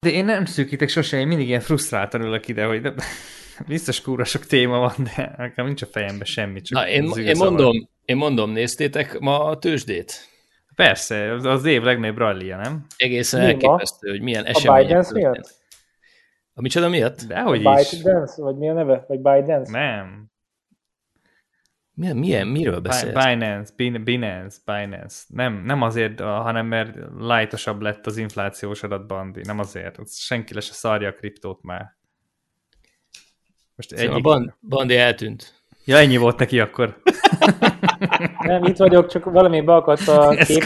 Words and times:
De 0.00 0.10
én 0.10 0.24
nem 0.24 0.44
szűkítek 0.44 0.88
sose, 0.88 1.18
én 1.18 1.26
mindig 1.26 1.48
ilyen 1.48 1.60
frusztráltan 1.60 2.22
ülök 2.22 2.48
ide, 2.48 2.64
hogy 2.64 2.80
de, 2.80 2.94
biztos 3.66 4.00
kúra 4.00 4.24
sok 4.24 4.46
téma 4.46 4.78
van, 4.78 4.94
de 5.14 5.34
nekem 5.36 5.66
nincs 5.66 5.82
a 5.82 5.86
fejemben 5.86 6.26
semmi. 6.26 6.60
Csak 6.60 6.78
Na, 6.78 6.88
én, 6.88 7.10
én, 7.16 7.36
mondom, 7.36 7.88
én 8.04 8.16
mondom, 8.16 8.50
néztétek 8.50 9.18
ma 9.18 9.44
a 9.44 9.58
tőzsdét? 9.58 10.28
Persze, 10.74 11.32
az 11.32 11.64
év 11.64 11.82
legnagyobb 11.82 12.18
rallia, 12.18 12.56
nem? 12.56 12.86
Egészen 12.96 13.40
elképesztő, 13.40 14.10
hogy 14.10 14.20
milyen 14.20 14.44
események 14.44 14.82
A 14.82 14.86
Biden 14.86 15.04
miatt? 15.12 15.54
A 16.54 16.60
micsoda 16.60 16.88
miatt? 16.88 17.22
Dehogy 17.22 17.66
a 17.66 17.80
is. 17.80 17.90
Biden, 17.90 18.28
vagy 18.36 18.56
mi 18.56 18.68
a 18.68 18.72
neve? 18.72 19.04
Vagy 19.08 19.20
Biden? 19.20 19.66
Nem. 19.70 20.30
Milyen, 21.98 22.16
milyen 22.16 22.46
miről 22.46 22.80
beszélsz? 22.80 23.24
Binance, 23.24 23.72
Binance, 24.04 24.56
Binance. 24.64 25.16
Nem, 25.28 25.62
nem 25.64 25.82
azért, 25.82 26.20
hanem 26.20 26.66
mert 26.66 26.96
lightosabb 27.18 27.80
lett 27.80 28.06
az 28.06 28.16
inflációs 28.16 28.82
adatbandi. 28.82 29.40
Nem 29.44 29.58
azért. 29.58 29.98
Senki 30.10 30.54
le 30.54 30.60
se 30.60 30.72
szarja 30.72 31.08
a 31.08 31.12
kriptót 31.12 31.62
már. 31.62 31.96
Most 33.76 33.88
szóval 33.88 34.04
egyik... 34.04 34.16
a 34.16 34.20
band, 34.20 34.54
bandi 34.68 34.96
eltűnt. 34.96 35.62
Ja, 35.84 35.96
ennyi 35.96 36.16
volt 36.16 36.38
neki 36.38 36.60
akkor. 36.60 37.02
Nem, 38.40 38.64
itt 38.64 38.76
vagyok, 38.76 39.06
csak 39.06 39.24
valami 39.24 39.60
beakadt 39.60 40.08
a 40.08 40.28
kép. 40.28 40.64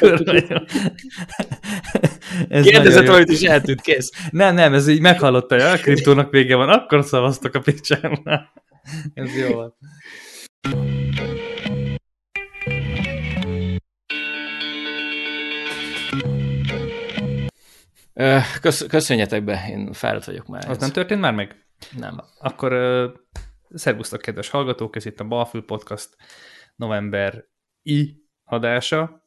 Kérdezett 2.48 3.06
valamit 3.06 3.30
is 3.30 3.42
eltűnt, 3.42 3.80
kész. 3.80 4.10
Nem, 4.30 4.54
nem, 4.54 4.74
ez 4.74 4.88
így 4.88 5.00
meghallotta, 5.00 5.54
hogy 5.54 5.64
a 5.64 5.76
kriptónak 5.76 6.30
vége 6.30 6.56
van, 6.56 6.68
akkor 6.68 7.04
szavaztok 7.04 7.54
a 7.54 7.60
picsámnál. 7.60 8.52
Ez 9.14 9.36
jó 9.36 9.48
volt. 9.48 9.74
Kösz, 18.60 18.86
köszönjetek 18.86 19.44
be, 19.44 19.66
én 19.68 19.92
fáradt 19.92 20.24
vagyok 20.24 20.46
már. 20.46 20.70
Az 20.70 20.78
nem 20.78 20.90
történt 20.90 21.20
már 21.20 21.34
meg? 21.34 21.66
Nem. 21.96 22.20
Akkor 22.38 22.72
uh, 22.72 23.10
szervusztok, 23.74 24.20
kedves 24.20 24.48
hallgatók, 24.48 24.96
ez 24.96 25.06
itt 25.06 25.20
a 25.20 25.24
Balfül 25.24 25.64
Podcast 25.64 26.16
november 26.76 27.44
i 27.82 28.16
adása. 28.44 29.26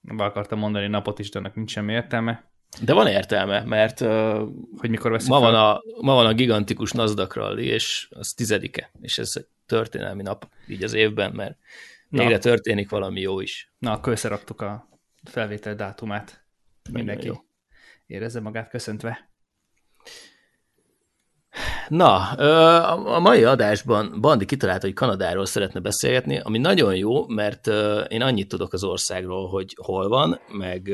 Be 0.00 0.24
akartam 0.24 0.58
mondani 0.58 0.86
napot 0.86 1.18
is, 1.18 1.30
de 1.30 1.38
annak 1.38 1.54
nincs 1.54 1.70
semmi 1.70 1.92
értelme. 1.92 2.50
De 2.80 2.92
van 2.92 3.06
értelme, 3.06 3.64
mert 3.64 4.00
uh, 4.00 4.48
hogy 4.76 4.90
mikor 4.90 5.20
ma 5.28 5.40
van, 5.40 5.54
a, 5.54 5.82
ma 6.00 6.14
van 6.14 6.26
a 6.26 6.32
gigantikus 6.32 6.92
Nasdaq 6.92 7.34
rally, 7.34 7.64
és 7.64 8.08
az 8.10 8.32
tizedike, 8.32 8.90
és 9.00 9.18
ez 9.18 9.30
egy 9.34 9.46
történelmi 9.66 10.22
nap 10.22 10.48
így 10.68 10.82
az 10.82 10.92
évben, 10.92 11.32
mert 11.32 11.58
végre 12.08 12.38
történik 12.38 12.90
valami 12.90 13.20
jó 13.20 13.40
is. 13.40 13.72
Na, 13.78 13.92
akkor 13.92 14.12
összeraktuk 14.12 14.60
a 14.60 14.88
felvétel 15.24 15.74
dátumát. 15.74 16.44
Mindenki 16.92 17.26
jó. 17.26 17.34
Érezze 18.12 18.40
magát 18.40 18.68
köszöntve. 18.68 19.30
Na, 21.88 22.30
a 23.14 23.18
mai 23.18 23.44
adásban 23.44 24.20
Bandi 24.20 24.44
kitalálta, 24.44 24.86
hogy 24.86 24.94
Kanadáról 24.94 25.46
szeretne 25.46 25.80
beszélgetni, 25.80 26.38
ami 26.38 26.58
nagyon 26.58 26.96
jó, 26.96 27.26
mert 27.26 27.66
én 28.08 28.22
annyit 28.22 28.48
tudok 28.48 28.72
az 28.72 28.84
országról, 28.84 29.48
hogy 29.48 29.76
hol 29.82 30.08
van, 30.08 30.40
meg, 30.52 30.90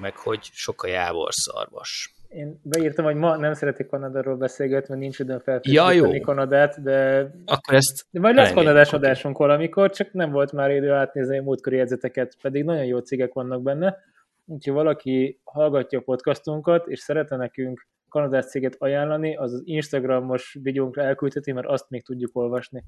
meg 0.00 0.16
hogy 0.16 0.40
sok 0.42 0.82
a 0.82 0.86
jávorszarvas. 0.86 2.14
Én 2.28 2.60
beírtam, 2.62 3.04
hogy 3.04 3.14
ma 3.14 3.36
nem 3.36 3.54
szeretik 3.54 3.86
Kanadáról 3.86 4.36
beszélgetni, 4.36 4.86
mert 4.88 5.00
nincs 5.00 5.18
időm 5.18 5.38
felfrissíteni 5.38 6.16
ja, 6.16 6.20
Kanadát, 6.20 6.82
de... 6.82 7.30
Akkor 7.44 7.74
ezt... 7.74 8.06
De 8.10 8.20
majd 8.20 8.34
lesz 8.34 8.52
kanadás 8.52 8.92
adásunk 8.92 9.38
valamikor, 9.38 9.90
csak 9.90 10.12
nem 10.12 10.30
volt 10.30 10.52
már 10.52 10.70
idő 10.70 10.92
átnézni 10.92 11.38
a 11.38 11.42
múltkori 11.42 11.76
jegyzeteket, 11.76 12.36
pedig 12.42 12.64
nagyon 12.64 12.84
jó 12.84 12.98
cégek 12.98 13.32
vannak 13.32 13.62
benne. 13.62 13.96
Úgyhogy 14.44 14.74
valaki 14.74 15.40
hallgatja 15.44 15.98
a 15.98 16.02
podcastunkat, 16.02 16.86
és 16.86 16.98
szeretne 16.98 17.36
nekünk 17.36 17.86
kanadás 18.08 18.46
céget 18.46 18.76
ajánlani, 18.78 19.36
az 19.36 19.52
az 19.52 19.62
Instagramos 19.64 20.58
videónkra 20.62 21.02
elküldheti, 21.02 21.52
mert 21.52 21.66
azt 21.66 21.90
még 21.90 22.04
tudjuk 22.04 22.36
olvasni. 22.36 22.84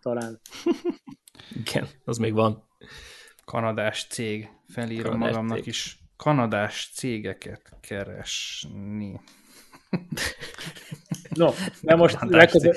Talán. 0.00 0.40
Igen, 1.64 1.86
az 2.04 2.18
még 2.18 2.32
van. 2.32 2.68
Kanadás 3.44 4.06
cég. 4.06 4.48
Felírom 4.68 5.12
kanadás 5.12 5.30
magamnak 5.30 5.56
cég. 5.56 5.66
is. 5.66 5.98
Kanadás 6.16 6.90
cégeket 6.94 7.76
keresni. 7.80 9.20
No, 11.34 11.50
de 11.82 11.94
most 11.94 12.18
legközebb, 12.20 12.74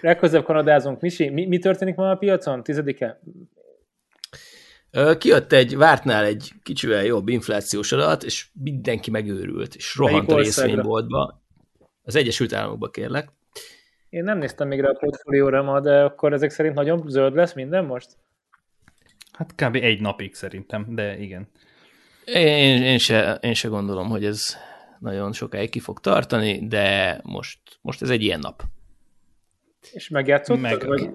legközebb 0.00 0.44
kanadázunk. 0.44 1.00
Misi, 1.00 1.28
mi, 1.28 1.46
mi 1.46 1.58
történik 1.58 1.94
ma 1.94 2.10
a 2.10 2.16
piacon? 2.16 2.62
Tizedike? 2.62 3.20
Kijött 5.18 5.52
egy, 5.52 5.76
vártnál 5.76 6.24
egy 6.24 6.52
kicsivel 6.62 7.04
jobb 7.04 7.28
inflációs 7.28 7.92
adat, 7.92 8.22
és 8.22 8.46
mindenki 8.52 9.10
megőrült, 9.10 9.74
és 9.74 9.96
rohant 9.96 10.32
a 10.32 10.36
részvényboltba. 10.36 11.42
Az 12.02 12.16
Egyesült 12.16 12.52
Államokba 12.52 12.90
kérlek. 12.90 13.28
Én 14.08 14.24
nem 14.24 14.38
néztem 14.38 14.68
még 14.68 14.80
rá 14.80 14.88
a 14.88 14.98
portfólióra 14.98 15.62
ma, 15.62 15.80
de 15.80 16.02
akkor 16.02 16.32
ezek 16.32 16.50
szerint 16.50 16.74
nagyon 16.74 17.04
zöld 17.06 17.34
lesz 17.34 17.52
minden 17.52 17.84
most? 17.84 18.16
Hát 19.32 19.54
kb. 19.54 19.74
egy 19.74 20.00
napig 20.00 20.34
szerintem, 20.34 20.86
de 20.88 21.18
igen. 21.18 21.48
Én, 22.24 22.82
én, 22.82 22.98
se, 22.98 23.38
én 23.40 23.54
se 23.54 23.68
gondolom, 23.68 24.08
hogy 24.08 24.24
ez 24.24 24.56
nagyon 24.98 25.32
sokáig 25.32 25.70
ki 25.70 25.80
fog 25.80 26.00
tartani, 26.00 26.66
de 26.66 27.20
most, 27.22 27.58
most 27.80 28.02
ez 28.02 28.10
egy 28.10 28.22
ilyen 28.22 28.40
nap. 28.40 28.62
És 29.92 30.08
megjátszottad? 30.08 30.62
Meg... 30.62 30.86
Vagy 30.86 31.08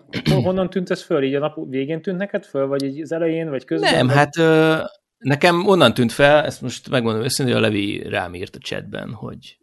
honnan 0.43 0.69
tűnt 0.69 0.89
ez 0.89 1.03
föl? 1.03 1.23
Így 1.23 1.35
a 1.35 1.39
nap 1.39 1.57
végén 1.69 2.01
tűnt 2.01 2.17
neked 2.17 2.45
föl? 2.45 2.67
Vagy 2.67 2.83
így 2.83 3.01
az 3.01 3.11
elején, 3.11 3.49
vagy 3.49 3.65
közben? 3.65 3.93
Nem, 3.93 4.07
vagy? 4.07 4.15
hát 4.15 4.37
ö, 4.37 4.83
nekem 5.17 5.67
onnan 5.67 5.93
tűnt 5.93 6.11
fel, 6.11 6.45
ezt 6.45 6.61
most 6.61 6.89
megmondom 6.89 7.23
őszintén, 7.23 7.55
hogy 7.55 7.63
a 7.63 7.67
Levi 7.67 8.09
rám 8.09 8.35
írt 8.35 8.55
a 8.55 8.59
chatben, 8.59 9.13
hogy 9.13 9.57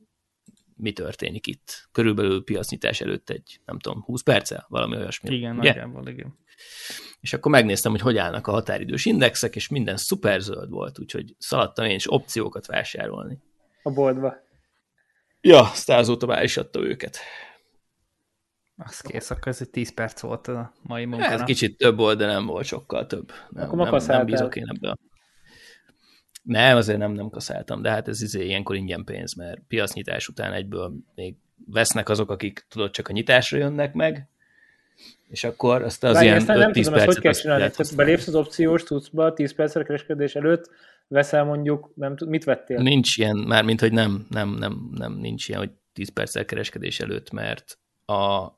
mi 0.77 0.93
történik 0.93 1.47
itt. 1.47 1.89
Körülbelül 1.93 2.45
piacnyitás 2.45 3.01
előtt 3.01 3.31
egy, 3.31 3.61
nem 3.65 3.79
tudom, 3.79 4.03
20 4.03 4.23
perccel, 4.23 4.67
valami 4.69 4.97
olyasmi. 4.97 5.35
Igen, 5.35 5.59
ugye? 5.59 5.69
nagyjából, 5.69 6.09
igen. 6.09 6.39
És 7.21 7.33
akkor 7.33 7.51
megnéztem, 7.51 7.91
hogy 7.91 8.01
hogy 8.01 8.17
állnak 8.17 8.47
a 8.47 8.51
határidős 8.51 9.05
indexek, 9.05 9.57
és 9.57 9.69
minden 9.69 9.97
szuper 9.97 10.41
zöld 10.41 10.71
volt, 10.71 10.99
úgyhogy 10.99 11.35
szaladtam 11.39 11.85
én 11.85 11.95
is 11.95 12.13
opciókat 12.13 12.67
vásárolni. 12.67 13.39
A 13.83 13.91
boltba. 13.91 14.35
Ja, 15.41 15.61
aztán 15.61 15.99
azóta 15.99 16.27
már 16.27 16.43
is 16.43 16.57
adta 16.57 16.81
őket. 16.81 17.19
Az 18.87 19.01
kész, 19.01 19.31
akkor 19.31 19.49
ez 19.49 19.61
egy 19.61 19.71
10 19.71 19.95
perc 19.95 20.21
volt 20.21 20.49
a 20.49 20.73
mai 20.83 21.05
munkának. 21.05 21.41
Ez 21.41 21.47
kicsit 21.47 21.77
több 21.77 21.97
volt, 21.97 22.19
de 22.19 22.27
nem 22.27 22.47
volt 22.47 22.65
sokkal 22.65 23.07
több. 23.07 23.33
Nem, 23.51 23.71
akkor 23.71 23.91
nem, 23.91 24.01
nem 24.07 24.27
bízok 24.27 24.57
én 24.57 24.67
ebbe. 24.75 24.97
Nem, 26.43 26.77
azért 26.77 26.99
nem, 26.99 27.13
nem 27.13 27.31
kaszáltam, 27.31 27.83
de 27.83 27.91
hát 27.91 28.09
ez 28.09 28.23
izé 28.23 28.45
ilyenkor 28.45 28.77
ingyen 28.77 29.05
pénz, 29.05 29.35
mert 29.35 29.61
piacnyitás 29.69 30.29
után 30.29 30.53
egyből 30.53 30.93
még 31.15 31.35
vesznek 31.67 32.09
azok, 32.09 32.31
akik 32.31 32.67
tudod, 32.69 32.91
csak 32.91 33.09
a 33.09 33.13
nyitásra 33.13 33.59
jönnek 33.59 33.95
meg, 33.95 34.29
és 35.29 35.45
akkor 35.45 35.83
azt 35.83 36.05
az 36.05 36.13
Bár 36.13 36.23
ilyen 36.23 36.43
5-10 36.43 36.47
percet... 36.47 37.05
hogy 37.05 37.19
kell 37.19 37.33
csinálni? 37.33 37.71
Tehát 37.71 37.97
belépsz 37.97 38.27
az 38.27 38.35
opciós 38.35 38.83
tudszba 38.83 39.33
10 39.33 39.55
percre 39.55 39.83
kereskedés 39.83 40.35
előtt, 40.35 40.71
veszel 41.09 41.45
mondjuk, 41.45 41.93
nem 41.95 42.17
tud, 42.17 42.29
mit 42.29 42.45
vettél? 42.45 42.79
Nincs 42.79 43.17
ilyen, 43.17 43.37
már 43.37 43.65
mint 43.65 43.81
hogy 43.81 43.93
nem, 43.93 44.27
nem, 44.31 44.49
nem, 44.49 44.91
nem, 44.95 45.13
nincs 45.13 45.49
ilyen, 45.49 45.61
hogy 45.61 45.71
10 45.93 46.13
perccel 46.13 46.45
kereskedés 46.45 47.01
előtt, 47.01 47.31
mert 47.31 47.79
a 48.07 48.49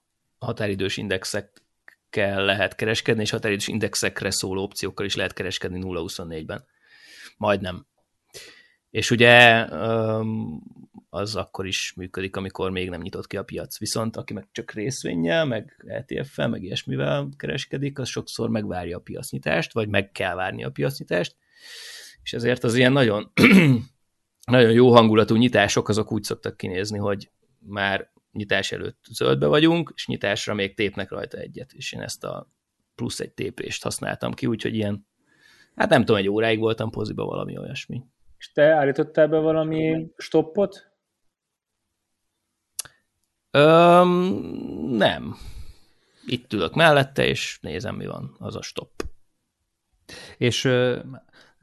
határidős 0.44 0.96
indexekkel 0.96 2.44
lehet 2.44 2.74
kereskedni, 2.74 3.22
és 3.22 3.30
határidős 3.30 3.68
indexekre 3.68 4.30
szóló 4.30 4.62
opciókkal 4.62 5.06
is 5.06 5.14
lehet 5.14 5.32
kereskedni 5.32 5.80
0-24-ben. 5.82 6.64
Majdnem. 7.36 7.86
És 8.90 9.10
ugye 9.10 9.66
az 11.14 11.36
akkor 11.36 11.66
is 11.66 11.92
működik, 11.96 12.36
amikor 12.36 12.70
még 12.70 12.90
nem 12.90 13.00
nyitott 13.00 13.26
ki 13.26 13.36
a 13.36 13.42
piac. 13.42 13.78
Viszont 13.78 14.16
aki 14.16 14.32
meg 14.32 14.46
csak 14.52 14.72
részvényel, 14.72 15.44
meg 15.44 15.84
ETF-fel, 15.86 16.48
meg 16.48 16.62
ilyesmivel 16.62 17.28
kereskedik, 17.36 17.98
az 17.98 18.08
sokszor 18.08 18.48
megvárja 18.48 18.96
a 18.96 19.00
piacnyitást, 19.00 19.72
vagy 19.72 19.88
meg 19.88 20.12
kell 20.12 20.34
várni 20.34 20.64
a 20.64 20.70
piacnyitást, 20.70 21.36
és 22.22 22.32
ezért 22.32 22.64
az 22.64 22.74
ilyen 22.74 22.92
nagyon, 22.92 23.32
nagyon 24.44 24.70
jó 24.70 24.92
hangulatú 24.92 25.36
nyitások 25.36 25.88
azok 25.88 26.12
úgy 26.12 26.22
szoktak 26.22 26.56
kinézni, 26.56 26.98
hogy 26.98 27.30
már 27.58 28.12
nyitás 28.34 28.72
előtt 28.72 29.04
zöldbe 29.10 29.46
vagyunk, 29.46 29.92
és 29.94 30.06
nyitásra 30.06 30.54
még 30.54 30.74
tépnek 30.74 31.10
rajta 31.10 31.38
egyet, 31.38 31.72
és 31.72 31.92
én 31.92 32.00
ezt 32.00 32.24
a 32.24 32.48
plusz 32.94 33.20
egy 33.20 33.32
tépést 33.32 33.82
használtam 33.82 34.32
ki, 34.32 34.46
úgyhogy 34.46 34.74
ilyen, 34.74 35.06
hát 35.74 35.88
nem 35.88 36.00
tudom, 36.00 36.16
egy 36.16 36.28
óráig 36.28 36.58
voltam 36.58 36.90
poziba 36.90 37.24
valami 37.24 37.58
olyasmi. 37.58 38.04
És 38.38 38.52
te 38.52 38.62
állítottál 38.62 39.28
be 39.28 39.38
valami 39.38 40.06
stoppot? 40.16 40.92
Öm, 43.50 44.08
nem. 44.90 45.36
Itt 46.26 46.52
ülök 46.52 46.74
mellette, 46.74 47.26
és 47.26 47.58
nézem, 47.60 47.94
mi 47.94 48.06
van. 48.06 48.36
Az 48.38 48.56
a 48.56 48.62
stopp. 48.62 49.00
És 50.36 50.68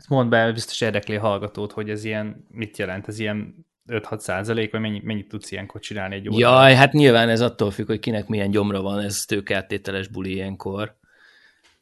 mondd 0.07 0.29
be, 0.29 0.51
biztos 0.51 0.81
érdekli 0.81 1.15
a 1.15 1.19
hallgatót, 1.21 1.71
hogy 1.71 1.89
ez 1.89 2.03
ilyen, 2.03 2.45
mit 2.49 2.77
jelent? 2.77 3.07
Ez 3.07 3.19
ilyen 3.19 3.65
5-6 3.87 4.19
százalék, 4.19 4.71
vagy 4.71 4.81
mennyit, 4.81 5.03
mennyit 5.03 5.27
tudsz 5.27 5.51
ilyenkor 5.51 5.81
csinálni 5.81 6.15
egy 6.15 6.29
órában? 6.29 6.61
Jaj, 6.61 6.75
hát 6.75 6.93
nyilván 6.93 7.29
ez 7.29 7.41
attól 7.41 7.71
függ, 7.71 7.87
hogy 7.87 7.99
kinek 7.99 8.27
milyen 8.27 8.51
gyomra 8.51 8.81
van, 8.81 8.99
ez 8.99 9.25
tőkeáttételes 9.25 10.07
buli 10.07 10.33
ilyenkor. 10.33 10.99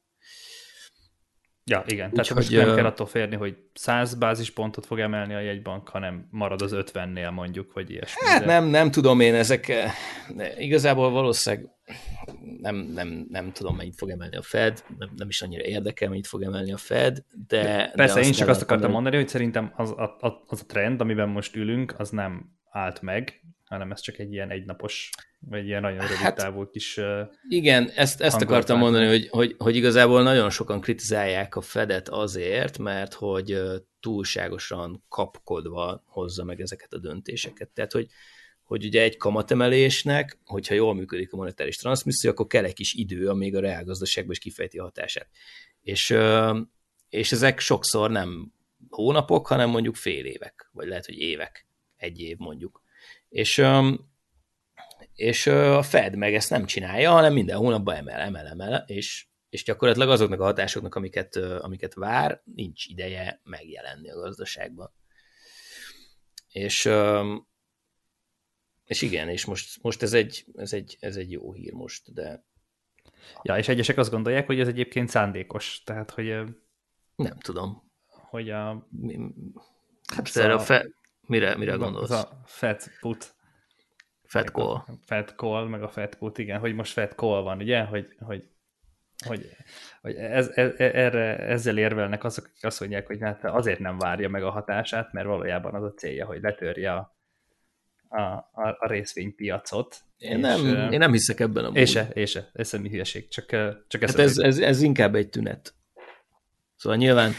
Ja, 1.66 1.84
igen. 1.88 2.10
Tehát 2.10 2.30
Úgy, 2.30 2.36
most 2.36 2.48
hogy, 2.48 2.58
nem 2.58 2.76
kell 2.76 2.86
attól 2.86 3.06
férni, 3.06 3.36
hogy 3.36 3.58
100 3.74 4.14
bázispontot 4.14 4.86
fog 4.86 5.00
emelni 5.00 5.34
a 5.34 5.40
jegybank, 5.40 5.90
hanem 5.90 6.28
marad 6.32 6.62
az 6.62 6.72
50-nél 6.76 7.32
mondjuk, 7.32 7.74
vagy 7.74 7.90
ilyesmi. 7.90 8.28
Hát 8.28 8.46
nem, 8.46 8.66
nem 8.66 8.92
tudom 8.92 9.20
én, 9.20 9.36
ezek 9.36 9.74
igazából 10.58 11.10
valószínűleg 11.12 11.70
nem, 12.58 12.76
nem, 12.76 13.26
nem 13.30 13.52
tudom, 13.52 13.76
mennyit 13.76 13.96
fog 13.96 14.10
emelni 14.10 14.36
a 14.36 14.42
Fed, 14.42 14.84
nem, 14.98 15.10
nem 15.16 15.28
is 15.28 15.42
annyira 15.42 15.64
érdekel, 15.64 16.10
mennyit 16.10 16.28
fog 16.28 16.44
emelni 16.44 16.74
a 16.74 16.78
Fed, 16.78 17.24
de... 17.48 17.92
Persze, 17.96 18.20
de 18.20 18.26
én 18.26 18.32
csak 18.32 18.48
azt 18.48 18.62
akartam 18.62 18.92
mondani, 18.92 19.16
hogy 19.16 19.28
szerintem 19.28 19.74
az 19.76 19.90
a, 19.90 20.18
az 20.48 20.62
a 20.62 20.66
trend, 20.66 21.02
amiben 21.02 21.30
most 21.30 21.56
ülünk, 21.56 22.00
az 22.00 22.10
nem 22.10 22.52
állt 22.72 23.02
meg, 23.02 23.42
hanem 23.66 23.92
ez 23.92 24.02
csak 24.02 24.18
egy 24.18 24.32
ilyen 24.32 24.50
egynapos, 24.50 25.10
vagy 25.40 25.66
ilyen 25.66 25.82
nagyon 25.82 26.00
rövid 26.00 26.16
hát, 26.16 26.36
távú 26.36 26.70
kis 26.70 27.00
Igen, 27.50 27.90
ezt, 27.96 28.22
ezt 28.22 28.42
akartam 28.42 28.78
mondani, 28.78 29.08
hogy, 29.08 29.28
hogy, 29.30 29.56
hogy 29.58 29.76
igazából 29.76 30.24
nagyon 30.24 30.50
sokan 30.50 30.82
kritizálják 30.82 31.56
a 31.56 31.62
Fedet 31.62 32.10
azért, 32.10 32.78
mert 32.78 33.14
hogy 33.14 33.62
túlságosan 34.00 35.04
kapkodva 35.10 36.04
hozza 36.06 36.44
meg 36.44 36.62
ezeket 36.62 36.94
a 36.94 37.00
döntéseket. 37.00 37.70
Tehát, 37.70 37.92
hogy, 37.92 38.08
hogy 38.64 38.86
ugye 38.86 39.02
egy 39.02 39.18
kamatemelésnek, 39.18 40.38
hogyha 40.46 40.74
jól 40.74 40.94
működik 40.94 41.34
a 41.34 41.38
monetáris 41.38 41.78
transmisszió, 41.78 42.32
akkor 42.32 42.48
kell 42.48 42.64
egy 42.64 42.74
kis 42.74 42.94
idő, 42.94 43.30
amíg 43.30 43.56
a 43.56 43.60
reálgazdaságban 43.60 44.32
is 44.32 44.40
kifejti 44.40 44.78
a 44.78 44.84
hatását. 44.84 45.28
És, 45.82 46.18
és 47.10 47.32
ezek 47.32 47.60
sokszor 47.60 48.12
nem 48.12 48.54
hónapok, 48.90 49.48
hanem 49.48 49.70
mondjuk 49.70 49.96
fél 49.96 50.26
évek, 50.26 50.70
vagy 50.72 50.88
lehet, 50.88 51.06
hogy 51.06 51.18
évek, 51.18 51.68
egy 51.98 52.20
év 52.20 52.38
mondjuk. 52.38 52.82
És, 53.30 53.64
és 55.16 55.48
a 55.48 55.82
Fed 55.82 56.16
meg 56.16 56.34
ezt 56.34 56.50
nem 56.50 56.66
csinálja, 56.66 57.12
hanem 57.12 57.34
minden 57.34 57.58
hónapban 57.58 57.96
emel, 57.96 58.20
emel, 58.20 58.48
emel, 58.48 58.84
és, 58.88 59.26
és 59.50 59.64
gyakorlatilag 59.64 60.10
azoknak 60.10 60.40
a 60.40 60.44
hatásoknak, 60.44 60.96
amiket, 60.96 61.36
amiket 61.36 61.94
vár, 61.94 62.42
nincs 62.56 62.86
ideje 62.86 63.42
megjelenni 63.44 64.10
a 64.10 64.20
gazdaságban. 64.20 64.94
És, 66.48 66.90
és 68.86 69.02
igen, 69.02 69.30
és 69.30 69.46
most, 69.46 69.82
most 69.82 70.02
ez, 70.02 70.14
egy, 70.14 70.46
ez, 70.56 70.74
egy, 70.74 70.98
ez 71.00 71.16
egy 71.16 71.32
jó 71.32 71.54
hír 71.54 71.74
most, 71.74 72.14
de... 72.14 72.46
Ja, 73.42 73.58
és 73.58 73.68
egyesek 73.68 73.98
azt 73.98 74.12
gondolják, 74.12 74.46
hogy 74.46 74.60
ez 74.60 74.68
egyébként 74.68 75.10
szándékos, 75.10 75.82
tehát, 75.84 76.12
hogy... 76.12 76.28
Nem 77.16 77.38
tudom. 77.38 77.92
Hogy 78.08 78.50
a... 78.50 78.88
Hát 80.16 80.36
erre 80.36 80.54
a, 80.54 80.60
fe, 80.60 80.88
Mire, 81.28 81.58
mire 81.58 81.76
gondolsz? 81.76 82.12
Az 82.12 82.20
a 82.20 82.42
fat 82.46 82.90
put. 83.00 83.36
Fat 84.24 84.50
call. 84.50 84.84
Fat 85.06 85.34
call, 85.36 85.68
meg 85.68 85.84
a 85.84 85.88
fat 85.88 86.16
put, 86.16 86.38
igen, 86.38 86.60
hogy 86.60 86.76
most 86.76 86.94
fat 86.94 87.12
call 87.12 87.42
van, 87.42 87.58
ugye, 87.58 87.84
hogy, 87.84 88.16
hogy, 88.20 88.50
hogy, 89.26 89.50
hogy 90.02 90.16
ez, 90.16 90.50
ez, 90.50 90.72
erre, 90.78 91.38
ezzel 91.38 91.78
érvelnek 91.78 92.24
azok, 92.24 92.46
akik 92.46 92.66
azt 92.66 92.80
mondják, 92.80 93.08
hogy 93.08 93.22
hát 93.22 93.44
azért 93.44 93.80
nem 93.80 93.98
várja 93.98 94.30
meg 94.30 94.44
a 94.44 94.52
hatását, 94.52 95.12
mert 95.12 95.28
valójában 95.28 95.74
az 95.74 95.84
a 95.84 95.94
célja, 95.94 96.26
hogy 96.26 96.42
letörje 96.42 96.94
a, 96.94 97.16
a, 98.14 98.50
a, 98.52 98.78
a 98.80 98.88
részvénypiacot. 98.88 99.98
Én, 100.18 100.38
és, 100.38 100.42
nem, 100.42 100.92
én 100.92 101.00
nem 101.00 101.12
hiszek 101.12 101.40
ebben 101.40 101.66
a 101.66 101.70
És 101.74 101.90
se, 101.90 102.10
és 102.14 102.30
se, 102.30 102.50
ez 102.54 102.70
semmi 102.70 102.90
hülyeség, 102.90 103.28
csak, 103.28 103.46
csak 103.88 104.02
hát 104.02 104.20
ez, 104.20 104.38
ez, 104.38 104.58
ez, 104.58 104.82
inkább 104.82 105.16
egy 105.16 105.30
tünet. 105.30 105.74
Szóval 106.76 106.98
nyilván 106.98 107.32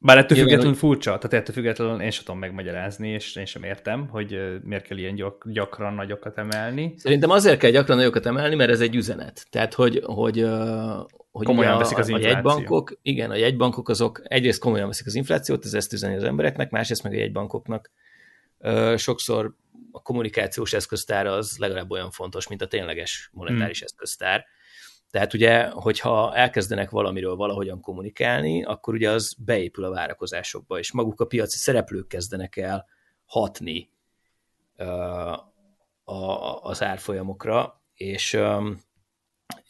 bár 0.00 0.18
ettől 0.18 0.36
Nyilván, 0.36 0.54
függetlenül 0.54 0.68
hogy... 0.68 0.78
furcsa, 0.78 1.18
tehát 1.18 1.32
ettől 1.32 1.54
függetlenül 1.54 2.00
én 2.00 2.10
sem 2.10 2.24
tudom 2.24 2.40
megmagyarázni, 2.40 3.08
és 3.08 3.36
én 3.36 3.44
sem 3.44 3.62
értem, 3.62 4.08
hogy 4.08 4.58
miért 4.62 4.86
kell 4.86 4.98
ilyen 4.98 5.14
gyak, 5.14 5.44
gyakran 5.50 5.94
nagyokat 5.94 6.38
emelni. 6.38 6.94
Szerintem 6.96 7.30
azért 7.30 7.58
kell 7.58 7.70
gyakran 7.70 7.96
nagyokat 7.96 8.26
emelni, 8.26 8.54
mert 8.54 8.70
ez 8.70 8.80
egy 8.80 8.94
üzenet. 8.94 9.46
Tehát, 9.50 9.74
hogy, 9.74 10.00
hogy, 10.04 10.46
hogy 11.30 11.46
komolyan 11.46 11.72
a, 11.72 11.78
veszik 11.78 11.98
az 11.98 12.08
infláció. 12.08 12.30
A 12.30 12.34
jegybankok, 12.34 12.98
igen, 13.02 13.30
a 13.30 13.36
jegybankok 13.36 13.88
azok 13.88 14.20
egyrészt 14.24 14.60
komolyan 14.60 14.86
veszik 14.86 15.06
az 15.06 15.14
inflációt, 15.14 15.64
ez 15.64 15.74
ezt 15.74 15.92
üzeni 15.92 16.14
az 16.14 16.24
embereknek, 16.24 16.70
másrészt 16.70 17.02
meg 17.02 17.12
a 17.12 17.16
jegybankoknak 17.16 17.90
sokszor 18.96 19.54
a 19.92 20.02
kommunikációs 20.02 20.72
eszköztár 20.72 21.26
az 21.26 21.56
legalább 21.58 21.90
olyan 21.90 22.10
fontos, 22.10 22.48
mint 22.48 22.62
a 22.62 22.66
tényleges 22.66 23.30
monetáris 23.32 23.78
hmm. 23.78 23.86
eszköztár 23.86 24.46
tehát 25.10 25.34
ugye, 25.34 25.68
hogyha 25.68 26.34
elkezdenek 26.34 26.90
valamiről 26.90 27.36
valahogyan 27.36 27.80
kommunikálni, 27.80 28.64
akkor 28.64 28.94
ugye 28.94 29.10
az 29.10 29.34
beépül 29.38 29.84
a 29.84 29.90
várakozásokba, 29.90 30.78
és 30.78 30.92
maguk 30.92 31.20
a 31.20 31.26
piaci 31.26 31.56
szereplők 31.56 32.06
kezdenek 32.06 32.56
el 32.56 32.86
hatni 33.24 33.90
az 36.60 36.82
árfolyamokra, 36.82 37.82
és, 37.94 38.38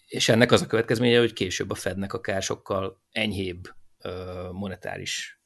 és 0.07 0.29
ennek 0.29 0.53
az 0.53 0.63
a 0.63 0.67
következménye, 0.67 1.19
hogy 1.19 1.33
később 1.33 1.71
a 1.71 1.75
Fednek 1.75 2.13
akár 2.13 2.43
sokkal 2.43 3.03
enyhébb 3.11 3.69
monetáris 4.53 5.41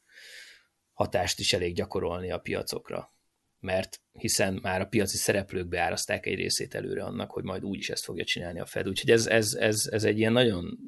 hatást 0.93 1.39
is 1.39 1.53
elég 1.53 1.75
gyakorolni 1.75 2.31
a 2.31 2.39
piacokra 2.39 3.13
mert 3.63 4.01
hiszen 4.13 4.59
már 4.63 4.81
a 4.81 4.87
piaci 4.87 5.17
szereplők 5.17 5.69
beáraszták 5.69 6.27
egy 6.27 6.35
részét 6.35 6.75
előre 6.75 7.05
annak, 7.05 7.31
hogy 7.31 7.45
majd 7.45 7.65
úgyis 7.65 7.91
ezt 7.91 8.05
fogja 8.05 8.25
csinálni 8.25 8.61
a 8.61 8.67
Fed. 8.67 8.89
Úgyhogy 8.89 9.11
ez, 9.11 9.27
ez, 9.27 9.55
ez, 9.55 9.89
ez 9.91 10.05
egy 10.05 10.19
ilyen 10.19 10.33
nagyon 10.33 10.79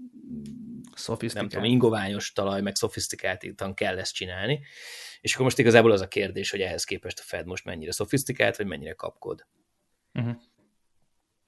nem 1.34 1.48
tudom, 1.48 1.64
ingoványos 1.64 2.32
talaj, 2.32 2.60
meg 2.60 2.74
szofisztikáltan 2.74 3.74
kell 3.74 3.98
ezt 3.98 4.14
csinálni. 4.14 4.60
És 5.20 5.32
akkor 5.32 5.44
most 5.44 5.58
igazából 5.58 5.90
az 5.92 6.00
a 6.00 6.08
kérdés, 6.08 6.50
hogy 6.50 6.60
ehhez 6.60 6.84
képest 6.84 7.18
a 7.18 7.22
Fed 7.22 7.46
most 7.46 7.64
mennyire 7.64 7.92
szofisztikált, 7.92 8.56
vagy 8.56 8.66
mennyire 8.66 8.92
kapkod. 8.92 9.46
Uh-huh. 10.14 10.36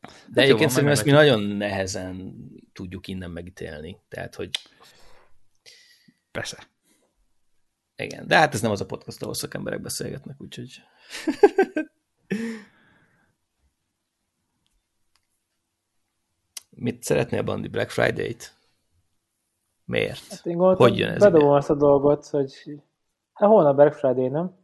De 0.00 0.40
hát 0.40 0.44
egyébként 0.44 0.70
szerintem 0.70 0.92
ezt 0.96 1.04
mi 1.04 1.10
nagyon 1.10 1.42
nehezen 1.42 2.36
tudjuk 2.72 3.08
innen 3.08 3.30
megítélni. 3.30 4.00
Tehát, 4.08 4.34
hogy... 4.34 4.50
Persze. 6.30 6.74
Igen, 7.96 8.26
de 8.26 8.36
hát 8.36 8.54
ez 8.54 8.60
nem 8.60 8.70
az 8.70 8.80
a 8.80 8.86
podcast, 8.86 9.22
ahol 9.22 9.34
szakemberek 9.34 9.80
beszélgetnek, 9.80 10.40
úgyhogy... 10.40 10.70
Mit 16.70 17.02
szeretnél, 17.02 17.42
Bandi? 17.42 17.68
Black 17.68 17.90
Friday-t? 17.90 18.54
Miért? 19.84 20.28
Hát 20.28 20.46
én 20.46 20.56
gondoltam, 20.56 20.88
hogy 20.88 20.98
jön 20.98 21.10
ez 21.10 21.22
bedobom 21.22 21.50
azt 21.50 21.70
a 21.70 21.74
dolgot, 21.74 22.26
hogy 22.26 22.82
hát 23.32 23.48
holnap 23.48 23.76
Black 23.76 23.94
Friday, 23.94 24.28
nem? 24.28 24.56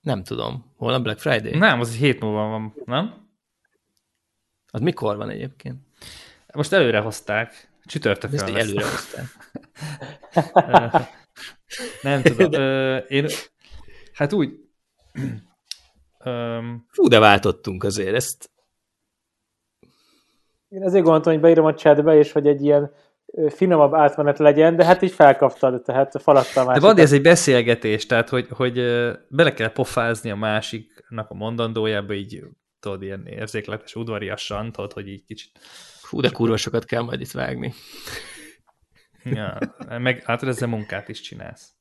Nem 0.00 0.24
tudom. 0.24 0.72
Holnap 0.76 1.02
Black 1.02 1.18
Friday? 1.18 1.58
Nem, 1.58 1.80
az 1.80 1.88
egy 1.88 1.96
hét 1.96 2.20
múlva 2.20 2.46
van, 2.48 2.74
nem? 2.84 3.28
Az 4.70 4.80
mikor 4.80 5.16
van 5.16 5.30
egyébként? 5.30 5.80
Most 6.52 6.72
előre 6.72 7.00
hozták. 7.00 7.70
Csütörtökön 7.84 8.38
Ezt 8.38 8.48
előre 8.56 8.84
hozták. 8.84 9.26
nem 12.02 12.22
tudom. 12.22 12.52
Ö, 12.60 12.96
én 12.96 13.26
Hát 14.12 14.32
úgy... 14.32 14.50
um, 16.24 16.86
Fú, 16.88 17.08
de 17.08 17.18
váltottunk 17.18 17.84
azért, 17.84 18.14
ezt 18.14 18.50
Én 20.68 20.82
ezért 20.82 21.04
gondoltam, 21.04 21.32
hogy 21.32 21.42
beírom 21.42 21.64
a 21.64 21.74
chatbe, 21.74 22.16
és 22.16 22.32
hogy 22.32 22.46
egy 22.46 22.62
ilyen 22.62 22.92
finomabb 23.48 23.94
átmenet 23.94 24.38
legyen, 24.38 24.76
de 24.76 24.84
hát 24.84 25.02
így 25.02 25.12
felkaptad, 25.12 25.82
tehát 25.82 26.22
faladta 26.22 26.60
a 26.60 26.72
de 26.72 26.80
van, 26.80 26.98
ez 26.98 27.12
egy 27.12 27.22
beszélgetés, 27.22 28.06
tehát 28.06 28.28
hogy, 28.28 28.48
hogy 28.50 28.74
bele 29.28 29.52
kell 29.54 29.72
pofázni 29.72 30.30
a 30.30 30.36
másiknak 30.36 31.30
a 31.30 31.34
mondandójába, 31.34 32.12
így 32.12 32.44
tudod, 32.80 33.02
ilyen 33.02 33.26
érzékletes, 33.26 33.94
udvariasan, 33.94 34.72
tudod, 34.72 34.92
hogy 34.92 35.08
így 35.08 35.24
kicsit 35.24 35.50
Fú, 36.02 36.20
de 36.20 36.30
kurva 36.30 36.56
sokat 36.56 36.84
kell 36.84 37.02
majd 37.02 37.20
itt 37.20 37.30
vágni. 37.30 37.74
Ja, 39.38 39.58
meg 39.98 40.22
hát 40.24 40.42
ezzel 40.42 40.68
munkát 40.68 41.08
is 41.08 41.20
csinálsz. 41.20 41.72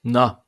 Na, 0.00 0.46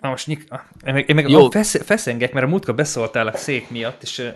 Na 0.00 0.08
most 0.08 0.26
nyik... 0.26 0.44
ah, 0.48 0.60
én 0.86 0.92
meg, 0.94 1.08
én 1.08 1.14
meg 1.14 1.28
Jó. 1.28 1.50
Fesz, 1.50 1.84
feszengek, 1.84 2.32
mert 2.32 2.46
a 2.46 2.48
múltkor 2.48 2.74
beszóltál 2.74 3.26
a 3.26 3.36
szék 3.36 3.70
miatt, 3.70 4.02
és 4.02 4.32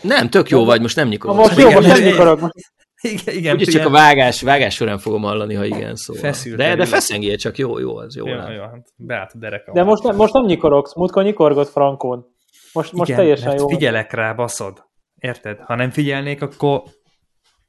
nem, 0.00 0.28
tök 0.28 0.48
jó 0.48 0.64
vagy, 0.64 0.80
most 0.80 0.96
nem 0.96 1.08
nyikor. 1.08 1.30
Na 1.30 1.36
most 1.36 1.58
jó, 1.58 1.70
most 1.70 1.86
nem 1.88 2.02
nyikorok. 2.02 2.40
Most 2.40 2.54
igen, 3.00 3.34
igen 3.34 3.54
Úgyis 3.54 3.74
csak 3.74 3.86
a 3.86 3.90
vágás, 3.90 4.42
vágás 4.42 4.74
során 4.74 4.98
fogom 4.98 5.22
hallani, 5.22 5.54
ha 5.54 5.64
igen 5.64 5.96
szól. 5.96 6.16
Feszült 6.16 6.56
De, 6.56 6.74
de 6.74 6.86
feszengél 6.86 7.36
csak, 7.36 7.58
jó, 7.58 7.78
jó, 7.78 7.96
az 7.96 8.16
jó. 8.16 8.26
jó, 8.26 8.34
lát. 8.34 8.54
jó, 8.54 8.60
hát 8.60 8.88
beállt 8.96 9.32
a 9.34 9.38
derekam. 9.38 9.74
De 9.74 9.82
most, 9.82 10.02
nem, 10.02 10.16
most 10.16 10.32
nem 10.32 10.44
nyikorogsz, 10.44 10.94
múltkor 10.94 11.22
nyikorgott 11.22 11.68
Frankon. 11.68 12.26
Most, 12.72 12.92
most 12.92 13.10
igen, 13.10 13.20
teljesen 13.20 13.56
jó. 13.56 13.68
figyelek 13.68 14.12
rá, 14.12 14.32
baszod. 14.32 14.84
Érted? 15.18 15.60
Ha 15.60 15.74
nem 15.74 15.90
figyelnék, 15.90 16.42
akkor... 16.42 16.82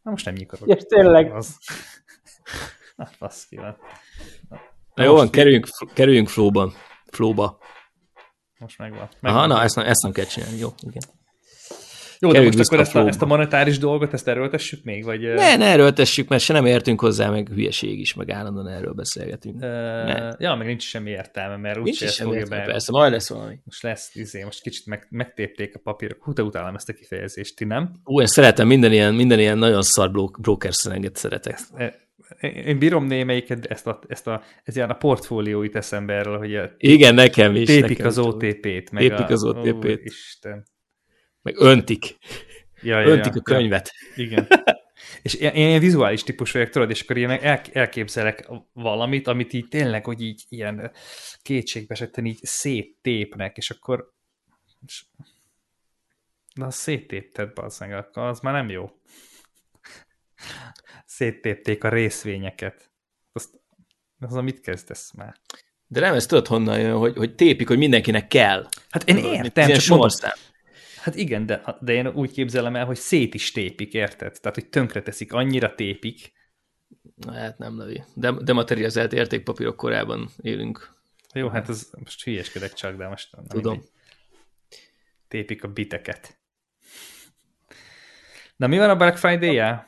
Na 0.07 0.13
most 0.13 0.25
nem 0.25 0.33
nyikorok. 0.33 0.67
És 0.67 0.83
tényleg. 0.83 1.35
Az... 1.35 1.57
Na, 2.95 3.09
baszki 3.19 3.55
van. 3.55 3.77
Na 4.93 5.03
jó 5.03 5.13
van, 5.13 5.29
kerüljünk, 5.29 5.67
kerüljünk 5.93 6.29
flowban. 6.29 6.73
Flowba. 7.05 7.57
Most 8.57 8.77
megvan. 8.77 8.99
Aha, 8.99 9.09
megvan. 9.19 9.47
na, 9.47 9.63
ezt 9.63 9.75
nem, 9.75 9.85
ezt 9.85 10.01
nem 10.01 10.11
kell 10.11 10.25
csinálni. 10.25 10.57
Jó, 10.57 10.69
igen. 10.79 11.01
Jó, 12.19 12.31
de 12.31 12.41
most 12.41 12.59
akkor 12.59 12.79
ezt 12.79 12.95
a 12.95 13.07
ezt 13.07 13.21
a 13.21 13.25
monetáris 13.25 13.77
dolgot, 13.77 14.13
ezt 14.13 14.27
erőltessük 14.27 14.83
még? 14.83 15.03
Vagy, 15.03 15.21
Ne, 15.21 15.55
ne 15.55 15.65
erőltessük, 15.65 16.27
mert 16.29 16.43
se 16.43 16.53
nem 16.53 16.65
értünk 16.65 17.01
hozzá, 17.01 17.29
meg 17.29 17.47
hülyeség 17.47 18.00
is, 18.00 18.13
meg 18.13 18.29
állandóan 18.29 18.67
erről 18.67 18.93
beszélgetünk. 18.93 19.62
ö, 19.62 20.29
ja, 20.38 20.55
meg 20.55 20.67
nincs 20.67 20.83
semmi 20.83 21.09
értelme, 21.09 21.57
mert 21.57 21.79
úgyse 21.79 22.05
ezt 22.05 22.21
fogja 22.21 22.45
be. 22.50 22.62
persze, 22.62 22.91
majd 22.91 23.12
lesz 23.12 23.29
valami. 23.29 23.59
Most 23.63 23.83
lesz, 23.83 24.15
izé, 24.15 24.43
most 24.43 24.62
kicsit 24.62 24.86
meg, 24.86 25.07
megtépték 25.09 25.75
a 25.75 25.79
papírok. 25.83 26.24
Hú, 26.24 26.33
te 26.33 26.43
utálom 26.43 26.75
ezt 26.75 26.89
a 26.89 26.93
kifejezést, 26.93 27.55
ti 27.55 27.65
nem? 27.65 27.91
Ú, 28.03 28.19
én 28.21 28.27
szeretem, 28.27 28.67
minden 28.67 28.91
ilyen, 28.91 29.13
minden 29.15 29.39
ilyen 29.39 29.57
nagyon 29.57 29.81
szar 29.81 30.12
bro- 30.12 30.41
broker 30.41 30.74
szöveget 30.74 31.15
szeretek. 31.15 31.59
E, 31.75 32.05
Én 32.47 32.79
bírom 32.79 33.05
némelyiket, 33.05 33.59
de 33.59 33.67
ezt 33.69 33.88
a, 33.88 34.00
ezt 34.07 34.27
a, 34.27 34.41
ez 34.63 34.75
ilyen 34.75 34.89
a 34.89 34.93
portfólió 34.93 35.63
jut 35.63 35.75
eszembe 35.75 36.13
erről, 36.13 36.38
hogy 36.38 36.55
a 36.55 36.71
Igen, 36.77 37.13
nekem 37.15 37.55
is. 37.55 37.67
tépik 37.67 37.89
nekem 37.89 38.05
az. 38.05 38.17
OTP-t. 38.17 38.91
Meg 38.91 39.01
Tépik 39.07 39.29
a, 39.29 39.31
az 39.33 39.43
OTP-t. 39.43 39.86
Ó, 39.86 40.00
Isten. 40.03 40.65
Meg 41.41 41.60
öntik. 41.60 42.17
Ja, 42.82 43.00
ja, 43.00 43.08
Öntik 43.08 43.34
ja, 43.34 43.39
a 43.39 43.41
könyvet. 43.41 43.91
Ja, 44.15 44.24
igen. 44.24 44.48
És 45.22 45.34
én, 45.34 45.51
én 45.51 45.67
ilyen 45.67 45.79
vizuális 45.79 46.24
típus 46.24 46.51
vagyok, 46.51 46.70
tudod, 46.70 46.89
és 46.89 47.01
akkor 47.01 47.17
ilyen 47.17 47.29
el, 47.29 47.62
elképzelek 47.72 48.50
valamit, 48.74 49.27
amit 49.27 49.53
így 49.53 49.67
tényleg, 49.67 50.06
hogy 50.06 50.22
így 50.22 50.44
ilyen 50.50 50.91
kétségbe 51.41 51.94
esetten 51.94 52.25
így 52.25 52.39
széttépnek, 52.41 53.58
és 53.58 53.70
akkor 53.70 54.13
és, 54.86 55.06
az 56.62 56.75
széttépted, 56.75 57.53
bazzeg, 57.53 57.94
akkor 57.94 58.24
az 58.24 58.39
már 58.39 58.53
nem 58.53 58.70
jó. 58.70 58.89
Széttépték 61.06 61.84
a 61.84 61.89
részvényeket. 61.89 62.91
Azt, 63.32 63.50
az 64.20 64.36
a 64.36 64.41
mit 64.41 64.60
kezdesz 64.60 65.12
már? 65.12 65.36
De 65.88 66.00
nem, 66.00 66.13
ez 66.13 66.25
tudod 66.25 66.48
honnan 66.48 66.79
jön, 66.79 66.98
hogy, 66.98 67.17
hogy 67.17 67.36
tépik, 67.36 67.67
hogy 67.67 67.77
mindenkinek 67.77 68.27
kell. 68.27 68.70
Hát 68.89 69.10
én 69.10 69.17
értem, 69.17 69.70
csak 69.70 69.88
mondom. 69.88 70.10
Hát 70.98 71.16
igen, 71.16 71.46
de, 71.46 71.77
de 71.80 71.94
én 71.94 72.08
úgy 72.08 72.32
képzelem 72.32 72.75
el, 72.75 72.86
hogy 72.86 72.96
szét 72.96 73.34
is 73.34 73.51
tépik, 73.51 73.94
érted? 73.94 74.39
Tehát, 74.39 74.58
hogy 74.58 74.70
tönkreteszik, 74.70 75.34
annyira 75.34 75.75
tépik. 75.75 76.32
Na, 77.16 77.32
hát 77.32 77.58
nem, 77.58 77.77
Levi. 77.77 78.04
De, 78.13 78.32
dematerializált 78.32 79.13
értékpapírok 79.13 79.75
korában 79.75 80.30
élünk. 80.42 80.96
Jó, 81.34 81.48
hát 81.48 81.70
ez 81.70 81.89
most 82.04 82.24
hülyeskedek 82.24 82.74
csak, 82.74 82.98
de 82.98 83.08
most 83.08 83.36
nem 83.36 83.46
Tudom. 83.46 83.72
mindegy. 83.72 83.92
Tépik 85.27 85.63
a 85.63 85.68
biteket. 85.68 86.38
Na 88.56 88.68
mi 88.68 88.77
van 88.77 88.89
a 88.89 88.96
Black 88.96 89.18
Friday-jel? 89.18 89.88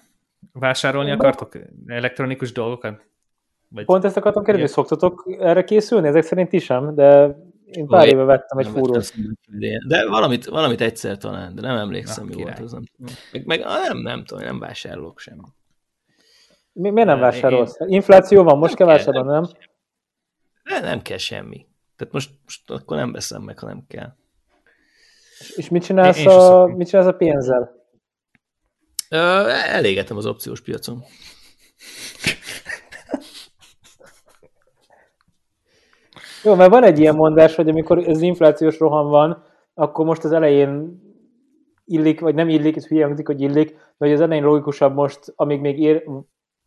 Vásárolni 0.52 1.12
akartok 1.12 1.58
elektronikus 1.86 2.52
dolgokat? 2.52 3.08
Vagy... 3.70 3.86
Pont 3.86 4.04
ezt 4.04 4.18
akartam 4.18 4.44
kérdezni, 4.44 4.68
szoktatok 4.68 5.36
erre 5.40 5.64
készülni? 5.64 6.08
Ezek 6.08 6.24
szerint 6.24 6.50
ti 6.50 6.60
sem, 6.60 6.96
de 6.96 7.36
én 7.72 7.88
pár 7.88 8.08
éve 8.08 8.24
vettem 8.24 8.58
egy 8.58 8.66
Nem 8.66 8.74
fúrót. 8.74 9.14
De 9.88 10.08
valamit, 10.08 10.46
valamit 10.46 10.82
egyszer 10.82 11.18
talán, 11.18 11.56
de 11.56 11.62
nem 11.62 11.78
emlékszem, 11.78 12.24
Na, 12.24 12.30
mi 12.30 12.36
király. 12.36 12.56
volt 12.60 12.66
az. 12.66 12.72
Nem. 12.72 13.14
Meg, 13.32 13.46
meg 13.46 13.60
nem, 13.60 13.98
nem 13.98 14.24
tudom, 14.26 14.44
nem 14.44 14.60
vásárolok 14.60 15.20
sem. 15.20 15.38
Mi, 16.72 16.90
miért 16.90 17.08
nem 17.08 17.16
Én- 17.18 17.22
vásárolsz? 17.24 17.76
Infláció 17.86 18.44
van, 18.44 18.58
most 18.58 18.78
Nem 18.78 18.88
kell 18.88 18.96
kell, 18.98 19.06
vásárolni, 19.14 19.32
nem? 19.32 19.44
De 20.64 20.88
nem 20.88 21.02
kell 21.02 21.18
semmi. 21.18 21.68
Tehát 21.96 22.14
most, 22.14 22.30
most 22.44 22.70
akkor 22.72 22.98
nem 22.98 23.12
veszem 23.12 23.42
meg, 23.42 23.60
ha 23.60 23.68
nem 23.68 23.84
kell. 23.88 24.16
És- 25.56 25.70
mit 25.70 25.84
csinálsz, 25.84 26.18
Én- 26.20 26.24
én 26.30 26.38
a, 26.38 26.66
mit 26.66 26.88
csinálsz 26.88 27.08
a 27.08 27.12
pénzzel? 27.14 27.78
Ö, 29.10 29.50
elégetem 29.50 30.18
az 30.18 30.26
opciós 30.26 30.62
piacon. 30.62 31.04
Jó, 36.44 36.56
mert 36.56 36.72
van 36.72 36.84
egy 36.84 37.00
ilyen 37.00 37.16
mondás, 37.16 37.56
hogy 37.56 37.70
amikor 37.70 37.98
ez 37.98 38.22
inflációs 38.22 38.80
roham 38.80 39.08
van, 39.08 39.44
akkor 39.74 40.06
most 40.06 40.24
az 40.24 40.32
elején 40.32 41.02
illik, 41.86 42.20
vagy 42.20 42.36
nem 42.36 42.50
illik, 42.50 42.76
ez 42.76 42.88
hülye 42.88 43.16
hogy 43.24 43.42
illik, 43.42 43.70
de 43.72 44.06
hogy 44.06 44.12
az 44.12 44.22
elején 44.22 44.44
logikusabb 44.44 44.96
most, 44.96 45.34
amíg 45.36 45.62
még 45.62 45.80
ér 45.80 46.04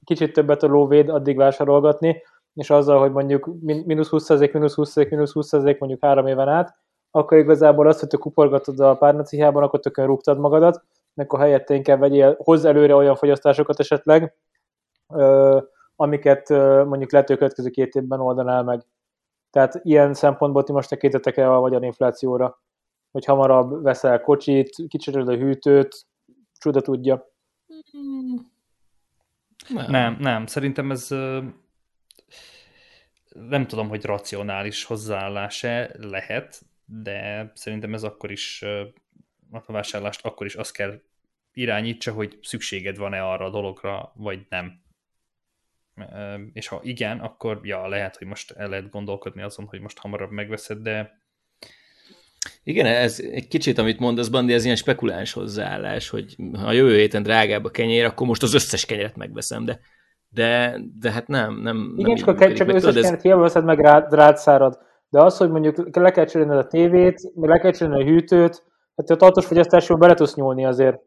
kicsit 0.05 0.33
többet 0.33 0.63
a 0.63 0.67
lóvéd, 0.67 1.09
addig 1.09 1.37
vásárolgatni, 1.37 2.23
és 2.55 2.71
azzal, 2.71 2.99
hogy 3.01 3.13
mondjuk 3.13 3.51
mínusz 3.61 4.09
20%, 4.11 4.53
mínusz 4.53 4.75
20%, 4.77 5.11
mínusz 5.11 5.33
20% 5.35 5.79
mondjuk 5.79 6.05
három 6.05 6.27
éven 6.27 6.49
át, 6.49 6.77
akkor 7.11 7.39
igazából 7.39 7.87
azt, 7.87 8.01
hogy 8.01 8.09
te 8.09 8.17
kuporgatod 8.17 8.81
a 8.81 8.97
párnacihában, 8.97 9.63
akkor 9.63 9.81
tökön 9.81 10.07
rúgtad 10.07 10.39
magadat, 10.39 10.83
akkor 11.15 11.39
helyette 11.39 11.75
inkább 11.75 12.01
vegyél, 12.01 12.37
hozz 12.39 12.65
előre 12.65 12.95
olyan 12.95 13.17
fogyasztásokat 13.17 13.81
esetleg, 13.81 14.35
amiket 15.97 16.49
mondjuk 16.85 17.13
lehet, 17.13 17.27
hogy 17.27 17.37
a 17.37 17.39
következő 17.39 17.69
két 17.69 17.95
évben 17.95 18.21
oldanál 18.21 18.63
meg. 18.63 18.85
Tehát 19.53 19.81
ilyen 19.83 20.15
szempontból 20.15 20.65
ti 20.65 20.73
most 20.73 20.89
tekintetek 20.89 21.37
el 21.37 21.55
a 21.55 21.61
magyar 21.61 21.83
inflációra, 21.83 22.63
hogy 23.11 23.25
hamarabb 23.25 23.83
veszel 23.83 24.21
kocsit, 24.21 24.77
kicseréled 24.89 25.29
a 25.29 25.37
hűtőt, 25.37 26.07
csuda 26.59 26.81
tudja. 26.81 27.31
Nem, 29.87 30.17
nem. 30.21 30.47
Szerintem 30.47 30.91
ez 30.91 31.09
nem 33.33 33.67
tudom, 33.67 33.89
hogy 33.89 34.05
racionális 34.05 34.85
hozzáállás-e 34.85 35.91
lehet, 35.99 36.63
de 36.85 37.51
szerintem 37.55 37.95
ez 37.95 38.03
akkor 38.03 38.31
is 38.31 38.63
a 39.51 39.73
vásárlást 39.73 40.25
akkor 40.25 40.47
is 40.47 40.55
azt 40.55 40.73
kell 40.73 41.01
irányítsa, 41.53 42.13
hogy 42.13 42.39
szükséged 42.43 42.97
van-e 42.97 43.25
arra 43.25 43.45
a 43.45 43.51
dologra, 43.51 44.13
vagy 44.15 44.47
nem. 44.49 44.82
És 46.53 46.69
ha 46.69 46.81
igen, 46.83 47.19
akkor 47.19 47.61
ja, 47.63 47.89
lehet, 47.89 48.17
hogy 48.17 48.27
most 48.27 48.51
el 48.51 48.69
lehet 48.69 48.91
gondolkodni 48.91 49.43
azon, 49.43 49.67
hogy 49.67 49.81
most 49.81 49.99
hamarabb 49.99 50.31
megveszed, 50.31 50.79
de 50.79 51.21
Igen, 52.65 52.87
ez 52.87 53.21
egy 53.33 53.49
kicsit, 53.49 53.79
amit 53.79 53.99
mondasz, 53.99 54.29
Bandi, 54.29 54.53
ez 54.53 54.65
ilyen 54.65 54.77
spekuláns 54.77 55.33
hozzáállás, 55.33 56.09
hogy 56.09 56.37
ha 56.53 56.73
jövő 56.73 56.97
héten 56.97 57.23
drágább 57.23 57.65
a 57.65 57.71
kenyér, 57.71 58.05
akkor 58.05 58.27
most 58.27 58.43
az 58.43 58.55
összes 58.55 58.85
kenyeret 58.85 59.17
megveszem, 59.17 59.65
de, 59.65 59.81
de, 60.29 60.81
de 61.01 61.11
hát 61.11 61.27
nem, 61.27 61.61
nem 61.61 61.93
Igen, 61.97 62.07
nem 62.07 62.17
csak, 62.17 62.27
működik. 62.27 62.57
csak 62.57 62.67
Meg 62.67 62.77
összes 62.77 62.89
tudod, 62.89 62.97
ez- 62.97 63.03
kenyeret 63.03 63.23
hiába 63.25 63.41
veszed 63.41 63.65
meg 63.65 63.79
rád, 63.79 64.15
rád 64.15 64.37
szárad. 64.37 64.79
De 65.09 65.21
az, 65.23 65.37
hogy 65.37 65.51
mondjuk 65.51 65.97
le 65.97 66.11
kell 66.11 66.25
cserélned 66.25 66.59
a 66.59 66.67
tévét, 66.67 67.21
le 67.35 67.59
kell 67.59 67.71
cserélned 67.73 68.01
a 68.01 68.11
hűtőt, 68.11 68.63
hát 68.97 69.11
a 69.11 69.17
tartós 69.17 69.47
fogyasztásról 69.47 69.99
bele 69.99 70.15
tudsz 70.15 70.35
nyúlni 70.35 70.65
azért. 70.65 70.99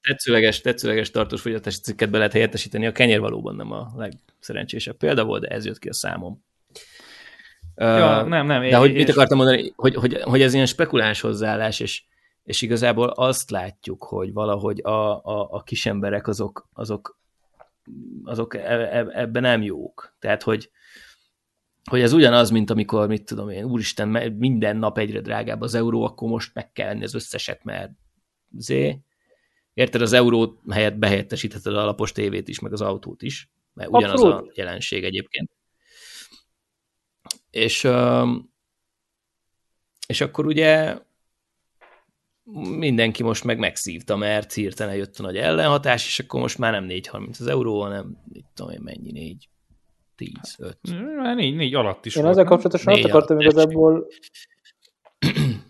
Tetszőleges, 0.00 0.60
tetszőleges 0.60 1.10
tartós 1.10 1.40
fogyasztási 1.40 1.80
cikket 1.80 2.10
be 2.10 2.16
lehet 2.16 2.32
helyettesíteni. 2.32 2.86
A 2.86 2.92
kenyér 2.92 3.20
valóban 3.20 3.56
nem 3.56 3.72
a 3.72 3.92
legszerencsésebb 3.96 4.96
példa 4.96 5.24
volt, 5.24 5.42
de 5.42 5.48
ez 5.48 5.64
jött 5.64 5.78
ki 5.78 5.88
a 5.88 5.92
számom. 5.94 6.44
ja, 7.76 8.22
Ö, 8.24 8.28
nem, 8.28 8.46
nem. 8.46 8.60
De 8.60 8.66
én- 8.66 8.76
hogy 8.76 8.90
én 8.90 8.96
mit 8.96 9.08
akartam 9.08 9.36
mondani, 9.36 9.72
hogy, 9.76 9.94
hogy, 9.94 10.22
hogy 10.22 10.42
ez 10.42 10.54
ilyen 10.54 10.66
spekuláns 10.66 11.20
hozzáállás, 11.20 11.80
és, 11.80 12.02
és 12.42 12.62
igazából 12.62 13.08
azt 13.08 13.50
látjuk, 13.50 14.04
hogy 14.04 14.32
valahogy 14.32 14.80
a, 14.82 15.24
a, 15.24 15.48
a 15.50 15.62
kis 15.62 15.86
emberek 15.86 16.26
azok, 16.28 16.68
azok, 16.72 17.18
azok 18.24 18.54
e- 18.56 18.60
e- 18.98 19.10
ebben 19.12 19.42
nem 19.42 19.62
jók. 19.62 20.16
Tehát, 20.18 20.42
hogy, 20.42 20.70
hogy 21.90 22.00
ez 22.00 22.12
ugyanaz, 22.12 22.50
mint 22.50 22.70
amikor, 22.70 23.08
mit 23.08 23.24
tudom 23.24 23.48
én, 23.48 23.64
úristen, 23.64 24.08
minden 24.38 24.76
nap 24.76 24.98
egyre 24.98 25.20
drágább 25.20 25.60
az 25.60 25.74
euró, 25.74 26.02
akkor 26.04 26.28
most 26.28 26.54
meg 26.54 26.72
kell 26.72 26.86
venni 26.86 27.04
az 27.04 27.14
összeset, 27.14 27.64
mert 27.64 27.90
zé. 28.56 28.98
Érted, 29.78 30.02
az 30.02 30.12
euró 30.12 30.60
helyett 30.70 30.96
behelyettesítheted 30.96 31.74
a 31.74 31.80
alapos 31.80 32.12
tévét 32.12 32.48
is, 32.48 32.58
meg 32.58 32.72
az 32.72 32.80
autót 32.80 33.22
is, 33.22 33.50
mert 33.74 33.90
ugyanaz 33.90 34.22
a 34.22 34.26
Abszolút. 34.26 34.56
jelenség 34.56 35.04
egyébként. 35.04 35.50
És, 37.50 37.88
és 40.06 40.20
akkor 40.20 40.46
ugye 40.46 40.98
mindenki 42.78 43.22
most 43.22 43.44
meg 43.44 43.58
megszívta, 43.58 44.16
mert 44.16 44.52
hirtelen 44.52 44.96
jött 44.96 45.18
a 45.18 45.22
nagy 45.22 45.36
ellenhatás, 45.36 46.06
és 46.06 46.18
akkor 46.18 46.40
most 46.40 46.58
már 46.58 46.72
nem 46.72 46.86
4,30 46.88 47.30
az 47.40 47.46
euró, 47.46 47.80
hanem 47.80 48.18
mit 48.32 48.44
tudom 48.54 48.72
én 48.72 48.80
mennyi, 48.82 49.10
4, 49.12 49.48
10, 50.16 50.32
5. 50.58 50.78
Négy, 51.34 51.56
négy 51.56 51.74
alatt 51.74 52.06
is 52.06 52.16
Én 52.16 52.22
volt. 52.22 52.34
ezzel 52.34 52.48
kapcsolatosan 52.48 52.92
azt 52.92 53.04
akartam 53.04 53.40
igazából 53.40 54.06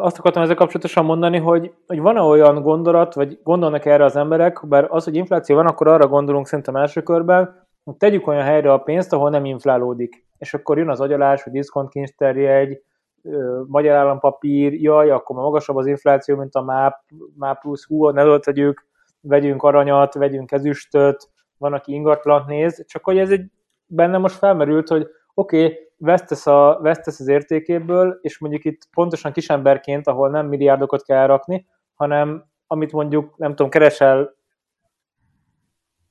azt 0.00 0.18
akartam 0.18 0.42
ezzel 0.42 0.54
kapcsolatosan 0.54 1.04
mondani, 1.04 1.38
hogy, 1.38 1.74
hogy 1.86 2.00
van-e 2.00 2.20
olyan 2.20 2.62
gondolat, 2.62 3.14
vagy 3.14 3.38
gondolnak 3.42 3.84
erre 3.84 4.04
az 4.04 4.16
emberek, 4.16 4.60
bár 4.68 4.86
az, 4.90 5.04
hogy 5.04 5.16
infláció 5.16 5.56
van, 5.56 5.66
akkor 5.66 5.88
arra 5.88 6.08
gondolunk 6.08 6.46
szerintem 6.46 6.76
első 6.76 7.02
körben, 7.02 7.66
hogy 7.84 7.96
tegyük 7.96 8.26
olyan 8.26 8.42
helyre 8.42 8.72
a 8.72 8.78
pénzt, 8.78 9.12
ahol 9.12 9.30
nem 9.30 9.44
inflálódik. 9.44 10.26
És 10.38 10.54
akkor 10.54 10.78
jön 10.78 10.88
az 10.88 11.00
agyalás, 11.00 11.42
hogy 11.42 11.52
diszkontkincsterjegy, 11.52 12.82
magyar 13.66 13.96
állampapír, 13.96 14.72
jaj, 14.72 15.10
akkor 15.10 15.36
már 15.36 15.44
magasabb 15.44 15.76
az 15.76 15.86
infláció, 15.86 16.36
mint 16.36 16.54
a 16.54 16.62
MÁP, 16.62 16.94
MÁP 17.38 17.60
plusz, 17.60 17.86
hú, 17.86 18.08
ne 18.08 18.38
tegyük, 18.38 18.86
vegyünk 19.20 19.62
aranyat, 19.62 20.14
vegyünk 20.14 20.52
ezüstöt, 20.52 21.30
van, 21.58 21.72
aki 21.72 21.92
ingatlant 21.92 22.46
néz, 22.46 22.84
csak 22.86 23.04
hogy 23.04 23.18
ez 23.18 23.30
egy 23.30 23.50
benne 23.86 24.18
most 24.18 24.36
felmerült, 24.36 24.88
hogy 24.88 25.06
oké, 25.34 25.64
okay, 25.64 25.78
vesztesz, 26.02 26.46
a, 26.46 26.78
vesztesz 26.82 27.20
az 27.20 27.28
értékéből, 27.28 28.18
és 28.20 28.38
mondjuk 28.38 28.64
itt 28.64 28.88
pontosan 28.94 29.32
kisemberként, 29.32 30.06
ahol 30.06 30.30
nem 30.30 30.46
milliárdokat 30.46 31.02
kell 31.02 31.26
rakni, 31.26 31.66
hanem 31.94 32.44
amit 32.66 32.92
mondjuk, 32.92 33.36
nem 33.36 33.50
tudom, 33.50 33.70
keresel 33.70 34.34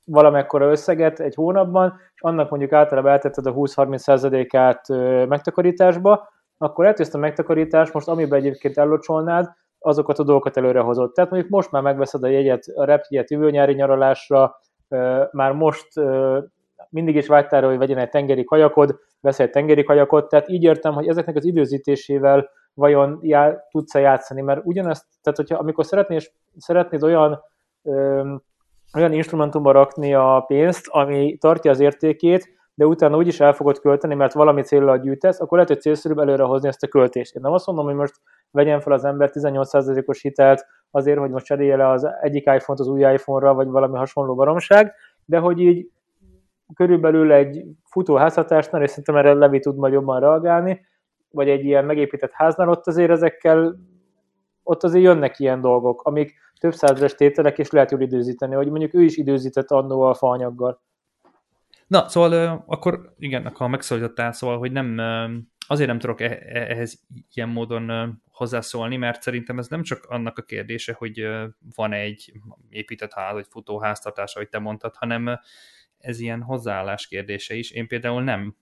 valamekkora 0.04 0.72
összeget 0.72 1.20
egy 1.20 1.36
hónapban, 1.36 2.00
és 2.14 2.22
annak 2.22 2.50
mondjuk 2.50 2.72
általában 2.72 3.12
eltetted 3.12 3.46
a 3.46 3.54
20-30%-át 3.54 4.88
megtakarításba, 5.28 6.30
akkor 6.58 6.84
lehet, 6.84 6.98
hogy 6.98 7.06
ezt 7.06 7.16
a 7.16 7.20
megtakarítást 7.20 7.94
most, 7.94 8.08
amiben 8.08 8.40
egyébként 8.40 8.78
ellocsolnád, 8.78 9.50
azokat 9.80 10.20
a 10.20 10.24
dolgokat 10.24 10.58
előre 10.58 10.80
hozott. 10.80 11.14
Tehát 11.14 11.32
mondjuk 11.32 11.52
most 11.52 11.72
már 11.72 11.82
megveszed 11.82 12.24
a 12.24 12.28
jegyet, 12.28 12.64
a 12.76 12.84
repjegyet 12.84 13.32
jövő 13.32 13.50
nyári 13.50 13.74
nyaralásra, 13.74 14.60
már 15.32 15.52
most 15.52 15.88
mindig 16.92 17.16
is 17.16 17.28
vágytál, 17.28 17.64
hogy 17.64 17.78
vegyen 17.78 17.98
egy 17.98 18.10
tengeri 18.10 18.44
kajakod, 18.44 19.00
veszel 19.20 19.46
egy 19.46 19.52
tengeri 19.52 19.84
kajakot, 19.84 20.30
tehát 20.30 20.50
így 20.50 20.64
értem, 20.64 20.94
hogy 20.94 21.08
ezeknek 21.08 21.36
az 21.36 21.46
időzítésével 21.46 22.50
vajon 22.74 23.20
já, 23.22 23.68
tudsz-e 23.72 24.00
játszani, 24.00 24.42
mert 24.42 24.62
ugyanezt, 24.64 25.06
tehát 25.22 25.38
hogyha 25.38 25.58
amikor 25.58 25.86
szeretnéd, 25.86 26.22
szeretnéd 26.58 27.04
olyan 27.04 27.40
ö, 27.84 28.34
olyan 28.94 29.14
instrumentumba 29.14 29.72
rakni 29.72 30.14
a 30.14 30.44
pénzt, 30.48 30.88
ami 30.88 31.38
tartja 31.38 31.72
az 31.72 31.80
értékét, 31.80 32.60
de 32.74 32.86
utána 32.86 33.18
úgyis 33.18 33.40
el 33.40 33.54
fogod 33.54 33.80
költeni, 33.80 34.14
mert 34.14 34.34
valami 34.34 34.62
célra 34.62 34.98
gyűjtesz, 34.98 35.40
akkor 35.40 35.54
lehet, 35.54 35.68
hogy 35.68 35.82
célszerűbb 35.82 36.18
előre 36.18 36.44
hozni 36.44 36.68
ezt 36.68 36.84
a 36.84 36.88
költést. 36.88 37.36
Én 37.36 37.42
nem 37.42 37.52
azt 37.52 37.66
mondom, 37.66 37.86
hogy 37.86 37.96
most 37.96 38.14
vegyen 38.52 38.80
fel 38.80 38.94
az 38.94 39.06
ember 39.06 39.30
18%-os 39.34 40.22
hitelt 40.22 40.66
azért, 40.92 41.20
hogy 41.20 41.30
most 41.30 41.46
cserélje 41.46 41.76
le 41.76 41.90
az 41.90 42.08
egyik 42.22 42.46
iPhone-t 42.46 42.80
az 42.80 42.88
új 42.88 43.02
iPhone-ra, 43.02 43.54
vagy 43.54 43.68
valami 43.68 43.98
hasonló 43.98 44.36
baromság, 44.36 44.94
de 45.26 45.38
hogy 45.38 45.60
így 45.60 45.90
körülbelül 46.74 47.32
egy 47.32 47.64
futó 47.84 48.16
házhatásnál, 48.16 48.84
és 48.84 48.90
szerintem 48.90 49.16
erre 49.16 49.34
Levi 49.34 49.60
tud 49.60 49.76
majd 49.76 49.94
jobban 49.94 50.20
reagálni, 50.20 50.86
vagy 51.32 51.50
egy 51.50 51.66
ilyen 51.66 51.86
megépített 51.86 52.32
háznál, 52.32 52.70
ott 52.70 52.88
azért 52.88 53.12
ezekkel, 53.12 53.76
ott 54.64 54.84
azért 54.84 55.04
jönnek 55.04 55.40
ilyen 55.40 55.62
dolgok, 55.62 56.02
amik 56.02 56.34
több 56.60 56.74
százezres 56.74 57.16
tételek, 57.16 57.58
és 57.58 57.70
lehet 57.70 57.92
jól 57.92 58.02
időzíteni, 58.02 58.56
hogy 58.56 58.70
mondjuk 58.70 58.94
ő 58.94 59.02
is 59.02 59.18
időzített 59.18 59.72
annó 59.72 60.02
a 60.02 60.14
faanyaggal. 60.14 60.82
Na, 61.88 62.10
szóval 62.10 62.64
akkor 62.68 63.14
igen, 63.18 63.46
akkor 63.46 63.68
megszólítottál, 63.68 64.32
szóval, 64.32 64.58
hogy 64.58 64.72
nem, 64.72 64.98
azért 65.68 65.90
nem 65.90 66.00
tudok 66.00 66.22
e-, 66.22 66.26
e-, 66.26 66.70
ehhez 66.70 67.00
ilyen 67.34 67.50
módon 67.50 68.16
hozzászólni, 68.32 68.98
mert 68.98 69.22
szerintem 69.22 69.58
ez 69.58 69.68
nem 69.68 69.84
csak 69.84 70.06
annak 70.10 70.38
a 70.38 70.42
kérdése, 70.42 70.94
hogy 70.94 71.28
van 71.76 71.94
egy 71.94 72.34
épített 72.70 73.14
ház, 73.14 73.34
vagy 73.34 73.48
futóháztartás, 73.50 74.36
ahogy 74.36 74.50
te 74.50 74.60
mondtad, 74.60 74.96
hanem 74.96 75.40
ez 76.02 76.20
ilyen 76.20 76.42
hozzáállás 76.42 77.08
kérdése 77.08 77.56
is. 77.56 77.72
Én 77.72 77.88
például 77.88 78.24
nem, 78.24 78.56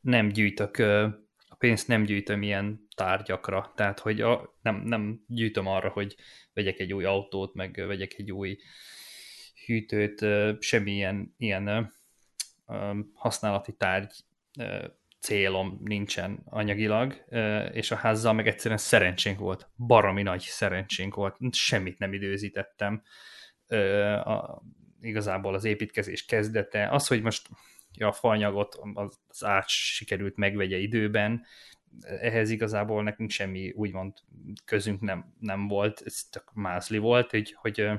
nem 0.00 0.28
gyűjtök, 0.28 0.76
a 1.48 1.54
pénzt 1.58 1.88
nem 1.88 2.02
gyűjtöm 2.02 2.42
ilyen 2.42 2.86
tárgyakra, 2.96 3.72
tehát 3.76 3.98
hogy 3.98 4.20
a, 4.20 4.58
nem, 4.62 4.82
nem 4.84 5.24
gyűjtöm 5.26 5.66
arra, 5.66 5.88
hogy 5.88 6.16
vegyek 6.52 6.78
egy 6.78 6.92
új 6.92 7.04
autót, 7.04 7.54
meg 7.54 7.84
vegyek 7.86 8.14
egy 8.14 8.32
új 8.32 8.58
hűtőt, 9.66 10.24
semmilyen 10.62 11.34
ilyen 11.38 11.94
használati 13.14 13.72
tárgy 13.72 14.12
célom 15.20 15.80
nincsen 15.84 16.42
anyagilag, 16.44 17.24
és 17.72 17.90
a 17.90 17.96
házzal 17.96 18.32
meg 18.32 18.46
egyszerűen 18.46 18.80
szerencsénk 18.80 19.38
volt, 19.38 19.70
baromi 19.76 20.22
nagy 20.22 20.40
szerencsénk 20.40 21.14
volt, 21.14 21.36
semmit 21.50 21.98
nem 21.98 22.12
időzítettem, 22.12 23.02
igazából 25.00 25.54
az 25.54 25.64
építkezés 25.64 26.24
kezdete, 26.24 26.88
az, 26.88 27.06
hogy 27.06 27.22
most 27.22 27.48
a 27.98 28.12
faanyagot 28.12 28.78
az, 28.94 29.44
ács 29.44 29.70
sikerült 29.70 30.36
megvegye 30.36 30.76
időben, 30.76 31.44
ehhez 32.00 32.50
igazából 32.50 33.02
nekünk 33.02 33.30
semmi 33.30 33.72
úgymond 33.76 34.12
közünk 34.64 35.00
nem, 35.00 35.34
nem 35.40 35.68
volt, 35.68 36.02
ez 36.04 36.22
tök 36.30 36.52
mázli 36.54 36.98
volt, 36.98 37.30
hogy, 37.30 37.52
hogy 37.52 37.90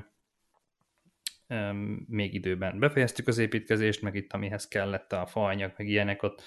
még 2.06 2.34
időben 2.34 2.78
befejeztük 2.78 3.28
az 3.28 3.38
építkezést, 3.38 4.02
meg 4.02 4.14
itt 4.14 4.32
amihez 4.32 4.68
kellett 4.68 5.12
a 5.12 5.26
faanyag, 5.26 5.72
meg 5.76 5.88
ilyenek, 5.88 6.22
ott 6.22 6.42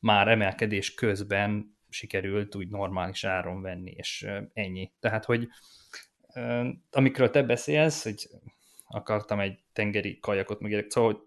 már 0.00 0.28
emelkedés 0.28 0.94
közben 0.94 1.76
sikerült 1.88 2.54
úgy 2.54 2.68
normális 2.68 3.24
áron 3.24 3.62
venni, 3.62 3.90
és 3.90 4.26
ennyi. 4.52 4.92
Tehát, 5.00 5.24
hogy 5.24 5.48
amikről 6.90 7.30
te 7.30 7.42
beszélsz, 7.42 8.02
hogy 8.02 8.28
akartam 8.88 9.40
egy 9.40 9.58
tengeri 9.72 10.18
kajakot, 10.18 10.60
meg 10.60 10.86
szóval, 10.88 11.12
hogy 11.12 11.22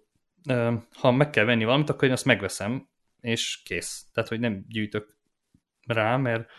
uh, 0.56 0.82
ha 0.93 1.12
meg 1.12 1.30
kell 1.30 1.45
venni 1.45 1.63
valamit, 1.63 1.89
akkor 1.89 2.08
én 2.08 2.13
azt 2.13 2.26
megveszem, 2.26 2.89
és 3.19 3.62
kész. 3.63 4.06
Tehát, 4.13 4.30
hogy 4.30 4.39
nem 4.39 4.65
gyűjtök 4.67 5.17
rá, 5.86 6.17
mert 6.17 6.50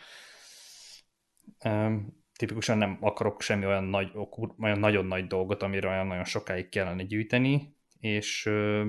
um, 1.64 2.24
tipikusan 2.36 2.78
nem 2.78 2.98
akarok 3.00 3.42
semmi 3.42 3.66
olyan, 3.66 3.84
nagy, 3.84 4.12
olyan 4.58 4.78
nagyon 4.78 5.04
nagy 5.04 5.26
dolgot, 5.26 5.62
amire 5.62 5.88
olyan 5.88 6.06
nagyon 6.06 6.24
sokáig 6.24 6.68
kellene 6.68 7.02
gyűjteni, 7.02 7.76
és 7.98 8.46
uh, 8.46 8.86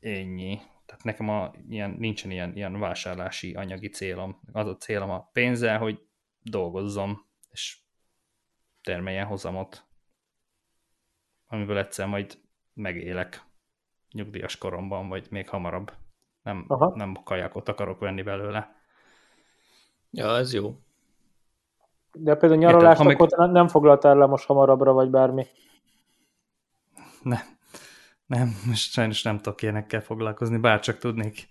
ennyi. 0.00 0.60
Tehát 0.86 1.04
nekem 1.04 1.28
a, 1.28 1.52
ilyen, 1.68 1.90
nincsen 1.90 2.30
ilyen, 2.30 2.56
ilyen 2.56 2.78
vásárlási 2.78 3.54
anyagi 3.54 3.88
célom. 3.88 4.40
Az 4.52 4.66
a 4.66 4.76
célom 4.76 5.10
a 5.10 5.30
pénzzel, 5.32 5.78
hogy 5.78 6.00
dolgozzam, 6.42 7.26
és 7.50 7.78
termeljen 8.82 9.26
hozamot, 9.26 9.87
amiből 11.48 11.78
egyszer 11.78 12.06
majd 12.06 12.38
megélek 12.74 13.46
nyugdíjas 14.12 14.58
koromban, 14.58 15.08
vagy 15.08 15.26
még 15.30 15.48
hamarabb. 15.48 15.92
Nem, 16.42 16.64
Aha. 16.68 16.92
nem 16.94 17.16
kajakot 17.24 17.68
akarok 17.68 18.00
venni 18.00 18.22
belőle. 18.22 18.76
Ja, 20.10 20.36
ez 20.36 20.52
jó. 20.52 20.80
De 22.12 22.34
például 22.34 22.60
nyaralást 22.60 23.00
akkor 23.00 23.50
nem 23.50 23.68
foglaltál 23.68 24.16
le 24.16 24.26
most 24.26 24.46
hamarabbra, 24.46 24.92
vagy 24.92 25.10
bármi? 25.10 25.46
Nem, 27.22 27.40
nem, 28.26 28.56
most 28.66 28.92
sajnos 28.92 29.22
nem 29.22 29.36
tudok 29.36 29.62
ilyenekkel 29.62 30.00
foglalkozni, 30.00 30.58
bárcsak 30.58 30.98
tudnék, 30.98 31.48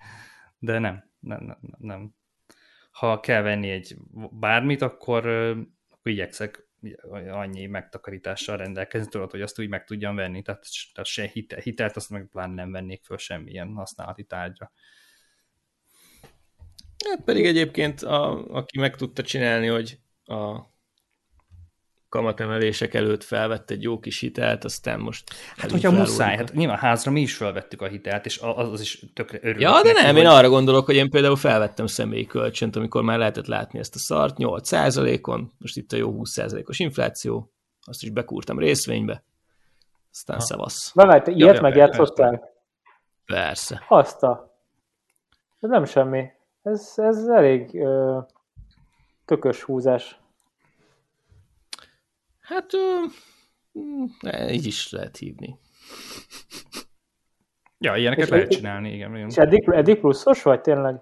de 0.60 0.80
nem, 0.80 1.12
nem, 1.20 1.46
nem, 1.46 1.58
nem. 1.78 2.16
Ha 2.92 3.20
kell 3.20 3.42
venni 3.42 3.70
egy 3.70 3.98
bármit, 4.32 4.82
akkor, 4.82 5.28
akkor 5.90 6.12
igyekszek 6.12 6.67
annyi 7.30 7.66
megtakarítással 7.66 8.58
rendelkezni, 8.58 9.10
tudod, 9.10 9.32
hogy 9.32 9.42
azt 9.42 9.60
úgy 9.60 9.70
meg 9.70 9.84
tudjam 9.84 10.16
venni, 10.16 10.42
tehát, 10.42 10.66
tehát 10.94 11.10
se 11.10 11.28
hitel, 11.28 11.60
hitelt, 11.60 11.96
azt 11.96 12.10
meg 12.10 12.28
pláne 12.32 12.54
nem 12.54 12.72
vennék 12.72 13.04
föl 13.04 13.18
semmilyen 13.18 13.74
használati 13.74 14.24
tárgyra. 14.24 14.72
Hát 17.10 17.24
pedig 17.24 17.46
egyébként, 17.46 18.02
a, 18.02 18.46
aki 18.48 18.80
meg 18.80 18.96
tudta 18.96 19.24
csinálni, 19.24 19.68
hogy 19.68 20.00
a 20.26 20.62
kamatemelések 22.10 22.94
előtt 22.94 23.24
felvett 23.24 23.70
egy 23.70 23.84
jó 23.84 24.00
kis 24.00 24.20
hitelt, 24.20 24.64
aztán 24.64 25.00
most... 25.00 25.34
Hát 25.58 25.72
hogyha 25.72 25.92
muszáj, 25.92 26.36
hát 26.36 26.54
nyilván 26.54 26.78
házra 26.78 27.12
mi 27.12 27.22
is 27.22 27.36
felvettük 27.36 27.82
a 27.82 27.88
hitelt, 27.88 28.26
és 28.26 28.40
az, 28.42 28.72
az 28.72 28.82
is 28.82 29.06
tökre 29.14 29.38
örülök. 29.42 29.62
Ja, 29.62 29.82
de 29.82 29.92
neki, 29.92 30.06
nem, 30.06 30.14
hogy... 30.14 30.24
én 30.24 30.30
arra 30.30 30.50
gondolok, 30.50 30.86
hogy 30.86 30.96
én 30.96 31.10
például 31.10 31.36
felvettem 31.36 31.86
személyi 31.86 32.26
kölcsönt, 32.26 32.76
amikor 32.76 33.04
már 33.04 33.18
lehetett 33.18 33.48
látni 33.48 33.80
ezt 33.80 33.96
a 33.96 34.00
szart, 34.00 34.36
8%-on, 34.38 35.52
most 35.58 35.78
itt 35.78 35.92
a 35.92 35.96
jó 35.96 36.16
20%-os 36.18 36.80
infláció, 36.80 37.52
azt 37.82 38.04
is 38.04 38.10
bekúrtam 38.10 38.60
részvénybe, 38.60 39.24
aztán 40.12 40.38
ha. 40.38 40.44
szevasz. 40.44 40.92
Na, 40.94 41.12
hát 41.12 41.28
ilyet 41.28 41.56
ja, 41.56 41.62
megjátszottál? 41.62 42.56
Persze. 43.26 43.86
Azt 43.90 44.24
a... 44.24 44.56
Ez 45.60 45.70
nem 45.70 45.86
semmi. 45.86 46.26
Ez, 46.64 46.94
ez 46.96 47.26
elég 47.28 47.76
ö, 47.76 48.20
tökös 49.26 49.64
húzás. 49.64 50.20
Hát 52.48 52.74
ö, 52.74 53.04
így 54.50 54.66
is 54.66 54.92
lehet 54.92 55.18
hívni. 55.18 55.60
Ja, 57.80 57.96
ilyeneket 57.96 58.24
És 58.26 58.30
lehet 58.32 58.50
csinálni, 58.50 58.94
igen. 58.94 59.16
igen. 59.16 59.30
És 59.30 59.36
eddig, 59.38 59.70
eddig 59.70 60.00
pluszos 60.00 60.42
vagy 60.44 60.62
tényleg? 60.62 60.96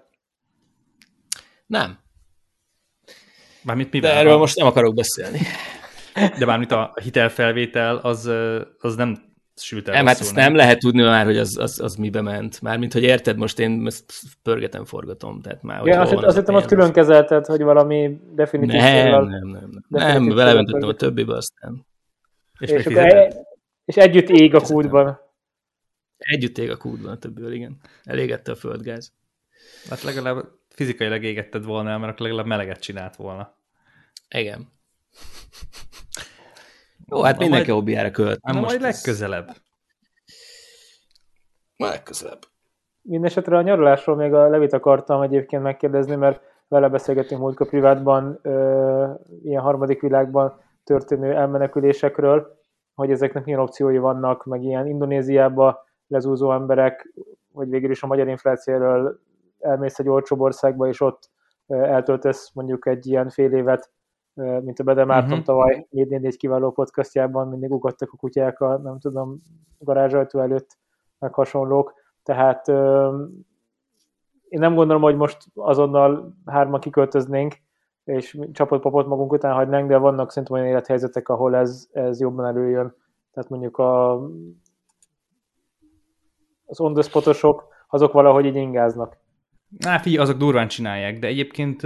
Nem, 1.66 1.98
Mármint 3.62 3.88
de 3.90 3.98
mivel? 3.98 4.16
erről 4.16 4.32
A- 4.32 4.38
most 4.38 4.56
nem 4.56 4.66
akarok 4.66 4.94
beszélni. 4.94 5.38
De 6.38 6.44
mármint 6.44 6.72
a 6.72 6.94
hitelfelvétel, 7.02 7.96
az, 7.96 8.30
az 8.78 8.96
nem 8.96 9.34
sült 9.60 9.88
el 9.88 9.94
Nem, 9.94 10.06
hát 10.06 10.20
ezt 10.20 10.34
nem 10.34 10.54
lehet 10.54 10.78
tudni 10.78 11.02
már, 11.02 11.24
hogy 11.24 11.38
az, 11.38 11.56
az, 11.58 11.80
az 11.80 11.94
mibe 11.94 12.20
ment. 12.20 12.60
Mármint, 12.60 12.92
hogy 12.92 13.02
érted, 13.02 13.36
most 13.36 13.58
én 13.58 13.86
ezt 13.86 14.12
pörgetem, 14.42 14.84
forgatom, 14.84 15.40
tehát 15.40 15.62
már, 15.62 15.78
hogy 15.78 15.88
Ja, 15.88 16.00
azt, 16.00 16.12
azt 16.12 16.36
hittem, 16.36 16.54
azt 16.54 16.66
külön 16.66 16.92
kezelted, 16.92 17.46
hogy 17.46 17.62
valami 17.62 18.20
definitív 18.34 18.80
Nem, 18.80 19.24
nem, 19.24 19.48
nem. 19.48 19.84
Nem, 19.88 20.24
nem 20.24 20.34
belementettem 20.34 20.88
a 20.88 20.94
többibe, 20.94 21.34
aztán 21.34 21.86
És, 22.58 22.70
És, 22.70 22.86
akkor 22.86 22.98
e- 22.98 23.34
és 23.84 23.96
együtt 23.96 24.28
ég 24.28 24.54
a 24.54 24.60
kútban. 24.60 25.20
együtt 26.16 26.58
ég 26.58 26.70
a 26.70 26.76
kútban 26.76 27.12
a 27.12 27.18
többiből, 27.18 27.52
igen. 27.52 27.76
Elégette 28.04 28.52
a 28.52 28.56
földgáz. 28.56 29.12
Hát 29.88 30.02
legalább 30.02 30.44
fizikailag 30.68 31.24
égetted 31.24 31.64
volna 31.64 31.98
mert 31.98 32.12
akkor 32.12 32.22
legalább 32.26 32.46
meleget 32.46 32.80
csinált 32.80 33.16
volna. 33.16 33.56
Igen. 34.28 34.68
Jó, 37.06 37.22
hát 37.22 37.36
Na 37.36 37.42
mindenki 37.42 37.70
majd- 37.70 37.78
hobbiára 37.80 38.10
költ. 38.10 38.42
Na 38.42 38.60
majd 38.60 38.80
legközelebb. 38.80 39.46
Majd 41.76 41.92
legközelebb. 41.92 42.38
Mindenesetre 43.02 43.56
a 43.56 43.62
nyaralásról 43.62 44.16
még 44.16 44.32
a 44.32 44.48
Levit 44.48 44.72
akartam 44.72 45.22
egyébként 45.22 45.62
megkérdezni, 45.62 46.14
mert 46.14 46.40
vele 46.68 46.88
beszélgettünk 46.88 47.40
múltkor 47.40 47.68
privátban, 47.68 48.38
ö, 48.42 49.10
ilyen 49.42 49.62
harmadik 49.62 50.00
világban 50.00 50.60
történő 50.84 51.34
elmenekülésekről, 51.34 52.56
hogy 52.94 53.10
ezeknek 53.10 53.44
milyen 53.44 53.60
opciói 53.60 53.98
vannak, 53.98 54.44
meg 54.44 54.62
ilyen 54.62 54.86
Indonéziába 54.86 55.84
lezúzó 56.06 56.52
emberek, 56.52 57.12
vagy 57.52 57.68
végül 57.68 57.90
is 57.90 58.02
a 58.02 58.06
magyar 58.06 58.28
inflációról 58.28 59.20
elmész 59.60 59.98
egy 59.98 60.08
olcsóbb 60.08 60.40
országba, 60.40 60.88
és 60.88 61.00
ott 61.00 61.30
eltöltesz 61.66 62.50
mondjuk 62.54 62.86
egy 62.86 63.06
ilyen 63.06 63.28
fél 63.28 63.52
évet, 63.52 63.90
mint 64.36 64.78
a 64.78 64.84
Bede 64.84 65.04
Márton 65.04 65.30
uh-huh. 65.30 65.44
tavaly 65.44 65.86
4 65.90 66.36
kiváló 66.36 66.70
podcastjában 66.70 67.48
mindig 67.48 67.70
ugattak 67.70 68.12
a 68.12 68.16
kutyák 68.16 68.60
a, 68.60 68.78
nem 68.78 68.98
tudom, 68.98 69.40
garázsajtó 69.78 70.40
előtt, 70.40 70.78
meg 71.18 71.34
hasonlók. 71.34 71.94
Tehát 72.22 72.68
én 74.48 74.60
nem 74.60 74.74
gondolom, 74.74 75.02
hogy 75.02 75.16
most 75.16 75.46
azonnal 75.54 76.34
hárman 76.44 76.80
kiköltöznénk, 76.80 77.54
és 78.04 78.38
csapatpapot 78.52 79.06
magunk 79.06 79.32
után 79.32 79.54
hagynánk, 79.54 79.88
de 79.88 79.96
vannak 79.96 80.30
szerintem 80.30 80.56
olyan 80.56 80.68
élethelyzetek, 80.68 81.28
ahol 81.28 81.56
ez, 81.56 81.88
ez 81.92 82.20
jobban 82.20 82.46
előjön. 82.46 82.94
Tehát 83.32 83.50
mondjuk 83.50 83.78
a, 83.78 84.12
az 86.64 86.80
on 86.80 86.98
azok 87.88 88.12
valahogy 88.12 88.44
így 88.44 88.56
ingáznak. 88.56 89.16
Á, 89.86 89.98
figyelj, 89.98 90.22
azok 90.22 90.36
durván 90.36 90.68
csinálják, 90.68 91.18
de 91.18 91.26
egyébként 91.26 91.82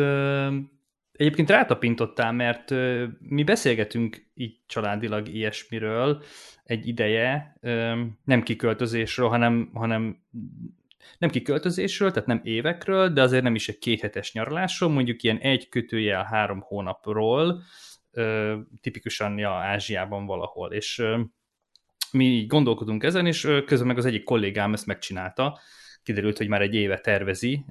egyébként 1.20 1.50
rátapintottál, 1.50 2.33
mert 2.33 2.70
mi 3.18 3.42
beszélgetünk 3.44 4.26
így 4.35 4.59
családilag 4.66 5.28
ilyesmiről 5.28 6.22
egy 6.64 6.87
ideje, 6.87 7.56
nem 8.24 8.42
kiköltözésről, 8.42 9.28
hanem, 9.28 9.70
hanem 9.74 10.22
nem 11.18 11.30
kiköltözésről, 11.30 12.11
tehát 12.11 12.28
nem 12.28 12.40
évekről, 12.44 13.09
de 13.09 13.22
azért 13.22 13.42
nem 13.42 13.54
is 13.54 13.68
egy 13.68 13.78
kéthetes 13.78 14.33
nyaralásról, 14.33 14.90
mondjuk 14.90 15.22
ilyen 15.22 15.38
egy 15.38 15.68
kötőjel 15.68 16.24
három 16.24 16.61
hónapról, 16.61 17.62
tipikusan 18.80 19.38
ja, 19.38 19.50
Ázsiában 19.50 20.26
valahol, 20.26 20.72
és 20.72 21.02
mi 22.12 22.46
gondolkodunk 22.48 23.02
ezen, 23.02 23.26
és 23.26 23.40
közben 23.66 23.87
meg 23.87 23.98
az 23.98 24.04
egyik 24.06 24.24
kollégám 24.24 24.72
ezt 24.72 24.87
megcsinálta, 24.87 25.59
kiderült, 26.03 26.37
hogy 26.37 26.49
már 26.49 26.63
egy 26.63 26.75
éve 26.75 26.99
tervezi, 26.99 27.65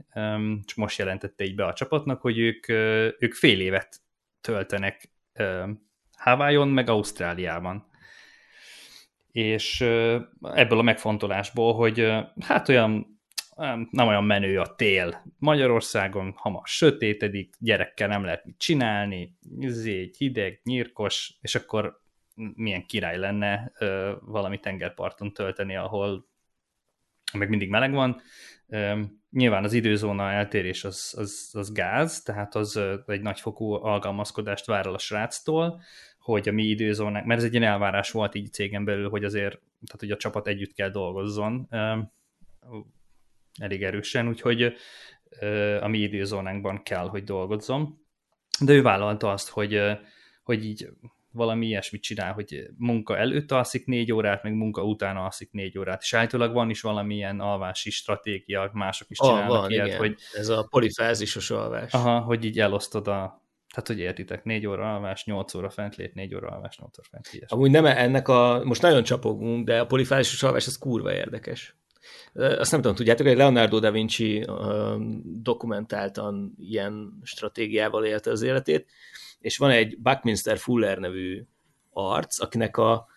és 0.65 0.73
most 0.75 0.97
jelentette 0.97 1.43
így 1.43 1.55
be 1.55 1.65
a 1.65 1.73
csapatnak, 1.73 2.21
hogy 2.21 2.37
ők, 2.37 2.69
ők 3.19 3.33
fél 3.33 3.59
évet 3.59 4.01
töltenek 4.41 5.11
Hawaiion, 6.17 6.67
meg 6.67 6.89
Ausztráliában. 6.89 7.87
És 9.31 9.81
ebből 10.41 10.79
a 10.79 10.81
megfontolásból, 10.81 11.73
hogy 11.73 12.11
hát 12.39 12.69
olyan 12.69 13.19
nem 13.91 14.07
olyan 14.07 14.23
menő 14.23 14.59
a 14.59 14.75
tél. 14.75 15.23
Magyarországon 15.37 16.33
hamar 16.35 16.61
sötétedik, 16.65 17.53
gyerekkel 17.59 18.07
nem 18.07 18.23
lehet 18.23 18.45
mit 18.45 18.57
csinálni, 18.57 19.37
egy 19.85 20.15
hideg, 20.17 20.59
nyírkos, 20.63 21.37
és 21.41 21.55
akkor 21.55 22.01
milyen 22.35 22.85
király 22.85 23.17
lenne 23.17 23.71
ö, 23.79 24.13
valami 24.21 24.59
tengerparton 24.59 25.33
tölteni, 25.33 25.75
ahol 25.75 26.27
meg 27.33 27.49
mindig 27.49 27.69
meleg 27.69 27.91
van. 27.91 28.21
Nyilván 29.31 29.63
az 29.63 29.73
időzóna 29.73 30.31
eltérés 30.31 30.83
az, 30.83 31.13
az, 31.17 31.49
az 31.53 31.71
gáz, 31.71 32.23
tehát 32.23 32.55
az 32.55 32.79
egy 33.05 33.21
nagyfokú 33.21 33.71
alkalmazkodást 33.71 34.65
vár 34.65 34.85
el 34.85 34.93
a 34.93 34.97
sráctól, 34.97 35.81
hogy 36.19 36.49
a 36.49 36.51
mi 36.51 36.63
időzónánk, 36.63 37.25
mert 37.25 37.39
ez 37.39 37.45
egy 37.45 37.53
ilyen 37.53 37.71
elvárás 37.71 38.11
volt 38.11 38.35
így 38.35 38.53
cégen 38.53 38.85
belül, 38.85 39.09
hogy 39.09 39.23
azért, 39.23 39.55
tehát 39.57 39.99
hogy 39.99 40.11
a 40.11 40.17
csapat 40.17 40.47
együtt 40.47 40.73
kell 40.73 40.89
dolgozzon 40.89 41.67
elég 43.59 43.83
erősen, 43.83 44.27
úgyhogy 44.27 44.73
a 45.81 45.87
mi 45.87 45.97
időzónánkban 45.97 46.83
kell, 46.83 47.07
hogy 47.07 47.23
dolgozzon. 47.23 48.01
De 48.59 48.73
ő 48.73 48.81
vállalta 48.81 49.31
azt, 49.31 49.49
hogy, 49.49 49.81
hogy 50.43 50.65
így 50.65 50.89
valami 51.31 51.65
ilyesmit 51.67 52.01
csinál, 52.01 52.33
hogy 52.33 52.67
munka 52.77 53.17
előtt 53.17 53.51
alszik 53.51 53.85
négy 53.85 54.11
órát, 54.11 54.43
meg 54.43 54.53
munka 54.53 54.83
után 54.83 55.17
alszik 55.17 55.51
négy 55.51 55.77
órát, 55.77 56.01
és 56.01 56.13
állítólag 56.13 56.53
van 56.53 56.69
is 56.69 56.81
valamilyen 56.81 57.39
alvási 57.39 57.89
stratégia, 57.89 58.69
mások 58.73 59.09
is 59.09 59.19
Ah, 59.19 59.27
csinálnak 59.27 59.57
van, 59.61 59.69
ilyet, 59.71 59.85
igen. 59.87 59.97
hogy, 59.97 60.15
Ez 60.33 60.49
a 60.49 60.67
polifázisos 60.69 61.49
alvás. 61.51 61.93
aha, 61.93 62.19
hogy 62.19 62.45
így 62.45 62.59
elosztod 62.59 63.07
a, 63.07 63.43
tehát 63.73 63.87
hogy 63.87 63.99
értitek, 63.99 64.43
négy 64.43 64.67
óra 64.67 64.93
alvás, 64.93 65.25
nyolc 65.25 65.53
óra 65.53 65.69
fentlét, 65.69 66.13
négy 66.13 66.35
óra 66.35 66.47
alvás, 66.47 66.77
nyolc 66.77 66.97
óra 66.99 67.07
fentlét. 67.11 67.45
Amúgy 67.47 67.71
nem 67.71 67.85
ennek 67.85 68.27
a, 68.27 68.61
most 68.63 68.81
nagyon 68.81 69.03
csapogunk, 69.03 69.65
de 69.65 69.79
a 69.79 69.85
polifázisos 69.85 70.43
alvás 70.43 70.67
az 70.67 70.77
kurva 70.77 71.13
érdekes. 71.13 71.77
Azt 72.33 72.71
nem 72.71 72.81
tudom, 72.81 72.95
tudjátok, 72.95 73.27
hogy 73.27 73.35
Leonardo 73.37 73.79
da 73.79 73.91
Vinci 73.91 74.45
dokumentáltan 75.23 76.53
ilyen 76.57 77.19
stratégiával 77.23 78.05
élte 78.05 78.31
az 78.31 78.41
életét, 78.41 78.87
és 79.39 79.57
van 79.57 79.69
egy 79.69 79.97
Buckminster 79.97 80.57
Fuller 80.57 80.97
nevű 80.97 81.43
arc, 81.91 82.41
akinek 82.41 82.77
a 82.77 83.07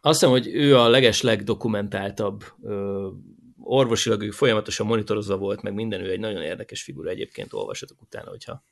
azt 0.00 0.20
hiszem, 0.20 0.30
hogy 0.30 0.46
ő 0.46 0.76
a 0.76 0.88
leges 0.88 1.22
legdokumentáltabb 1.22 2.44
ö, 2.62 3.08
orvosilag 3.62 4.22
ő 4.22 4.30
folyamatosan 4.30 4.86
monitorozva 4.86 5.36
volt, 5.36 5.62
meg 5.62 5.74
minden, 5.74 6.00
ő 6.00 6.10
egy 6.10 6.20
nagyon 6.20 6.42
érdekes 6.42 6.82
figura 6.82 7.10
egyébként, 7.10 7.52
olvasatok 7.52 8.02
utána, 8.02 8.30
hogyha 8.30 8.64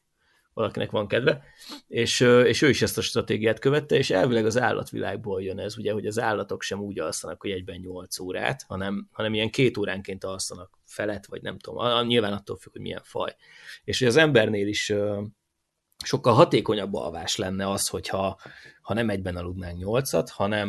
valakinek 0.55 0.91
van 0.91 1.09
kedve, 1.09 1.43
és, 1.89 2.21
és 2.21 2.63
ő 2.63 2.69
is 2.69 2.83
ezt 2.83 2.99
a 2.99 3.03
stratégiát 3.03 3.59
követte, 3.59 3.97
és 3.97 4.11
elvileg 4.11 4.47
az 4.47 4.59
állatvilágból 4.59 5.43
jön 5.43 5.59
ez, 5.59 5.79
ugye, 5.79 5.93
hogy 5.93 6.07
az 6.07 6.19
állatok 6.19 6.63
sem 6.63 6.81
úgy 6.81 6.99
alszanak, 6.99 7.41
hogy 7.41 7.51
egyben 7.51 7.81
8 7.81 8.19
órát, 8.19 8.65
hanem, 8.69 9.09
hanem 9.13 9.35
ilyen 9.35 9.51
két 9.51 9.77
óránként 9.77 10.25
alszanak 10.25 10.79
felet, 10.85 11.27
vagy 11.27 11.43
nem 11.43 11.59
tudom, 11.59 12.07
nyilván 12.07 12.33
attól 12.33 12.57
függ, 12.57 12.73
hogy 12.73 12.81
milyen 12.81 13.03
faj. 13.05 13.35
És 13.85 13.99
hogy 13.99 14.09
az 14.09 14.17
embernél 14.17 14.67
is 14.67 14.93
sokkal 16.05 16.35
hatékonyabb 16.35 16.95
alvás 16.95 17.37
lenne 17.37 17.71
az, 17.71 17.89
hogyha 17.89 18.37
ha 18.83 18.95
nem 18.95 19.11
egyben 19.11 19.37
aludnánk 19.37 19.79
nyolcat, 19.79 20.31
hanem 20.31 20.69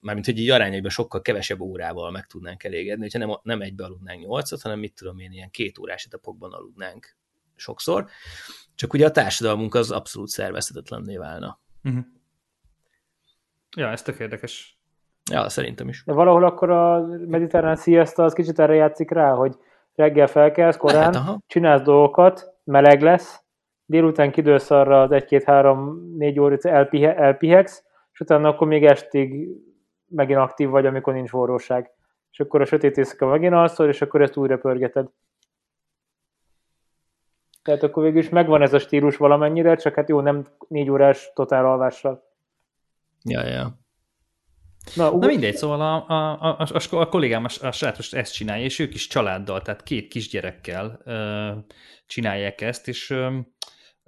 mármint, 0.00 0.26
hogy 0.26 0.38
így 0.38 0.50
arányaiban 0.50 0.90
sokkal 0.90 1.20
kevesebb 1.20 1.60
órával 1.60 2.10
meg 2.10 2.26
tudnánk 2.26 2.64
elégedni, 2.64 3.02
hogyha 3.02 3.18
nem, 3.18 3.38
nem 3.42 3.60
egybe 3.60 3.84
aludnánk 3.84 4.20
nyolcat, 4.20 4.62
hanem 4.62 4.78
mit 4.78 4.94
tudom 4.94 5.18
én, 5.18 5.32
ilyen 5.32 5.50
két 5.50 5.78
órás 5.78 6.04
etapokban 6.04 6.52
aludnánk 6.52 7.16
sokszor. 7.56 8.06
Csak 8.74 8.92
ugye 8.92 9.06
a 9.06 9.10
társadalmunk 9.10 9.74
az 9.74 9.90
abszolút 9.90 10.28
szervezhetetlenné 10.28 11.16
válna. 11.16 11.60
Uh-huh. 11.84 12.04
Ja, 13.76 13.88
ez 13.88 14.02
tök 14.02 14.18
érdekes. 14.18 14.78
Ja, 15.30 15.48
szerintem 15.48 15.88
is. 15.88 16.04
De 16.04 16.12
valahol 16.12 16.44
akkor 16.44 16.70
a 16.70 17.06
mediterrán 17.26 17.76
siesta 17.76 18.24
az 18.24 18.32
kicsit 18.32 18.58
erre 18.58 18.74
játszik 18.74 19.10
rá, 19.10 19.32
hogy 19.32 19.56
reggel 19.94 20.26
felkelsz 20.26 20.76
korán, 20.76 20.98
Lehet, 20.98 21.14
aha. 21.14 21.38
csinálsz 21.46 21.82
dolgokat, 21.82 22.54
meleg 22.64 23.02
lesz, 23.02 23.40
délután 23.90 24.30
kidőlsz 24.30 24.70
arra 24.70 25.02
az 25.02 25.10
1-2-3-4 25.12 26.40
órát, 26.40 26.64
elpihe, 26.64 27.16
elpihegsz, 27.16 27.84
és 28.12 28.20
utána 28.20 28.48
akkor 28.48 28.66
még 28.66 28.84
estig 28.84 29.48
megint 30.08 30.38
aktív 30.38 30.68
vagy, 30.68 30.86
amikor 30.86 31.14
nincs 31.14 31.28
forróság. 31.28 31.90
És 32.30 32.40
akkor 32.40 32.60
a 32.60 32.64
sötét 32.64 32.96
éjszaka 32.96 33.26
megint 33.26 33.52
alszol, 33.52 33.88
és 33.88 34.02
akkor 34.02 34.22
ezt 34.22 34.36
újra 34.36 34.58
pörgeted. 34.58 35.08
Tehát 37.62 37.82
akkor 37.82 38.02
végül 38.02 38.18
is 38.18 38.28
megvan 38.28 38.62
ez 38.62 38.72
a 38.72 38.78
stílus 38.78 39.16
valamennyire, 39.16 39.76
csak 39.76 39.94
hát 39.94 40.08
jó, 40.08 40.20
nem 40.20 40.46
négy 40.68 40.90
órás 40.90 41.30
totál 41.34 41.66
alvással. 41.66 42.22
Ja, 43.24 43.46
ja. 43.46 43.78
Na, 44.94 45.10
Na 45.16 45.26
mindegy, 45.26 45.56
szóval 45.56 45.80
a, 45.80 46.12
a, 46.12 46.40
a, 46.40 46.66
a, 46.90 46.96
a 46.96 47.08
kollégám, 47.08 47.44
a, 47.44 47.66
a 47.66 47.72
srác 47.72 48.12
ezt 48.12 48.32
csinálja, 48.32 48.64
és 48.64 48.78
ők 48.78 48.94
is 48.94 49.06
családdal, 49.06 49.62
tehát 49.62 49.82
két 49.82 50.08
kisgyerekkel 50.08 51.00
ö, 51.04 51.50
csinálják 52.06 52.60
ezt, 52.60 52.88
és 52.88 53.10
ö, 53.10 53.38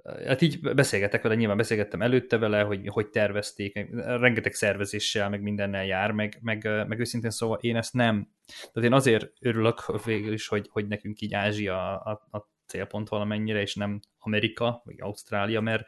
hát 0.03 0.41
így 0.41 0.59
beszélgetek 0.75 1.21
vele, 1.21 1.35
nyilván 1.35 1.57
beszélgettem 1.57 2.01
előtte 2.01 2.37
vele, 2.37 2.61
hogy 2.61 2.87
hogy 2.87 3.09
tervezték, 3.09 3.87
rengeteg 3.95 4.53
szervezéssel, 4.53 5.29
meg 5.29 5.41
mindennel 5.41 5.85
jár, 5.85 6.11
meg, 6.11 6.37
meg, 6.41 6.63
meg 6.87 6.99
őszintén 6.99 7.29
szóval 7.29 7.57
én 7.61 7.75
ezt 7.75 7.93
nem, 7.93 8.29
tehát 8.45 8.89
én 8.89 8.93
azért 8.93 9.31
örülök 9.39 10.03
végül 10.05 10.33
is, 10.33 10.47
hogy, 10.47 10.67
hogy 10.71 10.87
nekünk 10.87 11.21
így 11.21 11.33
Ázsia 11.33 11.99
a, 11.99 12.27
a 12.31 12.51
célpont 12.65 13.09
valamennyire, 13.09 13.61
és 13.61 13.75
nem 13.75 13.99
Amerika, 14.17 14.81
vagy 14.85 14.95
Ausztrália, 14.99 15.61
mert 15.61 15.85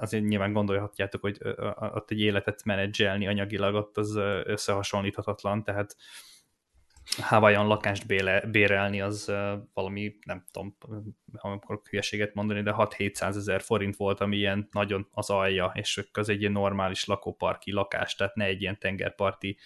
azért 0.00 0.24
nyilván 0.24 0.52
gondolhatjátok, 0.52 1.20
hogy 1.20 1.38
ott 1.94 2.10
egy 2.10 2.20
életet 2.20 2.64
menedzselni 2.64 3.26
anyagilag 3.26 3.74
ott 3.74 3.96
az 3.96 4.14
összehasonlíthatatlan, 4.44 5.64
tehát 5.64 5.96
Hawaiian 7.20 7.66
lakást 7.66 8.06
bérelni, 8.50 9.00
az 9.00 9.32
valami, 9.72 10.16
nem 10.26 10.44
tudom, 10.52 10.76
amikor 11.32 11.80
hülyeséget 11.90 12.34
mondani, 12.34 12.62
de 12.62 12.74
6-700 12.76 13.36
ezer 13.36 13.62
forint 13.62 13.96
volt, 13.96 14.20
ami 14.20 14.36
ilyen 14.36 14.68
nagyon 14.72 15.08
az 15.10 15.30
alja, 15.30 15.72
és 15.74 16.08
az 16.12 16.28
egy 16.28 16.40
ilyen 16.40 16.52
normális 16.52 17.04
lakóparki 17.04 17.72
lakás, 17.72 18.14
tehát 18.14 18.34
ne 18.34 18.44
egy 18.44 18.60
ilyen 18.60 18.78
tengerparti 18.78 19.58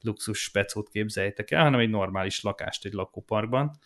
luxus 0.00 0.42
specót 0.42 0.88
képzeljétek 0.88 1.50
el, 1.50 1.62
hanem 1.62 1.80
egy 1.80 1.90
normális 1.90 2.42
lakást 2.42 2.84
egy 2.84 2.92
lakóparkban. 2.92 3.78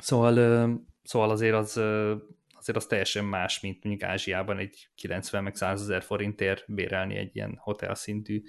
Szóval, 0.00 0.70
szóval 1.02 1.30
azért 1.30 1.54
az, 1.54 1.76
azért 2.52 2.76
az 2.76 2.86
teljesen 2.86 3.24
más, 3.24 3.60
mint 3.60 3.84
mondjuk 3.84 4.10
Ázsiában 4.10 4.58
egy 4.58 4.88
90 4.94 5.42
meg 5.42 5.54
100 5.54 5.80
ezer 5.80 6.02
forintért 6.02 6.64
bérelni 6.74 7.16
egy 7.16 7.36
ilyen 7.36 7.58
hotel 7.60 7.94
szintű 7.94 8.42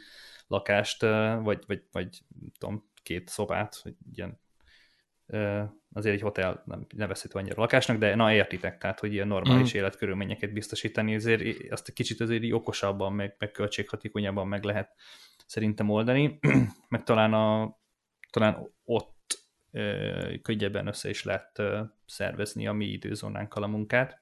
lakást, 0.49 1.01
vagy, 1.41 1.63
vagy, 1.67 1.83
vagy 1.91 2.21
tudom, 2.57 2.89
két 3.03 3.29
szobát, 3.29 3.75
hogy 3.75 3.95
ilyen 4.13 4.39
azért 5.93 6.15
egy 6.15 6.21
hotel 6.21 6.63
nem 6.65 6.85
nevezhető 6.95 7.39
annyira 7.39 7.61
lakásnak, 7.61 7.97
de 7.97 8.15
na 8.15 8.33
értitek, 8.33 8.77
tehát 8.77 8.99
hogy 8.99 9.13
ilyen 9.13 9.27
normális 9.27 9.73
mm. 9.73 9.77
életkörülményeket 9.77 10.53
biztosítani, 10.53 11.15
azért 11.15 11.71
azt 11.71 11.87
egy 11.87 11.93
kicsit 11.93 12.19
azért 12.19 12.43
így 12.43 12.53
okosabban, 12.53 13.13
meg, 13.13 13.35
meg 13.39 13.51
költséghatékonyabban 13.51 14.47
meg 14.47 14.63
lehet 14.63 14.95
szerintem 15.45 15.89
oldani, 15.89 16.39
meg 16.89 17.03
talán, 17.03 17.33
a, 17.33 17.77
talán 18.29 18.73
ott 18.83 19.47
ö, 19.71 20.33
könnyebben 20.41 20.87
össze 20.87 21.09
is 21.09 21.23
lehet 21.23 21.59
ö, 21.59 21.81
szervezni 22.05 22.67
a 22.67 22.73
mi 22.73 22.85
időzónánkkal 22.85 23.63
a 23.63 23.67
munkát. 23.67 24.21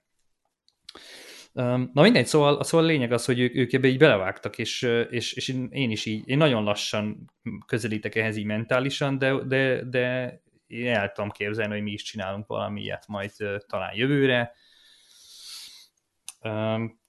Na 1.93 2.01
mindegy, 2.01 2.25
szóval, 2.25 2.63
szóval 2.63 2.85
a 2.85 2.89
lényeg 2.89 3.11
az, 3.11 3.25
hogy 3.25 3.39
ők, 3.39 3.55
ők 3.55 3.73
ebbe 3.73 3.87
így 3.87 3.97
belevágtak, 3.97 4.57
és, 4.57 4.81
és, 5.09 5.33
és 5.33 5.47
én 5.69 5.91
is 5.91 6.05
így, 6.05 6.29
én 6.29 6.37
nagyon 6.37 6.63
lassan 6.63 7.31
közelítek 7.65 8.15
ehhez 8.15 8.37
így 8.37 8.45
mentálisan, 8.45 9.17
de, 9.17 9.43
de, 9.43 9.83
de 9.83 10.37
én 10.67 10.93
el 10.93 11.11
tudom 11.11 11.29
képzelni, 11.29 11.73
hogy 11.73 11.81
mi 11.81 11.91
is 11.91 12.03
csinálunk 12.03 12.47
valami 12.47 12.81
ilyet 12.81 13.07
majd 13.07 13.31
talán 13.67 13.95
jövőre. 13.95 14.53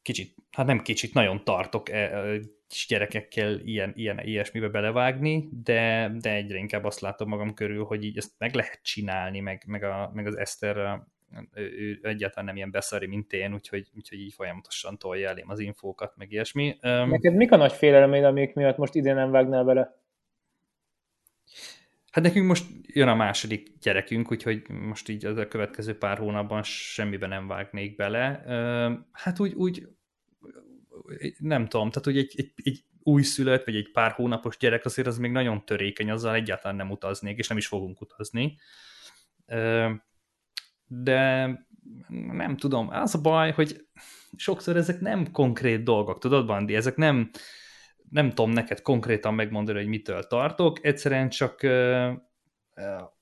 Kicsit, 0.03 0.35
hát 0.51 0.67
nem 0.67 0.83
kicsit, 0.83 1.15
nagyon 1.15 1.45
tartok 1.45 1.91
e, 1.91 2.23
kis 2.69 2.87
gyerekekkel 2.87 3.61
ilyen, 3.61 3.93
ilyen, 3.97 4.21
ilyesmibe 4.21 4.69
belevágni, 4.69 5.49
de, 5.63 6.13
de 6.21 6.35
egyre 6.35 6.59
inkább 6.59 6.85
azt 6.85 7.01
látom 7.01 7.29
magam 7.29 7.55
körül, 7.55 7.85
hogy 7.85 8.05
így 8.05 8.17
ezt 8.17 8.33
meg 8.39 8.55
lehet 8.55 8.81
csinálni, 8.83 9.41
meg, 9.41 9.63
meg, 9.67 9.83
a, 9.83 10.11
meg 10.15 10.27
az 10.27 10.37
Eszter 10.37 11.07
ő 11.55 11.99
egyáltalán 12.03 12.45
nem 12.45 12.57
ilyen 12.57 12.71
beszari, 12.71 13.07
mint 13.07 13.33
én, 13.33 13.55
úgyhogy, 13.55 13.91
úgyhogy 13.97 14.21
így 14.21 14.33
folyamatosan 14.33 14.99
tolja 14.99 15.29
elém 15.29 15.51
az 15.51 15.59
infókat, 15.59 16.17
meg 16.17 16.33
ilyesmi. 16.33 16.77
Neked 16.81 17.35
mik 17.35 17.53
a 17.53 17.57
nagy 17.57 17.73
félelmeid, 17.73 18.25
amik 18.25 18.55
miatt 18.55 18.77
most 18.77 18.95
idén 18.95 19.15
nem 19.15 19.31
vágnál 19.31 19.65
bele? 19.65 19.97
Hát 22.11 22.25
nekünk 22.25 22.47
most 22.47 22.67
jön 22.87 23.09
a 23.09 23.15
második 23.15 23.69
gyerekünk, 23.81 24.31
úgyhogy 24.31 24.69
most 24.69 25.09
így 25.09 25.25
az 25.25 25.37
a 25.37 25.49
következő 25.49 25.99
pár 25.99 26.19
hónapban 26.19 26.63
semmiben 26.63 27.29
nem 27.29 27.47
vágnék 27.47 27.97
bele. 27.97 28.43
Hát 29.13 29.39
úgy, 29.39 29.53
úgy 29.55 29.89
nem 31.39 31.67
tudom, 31.67 31.89
tehát 31.89 32.05
hogy 32.05 32.19
egy, 32.19 32.35
egy, 32.37 32.53
egy 32.63 32.85
újszülött, 33.03 33.65
vagy 33.65 33.77
egy 33.77 33.91
pár 33.93 34.11
hónapos 34.11 34.57
gyerek 34.57 34.85
azért 34.85 35.09
az 35.09 35.19
még 35.19 35.31
nagyon 35.31 35.65
törékeny, 35.65 36.11
azzal 36.11 36.35
egyáltalán 36.35 36.77
nem 36.77 36.91
utaznék, 36.91 37.39
és 37.39 37.49
nem 37.49 37.57
is 37.57 37.67
fogunk 37.67 38.01
utazni 38.01 38.59
de 40.89 41.51
nem 42.33 42.57
tudom, 42.57 42.89
az 42.91 43.15
a 43.15 43.21
baj, 43.21 43.51
hogy 43.53 43.87
sokszor 44.37 44.77
ezek 44.77 45.01
nem 45.01 45.31
konkrét 45.31 45.83
dolgok, 45.83 46.19
tudod, 46.19 46.47
Bandi, 46.47 46.75
ezek 46.75 46.97
nem, 46.97 47.31
nem 48.11 48.29
tudom 48.29 48.51
neked 48.51 48.83
konkrétan 48.83 49.35
megmondani, 49.35 49.79
hogy 49.79 49.89
mitől 49.89 50.27
tartok, 50.27 50.85
egyszerűen 50.85 51.29
csak 51.29 51.61
uh, 51.63 52.13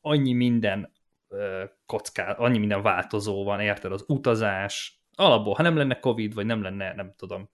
annyi 0.00 0.32
minden 0.32 0.92
kocká, 1.86 2.32
annyi 2.32 2.58
minden 2.58 2.82
változó 2.82 3.44
van, 3.44 3.60
érted, 3.60 3.92
az 3.92 4.04
utazás, 4.06 5.00
alapból, 5.14 5.54
ha 5.54 5.62
nem 5.62 5.76
lenne 5.76 5.98
Covid, 5.98 6.34
vagy 6.34 6.46
nem 6.46 6.62
lenne, 6.62 6.94
nem 6.94 7.14
tudom, 7.16 7.48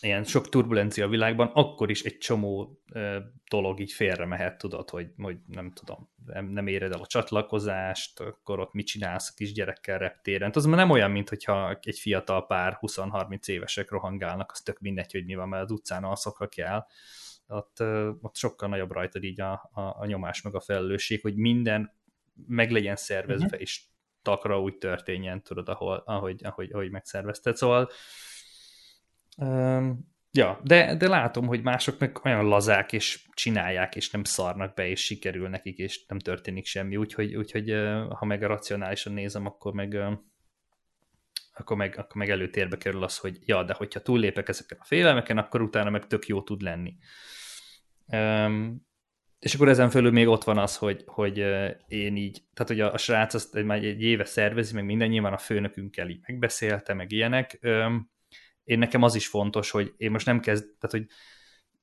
ilyen 0.00 0.24
sok 0.24 0.48
turbulencia 0.48 1.04
a 1.04 1.08
világban, 1.08 1.50
akkor 1.54 1.90
is 1.90 2.02
egy 2.02 2.18
csomó 2.18 2.80
ö, 2.92 3.18
dolog 3.48 3.80
így 3.80 3.92
félre 3.92 4.24
mehet, 4.24 4.58
tudod, 4.58 4.90
hogy, 4.90 5.10
hogy 5.18 5.38
nem 5.46 5.72
tudom, 5.72 6.08
nem, 6.26 6.46
nem 6.46 6.66
éred 6.66 6.92
el 6.92 7.00
a 7.00 7.06
csatlakozást, 7.06 8.20
akkor 8.20 8.60
ott 8.60 8.72
mit 8.72 8.86
csinálsz 8.86 9.30
a 9.30 9.34
kisgyerekkel 9.36 9.98
reptéren. 9.98 10.50
Az 10.54 10.64
már 10.64 10.76
nem 10.76 10.90
olyan, 10.90 11.10
mint 11.10 11.28
hogyha 11.28 11.78
egy 11.82 11.98
fiatal 11.98 12.46
pár 12.46 12.78
20-30 12.80 13.48
évesek 13.48 13.90
rohangálnak, 13.90 14.50
az 14.52 14.60
tök 14.60 14.80
mindegy, 14.80 15.12
hogy 15.12 15.24
mi 15.24 15.34
van, 15.34 15.48
mert 15.48 15.64
az 15.64 15.70
utcán 15.70 16.04
alszokra 16.04 16.48
kell. 16.48 16.86
Ott, 17.48 17.80
ö, 17.80 18.10
ott 18.20 18.36
sokkal 18.36 18.68
nagyobb 18.68 18.92
rajtad 18.92 19.24
így 19.24 19.40
a, 19.40 19.52
a, 19.72 19.80
a 19.80 20.06
nyomás 20.06 20.42
meg 20.42 20.54
a 20.54 20.60
felelősség, 20.60 21.20
hogy 21.20 21.36
minden 21.36 21.92
meg 22.46 22.70
legyen 22.70 22.96
szervezve, 22.96 23.44
uh-huh. 23.44 23.60
és 23.60 23.82
takra 24.22 24.60
úgy 24.60 24.78
történjen, 24.78 25.42
tudod, 25.42 25.68
ahol, 25.68 26.02
ahogy, 26.06 26.44
ahogy, 26.44 26.72
ahogy 26.72 26.90
megszervezted. 26.90 27.56
Szóval 27.56 27.90
Um, 29.36 30.14
ja, 30.30 30.60
de, 30.62 30.96
de 30.96 31.08
látom, 31.08 31.46
hogy 31.46 31.62
mások 31.62 31.98
meg 31.98 32.20
olyan 32.24 32.44
lazák, 32.44 32.92
és 32.92 33.26
csinálják, 33.34 33.96
és 33.96 34.10
nem 34.10 34.24
szarnak 34.24 34.74
be, 34.74 34.88
és 34.88 35.04
sikerül 35.04 35.48
nekik, 35.48 35.78
és 35.78 36.06
nem 36.06 36.18
történik 36.18 36.66
semmi, 36.66 36.96
úgyhogy, 36.96 37.34
úgyhogy 37.34 37.70
ha 38.08 38.24
meg 38.24 38.42
a 38.42 38.46
racionálisan 38.46 39.12
nézem, 39.12 39.46
akkor 39.46 39.72
meg, 39.72 39.96
akkor 41.52 41.76
meg, 41.76 41.94
akkor 41.98 42.16
meg 42.16 42.30
előtérbe 42.30 42.76
kerül 42.76 43.02
az, 43.02 43.18
hogy 43.18 43.38
ja, 43.44 43.62
de 43.62 43.72
hogyha 43.72 44.00
túllépek 44.00 44.48
ezeken 44.48 44.78
a 44.80 44.84
félelmeken, 44.84 45.38
akkor 45.38 45.62
utána 45.62 45.90
meg 45.90 46.06
tök 46.06 46.26
jó 46.26 46.42
tud 46.42 46.60
lenni. 46.60 46.96
Um, 48.06 48.84
és 49.38 49.54
akkor 49.54 49.68
ezen 49.68 49.90
fölül 49.90 50.10
még 50.10 50.28
ott 50.28 50.44
van 50.44 50.58
az, 50.58 50.76
hogy, 50.76 51.02
hogy 51.06 51.38
én 51.88 52.16
így, 52.16 52.42
tehát 52.54 52.68
hogy 52.68 52.80
a, 52.80 52.92
a 52.92 52.98
srác 52.98 53.34
azt 53.34 53.62
már 53.62 53.84
egy 53.84 54.02
éve 54.02 54.24
szervezi, 54.24 54.74
meg 54.74 54.84
minden, 54.84 55.08
nyilván 55.08 55.32
a 55.32 55.38
főnökünkkel 55.38 56.08
így 56.08 56.20
megbeszélte, 56.26 56.94
meg 56.94 57.12
ilyenek, 57.12 57.58
um, 57.62 58.10
én 58.66 58.78
nekem 58.78 59.02
az 59.02 59.14
is 59.14 59.26
fontos, 59.26 59.70
hogy 59.70 59.94
én 59.96 60.10
most 60.10 60.26
nem 60.26 60.40
kezd, 60.40 60.64
tehát 60.64 60.90
hogy 60.90 61.06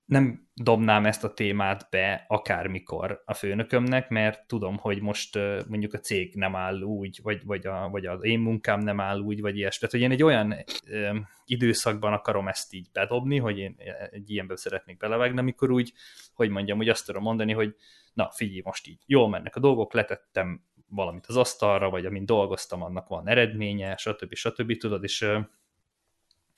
nem 0.05 0.47
dobnám 0.53 1.05
ezt 1.05 1.23
a 1.23 1.33
témát 1.33 1.87
be 1.89 2.25
akármikor 2.27 3.21
a 3.25 3.33
főnökömnek, 3.33 4.09
mert 4.09 4.47
tudom, 4.47 4.77
hogy 4.77 5.01
most 5.01 5.39
mondjuk 5.67 5.93
a 5.93 5.99
cég 5.99 6.35
nem 6.35 6.55
áll 6.55 6.81
úgy, 6.81 7.19
vagy, 7.21 7.45
vagy, 7.45 7.67
a, 7.67 7.89
vagy 7.89 8.05
az 8.05 8.23
én 8.23 8.39
munkám 8.39 8.79
nem 8.79 8.99
áll 8.99 9.19
úgy, 9.19 9.41
vagy 9.41 9.57
ilyesmi. 9.57 9.79
Tehát, 9.79 9.95
hogy 9.95 10.03
én 10.03 10.11
egy 10.11 10.23
olyan 10.23 10.55
ö, 10.87 11.17
időszakban 11.45 12.13
akarom 12.13 12.47
ezt 12.47 12.73
így 12.73 12.87
bedobni, 12.93 13.37
hogy 13.37 13.57
én 13.57 13.75
egy 14.11 14.31
ilyenben 14.31 14.57
szeretnék 14.57 14.97
belevágni, 14.97 15.39
amikor 15.39 15.71
úgy, 15.71 15.93
hogy 16.33 16.49
mondjam, 16.49 16.77
úgy 16.77 16.89
azt 16.89 17.05
tudom 17.05 17.21
mondani, 17.21 17.53
hogy 17.53 17.75
na 18.13 18.29
figyelj, 18.31 18.61
most 18.63 18.87
így 18.87 19.01
jól 19.05 19.29
mennek 19.29 19.55
a 19.55 19.59
dolgok, 19.59 19.93
letettem 19.93 20.63
valamit 20.87 21.25
az 21.27 21.37
asztalra, 21.37 21.89
vagy 21.89 22.05
amint 22.05 22.25
dolgoztam, 22.25 22.81
annak 22.81 23.07
van 23.07 23.27
eredménye, 23.27 23.97
stb. 23.97 24.33
stb. 24.33 24.77
tudod, 24.77 25.03
és 25.03 25.25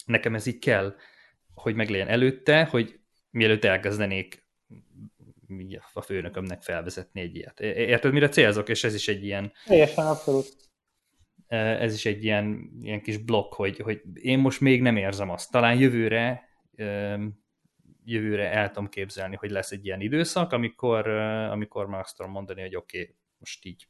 nekem 0.06 0.36
ez 0.36 0.46
így 0.46 0.60
kell, 0.60 0.96
hogy 1.54 1.76
meglegyen 1.76 2.08
előtte, 2.08 2.66
hogy 2.66 3.00
mielőtt 3.30 3.64
elkezdenék 3.64 4.44
a 5.94 6.02
főnökömnek 6.02 6.62
felvezetni 6.62 7.22
egy 7.22 7.36
ilyet. 7.36 7.60
Érted, 7.60 8.12
mire 8.12 8.30
célzok? 8.30 8.70
És 8.70 8.84
ez 8.84 8.94
is 8.94 9.08
egy 9.08 9.24
ilyen... 9.24 9.52
Teljesen, 9.66 10.06
abszolút. 10.06 10.56
E, 11.48 11.58
ez 11.58 11.94
is 11.94 12.06
egy 12.06 12.24
ilyen, 12.24 12.70
ilyen 12.82 13.02
kis 13.02 13.18
blokk, 13.18 13.54
hogy, 13.54 13.80
hogy 13.80 14.02
én 14.14 14.40
most 14.40 14.62
még 14.62 14.82
nem 14.82 14.98
érzem 14.98 15.30
azt. 15.30 15.52
Talán 15.52 15.80
jövőre 15.80 16.44
jövőre 18.06 18.52
el 18.52 18.68
tudom 18.68 18.90
képzelni, 18.90 19.36
hogy 19.36 19.52
lesz 19.52 19.72
egy 19.72 19.86
ilyen 19.86 20.02
időszak, 20.02 20.52
amikor, 20.52 21.08
amikor 21.08 21.88
már 21.88 22.00
azt 22.00 22.18
tudom 22.18 22.32
mondani, 22.32 22.62
hogy 22.62 22.76
oké, 22.76 23.02
okay, 23.02 23.16
most 23.38 23.66
így 23.66 23.88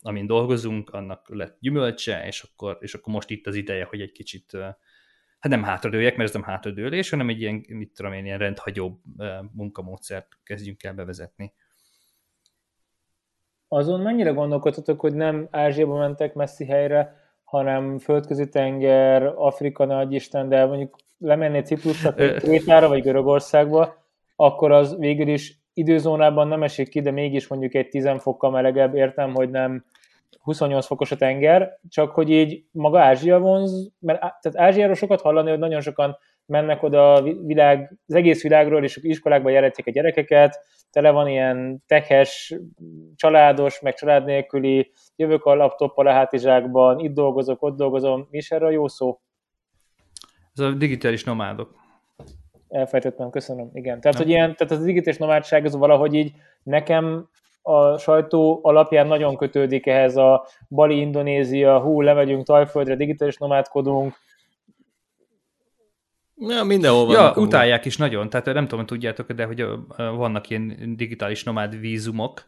amin 0.00 0.26
dolgozunk, 0.26 0.90
annak 0.90 1.28
lett 1.28 1.56
gyümölcse, 1.60 2.26
és 2.26 2.42
akkor, 2.42 2.78
és 2.80 2.94
akkor 2.94 3.12
most 3.12 3.30
itt 3.30 3.46
az 3.46 3.54
ideje, 3.54 3.84
hogy 3.84 4.00
egy 4.00 4.12
kicsit 4.12 4.56
hát 5.38 5.52
nem 5.52 5.62
hátradőjek, 5.62 6.16
mert 6.16 6.28
ez 6.28 6.34
nem 6.34 6.44
hátradőlés, 6.44 7.10
hanem 7.10 7.28
egy 7.28 7.40
ilyen, 7.40 7.64
mit 7.68 7.92
tudom 7.94 8.12
én, 8.12 8.24
ilyen 8.24 8.38
rendhagyó 8.38 9.00
munkamódszert 9.52 10.28
kezdjünk 10.44 10.82
el 10.82 10.94
bevezetni. 10.94 11.52
Azon 13.68 14.00
mennyire 14.00 14.30
gondolkodtatok, 14.30 15.00
hogy 15.00 15.14
nem 15.14 15.48
Ázsiába 15.50 15.98
mentek 15.98 16.34
messzi 16.34 16.66
helyre, 16.66 17.16
hanem 17.44 17.98
földközi 17.98 18.48
tenger, 18.48 19.22
Afrika 19.22 19.84
nagy 19.84 20.12
Isten, 20.12 20.48
de 20.48 20.66
mondjuk 20.66 20.96
lemennél 21.18 21.62
Ciprusra, 21.62 22.12
Krétára 22.12 22.88
vagy 22.88 23.02
Görögországba, 23.02 24.06
akkor 24.36 24.72
az 24.72 24.96
végül 24.98 25.28
is 25.28 25.58
időzónában 25.72 26.48
nem 26.48 26.62
esik 26.62 26.88
ki, 26.88 27.00
de 27.00 27.10
mégis 27.10 27.46
mondjuk 27.46 27.74
egy 27.74 27.88
10 27.88 28.08
fokkal 28.18 28.50
melegebb, 28.50 28.94
értem, 28.94 29.34
hogy 29.34 29.50
nem 29.50 29.84
28 30.40 30.86
fokos 30.86 31.10
a 31.10 31.16
tenger, 31.16 31.78
csak 31.88 32.10
hogy 32.10 32.30
így 32.30 32.64
maga 32.70 33.00
Ázsia 33.00 33.38
vonz, 33.38 33.90
mert 33.98 34.20
tehát 34.20 34.58
Ázsiáról 34.58 34.94
sokat 34.94 35.20
hallani, 35.20 35.50
hogy 35.50 35.58
nagyon 35.58 35.80
sokan 35.80 36.18
mennek 36.46 36.82
oda 36.82 37.12
a 37.12 37.22
világ, 37.22 37.98
az 38.06 38.14
egész 38.14 38.42
világról, 38.42 38.84
és 38.84 38.96
iskolákba 38.96 39.50
jelentik 39.50 39.86
a 39.86 39.90
gyerekeket, 39.90 40.60
tele 40.90 41.10
van 41.10 41.28
ilyen 41.28 41.82
tehes, 41.86 42.54
családos, 43.16 43.80
meg 43.80 43.94
család 43.94 44.24
nélküli, 44.24 44.92
jövök 45.16 45.44
a 45.44 45.54
laptoppal 45.54 46.06
a 46.06 46.12
hátizsákban, 46.12 46.98
itt 46.98 47.12
dolgozok, 47.12 47.62
ott 47.62 47.76
dolgozom, 47.76 48.28
mi 48.30 48.36
is 48.36 48.50
erre 48.50 48.66
a 48.66 48.70
jó 48.70 48.88
szó? 48.88 49.20
Ez 50.54 50.64
a 50.64 50.70
digitális 50.70 51.24
nomádok. 51.24 51.74
Elfejtettem, 52.68 53.30
köszönöm, 53.30 53.70
igen. 53.72 54.00
Tehát, 54.00 54.18
hogy 54.18 54.28
ilyen, 54.28 54.56
tehát 54.56 54.72
az 54.72 54.84
digitális 54.84 55.18
nomádság 55.18 55.64
az 55.64 55.76
valahogy 55.76 56.14
így 56.14 56.32
nekem 56.62 57.28
a 57.62 57.98
sajtó 57.98 58.60
alapján 58.62 59.06
nagyon 59.06 59.36
kötődik 59.36 59.86
ehhez 59.86 60.16
a 60.16 60.46
Bali, 60.68 60.98
Indonézia, 60.98 61.80
hú, 61.80 62.00
lemegyünk 62.00 62.46
Tajföldre, 62.46 62.96
digitális 62.96 63.36
nomádkodunk, 63.36 64.14
Ja, 66.40 66.64
mindenhol 66.64 67.12
Ja, 67.12 67.32
utálják 67.36 67.84
is 67.84 67.96
nagyon, 67.96 68.30
tehát 68.30 68.46
nem 68.46 68.62
tudom, 68.62 68.78
hogy 68.78 68.86
tudjátok, 68.86 69.32
de 69.32 69.44
hogy 69.44 69.64
vannak 69.96 70.50
ilyen 70.50 70.94
digitális 70.96 71.44
nomád 71.44 71.80
vízumok. 71.80 72.46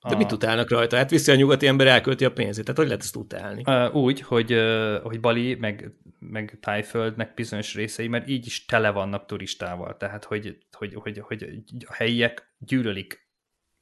A... 0.00 0.08
De 0.08 0.16
mit 0.16 0.32
utálnak 0.32 0.70
rajta? 0.70 0.96
Hát 0.96 1.10
viszi 1.10 1.32
a 1.32 1.34
nyugati 1.34 1.66
ember, 1.66 1.86
elkölti 1.86 2.24
a 2.24 2.32
pénzét. 2.32 2.64
Tehát 2.64 2.78
hogy 2.78 2.86
lehet 2.86 3.02
ezt 3.02 3.16
utálni? 3.16 3.62
Úgy, 3.92 4.20
hogy, 4.20 4.56
hogy 5.02 5.20
Bali, 5.20 5.54
meg, 5.54 5.92
meg 6.18 6.58
Tájföldnek 6.60 7.34
bizonyos 7.34 7.74
részei, 7.74 8.08
mert 8.08 8.28
így 8.28 8.46
is 8.46 8.64
tele 8.64 8.90
vannak 8.90 9.26
turistával. 9.26 9.96
Tehát, 9.96 10.24
hogy, 10.24 10.58
hogy, 10.72 10.94
hogy, 10.94 11.18
hogy 11.18 11.62
a 11.86 11.92
helyiek 11.92 12.54
gyűlölik 12.58 13.25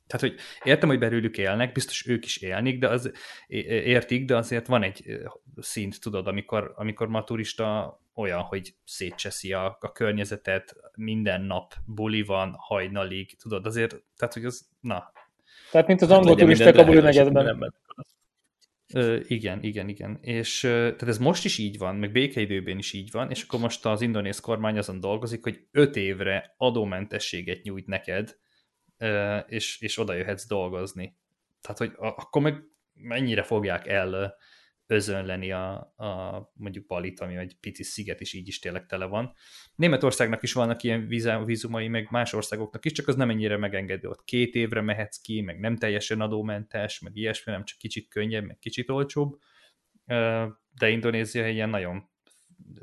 tehát, 0.06 0.28
hogy 0.28 0.34
értem, 0.62 0.88
hogy 0.88 0.98
belőlük 0.98 1.38
élnek, 1.38 1.72
biztos 1.72 2.06
ők 2.06 2.24
is 2.24 2.36
élnik, 2.36 2.78
de 2.78 2.88
az, 2.88 3.12
értik, 3.46 4.24
de 4.24 4.36
azért 4.36 4.66
van 4.66 4.82
egy 4.82 5.20
szint, 5.56 6.00
tudod, 6.00 6.26
amikor, 6.26 6.72
amikor 6.76 7.08
ma 7.08 7.24
turista 7.24 7.98
olyan, 8.14 8.40
hogy 8.40 8.74
szétcseszi 8.84 9.52
a, 9.52 9.76
a 9.80 9.92
környezetet, 9.92 10.76
minden 10.96 11.42
nap 11.42 11.74
buli 11.86 12.22
van, 12.22 12.54
hajnalig, 12.58 13.36
tudod, 13.36 13.66
azért, 13.66 14.02
tehát, 14.16 14.34
hogy 14.34 14.44
az, 14.44 14.68
na. 14.80 15.12
Tehát, 15.70 15.86
mint 15.86 16.02
az 16.02 16.10
angol 16.10 16.28
hát 16.28 16.38
turisták 16.38 16.76
a 16.76 16.84
buli 16.84 17.00
negyedben. 17.00 17.74
Ö, 18.94 19.20
igen, 19.26 19.62
igen, 19.62 19.88
igen. 19.88 20.18
És 20.20 20.60
tehát 20.60 21.02
ez 21.02 21.18
most 21.18 21.44
is 21.44 21.58
így 21.58 21.78
van, 21.78 21.96
meg 21.96 22.12
békeidőben 22.12 22.78
is 22.78 22.92
így 22.92 23.10
van, 23.10 23.30
és 23.30 23.42
akkor 23.42 23.60
most 23.60 23.86
az 23.86 24.00
indonéz 24.00 24.40
kormány 24.40 24.78
azon 24.78 25.00
dolgozik, 25.00 25.42
hogy 25.42 25.66
öt 25.70 25.96
évre 25.96 26.54
adómentességet 26.56 27.62
nyújt 27.62 27.86
neked, 27.86 28.36
és, 29.46 29.80
és 29.80 29.98
oda 29.98 30.14
jöhetsz 30.14 30.46
dolgozni. 30.46 31.16
Tehát, 31.60 31.78
hogy 31.78 31.92
akkor 31.96 32.42
meg 32.42 32.62
mennyire 32.94 33.42
fogják 33.42 33.86
el 33.86 34.36
özönleni 34.86 35.52
a, 35.52 35.74
a 35.96 36.52
mondjuk 36.54 36.86
Balit, 36.86 37.20
ami 37.20 37.36
egy 37.36 37.56
pici 37.60 37.82
sziget 37.82 38.20
is 38.20 38.32
így 38.32 38.48
is 38.48 38.58
tényleg 38.58 38.86
tele 38.86 39.04
van. 39.04 39.34
Németországnak 39.74 40.42
is 40.42 40.52
vannak 40.52 40.82
ilyen 40.82 41.06
vízumai, 41.44 41.88
meg 41.88 42.06
más 42.10 42.32
országoknak 42.32 42.84
is, 42.84 42.92
csak 42.92 43.08
az 43.08 43.16
nem 43.16 43.30
ennyire 43.30 43.56
megengedő. 43.56 44.08
Ott 44.08 44.24
két 44.24 44.54
évre 44.54 44.80
mehetsz 44.80 45.20
ki, 45.20 45.40
meg 45.40 45.60
nem 45.60 45.76
teljesen 45.76 46.20
adómentes, 46.20 47.00
meg 47.00 47.16
ilyesmi, 47.16 47.52
nem 47.52 47.64
csak 47.64 47.78
kicsit 47.78 48.08
könnyebb, 48.08 48.44
meg 48.44 48.58
kicsit 48.58 48.90
olcsóbb. 48.90 49.38
De 50.78 50.88
Indonézia 50.88 51.48
ilyen 51.48 51.68
nagyon... 51.68 52.08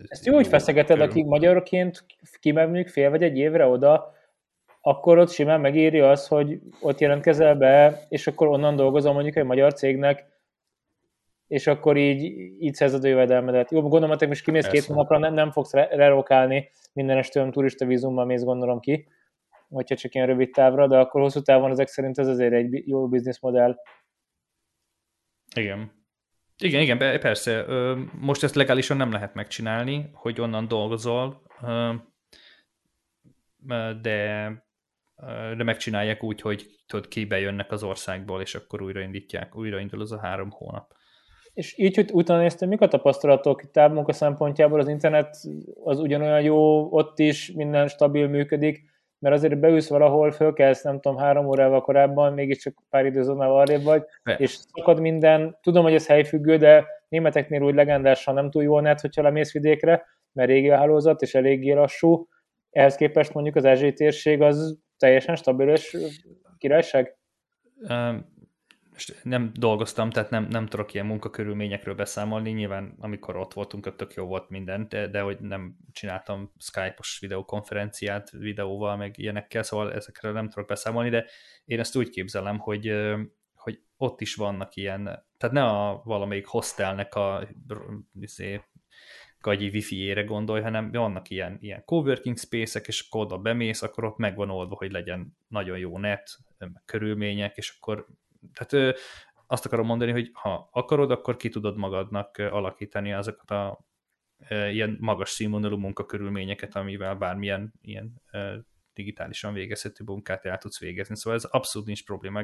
Ezt 0.08 0.26
jó, 0.26 0.36
hogy 0.36 0.48
feszegeted, 0.48 1.02
akik 1.02 1.26
magyarként 1.26 2.06
kimegyünk 2.40 2.88
fél 2.88 3.10
vagy 3.10 3.24
egy 3.24 3.38
évre 3.38 3.66
oda, 3.66 4.14
akkor 4.82 5.18
ott 5.18 5.30
simán 5.30 5.62
megéri 5.62 6.00
az, 6.00 6.28
hogy 6.28 6.60
ott 6.82 7.00
jelentkezel 7.00 7.56
be, 7.56 8.06
és 8.10 8.28
akkor 8.28 8.48
onnan 8.48 8.76
dolgozom 8.76 9.14
mondjuk 9.14 9.36
egy 9.36 9.46
magyar 9.46 9.74
cégnek, 9.74 10.30
és 11.48 11.68
akkor 11.68 11.98
így, 11.98 12.24
így 12.60 12.74
szerzed 12.74 13.04
a 13.04 13.08
jövedelmedet. 13.08 13.72
Jó, 13.72 13.82
gondolom, 13.82 14.18
hogy 14.18 14.28
most 14.28 14.44
kimész 14.44 14.68
két 14.68 14.86
hónapra, 14.86 15.18
nem, 15.18 15.34
nem 15.34 15.52
fogsz 15.52 15.74
relokálni 15.74 16.70
minden 16.94 17.18
estőm 17.18 17.52
turista 17.52 17.86
vízummal 17.86 18.26
mész, 18.26 18.44
gondolom 18.44 18.80
ki, 18.80 19.08
hogyha 19.70 19.96
csak 19.96 20.14
ilyen 20.14 20.28
rövid 20.28 20.52
távra, 20.52 20.88
de 20.88 20.98
akkor 20.98 21.22
hosszú 21.22 21.42
távon 21.42 21.72
ezek 21.72 21.88
szerint 21.88 22.18
ez 22.18 22.28
azért 22.28 22.54
egy 22.54 22.88
jó 22.88 23.08
bizniszmodell. 23.08 23.78
Igen. 25.56 26.00
Igen, 26.58 26.82
igen, 26.82 26.98
persze. 26.98 27.66
Most 28.20 28.44
ezt 28.44 28.56
legálisan 28.56 28.98
nem 28.98 29.12
lehet 29.12 29.34
megcsinálni, 29.34 30.10
hogy 30.14 30.42
onnan 30.42 30.68
dolgozol, 30.68 31.42
de 34.02 34.50
de 35.58 35.64
megcsinálják 35.64 36.24
úgy, 36.24 36.42
hogy 36.42 36.66
tudod, 36.88 37.08
ki 37.08 37.26
bejönnek 37.26 37.72
az 37.72 37.84
országból, 37.84 38.42
és 38.42 38.56
akkor 38.56 38.82
újraindítják, 38.82 39.56
újraindul 39.56 40.02
az 40.02 40.12
a 40.12 40.20
három 40.20 40.50
hónap. 40.50 40.94
És 41.54 41.78
így, 41.78 41.96
hogy 41.96 42.10
utána 42.14 42.42
néztem, 42.42 42.70
mik 42.70 42.82
a 42.82 42.88
tapasztalatok 42.88 43.72
távmunka 43.72 44.14
szempontjából, 44.14 44.80
az 44.80 44.88
internet 44.88 45.38
az 45.84 46.00
ugyanolyan 46.00 46.42
jó, 46.42 46.92
ott 46.94 47.20
is 47.20 47.52
minden 47.52 47.88
stabil 47.88 48.28
működik, 48.28 48.90
mert 49.20 49.36
azért 49.36 49.60
beülsz 49.60 49.90
valahol, 49.90 50.32
fölkelsz, 50.32 50.84
nem 50.84 51.00
tudom, 51.00 51.18
három 51.18 51.46
órával 51.46 51.82
korábban, 51.82 52.34
mégiscsak 52.34 52.74
pár 52.90 53.06
időzónával 53.06 53.60
arrébb 53.60 53.84
vagy, 53.84 54.04
Be. 54.24 54.36
és 54.36 54.52
szakad 54.52 55.00
minden, 55.00 55.58
tudom, 55.62 55.84
hogy 55.84 55.94
ez 55.94 56.08
helyfüggő, 56.08 56.58
de 56.58 56.86
németeknél 57.08 57.62
úgy 57.62 57.76
legendásan 57.76 58.34
nem 58.34 58.50
túl 58.50 58.64
jó 58.64 58.76
a 58.76 58.82
net, 58.82 59.02
hogyha 59.02 59.22
lemész 59.22 59.52
vidékre, 59.52 60.06
mert 60.32 60.50
régi 60.50 60.70
a 60.70 60.78
hálózat, 60.78 61.22
és 61.22 61.36
eléggé 61.36 61.72
lassú, 61.72 62.28
ehhez 62.70 62.96
képest 62.96 63.34
mondjuk 63.34 63.56
az 63.56 63.66
Ázsiai 63.66 63.94
térség 63.94 64.42
az 64.42 64.80
teljesen 65.02 65.36
stabil 65.36 65.70
és 65.70 65.98
királyság? 66.58 67.18
nem 69.24 69.52
dolgoztam, 69.54 70.10
tehát 70.10 70.30
nem, 70.30 70.48
nem 70.50 70.66
tudok 70.66 70.94
ilyen 70.94 71.06
munkakörülményekről 71.06 71.96
beszámolni, 71.96 72.52
nyilván 72.52 72.96
amikor 73.00 73.36
ott 73.36 73.54
voltunk, 73.54 73.96
tök 73.96 74.14
jó 74.14 74.26
volt 74.26 74.50
minden, 74.50 74.88
de, 74.90 75.08
de 75.08 75.22
hogy 75.22 75.40
nem 75.40 75.78
csináltam 75.92 76.54
Skype-os 76.58 77.20
videokonferenciát 77.20 78.30
videóval, 78.30 78.98
meg 78.98 79.18
ilyenekkel, 79.18 79.64
szóval 79.64 79.94
ezekről 79.94 80.32
nem 80.32 80.50
tudok 80.50 80.68
beszámolni, 80.68 81.10
de 81.10 81.26
én 81.66 81.80
ezt 81.80 81.96
úgy 81.96 82.10
képzelem, 82.10 82.58
hogy, 82.58 82.92
hogy 83.54 83.80
ott 83.98 84.22
is 84.22 84.36
vannak 84.36 84.76
ilyen, 84.76 85.04
tehát 85.38 85.56
ne 85.56 85.64
a 85.64 86.02
valamelyik 86.04 86.48
hostelnek 86.48 87.16
a 87.16 87.48
izé, 88.20 88.62
gagyi 89.42 89.68
wifi-ére 89.68 90.24
gondolj, 90.24 90.62
hanem 90.62 90.92
vannak 90.92 91.30
ilyen, 91.30 91.58
ilyen 91.62 91.84
coworking 91.86 92.38
space-ek, 92.38 92.88
és 92.88 93.06
akkor 93.08 93.22
oda 93.26 93.38
bemész, 93.38 93.82
akkor 93.82 94.04
ott 94.04 94.18
meg 94.18 94.36
van 94.36 94.50
oldva, 94.50 94.76
hogy 94.76 94.92
legyen 94.92 95.38
nagyon 95.48 95.78
jó 95.78 95.98
net, 95.98 96.38
körülmények, 96.86 97.58
és 97.58 97.76
akkor 97.80 98.08
tehát 98.54 98.98
azt 99.48 99.66
akarom 99.66 99.86
mondani, 99.86 100.12
hogy 100.12 100.30
ha 100.34 100.70
akarod, 100.72 101.12
akkor 101.12 101.36
ki 101.36 101.50
tudod 101.50 101.78
magadnak 101.78 102.38
alakítani 102.38 103.14
azokat 103.14 103.52
a 103.52 103.86
ilyen 104.50 104.98
magas 105.00 105.30
színvonalú 105.30 105.78
munkakörülményeket, 105.78 106.76
amivel 106.76 107.16
bármilyen 107.16 107.74
ilyen 107.82 108.22
digitálisan 108.94 109.54
végezhető 109.54 110.04
munkát 110.04 110.46
el 110.46 110.58
tudsz 110.58 110.80
végezni. 110.80 111.16
Szóval 111.16 111.40
ez 111.40 111.44
abszolút 111.44 111.88
nincs 111.88 112.06
probléma. 112.06 112.44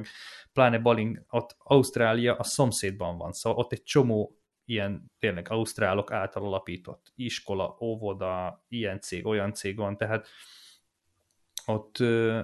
Pláne 0.53 0.79
Baling, 0.79 1.25
ott 1.29 1.55
Ausztrália 1.57 2.35
a 2.35 2.43
szomszédban 2.43 3.17
van, 3.17 3.31
szóval 3.31 3.59
ott 3.59 3.71
egy 3.71 3.83
csomó 3.83 4.37
ilyen 4.67 5.11
tényleg 5.19 5.49
ausztrálok 5.49 6.11
által 6.11 6.45
alapított 6.45 7.11
iskola, 7.15 7.77
óvoda, 7.81 8.63
ilyen 8.69 9.01
cég, 9.01 9.25
olyan 9.25 9.53
cég 9.53 9.75
van, 9.75 9.97
tehát 9.97 10.27
ott, 11.65 11.97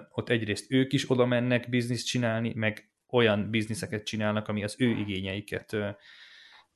ott 0.10 0.30
egyrészt 0.30 0.72
ők 0.72 0.94
is 0.94 1.10
oda 1.10 1.26
mennek 1.26 1.70
bizniszt 1.70 2.08
csinálni, 2.08 2.54
meg 2.54 2.90
olyan 3.10 3.50
bizniszeket 3.50 4.04
csinálnak, 4.04 4.48
ami 4.48 4.64
az 4.64 4.76
ő 4.78 4.90
igényeiket 4.90 5.74
ö, 5.74 5.90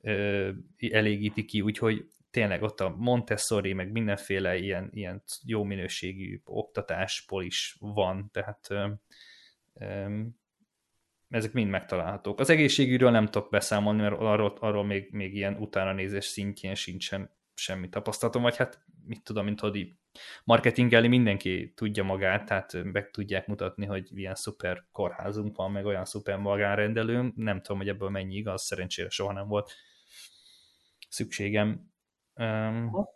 ö, 0.00 0.50
elégíti 0.90 1.44
ki, 1.44 1.60
úgyhogy 1.60 2.08
tényleg 2.30 2.62
ott 2.62 2.80
a 2.80 2.94
Montessori, 2.96 3.72
meg 3.72 3.92
mindenféle 3.92 4.56
ilyen, 4.56 4.90
ilyen 4.92 5.22
jó 5.44 5.62
minőségű 5.64 6.40
oktatásból 6.44 7.44
is 7.44 7.76
van, 7.80 8.28
tehát 8.32 8.66
ö, 8.70 8.88
ö, 9.74 10.20
ezek 11.28 11.52
mind 11.52 11.70
megtalálhatók. 11.70 12.40
Az 12.40 12.50
egészségügyről 12.50 13.10
nem 13.10 13.26
tudok 13.26 13.50
beszámolni, 13.50 14.00
mert 14.00 14.18
arról, 14.18 14.56
arról 14.60 14.84
még, 14.84 15.08
még 15.10 15.34
ilyen 15.34 15.54
utána 15.54 15.92
nézés 15.92 16.24
szintjén 16.24 16.74
sincsen 16.74 17.30
semmi 17.54 17.88
tapasztalatom, 17.88 18.42
vagy 18.42 18.56
hát 18.56 18.84
mit 19.06 19.22
tudom, 19.22 19.44
mint 19.44 19.60
hogy 19.60 19.92
marketingelni 20.44 21.08
mindenki 21.08 21.72
tudja 21.76 22.02
magát, 22.02 22.44
tehát 22.44 22.76
meg 22.82 23.10
tudják 23.10 23.46
mutatni, 23.46 23.86
hogy 23.86 24.18
ilyen 24.18 24.34
szuper 24.34 24.84
kórházunk 24.92 25.56
van, 25.56 25.70
meg 25.70 25.84
olyan 25.84 26.04
szuper 26.04 26.38
magánrendelőnk, 26.38 27.36
nem 27.36 27.60
tudom, 27.60 27.78
hogy 27.78 27.88
ebből 27.88 28.08
mennyi 28.08 28.36
igaz, 28.36 28.62
szerencsére 28.62 29.08
soha 29.08 29.32
nem 29.32 29.48
volt 29.48 29.72
szükségem. 31.08 31.92
Um, 32.34 33.08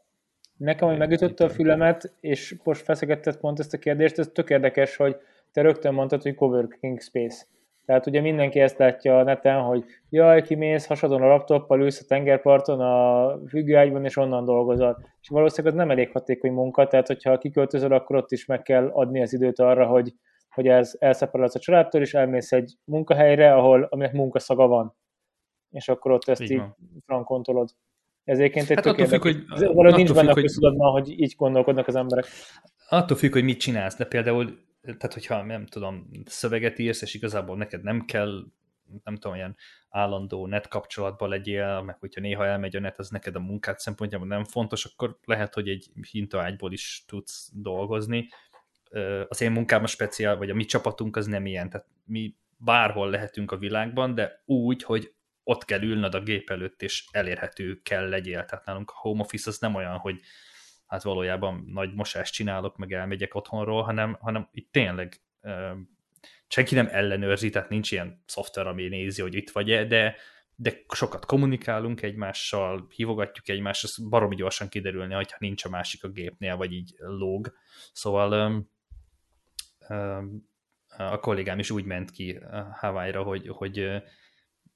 Nekem, 0.56 0.88
hogy 0.88 0.98
megütötte 0.98 1.44
a 1.44 1.50
fülemet, 1.50 2.14
és 2.20 2.56
most 2.64 2.82
feszegetted 2.82 3.36
pont 3.36 3.58
ezt 3.58 3.74
a 3.74 3.78
kérdést, 3.78 4.18
ez 4.18 4.30
tök 4.32 4.50
érdekes, 4.50 4.96
hogy 4.96 5.16
te 5.52 5.60
rögtön 5.60 5.94
mondtad, 5.94 6.22
hogy 6.22 6.34
coworking 6.34 7.00
space. 7.00 7.44
Tehát 7.86 8.06
ugye 8.06 8.20
mindenki 8.20 8.60
ezt 8.60 8.78
látja 8.78 9.18
a 9.18 9.22
neten, 9.22 9.60
hogy 9.60 9.84
jaj, 10.08 10.42
kimész 10.42 10.86
hasadon 10.86 11.22
a 11.22 11.26
laptoppal, 11.26 11.80
ülsz 11.80 12.00
a 12.00 12.04
tengerparton 12.08 12.80
a 12.80 13.38
függőágyban, 13.48 14.04
és 14.04 14.16
onnan 14.16 14.44
dolgozol. 14.44 15.04
És 15.20 15.28
valószínűleg 15.28 15.72
az 15.72 15.80
nem 15.80 15.90
elég 15.90 16.10
hatékony 16.12 16.52
munka, 16.52 16.86
tehát 16.86 17.06
hogyha 17.06 17.38
kiköltözöl, 17.38 17.92
akkor 17.92 18.16
ott 18.16 18.30
is 18.30 18.46
meg 18.46 18.62
kell 18.62 18.88
adni 18.92 19.22
az 19.22 19.32
időt 19.32 19.58
arra, 19.58 19.86
hogy 19.86 20.14
hogy 20.54 20.68
ez 20.68 20.96
elszeparálsz 20.98 21.54
a 21.54 21.58
családtól, 21.58 22.00
és 22.00 22.14
elmész 22.14 22.52
egy 22.52 22.76
munkahelyre, 22.84 23.54
ahol 23.54 23.86
aminek 23.90 24.12
munkaszaga 24.12 24.66
van. 24.66 24.96
És 25.70 25.88
akkor 25.88 26.10
ott 26.10 26.28
ezt 26.28 26.40
így, 26.40 26.50
így 26.50 26.62
frankon 27.06 27.42
tolod. 27.42 27.70
Ez 28.24 28.38
egyébként 28.38 28.70
egy 28.70 28.84
hát 28.84 28.96
tök 28.96 29.06
függ, 29.06 29.22
hogy, 29.22 29.44
valahogy 29.48 29.94
nincs 29.94 30.12
benne 30.12 30.32
függ, 30.32 30.38
a 30.38 30.40
köztudatban, 30.40 30.92
hogy 30.92 31.20
így 31.20 31.34
gondolkodnak 31.36 31.86
az 31.86 31.94
emberek. 31.94 32.26
Attól 32.88 33.16
függ, 33.16 33.32
hogy 33.32 33.44
mit 33.44 33.58
csinálsz, 33.58 33.96
de 33.96 34.04
például, 34.04 34.58
tehát 34.82 35.12
hogyha 35.12 35.42
nem 35.42 35.66
tudom, 35.66 36.10
szöveget 36.24 36.78
írsz, 36.78 37.02
és 37.02 37.14
igazából 37.14 37.56
neked 37.56 37.82
nem 37.82 38.04
kell 38.04 38.44
nem 39.04 39.14
tudom, 39.14 39.36
ilyen 39.36 39.56
állandó 39.88 40.46
net 40.46 40.68
kapcsolatban 40.68 41.28
legyél, 41.28 41.80
meg 41.82 41.98
hogyha 41.98 42.20
néha 42.20 42.46
elmegy 42.46 42.76
a 42.76 42.80
net, 42.80 42.98
az 42.98 43.08
neked 43.08 43.36
a 43.36 43.40
munkát 43.40 43.78
szempontjából 43.78 44.26
nem 44.26 44.44
fontos, 44.44 44.84
akkor 44.84 45.18
lehet, 45.24 45.54
hogy 45.54 45.68
egy 45.68 45.90
hintaágyból 46.10 46.72
is 46.72 47.04
tudsz 47.06 47.50
dolgozni. 47.54 48.28
Az 49.28 49.40
én 49.40 49.52
munkám 49.52 49.82
a 49.82 49.86
speciál, 49.86 50.36
vagy 50.36 50.50
a 50.50 50.54
mi 50.54 50.64
csapatunk 50.64 51.16
az 51.16 51.26
nem 51.26 51.46
ilyen, 51.46 51.70
tehát 51.70 51.86
mi 52.04 52.36
bárhol 52.56 53.10
lehetünk 53.10 53.50
a 53.52 53.56
világban, 53.56 54.14
de 54.14 54.42
úgy, 54.44 54.82
hogy 54.82 55.14
ott 55.44 55.64
kell 55.64 55.82
ülnöd 55.82 56.14
a 56.14 56.22
gép 56.22 56.50
előtt, 56.50 56.82
és 56.82 57.04
elérhető 57.10 57.80
kell 57.82 58.08
legyél. 58.08 58.44
Tehát 58.44 58.64
nálunk 58.64 58.90
a 58.90 58.98
home 58.98 59.20
office 59.20 59.50
az 59.50 59.58
nem 59.58 59.74
olyan, 59.74 59.96
hogy 59.96 60.20
hát 60.92 61.02
valójában 61.02 61.64
nagy 61.66 61.94
mosást 61.94 62.32
csinálok, 62.32 62.76
meg 62.76 62.92
elmegyek 62.92 63.34
otthonról, 63.34 63.82
hanem, 63.82 64.16
hanem 64.20 64.48
itt 64.52 64.72
tényleg 64.72 65.20
senki 66.48 66.74
nem 66.74 66.88
ellenőrzi, 66.90 67.50
tehát 67.50 67.68
nincs 67.68 67.90
ilyen 67.90 68.22
szoftver, 68.26 68.66
ami 68.66 68.88
nézi, 68.88 69.22
hogy 69.22 69.34
itt 69.34 69.50
vagy-e, 69.50 69.84
de, 69.84 70.16
de 70.54 70.82
sokat 70.94 71.26
kommunikálunk 71.26 72.02
egymással, 72.02 72.86
hívogatjuk 72.94 73.48
egymást, 73.48 73.84
ez 73.84 74.08
baromi 74.08 74.34
gyorsan 74.34 74.68
kiderülni, 74.68 75.14
hogyha 75.14 75.36
nincs 75.40 75.64
a 75.64 75.68
másik 75.68 76.04
a 76.04 76.08
gépnél, 76.08 76.56
vagy 76.56 76.72
így 76.72 76.94
lóg. 76.98 77.52
Szóval 77.92 78.46
um, 78.46 78.70
um, 79.88 80.50
a 80.96 81.18
kollégám 81.18 81.58
is 81.58 81.70
úgy 81.70 81.84
ment 81.84 82.10
ki 82.10 82.38
Hawaii-ra, 82.72 83.22
hogy, 83.22 83.48
hogy 83.48 84.02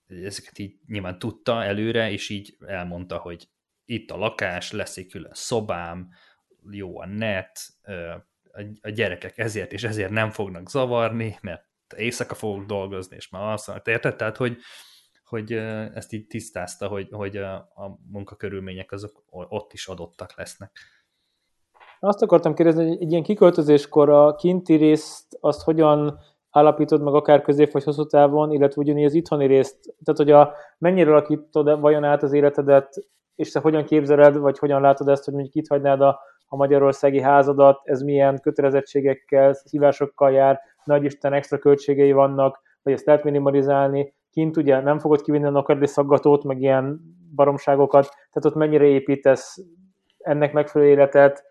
ezeket 0.07 0.59
így 0.59 0.77
nyilván 0.87 1.19
tudta 1.19 1.64
előre, 1.64 2.11
és 2.11 2.29
így 2.29 2.57
elmondta, 2.67 3.19
hogy 3.19 3.49
itt 3.87 4.11
a 4.11 4.16
lakás, 4.16 4.72
lesz 4.72 4.97
egy 4.97 5.07
külön 5.07 5.34
szobám, 5.34 6.09
jó 6.70 7.01
a 7.01 7.07
net, 7.07 7.59
a 8.80 8.89
gyerekek 8.89 9.39
ezért 9.39 9.72
és 9.72 9.84
ezért 9.84 10.11
nem 10.11 10.30
fognak 10.30 10.68
zavarni, 10.68 11.39
mert 11.43 11.64
éjszaka 11.97 12.34
fogok 12.34 12.64
dolgozni, 12.64 13.16
és 13.16 13.28
már 13.28 13.43
alszanak. 13.43 13.87
Érted? 13.87 14.16
Tehát, 14.16 14.37
hogy, 14.37 14.57
hogy 15.24 15.53
ezt 15.95 16.12
így 16.12 16.26
tisztázta, 16.26 16.89
hogy, 16.89 17.09
hogy 17.11 17.37
a 17.37 17.99
munkakörülmények 18.12 18.93
azok 18.93 19.22
ott 19.30 19.72
is 19.72 19.87
adottak 19.87 20.37
lesznek. 20.37 20.70
Azt 22.01 22.22
akartam 22.22 22.55
kérdezni, 22.55 22.89
hogy 22.89 23.03
egy 23.03 23.11
ilyen 23.11 23.22
kiköltözéskor 23.22 24.11
a 24.11 24.34
kinti 24.34 24.74
részt 24.74 25.37
azt 25.41 25.62
hogyan 25.62 26.18
állapítod 26.51 27.03
meg 27.03 27.14
akár 27.14 27.43
közép 27.43 27.72
vagy 27.72 27.84
hosszú 27.84 28.07
távon, 28.07 28.53
illetve 28.53 28.80
ugyanígy 28.82 29.05
az 29.05 29.14
itthoni 29.14 29.47
részt, 29.47 29.95
tehát 30.05 30.16
hogy 30.16 30.30
a, 30.30 30.55
mennyire 30.78 31.11
alakítod 31.11 31.80
vajon 31.80 32.05
át 32.05 32.22
az 32.22 32.32
életedet, 32.32 33.07
és 33.37 33.51
te 33.51 33.61
hogyan 33.61 33.84
képzeled, 33.84 34.37
vagy 34.37 34.59
hogyan 34.59 34.80
látod 34.80 35.09
ezt, 35.09 35.24
hogy 35.24 35.34
mondjuk 35.34 35.55
itt 35.55 35.68
hagynád 35.68 36.01
a, 36.01 36.20
a 36.47 36.57
magyarországi 36.57 37.20
házadat, 37.20 37.80
ez 37.84 38.03
milyen 38.03 38.41
kötelezettségekkel, 38.41 39.55
hívásokkal 39.70 40.32
jár, 40.32 40.61
nagy 40.84 41.05
Isten 41.05 41.32
extra 41.32 41.59
költségei 41.59 42.12
vannak, 42.12 42.61
vagy 42.82 42.93
ezt 42.93 43.07
lehet 43.07 43.24
minimalizálni, 43.24 44.14
kint 44.30 44.57
ugye 44.57 44.80
nem 44.80 44.99
fogod 44.99 45.22
kivinni 45.22 45.47
a 45.47 45.51
nokadli 45.51 45.87
szaggatót, 45.87 46.45
meg 46.45 46.61
ilyen 46.61 47.01
baromságokat, 47.34 48.05
tehát 48.05 48.45
ott 48.45 48.55
mennyire 48.55 48.84
építesz 48.84 49.59
ennek 50.18 50.53
megfelelő 50.53 50.91
életet, 50.91 51.45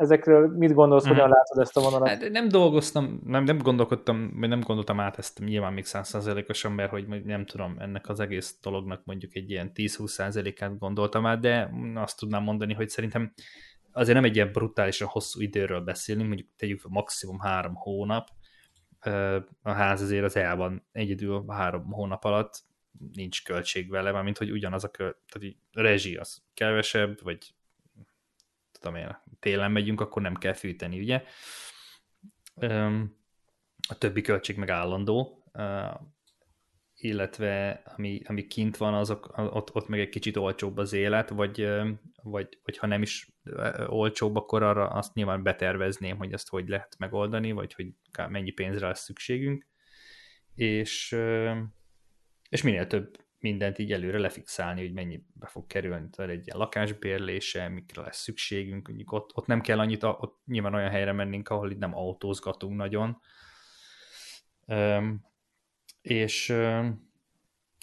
ezekről 0.00 0.48
mit 0.56 0.72
gondolsz, 0.72 1.06
hogyan 1.06 1.28
mm. 1.28 1.30
látod 1.30 1.58
ezt 1.58 1.76
a 1.76 1.80
vonalat? 1.80 2.08
Hát 2.08 2.30
nem 2.30 2.48
dolgoztam, 2.48 3.20
nem, 3.24 3.44
nem 3.44 3.58
gondolkodtam, 3.58 4.32
vagy 4.38 4.48
nem 4.48 4.60
gondoltam 4.60 5.00
át 5.00 5.18
ezt 5.18 5.38
nyilván 5.38 5.72
még 5.72 5.84
százszerzelékosan, 5.84 6.72
mert 6.72 6.90
hogy 6.90 7.24
nem 7.24 7.46
tudom, 7.46 7.76
ennek 7.78 8.08
az 8.08 8.20
egész 8.20 8.58
dolognak 8.62 9.04
mondjuk 9.04 9.34
egy 9.34 9.50
ilyen 9.50 9.70
10-20% 9.74 10.56
át 10.60 10.78
gondoltam 10.78 11.26
át, 11.26 11.40
de 11.40 11.70
azt 11.94 12.18
tudnám 12.18 12.42
mondani, 12.42 12.74
hogy 12.74 12.88
szerintem 12.88 13.32
azért 13.92 14.14
nem 14.14 14.24
egy 14.24 14.34
ilyen 14.34 14.52
brutálisan 14.52 15.08
hosszú 15.08 15.40
időről 15.40 15.80
beszélünk, 15.80 16.26
mondjuk 16.26 16.48
tegyük 16.56 16.88
maximum 16.88 17.38
három 17.38 17.74
hónap, 17.74 18.28
a 19.62 19.70
ház 19.70 20.02
azért 20.02 20.24
az 20.24 20.36
el 20.36 20.56
van 20.56 20.86
egyedül 20.92 21.44
három 21.48 21.90
hónap 21.90 22.24
alatt, 22.24 22.62
nincs 23.12 23.44
költség 23.44 23.90
vele, 23.90 24.22
mint 24.22 24.38
hogy 24.38 24.50
ugyanaz 24.50 24.84
a 24.84 24.90
köl, 24.90 25.16
tehát 25.28 25.56
a 25.72 25.80
rezsi 25.80 26.16
az 26.16 26.42
kevesebb, 26.54 27.22
vagy 27.22 27.54
tudom 28.80 28.96
én, 28.96 29.16
télen 29.40 29.72
megyünk, 29.72 30.00
akkor 30.00 30.22
nem 30.22 30.34
kell 30.34 30.52
fűteni, 30.52 30.98
ugye? 31.00 31.22
A 33.88 33.98
többi 33.98 34.20
költség 34.20 34.56
meg 34.56 34.68
állandó, 34.68 35.44
illetve 36.94 37.82
ami, 37.96 38.20
ami 38.24 38.46
kint 38.46 38.76
van, 38.76 38.94
azok, 38.94 39.32
ott, 39.36 39.74
ott 39.74 39.88
meg 39.88 40.00
egy 40.00 40.08
kicsit 40.08 40.36
olcsóbb 40.36 40.78
az 40.78 40.92
élet, 40.92 41.28
vagy, 41.28 41.68
vagy, 42.22 42.58
vagy 42.64 42.78
ha 42.78 42.86
nem 42.86 43.02
is 43.02 43.32
olcsóbb, 43.86 44.36
akkor 44.36 44.62
arra 44.62 44.88
azt 44.88 45.14
nyilván 45.14 45.42
betervezném, 45.42 46.16
hogy 46.16 46.32
ezt 46.32 46.48
hogy 46.48 46.68
lehet 46.68 46.96
megoldani, 46.98 47.52
vagy 47.52 47.74
hogy 47.74 47.86
mennyi 48.28 48.50
pénzre 48.50 48.86
lesz 48.86 49.04
szükségünk, 49.04 49.66
és, 50.54 51.16
és 52.48 52.62
minél 52.62 52.86
több 52.86 53.16
mindent 53.40 53.78
így 53.78 53.92
előre 53.92 54.18
lefixálni, 54.18 54.80
hogy 54.80 54.92
mennyibe 54.92 55.46
fog 55.46 55.66
kerülni, 55.66 56.08
tehát 56.10 56.30
egy 56.30 56.46
ilyen 56.46 56.58
lakásbérlése, 56.58 57.68
mikre 57.68 58.02
lesz 58.02 58.20
szükségünk, 58.20 58.86
mondjuk 58.86 59.12
ott, 59.12 59.36
ott 59.36 59.46
nem 59.46 59.60
kell 59.60 59.78
annyit, 59.78 60.02
ott 60.02 60.40
nyilván 60.46 60.74
olyan 60.74 60.90
helyre 60.90 61.12
mennénk, 61.12 61.48
ahol 61.48 61.70
itt 61.70 61.78
nem 61.78 61.96
autózgatunk 61.96 62.76
nagyon, 62.76 63.20
és, 66.02 66.48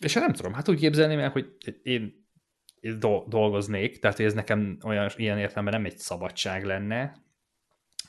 és 0.03 0.13
hát 0.13 0.23
nem 0.23 0.33
tudom, 0.33 0.53
hát 0.53 0.69
úgy 0.69 0.79
képzelném 0.79 1.19
el, 1.19 1.29
hogy 1.29 1.55
én, 1.83 2.25
dolgoznék, 3.27 3.99
tehát 3.99 4.19
ez 4.19 4.33
nekem 4.33 4.77
olyan, 4.83 5.09
ilyen 5.15 5.37
értelemben 5.37 5.73
nem 5.73 5.85
egy 5.85 5.97
szabadság 5.97 6.65
lenne, 6.65 7.25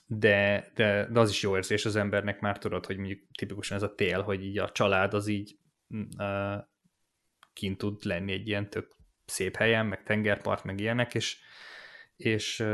de, 0.06 0.70
de, 0.74 1.08
de 1.10 1.20
az 1.20 1.30
is 1.30 1.42
jó 1.42 1.56
érzés 1.56 1.84
az 1.84 1.96
embernek, 1.96 2.40
már 2.40 2.58
tudod, 2.58 2.86
hogy 2.86 2.96
mondjuk 2.96 3.20
tipikusan 3.38 3.76
ez 3.76 3.82
a 3.82 3.94
tél, 3.94 4.22
hogy 4.22 4.44
így 4.44 4.58
a 4.58 4.70
család 4.70 5.14
az 5.14 5.26
így 5.26 5.58
uh, 5.88 6.64
kint 7.58 7.78
tud 7.78 8.04
lenni 8.04 8.32
egy 8.32 8.48
ilyen 8.48 8.70
tök 8.70 8.96
szép 9.24 9.56
helyen, 9.56 9.86
meg 9.86 10.02
tengerpart, 10.02 10.64
meg 10.64 10.80
ilyenek, 10.80 11.14
és, 11.14 11.38
és 12.16 12.64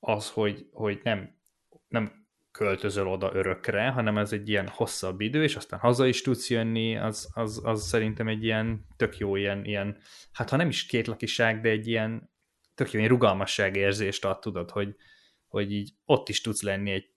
az, 0.00 0.30
hogy, 0.30 0.66
hogy 0.72 1.00
nem, 1.02 1.36
nem 1.88 2.26
költözöl 2.50 3.06
oda 3.06 3.34
örökre, 3.34 3.88
hanem 3.88 4.18
ez 4.18 4.32
egy 4.32 4.48
ilyen 4.48 4.68
hosszabb 4.68 5.20
idő, 5.20 5.42
és 5.42 5.56
aztán 5.56 5.80
haza 5.80 6.06
is 6.06 6.22
tudsz 6.22 6.50
jönni, 6.50 6.96
az, 6.96 7.30
az, 7.34 7.60
az 7.64 7.86
szerintem 7.86 8.28
egy 8.28 8.44
ilyen 8.44 8.86
tök 8.96 9.18
jó 9.18 9.36
ilyen, 9.36 9.64
ilyen, 9.64 9.98
hát 10.32 10.50
ha 10.50 10.56
nem 10.56 10.68
is 10.68 10.86
kétlakiság, 10.86 11.60
de 11.60 11.68
egy 11.68 11.86
ilyen 11.86 12.30
tök 12.74 12.90
jó 12.90 12.98
ilyen 12.98 13.10
rugalmasság 13.10 13.76
érzést 13.76 14.24
ad, 14.24 14.38
tudod, 14.38 14.70
hogy, 14.70 14.96
hogy 15.48 15.72
így 15.72 15.92
ott 16.04 16.28
is 16.28 16.40
tudsz 16.40 16.62
lenni 16.62 16.90
egy 16.90 17.11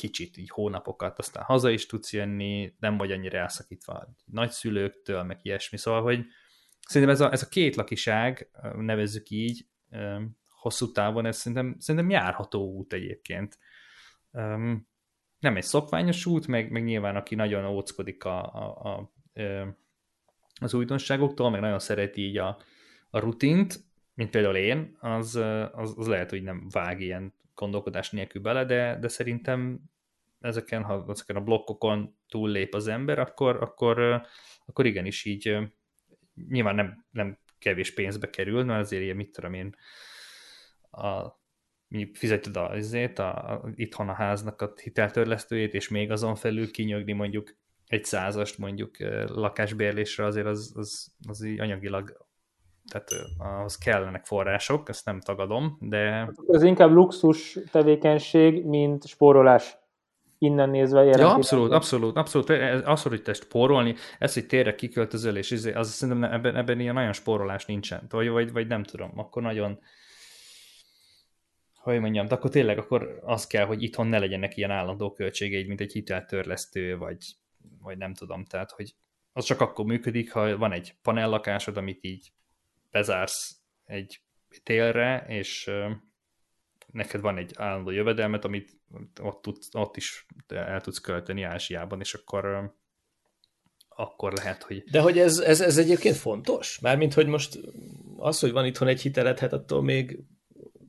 kicsit, 0.00 0.36
így 0.36 0.50
hónapokat, 0.50 1.18
aztán 1.18 1.42
haza 1.42 1.70
is 1.70 1.86
tudsz 1.86 2.12
jönni, 2.12 2.74
nem 2.78 2.96
vagy 2.96 3.12
annyira 3.12 3.38
elszakítva 3.38 4.08
nagyszülőktől, 4.24 5.22
meg 5.22 5.38
ilyesmi, 5.42 5.78
szóval, 5.78 6.02
hogy 6.02 6.24
szerintem 6.88 7.16
ez 7.16 7.20
a, 7.20 7.32
ez 7.32 7.42
a 7.42 7.48
két 7.48 7.76
lakiság, 7.76 8.50
nevezzük 8.76 9.30
így, 9.30 9.66
hosszú 10.48 10.92
távon, 10.92 11.26
ez 11.26 11.36
szerintem, 11.36 11.76
szerintem 11.78 12.10
járható 12.10 12.72
út 12.72 12.92
egyébként. 12.92 13.58
Nem 15.38 15.56
egy 15.56 15.62
szokványos 15.62 16.26
út, 16.26 16.46
meg, 16.46 16.70
meg 16.70 16.84
nyilván 16.84 17.16
aki 17.16 17.34
nagyon 17.34 17.64
óckodik 17.64 18.24
a, 18.24 18.54
a, 18.54 18.88
a, 18.88 19.12
az 20.60 20.74
újdonságoktól, 20.74 21.50
meg 21.50 21.60
nagyon 21.60 21.78
szereti 21.78 22.22
így 22.22 22.38
a, 22.38 22.58
a 23.10 23.18
rutint, 23.18 23.84
mint 24.14 24.30
például 24.30 24.56
én, 24.56 24.96
az, 25.00 25.34
az, 25.72 25.94
az 25.96 26.06
lehet, 26.06 26.30
hogy 26.30 26.42
nem 26.42 26.66
vág 26.70 27.00
ilyen 27.00 27.34
gondolkodás 27.60 28.10
nélkül 28.10 28.42
bele, 28.42 28.64
de, 28.64 28.98
de 29.00 29.08
szerintem 29.08 29.80
ezeken, 30.40 30.82
ha 30.82 31.04
ezeken 31.08 31.36
a 31.36 31.40
blokkokon 31.40 32.16
túllép 32.28 32.74
az 32.74 32.86
ember, 32.86 33.18
akkor, 33.18 33.56
akkor, 33.62 34.26
akkor 34.66 34.86
igenis 34.86 35.24
így 35.24 35.58
nyilván 36.48 36.74
nem, 36.74 37.06
nem 37.10 37.38
kevés 37.58 37.94
pénzbe 37.94 38.30
kerül, 38.30 38.64
mert 38.64 38.80
azért 38.80 39.02
ilyen, 39.02 39.16
mit 39.16 39.32
tudom 39.32 39.54
én, 39.54 39.76
a 40.90 41.38
fizeted 42.12 42.56
azért, 42.56 43.18
a, 43.18 43.52
a, 43.52 43.70
itthon 43.74 44.08
a 44.08 44.12
háznak 44.12 44.62
a 44.62 44.72
hiteltörlesztőjét, 44.82 45.74
és 45.74 45.88
még 45.88 46.10
azon 46.10 46.34
felül 46.34 46.70
kinyögni 46.70 47.12
mondjuk 47.12 47.56
egy 47.86 48.04
százast 48.04 48.58
mondjuk 48.58 48.98
lakásbérlésre, 49.26 50.24
azért 50.24 50.46
az, 50.46 50.72
az, 50.76 51.12
az 51.28 51.42
így 51.42 51.60
anyagilag 51.60 52.28
tehát 52.90 53.10
ahhoz 53.38 53.78
kellenek 53.78 54.24
források, 54.24 54.88
ezt 54.88 55.04
nem 55.04 55.20
tagadom, 55.20 55.76
de... 55.80 56.32
Ez 56.48 56.62
inkább 56.62 56.90
luxus 56.90 57.58
tevékenység, 57.70 58.64
mint 58.64 59.06
spórolás 59.06 59.78
innen 60.42 60.70
nézve 60.70 61.04
Ja, 61.04 61.34
abszolút, 61.34 61.72
abszolút, 61.72 62.16
abszolút, 62.16 62.50
az, 62.84 63.02
hogy 63.02 63.22
te 63.22 63.32
spórolni, 63.32 63.94
ez, 64.18 64.34
hogy 64.34 64.46
térre 64.46 64.74
kiköltözöl, 64.74 65.36
és 65.36 65.50
izé, 65.50 65.72
az 65.72 65.90
szerintem 65.90 66.32
ebben, 66.32 66.56
ebben 66.56 66.80
ilyen 66.80 66.94
nagyon 66.94 67.12
spórolás 67.12 67.66
nincsen, 67.66 68.06
vagy, 68.08 68.28
vagy, 68.28 68.52
vagy 68.52 68.66
nem 68.66 68.82
tudom, 68.82 69.12
akkor 69.18 69.42
nagyon, 69.42 69.78
hogy 71.74 72.00
mondjam, 72.00 72.26
de 72.26 72.34
akkor 72.34 72.50
tényleg 72.50 72.78
akkor 72.78 73.20
az 73.24 73.46
kell, 73.46 73.64
hogy 73.66 73.82
itthon 73.82 74.06
ne 74.06 74.18
legyenek 74.18 74.56
ilyen 74.56 74.70
állandó 74.70 75.12
költségeid, 75.12 75.66
mint 75.66 75.80
egy 75.80 75.92
hiteltörlesztő, 75.92 76.96
vagy, 76.96 77.18
vagy 77.82 77.98
nem 77.98 78.14
tudom, 78.14 78.44
tehát, 78.44 78.70
hogy 78.70 78.94
az 79.32 79.44
csak 79.44 79.60
akkor 79.60 79.84
működik, 79.84 80.32
ha 80.32 80.56
van 80.56 80.72
egy 80.72 80.94
panellakásod, 81.02 81.76
amit 81.76 82.04
így 82.04 82.32
bezársz 82.90 83.60
egy 83.84 84.22
télre, 84.62 85.24
és 85.28 85.70
neked 86.86 87.20
van 87.20 87.38
egy 87.38 87.52
állandó 87.56 87.90
jövedelmet, 87.90 88.44
amit 88.44 88.70
ott, 89.20 89.42
tudsz, 89.42 89.68
ott 89.72 89.96
is 89.96 90.26
el 90.48 90.80
tudsz 90.80 90.98
költeni 90.98 91.42
Ázsiában, 91.42 92.00
és 92.00 92.14
akkor 92.14 92.74
akkor 93.88 94.32
lehet, 94.32 94.62
hogy... 94.62 94.82
De 94.90 95.00
hogy 95.00 95.18
ez, 95.18 95.38
ez, 95.38 95.60
ez 95.60 95.78
egyébként 95.78 96.16
fontos? 96.16 96.78
Mármint, 96.78 97.14
hogy 97.14 97.26
most 97.26 97.58
az, 98.16 98.40
hogy 98.40 98.52
van 98.52 98.66
itthon 98.66 98.88
egy 98.88 99.00
hiteled, 99.00 99.38
hát 99.38 99.52
attól 99.52 99.82
még 99.82 100.24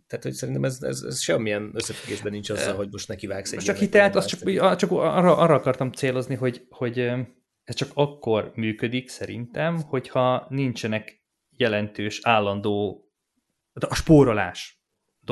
tehát, 0.08 0.26
hogy 0.26 0.36
szerintem 0.36 0.64
ez, 0.64 0.82
ez, 0.82 1.02
ez 1.02 1.22
semmilyen 1.22 1.72
összefüggésben 1.74 2.32
nincs 2.32 2.50
azzal, 2.50 2.76
hogy 2.76 2.88
most 2.92 3.08
neki 3.08 3.28
vágsz 3.28 3.52
egy 3.52 3.60
Csak 3.60 3.78
hitelt, 3.78 4.16
azt 4.16 4.28
csak, 4.28 4.76
csak 4.76 4.92
arra, 4.92 5.38
arra 5.38 5.54
akartam 5.54 5.92
célozni, 5.92 6.36
hogy, 6.36 6.66
hogy 6.70 7.00
ez 7.64 7.76
csak 7.76 7.90
akkor 7.94 8.52
működik 8.56 9.10
szerintem, 9.10 9.82
hogyha 9.82 10.46
nincsenek 10.50 11.21
jelentős, 11.58 12.20
állandó 12.24 13.06
a 13.74 13.96
spórolás 13.96 14.82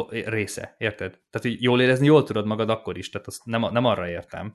része, 0.09 0.75
érted? 0.77 1.09
Tehát, 1.09 1.47
hogy 1.47 1.61
jól 1.61 1.81
érezni, 1.81 2.05
jól 2.05 2.23
tudod 2.23 2.45
magad 2.45 2.69
akkor 2.69 2.97
is, 2.97 3.09
tehát 3.09 3.27
azt 3.27 3.45
nem, 3.45 3.61
nem 3.61 3.85
arra 3.85 4.09
értem, 4.09 4.53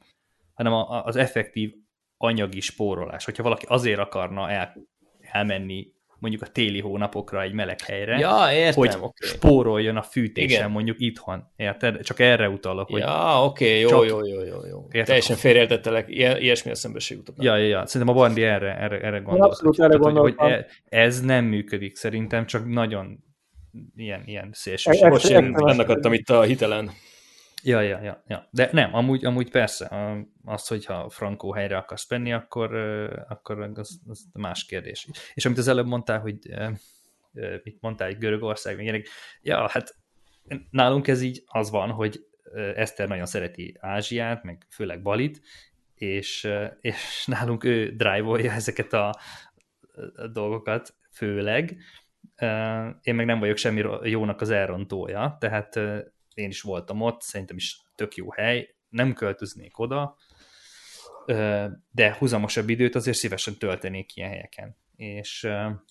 hanem 0.54 0.72
az 0.88 1.16
effektív 1.16 1.74
anyagi 2.16 2.60
spórolás. 2.60 3.24
Hogyha 3.24 3.42
valaki 3.42 3.66
azért 3.68 3.98
akarna 3.98 4.50
el, 4.50 4.76
elmenni 5.20 5.92
mondjuk 6.18 6.42
a 6.42 6.46
téli 6.46 6.80
hónapokra 6.80 7.42
egy 7.42 7.52
meleg 7.52 7.80
helyre, 7.80 8.18
ja, 8.18 8.52
értem, 8.52 8.80
hogy 8.80 8.94
okay. 8.96 9.28
spóroljon 9.28 9.96
a 9.96 10.02
fűtésen 10.02 10.50
Igen. 10.50 10.70
mondjuk 10.70 11.00
itthon. 11.00 11.52
Érted? 11.56 12.02
Csak 12.02 12.20
erre 12.20 12.48
utalok. 12.48 12.90
Hogy 12.90 13.00
ja, 13.00 13.44
oké, 13.44 13.84
okay, 13.84 13.98
jó, 13.98 14.04
jó, 14.04 14.26
jó, 14.26 14.44
jó, 14.44 14.66
jó. 14.66 14.78
Érted? 14.84 15.04
Teljesen 15.04 15.36
félreértettelek, 15.36 16.08
ilyesmi 16.08 16.70
a 16.70 16.74
szembesség 16.74 17.18
utat. 17.18 17.34
Ja, 17.38 17.56
ja, 17.56 17.66
ja, 17.66 17.86
szerintem 17.86 18.16
a 18.16 18.18
Bandi 18.18 18.42
erre, 18.42 18.78
erre, 18.78 19.00
erre 19.00 19.18
gondolt. 19.18 19.52
Abszolút 19.52 19.80
erre 19.80 19.96
hogy, 19.98 20.16
hogy 20.16 20.34
e- 20.36 20.66
ez 20.88 21.20
nem 21.20 21.44
működik 21.44 21.96
szerintem, 21.96 22.46
csak 22.46 22.68
nagyon 22.68 23.24
ilyen, 23.96 24.22
ilyen 24.26 24.50
szélsőséges. 24.52 25.10
Most 25.10 25.28
én 25.28 25.54
adtam 25.54 26.12
itt 26.12 26.30
a 26.30 26.42
hitelen. 26.42 26.90
Ja, 27.66 27.80
ja, 27.80 28.02
ja, 28.02 28.22
ja. 28.26 28.48
De 28.50 28.68
nem, 28.72 28.94
amúgy, 28.94 29.24
amúgy 29.24 29.50
persze, 29.50 30.14
az, 30.44 30.66
hogyha 30.66 31.10
Frankó 31.10 31.52
helyre 31.52 31.76
akarsz 31.76 32.10
menni, 32.10 32.32
akkor, 32.32 32.74
akkor 33.28 33.70
az, 33.74 34.00
az 34.08 34.26
más 34.32 34.64
kérdés. 34.64 35.08
És 35.34 35.44
amit 35.44 35.58
az 35.58 35.68
előbb 35.68 35.86
mondtál, 35.86 36.20
hogy 36.20 36.38
mit 37.62 37.80
mondtál, 37.80 38.08
egy 38.08 38.18
Görögország, 38.18 38.76
meg 38.76 38.84
ilyenek, 38.84 39.08
ja, 39.42 39.68
hát 39.68 39.96
nálunk 40.70 41.08
ez 41.08 41.22
így 41.22 41.42
az 41.46 41.70
van, 41.70 41.90
hogy 41.90 42.26
Eszter 42.74 43.08
nagyon 43.08 43.26
szereti 43.26 43.76
Ázsiát, 43.80 44.42
meg 44.42 44.66
főleg 44.70 45.02
Balit, 45.02 45.40
és, 45.94 46.48
és 46.80 47.26
nálunk 47.26 47.64
ő 47.64 47.90
drive 47.96 48.52
ezeket 48.52 48.92
a, 48.92 49.18
a 50.16 50.26
dolgokat 50.32 50.94
főleg. 51.12 51.76
Én 53.02 53.14
meg 53.14 53.26
nem 53.26 53.38
vagyok 53.38 53.56
semmi 53.56 53.82
jónak 54.02 54.40
az 54.40 54.50
elrontója, 54.50 55.36
tehát 55.40 55.80
én 56.34 56.48
is 56.48 56.60
voltam 56.60 57.00
ott, 57.00 57.22
szerintem 57.22 57.56
is 57.56 57.80
tök 57.94 58.14
jó 58.14 58.32
hely, 58.32 58.74
nem 58.88 59.12
költöznék 59.12 59.78
oda, 59.78 60.16
de 61.90 62.16
húzamosabb 62.18 62.68
időt 62.68 62.94
azért 62.94 63.16
szívesen 63.16 63.58
töltenék 63.58 64.16
ilyen 64.16 64.28
helyeken. 64.28 64.76
És 64.96 65.42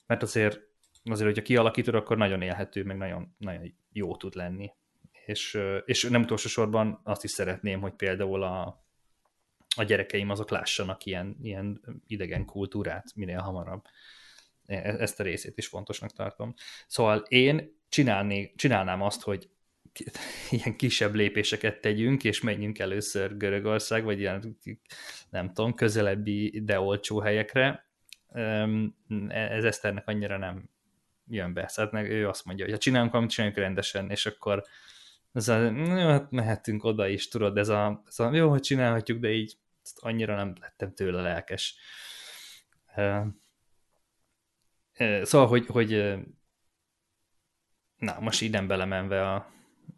mert 0.06 0.22
azért, 0.22 0.60
azért 1.04 1.28
hogyha 1.28 1.42
kialakítod, 1.42 1.96
akkor 1.96 2.18
nagyon 2.18 2.42
élhető, 2.42 2.84
meg 2.84 2.98
nagyon, 2.98 3.36
nagyon 3.38 3.76
jó 3.92 4.18
tud 4.18 4.36
lenni. 4.36 4.72
És, 5.26 5.60
és 5.86 6.04
nem 6.04 6.22
utolsó 6.22 6.48
sorban 6.48 7.02
azt 7.04 7.24
is 7.24 7.32
szeretném, 7.32 7.82
hogy 7.82 7.94
például 7.94 8.44
a, 8.44 8.86
a 9.76 9.84
gyerekeim 9.84 10.30
azok 10.30 10.50
lássanak 10.50 11.06
ilyen, 11.06 11.38
ilyen 11.42 11.82
idegen 12.08 12.46
kultúrát 12.46 13.16
minél 13.16 13.40
hamarabb. 13.40 13.84
E, 14.66 14.76
ezt 14.76 15.20
a 15.20 15.24
részét 15.24 15.58
is 15.58 15.68
fontosnak 15.68 16.12
tartom. 16.12 16.54
Szóval 16.88 17.24
én 17.28 17.82
csinálni, 17.90 18.54
csinálnám 18.56 19.02
azt, 19.02 19.22
hogy 19.22 19.50
ilyen 20.50 20.76
kisebb 20.76 21.14
lépéseket 21.14 21.82
tegyünk, 21.82 22.24
és 22.24 22.42
menjünk 22.42 22.80
először 22.80 23.38
Görögország, 23.38 24.04
vagy 24.04 24.20
ilyen, 24.20 24.58
nem 25.30 25.54
tudom, 25.54 25.74
közelebbi, 25.74 26.62
de 26.64 26.80
olcsó 26.80 27.20
helyekre. 27.20 27.88
Ez 29.28 29.64
Eszternek 29.64 30.08
annyira 30.08 30.38
nem 30.38 30.70
jön 31.28 31.54
be. 31.54 31.68
Szóval 31.68 32.06
ő 32.06 32.28
azt 32.28 32.46
mondja, 32.46 32.66
hogy 32.66 32.74
ha 32.74 32.80
csinálunk 32.80 33.12
valamit, 33.12 33.34
csináljuk 33.34 33.58
rendesen, 33.58 34.10
és 34.10 34.26
akkor 34.26 34.64
ez 35.34 35.48
a, 35.48 35.62
jó, 35.72 36.08
hát 36.08 36.32
mehetünk 36.32 36.84
oda 36.84 37.08
is, 37.08 37.28
tudod, 37.28 37.58
ez 37.58 37.70
a, 37.70 38.04
ez 38.08 38.20
a 38.20 38.34
jó, 38.34 38.50
hogy 38.50 38.62
csinálhatjuk, 38.62 39.20
de 39.20 39.30
így 39.30 39.58
annyira 39.96 40.36
nem 40.36 40.54
lettem 40.60 40.94
tőle 40.94 41.22
lelkes. 41.22 41.76
Szóval, 45.22 45.48
hogy, 45.48 45.66
hogy 45.66 46.16
na, 47.98 48.20
most 48.20 48.52
nem 48.52 48.68
belemenve 48.68 49.30
a, 49.30 49.52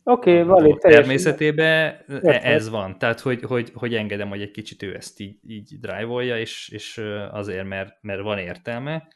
Oké, 0.07 0.41
okay. 0.41 0.75
Természetében 0.77 1.95
ez 2.23 2.69
van. 2.69 2.97
Tehát, 2.97 3.19
hogy, 3.19 3.41
hogy, 3.41 3.71
hogy 3.73 3.93
engedem, 3.93 4.29
hogy 4.29 4.41
egy 4.41 4.51
kicsit 4.51 4.83
ő 4.83 4.95
ezt 4.95 5.19
így, 5.19 5.39
így 5.47 5.79
drive 5.79 6.39
és, 6.39 6.69
és 6.69 6.97
azért, 7.31 7.67
mert, 7.67 7.97
mert 8.01 8.21
van 8.21 8.37
értelme. 8.37 9.07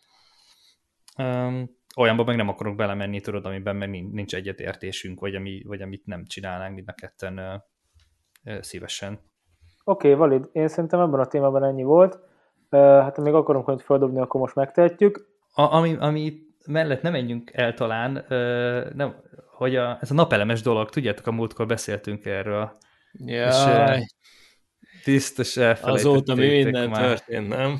Um, 1.17 1.69
olyanban 1.95 2.25
meg 2.25 2.35
nem 2.35 2.49
akarok 2.49 2.75
belemenni, 2.75 3.21
tudod, 3.21 3.45
amiben 3.45 3.75
meg 3.75 3.89
nincs 3.89 4.35
egyetértésünk, 4.35 5.19
vagy, 5.19 5.35
ami, 5.35 5.61
vagy 5.65 5.81
amit 5.81 6.05
nem 6.05 6.25
csinálnánk 6.25 6.75
mind 6.75 6.87
a 6.87 6.93
ketten 6.93 7.39
uh, 7.39 8.53
uh, 8.53 8.61
szívesen. 8.61 9.19
Oké, 9.83 10.13
okay, 10.13 10.19
valid. 10.19 10.49
Én 10.51 10.67
szerintem 10.67 10.99
ebben 10.99 11.19
a 11.19 11.25
témában 11.25 11.63
ennyi 11.63 11.83
volt. 11.83 12.19
Uh, 12.69 12.79
hát 12.79 13.15
ha 13.15 13.21
még 13.21 13.33
akarunk 13.33 13.65
hogy 13.65 13.81
feldobni, 13.81 14.19
akkor 14.19 14.41
most 14.41 14.55
megtehetjük. 14.55 15.27
A, 15.53 15.73
ami, 15.73 15.95
ami 15.99 16.33
mellett 16.65 17.01
nem 17.01 17.11
menjünk 17.11 17.51
el 17.53 17.73
talán, 17.73 18.25
nem, 18.95 19.15
hogy 19.51 19.75
a, 19.75 19.97
ez 20.01 20.11
a 20.11 20.13
napelemes 20.13 20.61
dolog, 20.61 20.89
tudjátok, 20.89 21.27
a 21.27 21.31
múltkor 21.31 21.65
beszéltünk 21.65 22.25
erről. 22.25 22.77
Jaj. 23.13 23.99
És, 23.99 24.05
biztos 25.05 25.57
Azóta 25.57 26.35
mi 26.35 26.47
minden 26.47 26.89
már. 26.89 27.01
történt, 27.01 27.47
nem? 27.47 27.79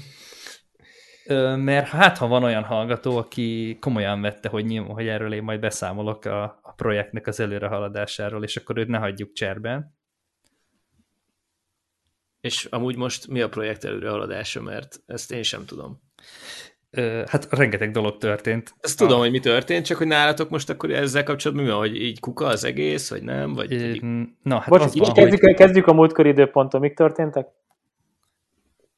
Mert 1.59 1.87
hát, 1.87 2.17
ha 2.17 2.27
van 2.27 2.43
olyan 2.43 2.63
hallgató, 2.63 3.17
aki 3.17 3.77
komolyan 3.79 4.21
vette, 4.21 4.49
hogy, 4.49 4.65
nyilván, 4.65 4.91
hogy 4.91 5.07
erről 5.07 5.33
én 5.33 5.43
majd 5.43 5.59
beszámolok 5.59 6.25
a, 6.25 6.43
a 6.43 6.73
projektnek 6.75 7.27
az 7.27 7.39
előrehaladásáról, 7.39 8.43
és 8.43 8.57
akkor 8.57 8.77
őt 8.77 8.87
ne 8.87 8.97
hagyjuk 8.97 9.33
cserben. 9.33 9.97
És 12.41 12.65
amúgy 12.65 12.95
most 12.95 13.27
mi 13.27 13.41
a 13.41 13.49
projekt 13.49 13.83
előrehaladása, 13.83 14.61
mert 14.61 15.01
ezt 15.05 15.31
én 15.31 15.43
sem 15.43 15.65
tudom. 15.65 16.01
Hát 17.25 17.47
rengeteg 17.49 17.91
dolog 17.91 18.17
történt. 18.17 18.75
Ezt 18.79 18.97
tudom, 18.97 19.19
hogy 19.19 19.31
mi 19.31 19.39
történt, 19.39 19.85
csak 19.85 19.97
hogy 19.97 20.07
nálatok 20.07 20.49
most 20.49 20.69
akkor 20.69 20.91
ezzel 20.91 21.23
kapcsolatban 21.23 21.65
mi 21.65 21.71
van, 21.71 21.79
hogy 21.79 22.01
így 22.01 22.19
kuka 22.19 22.45
az 22.45 22.63
egész, 22.63 23.09
vagy 23.09 23.23
nem? 23.23 23.53
Vagy 23.53 23.71
é, 23.71 24.01
na, 24.43 24.59
hát 24.59 24.69
Bocs, 24.69 24.81
az 24.81 24.97
van, 24.97 25.13
kezdjük, 25.13 25.41
hogy... 25.41 25.53
kezdjük 25.53 25.87
a 25.87 25.93
múltkor 25.93 26.27
időponton, 26.27 26.81
mik 26.81 26.93
történtek? 26.93 27.47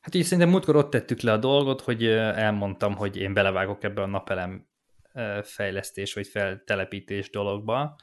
Hát 0.02 0.16
így 0.16 0.24
szerintem 0.24 0.50
múltkor 0.50 0.76
ott 0.76 0.89
tettük 0.89 1.22
le 1.22 1.32
a 1.32 1.38
dolgot, 1.38 1.82
hogy 1.82 2.06
elmondtam, 2.06 2.96
hogy 2.96 3.18
én 3.18 3.34
belevágok 3.34 3.84
ebbe 3.84 4.02
a 4.02 4.06
napelem 4.06 4.68
fejlesztés 5.44 6.14
vagy 6.14 6.28
feltelepítés 6.28 7.30
dologba, 7.30 7.96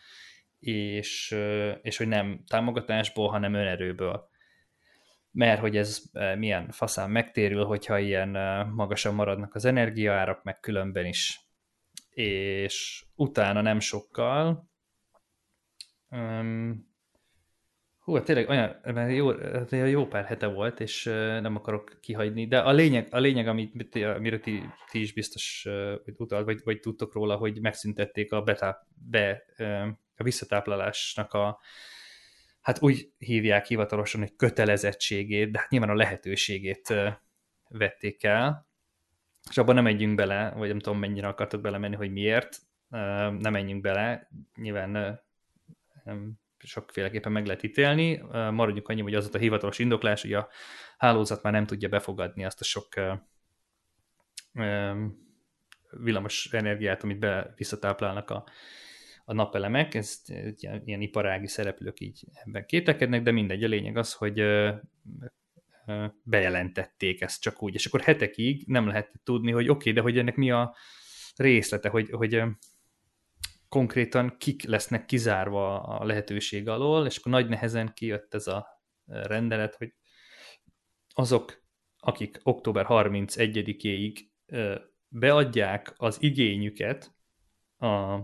és, 0.58 1.36
és 1.82 1.96
hogy 1.96 2.08
nem 2.08 2.40
támogatásból, 2.46 3.28
hanem 3.28 3.54
önerőből 3.54 4.27
mert 5.30 5.60
hogy 5.60 5.76
ez 5.76 6.02
e, 6.12 6.34
milyen 6.34 6.70
faszán 6.70 7.10
megtérül, 7.10 7.64
hogyha 7.64 7.98
ilyen 7.98 8.36
e, 8.36 8.64
magasan 8.64 9.14
maradnak 9.14 9.54
az 9.54 9.64
energiaárak, 9.64 10.42
meg 10.42 10.60
különben 10.60 11.06
is. 11.06 11.40
És 12.10 13.04
utána 13.14 13.60
nem 13.60 13.80
sokkal, 13.80 14.70
um, 16.10 16.88
hú, 18.08 18.14
hát 18.14 18.24
tényleg 18.24 18.48
olyan, 18.48 19.10
jó, 19.10 19.30
jó 19.70 20.06
pár 20.06 20.24
hete 20.24 20.46
volt, 20.46 20.80
és 20.80 21.06
uh, 21.06 21.40
nem 21.40 21.56
akarok 21.56 21.98
kihagyni, 22.00 22.46
de 22.46 22.58
a 22.58 22.72
lényeg, 22.72 23.08
a 23.10 23.18
lényeg 23.18 23.48
amit, 23.48 23.94
amiről 23.94 24.40
ti, 24.40 24.62
ti 24.90 25.00
is 25.00 25.12
biztos 25.12 25.66
utalt, 26.16 26.44
vagy, 26.44 26.60
vagy 26.64 26.80
tudtok 26.80 27.12
róla, 27.12 27.36
hogy 27.36 27.60
megszüntették 27.60 28.32
a, 28.32 28.42
betáp, 28.42 28.86
be, 29.10 29.42
a 30.16 30.22
visszatáplálásnak 30.22 31.32
a 31.32 31.60
hát 32.68 32.82
úgy 32.82 33.12
hívják 33.18 33.66
hivatalosan, 33.66 34.20
hogy 34.20 34.36
kötelezettségét, 34.36 35.50
de 35.50 35.58
hát 35.58 35.70
nyilván 35.70 35.90
a 35.90 35.94
lehetőségét 35.94 36.94
vették 37.68 38.24
el, 38.24 38.68
és 39.50 39.58
abban 39.58 39.74
nem 39.74 39.84
menjünk 39.84 40.14
bele, 40.14 40.52
vagy 40.56 40.68
nem 40.68 40.78
tudom 40.78 40.98
mennyire 40.98 41.28
akartok 41.28 41.60
belemenni, 41.60 41.94
hogy 41.94 42.12
miért, 42.12 42.58
nem 42.88 43.52
menjünk 43.52 43.80
bele, 43.80 44.30
nyilván 44.54 45.20
sokféleképpen 46.58 47.32
meg 47.32 47.46
lehet 47.46 47.62
ítélni, 47.62 48.16
maradjunk 48.32 48.88
annyi, 48.88 49.02
hogy 49.02 49.14
az 49.14 49.34
a 49.34 49.38
hivatalos 49.38 49.78
indoklás, 49.78 50.22
hogy 50.22 50.32
a 50.32 50.48
hálózat 50.98 51.42
már 51.42 51.52
nem 51.52 51.66
tudja 51.66 51.88
befogadni 51.88 52.44
azt 52.44 52.60
a 52.60 52.64
sok 52.64 52.88
villamos 55.90 56.52
energiát, 56.52 57.02
amit 57.02 57.18
be 57.18 57.52
visszatáplálnak 57.56 58.30
a, 58.30 58.44
a 59.28 59.32
napelemek, 59.32 59.94
ez 59.94 60.22
ilyen, 60.56 60.82
ilyen 60.84 61.00
iparági 61.00 61.46
szereplők 61.46 62.00
így 62.00 62.24
ebben 62.32 62.66
kétekednek, 62.66 63.22
de 63.22 63.30
mindegy, 63.30 63.64
a 63.64 63.68
lényeg 63.68 63.96
az, 63.96 64.12
hogy 64.12 64.42
bejelentették 66.22 67.20
ezt 67.20 67.40
csak 67.42 67.62
úgy, 67.62 67.74
és 67.74 67.86
akkor 67.86 68.00
hetekig 68.00 68.66
nem 68.66 68.86
lehet 68.86 69.12
tudni, 69.24 69.50
hogy 69.50 69.68
oké, 69.68 69.78
okay, 69.78 69.92
de 69.92 70.00
hogy 70.00 70.18
ennek 70.18 70.36
mi 70.36 70.50
a 70.50 70.76
részlete, 71.36 71.88
hogy, 71.88 72.10
hogy 72.10 72.42
konkrétan 73.68 74.36
kik 74.38 74.62
lesznek 74.62 75.06
kizárva 75.06 75.82
a 75.82 76.04
lehetőség 76.04 76.68
alól, 76.68 77.06
és 77.06 77.16
akkor 77.16 77.32
nagy 77.32 77.48
nehezen 77.48 77.92
kijött 77.94 78.34
ez 78.34 78.46
a 78.46 78.82
rendelet, 79.06 79.74
hogy 79.74 79.94
azok, 81.08 81.62
akik 81.98 82.40
október 82.42 82.86
31-éig 82.88 84.18
beadják 85.08 85.94
az 85.96 86.22
igényüket 86.22 87.14
a 87.78 88.18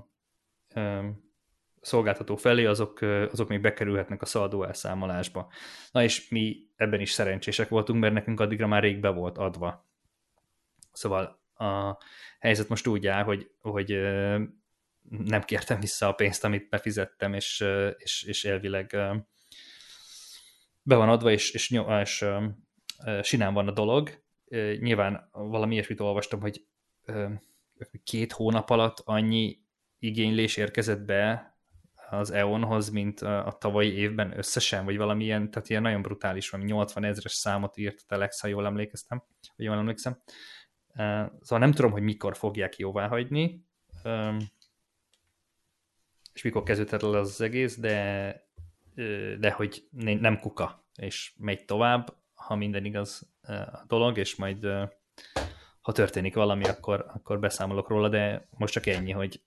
szolgáltató 1.80 2.36
felé, 2.36 2.64
azok, 2.64 3.00
azok 3.30 3.48
még 3.48 3.60
bekerülhetnek 3.60 4.22
a 4.22 4.26
szaladó 4.26 4.64
elszámolásba. 4.64 5.52
Na 5.92 6.02
és 6.02 6.28
mi 6.28 6.68
ebben 6.76 7.00
is 7.00 7.10
szerencsések 7.10 7.68
voltunk, 7.68 8.00
mert 8.00 8.14
nekünk 8.14 8.40
addigra 8.40 8.66
már 8.66 8.82
rég 8.82 9.00
be 9.00 9.08
volt 9.08 9.38
adva. 9.38 9.86
Szóval 10.92 11.42
a 11.54 11.98
helyzet 12.38 12.68
most 12.68 12.86
úgy 12.86 13.06
áll, 13.06 13.22
hogy, 13.22 13.50
hogy 13.60 13.90
nem 15.08 15.42
kértem 15.42 15.80
vissza 15.80 16.08
a 16.08 16.12
pénzt, 16.12 16.44
amit 16.44 16.68
befizettem, 16.68 17.34
és, 17.34 17.64
és, 17.96 18.22
és 18.22 18.44
elvileg 18.44 18.96
be 20.82 20.96
van 20.96 21.08
adva, 21.08 21.30
és, 21.30 21.50
és, 21.50 21.70
és 22.02 22.24
sinán 23.22 23.54
van 23.54 23.68
a 23.68 23.72
dolog. 23.72 24.22
Nyilván 24.78 25.28
valami 25.32 25.74
ilyesmit 25.74 26.00
olvastam, 26.00 26.40
hogy 26.40 26.66
két 28.04 28.32
hónap 28.32 28.70
alatt 28.70 29.02
annyi 29.04 29.63
igénylés 30.04 30.56
érkezett 30.56 31.00
be 31.00 31.54
az 32.10 32.30
EON-hoz, 32.30 32.88
mint 32.88 33.20
a 33.20 33.56
tavalyi 33.60 33.92
évben 33.92 34.38
összesen, 34.38 34.84
vagy 34.84 34.96
valamilyen, 34.96 35.50
tehát 35.50 35.68
ilyen 35.68 35.82
nagyon 35.82 36.02
brutális, 36.02 36.50
valami 36.50 36.70
80 36.70 37.04
ezres 37.04 37.32
számot 37.32 37.76
írt 37.76 38.00
a 38.00 38.04
Telex, 38.06 38.40
ha 38.40 38.48
jól 38.48 38.66
emlékeztem, 38.66 39.22
vagy 39.56 39.66
jól 39.66 39.76
emlékszem. 39.76 40.22
Szóval 41.40 41.58
nem 41.58 41.72
tudom, 41.72 41.90
hogy 41.90 42.02
mikor 42.02 42.36
fogják 42.36 42.76
jóvá 42.76 43.08
hagyni, 43.08 43.64
és 46.32 46.42
mikor 46.42 46.62
kezdődhet 46.62 47.02
el 47.02 47.14
az 47.14 47.40
egész, 47.40 47.78
de, 47.78 48.48
de 49.38 49.50
hogy 49.50 49.88
nem 49.92 50.40
kuka, 50.40 50.84
és 50.96 51.34
megy 51.38 51.64
tovább, 51.64 52.16
ha 52.34 52.54
minden 52.54 52.84
igaz 52.84 53.32
a 53.72 53.84
dolog, 53.86 54.18
és 54.18 54.36
majd 54.36 54.66
ha 55.80 55.92
történik 55.92 56.34
valami, 56.34 56.64
akkor, 56.64 57.06
akkor 57.14 57.38
beszámolok 57.38 57.88
róla, 57.88 58.08
de 58.08 58.48
most 58.50 58.72
csak 58.72 58.86
ennyi, 58.86 59.10
hogy, 59.10 59.42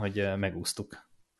hogy 0.00 0.28
megúsztuk. 0.36 0.88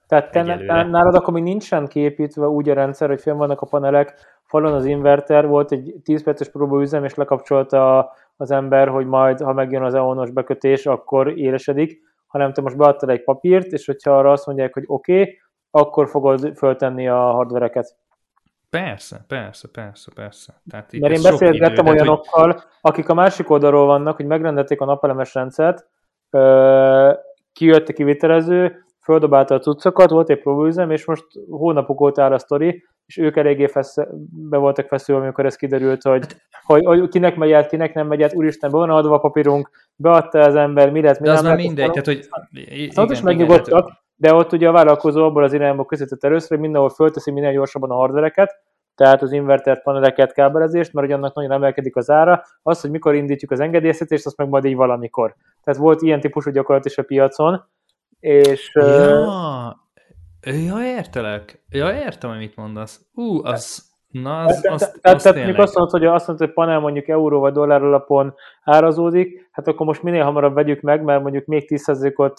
Tehát 0.06 0.30
te, 0.30 0.42
nálad 0.82 1.14
akkor 1.14 1.34
még 1.34 1.42
nincsen 1.42 1.86
kiépítve 1.86 2.46
úgy 2.46 2.68
a 2.68 2.74
rendszer, 2.74 3.08
hogy 3.08 3.20
fenn 3.20 3.36
vannak 3.36 3.60
a 3.60 3.66
panelek, 3.66 4.14
falon 4.42 4.72
az 4.72 4.84
inverter, 4.84 5.46
volt 5.46 5.72
egy 5.72 5.94
10 6.02 6.22
perces 6.22 6.48
próbaüzem, 6.50 7.04
és 7.04 7.14
lekapcsolta 7.14 8.12
az 8.36 8.50
ember, 8.50 8.88
hogy 8.88 9.06
majd, 9.06 9.40
ha 9.40 9.52
megjön 9.52 9.82
az 9.82 9.94
EON-os 9.94 10.30
bekötés, 10.30 10.86
akkor 10.86 11.38
élesedik, 11.38 12.00
hanem 12.26 12.52
te 12.52 12.60
most 12.60 12.76
beadtad 12.76 13.08
egy 13.08 13.24
papírt, 13.24 13.72
és 13.72 13.86
hogyha 13.86 14.18
arra 14.18 14.32
azt 14.32 14.46
mondják, 14.46 14.74
hogy 14.74 14.84
oké, 14.86 15.20
okay, 15.20 15.38
akkor 15.70 16.08
fogod 16.08 16.56
föltenni 16.56 17.08
a 17.08 17.16
hardvereket. 17.16 17.96
Persze, 18.70 19.24
persze, 19.28 19.68
persze, 19.72 20.10
persze. 20.14 20.60
Tehát 20.70 20.92
Mert 20.92 21.14
én 21.14 21.22
beszélgettem 21.22 21.86
olyanokkal, 21.86 22.52
hogy... 22.52 22.62
akik 22.80 23.08
a 23.08 23.14
másik 23.14 23.50
oldalról 23.50 23.86
vannak, 23.86 24.16
hogy 24.16 24.26
megrendelték 24.26 24.80
a 24.80 24.84
napelemes 24.84 25.34
rendszert, 25.34 25.88
kijött 27.56 27.88
a 27.88 27.92
kivitelező, 27.92 28.84
földobálta 29.02 29.54
a 29.54 29.58
cuccokat, 29.58 30.10
volt 30.10 30.30
egy 30.30 30.40
próbúzem, 30.40 30.90
és 30.90 31.04
most 31.04 31.24
hónapok 31.50 32.00
óta 32.00 32.22
áll 32.22 32.32
a 32.32 32.38
sztori, 32.38 32.84
és 33.06 33.16
ők 33.16 33.36
eléggé 33.36 33.66
fesz, 33.66 33.96
be 34.50 34.56
voltak 34.56 34.86
feszülve, 34.88 35.22
amikor 35.22 35.46
ez 35.46 35.56
kiderült, 35.56 36.02
hogy, 36.02 36.26
hogy, 36.64 36.84
hogy 36.84 37.08
kinek 37.08 37.36
megy 37.36 37.52
át, 37.52 37.68
kinek 37.68 37.94
nem 37.94 38.06
megy 38.06 38.22
át, 38.22 38.34
úristen, 38.34 38.70
be 38.70 38.76
van 38.76 38.90
adva 38.90 39.14
a 39.14 39.18
papírunk, 39.18 39.70
beadta 39.96 40.40
az 40.40 40.54
ember, 40.54 40.90
mi 40.90 41.00
lett, 41.00 41.18
mi 41.20 41.26
de 41.26 41.32
nem 41.32 41.38
az 41.38 41.46
már 41.46 41.56
mindegy, 41.56 41.90
tehát 41.90 42.06
hogy... 42.06 42.28
Igen, 42.50 43.10
is 43.10 43.20
megnyugodtak, 43.20 43.90
de 44.16 44.34
ott 44.34 44.52
ugye 44.52 44.68
a 44.68 44.72
vállalkozó 44.72 45.24
abból 45.24 45.44
az 45.44 45.52
irányból 45.52 45.84
közvetett 45.84 46.24
először, 46.24 46.48
hogy 46.48 46.60
mindenhol 46.60 46.90
fölteszi 46.90 47.30
minél 47.30 47.52
gyorsabban 47.52 47.90
a 47.90 47.94
hardvereket, 47.94 48.50
tehát 48.96 49.22
az 49.22 49.32
invertert 49.32 49.82
paneleket, 49.82 50.32
kábelezést, 50.32 50.92
mert 50.92 51.06
hogy 51.06 51.16
annak 51.16 51.34
nagyon 51.34 51.52
emelkedik 51.52 51.96
az 51.96 52.10
ára, 52.10 52.42
az, 52.62 52.80
hogy 52.80 52.90
mikor 52.90 53.14
indítjuk 53.14 53.50
az 53.50 53.60
engedélyeztetést, 53.60 54.26
azt 54.26 54.36
meg 54.36 54.48
majd 54.48 54.64
így 54.64 54.76
valamikor. 54.76 55.34
Tehát 55.62 55.80
volt 55.80 56.02
ilyen 56.02 56.20
típusú 56.20 56.50
gyakorlat 56.50 56.84
is 56.84 56.98
a 56.98 57.02
piacon, 57.02 57.64
és... 58.20 58.70
Ja, 58.74 59.76
ja 60.40 60.84
értelek. 60.84 61.62
Ja, 61.68 61.92
értem, 61.92 62.30
amit 62.30 62.56
mondasz. 62.56 63.06
Ú, 63.14 63.44
az... 63.44 63.94
Na, 64.08 64.44
az, 64.44 64.60
tehát, 64.60 64.80
azt, 64.80 65.00
tehát, 65.00 65.22
tehát 65.22 65.36
mondjuk 65.36 65.58
azt 65.58 65.74
mondod, 65.74 65.92
hogy 65.92 66.04
azt 66.06 66.26
mondod, 66.26 66.46
hogy 66.46 66.54
panel 66.54 66.80
mondjuk 66.80 67.08
euró 67.08 67.40
vagy 67.40 67.52
dollár 67.52 67.82
alapon 67.82 68.34
árazódik, 68.62 69.48
hát 69.50 69.68
akkor 69.68 69.86
most 69.86 70.02
minél 70.02 70.24
hamarabb 70.24 70.54
vegyük 70.54 70.80
meg, 70.80 71.02
mert 71.02 71.22
mondjuk 71.22 71.46
még 71.46 71.64
10%-ot 71.68 72.38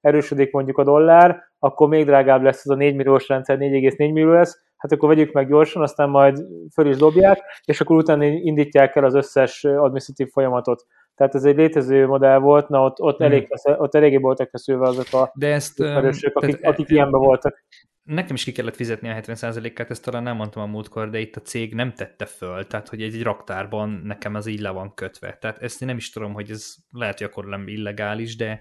erősödik 0.00 0.52
mondjuk 0.52 0.78
a 0.78 0.84
dollár, 0.84 1.42
akkor 1.58 1.88
még 1.88 2.04
drágább 2.04 2.42
lesz 2.42 2.64
ez 2.64 2.70
a 2.70 2.74
4 2.74 2.96
milliós 2.96 3.28
rendszer, 3.28 3.56
4,4 3.58 3.96
millió 3.96 4.32
lesz, 4.32 4.64
hát 4.90 4.98
akkor 4.98 5.08
vegyük 5.08 5.32
meg 5.32 5.48
gyorsan, 5.48 5.82
aztán 5.82 6.08
majd 6.08 6.44
föl 6.72 6.88
is 6.88 6.96
dobják, 6.96 7.38
és 7.64 7.80
akkor 7.80 7.96
utána 7.96 8.24
indítják 8.24 8.96
el 8.96 9.04
az 9.04 9.14
összes 9.14 9.64
administratív 9.64 10.28
folyamatot. 10.32 10.86
Tehát 11.14 11.34
ez 11.34 11.44
egy 11.44 11.56
létező 11.56 12.06
modell 12.06 12.38
volt, 12.38 12.68
na 12.68 12.84
ott, 12.84 13.00
ott, 13.00 13.16
hmm. 13.16 13.26
elég, 13.26 13.48
ott 13.62 13.94
eléggé 13.94 14.16
voltak 14.16 14.50
feszülve 14.50 14.86
azok 14.86 15.12
a 15.12 15.30
De 15.34 15.52
ezt, 15.52 15.80
ismerősök, 15.80 16.36
akik, 16.36 16.56
tehát, 16.56 16.74
akik 16.74 16.90
ilyenben 16.90 17.20
voltak. 17.20 17.64
Nekem 18.02 18.34
is 18.34 18.44
ki 18.44 18.52
kellett 18.52 18.76
fizetni 18.76 19.08
a 19.08 19.14
70%-át, 19.14 19.90
ezt 19.90 20.04
talán 20.04 20.22
nem 20.22 20.36
mondtam 20.36 20.62
a 20.62 20.66
múltkor, 20.66 21.10
de 21.10 21.18
itt 21.18 21.36
a 21.36 21.40
cég 21.40 21.74
nem 21.74 21.92
tette 21.92 22.24
föl, 22.24 22.66
tehát 22.66 22.88
hogy 22.88 23.02
egy, 23.02 23.14
egy 23.14 23.22
raktárban 23.22 24.00
nekem 24.04 24.34
az 24.34 24.46
így 24.46 24.60
le 24.60 24.70
van 24.70 24.94
kötve. 24.94 25.36
Tehát 25.40 25.62
ezt 25.62 25.82
én 25.82 25.88
nem 25.88 25.96
is 25.96 26.10
tudom, 26.10 26.32
hogy 26.32 26.50
ez 26.50 26.74
lehet, 26.90 27.18
hogy 27.18 27.26
akkor 27.26 27.44
nem 27.44 27.68
illegális, 27.68 28.36
de 28.36 28.60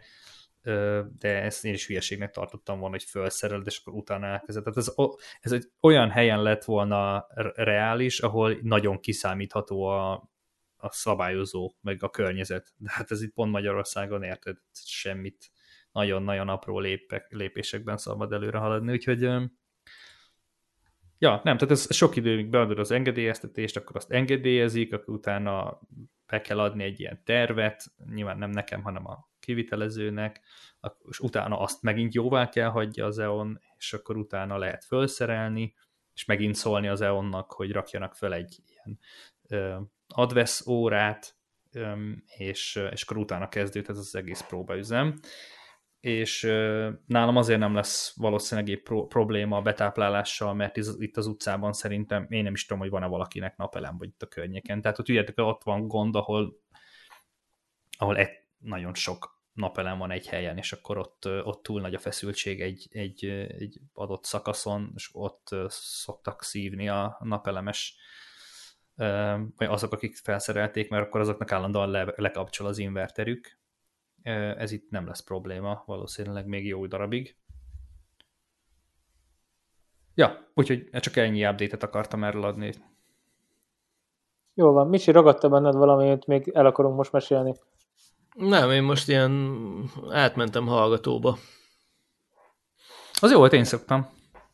de 1.17 1.41
ezt 1.41 1.65
én 1.65 1.73
is 1.73 1.87
hülyeségnek 1.87 2.31
tartottam 2.31 2.79
volna, 2.79 2.95
hogy 2.95 3.03
felszereled, 3.03 3.67
és 3.67 3.81
akkor 3.83 3.93
utána 3.93 4.25
elkezded. 4.25 4.63
Tehát 4.63 4.77
ez, 4.77 4.93
ez 5.39 5.51
egy 5.51 5.71
olyan 5.81 6.09
helyen 6.09 6.41
lett 6.41 6.63
volna 6.63 7.27
reális, 7.53 8.19
ahol 8.19 8.57
nagyon 8.61 8.99
kiszámítható 8.99 9.83
a, 9.83 10.11
a 10.77 10.91
szabályozó, 10.91 11.73
meg 11.81 12.03
a 12.03 12.09
környezet. 12.09 12.73
De 12.77 12.89
hát 12.93 13.11
ez 13.11 13.21
itt 13.21 13.33
pont 13.33 13.51
Magyarországon 13.51 14.23
érted, 14.23 14.57
semmit 14.85 15.51
nagyon-nagyon 15.91 16.49
apró 16.49 16.79
lépek, 16.79 17.31
lépésekben 17.31 17.97
szabad 17.97 18.33
előre 18.33 18.57
haladni, 18.57 18.91
úgyhogy 18.91 19.21
ja, 21.17 21.41
nem, 21.43 21.57
tehát 21.57 21.71
ez 21.71 21.95
sok 21.95 22.15
időig 22.15 22.49
beadod 22.49 22.79
az 22.79 22.91
engedélyeztetést, 22.91 23.77
akkor 23.77 23.95
azt 23.95 24.11
engedélyezik, 24.11 24.93
akkor 24.93 25.13
utána 25.13 25.79
be 26.27 26.41
kell 26.41 26.59
adni 26.59 26.83
egy 26.83 26.99
ilyen 26.99 27.21
tervet, 27.23 27.83
nyilván 28.13 28.37
nem 28.37 28.49
nekem, 28.49 28.81
hanem 28.81 29.07
a 29.07 29.29
kivitelezőnek, 29.45 30.41
és 31.09 31.19
utána 31.19 31.59
azt 31.59 31.81
megint 31.81 32.13
jóvá 32.13 32.49
kell 32.49 32.69
hagyja 32.69 33.05
az 33.05 33.19
EON, 33.19 33.59
és 33.77 33.93
akkor 33.93 34.17
utána 34.17 34.57
lehet 34.57 34.85
felszerelni, 34.85 35.73
és 36.13 36.25
megint 36.25 36.55
szólni 36.55 36.87
az 36.87 37.01
EON-nak, 37.01 37.51
hogy 37.51 37.71
rakjanak 37.71 38.15
fel 38.15 38.33
egy 38.33 38.59
ilyen 38.67 38.99
advesz 40.07 40.67
órát, 40.67 41.37
és, 42.37 42.81
és 42.91 43.03
akkor 43.03 43.17
utána 43.17 43.49
kezdődhet 43.49 43.97
az 43.97 44.15
egész 44.15 44.41
próbaüzem. 44.41 45.19
És 45.99 46.41
nálam 47.05 47.37
azért 47.37 47.59
nem 47.59 47.73
lesz 47.73 48.13
valószínűleg 48.15 48.69
egy 48.69 48.81
pro- 48.81 49.07
probléma 49.07 49.57
a 49.57 49.61
betáplálással, 49.61 50.53
mert 50.53 50.77
itt 50.77 51.17
az 51.17 51.27
utcában 51.27 51.73
szerintem 51.73 52.25
én 52.29 52.43
nem 52.43 52.53
is 52.53 52.65
tudom, 52.65 52.81
hogy 52.81 52.89
van-e 52.89 53.07
valakinek 53.07 53.57
napelem, 53.57 53.97
vagy 53.97 54.07
itt 54.07 54.21
a 54.21 54.27
környéken. 54.27 54.81
Tehát 54.81 54.99
ott 54.99 55.05
tudjátok, 55.05 55.37
ott 55.37 55.63
van 55.63 55.87
gond, 55.87 56.15
ahol, 56.15 56.59
ahol 57.97 58.17
egy, 58.17 58.29
nagyon 58.57 58.93
sok 58.93 59.34
napelem 59.55 59.97
van 59.97 60.11
egy 60.11 60.27
helyen, 60.27 60.57
és 60.57 60.73
akkor 60.73 60.97
ott, 60.97 61.25
ott 61.43 61.63
túl 61.63 61.81
nagy 61.81 61.93
a 61.93 61.99
feszültség 61.99 62.61
egy, 62.61 62.87
egy, 62.91 63.25
egy 63.57 63.79
adott 63.93 64.23
szakaszon, 64.23 64.91
és 64.95 65.09
ott 65.13 65.55
szoktak 65.67 66.43
szívni 66.43 66.89
a 66.89 67.17
napelemes 67.19 67.97
vagy 69.55 69.67
azok, 69.67 69.91
akik 69.91 70.15
felszerelték, 70.15 70.89
mert 70.89 71.05
akkor 71.05 71.19
azoknak 71.19 71.51
állandóan 71.51 71.89
le, 71.89 72.13
lekapcsol 72.15 72.67
az 72.67 72.77
inverterük. 72.77 73.59
Ez 74.57 74.71
itt 74.71 74.89
nem 74.89 75.07
lesz 75.07 75.23
probléma, 75.23 75.83
valószínűleg 75.85 76.45
még 76.45 76.65
jó 76.65 76.85
darabig. 76.85 77.37
Ja, 80.13 80.51
úgyhogy 80.53 80.89
csak 80.91 81.15
ennyi 81.15 81.47
update-et 81.47 81.83
akartam 81.83 82.23
erről 82.23 82.43
adni. 82.43 82.73
Jó 84.53 84.71
van. 84.71 84.87
Misi, 84.87 85.11
ragadta 85.11 85.49
benned 85.49 85.75
valamit, 85.75 86.25
még 86.25 86.51
el 86.53 86.65
akarunk 86.65 86.95
most 86.95 87.11
mesélni? 87.11 87.53
Nem, 88.35 88.71
én 88.71 88.83
most 88.83 89.07
ilyen 89.07 89.59
átmentem 90.09 90.67
hallgatóba. 90.67 91.37
Az 93.21 93.31
jó 93.31 93.37
volt, 93.37 93.53
én 93.53 93.63
szoktam. 93.63 94.07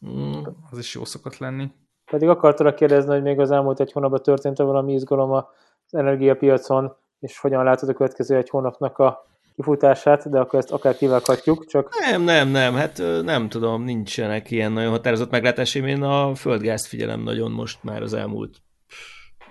Mm. 0.07 0.41
Az 0.71 0.77
is 0.77 0.95
jó 0.95 1.05
szokott 1.05 1.37
lenni. 1.37 1.71
Pedig 2.11 2.29
akartalak 2.29 2.75
kérdezni, 2.75 3.11
hogy 3.11 3.21
még 3.21 3.39
az 3.39 3.51
elmúlt 3.51 3.79
egy 3.79 3.91
hónapban 3.91 4.21
történt 4.21 4.59
-e 4.59 4.63
valami 4.63 4.93
izgalom 4.93 5.31
az 5.31 5.45
energiapiacon, 5.89 6.95
és 7.19 7.39
hogyan 7.39 7.63
látod 7.63 7.89
a 7.89 7.93
következő 7.93 8.35
egy 8.35 8.49
hónapnak 8.49 8.97
a 8.97 9.25
kifutását, 9.55 10.29
de 10.29 10.39
akkor 10.39 10.59
ezt 10.59 10.71
akár 10.71 10.95
kivághatjuk, 10.95 11.65
csak... 11.65 11.89
Nem, 11.99 12.21
nem, 12.21 12.47
nem, 12.47 12.73
hát 12.73 13.01
nem 13.23 13.49
tudom, 13.49 13.83
nincsenek 13.83 14.51
ilyen 14.51 14.71
nagyon 14.71 14.91
határozott 14.91 15.31
meglátásaim. 15.31 15.85
Én 15.85 16.03
a 16.03 16.35
földgázt 16.35 16.87
figyelem 16.87 17.21
nagyon 17.21 17.51
most 17.51 17.83
már 17.83 18.01
az 18.01 18.13
elmúlt 18.13 18.57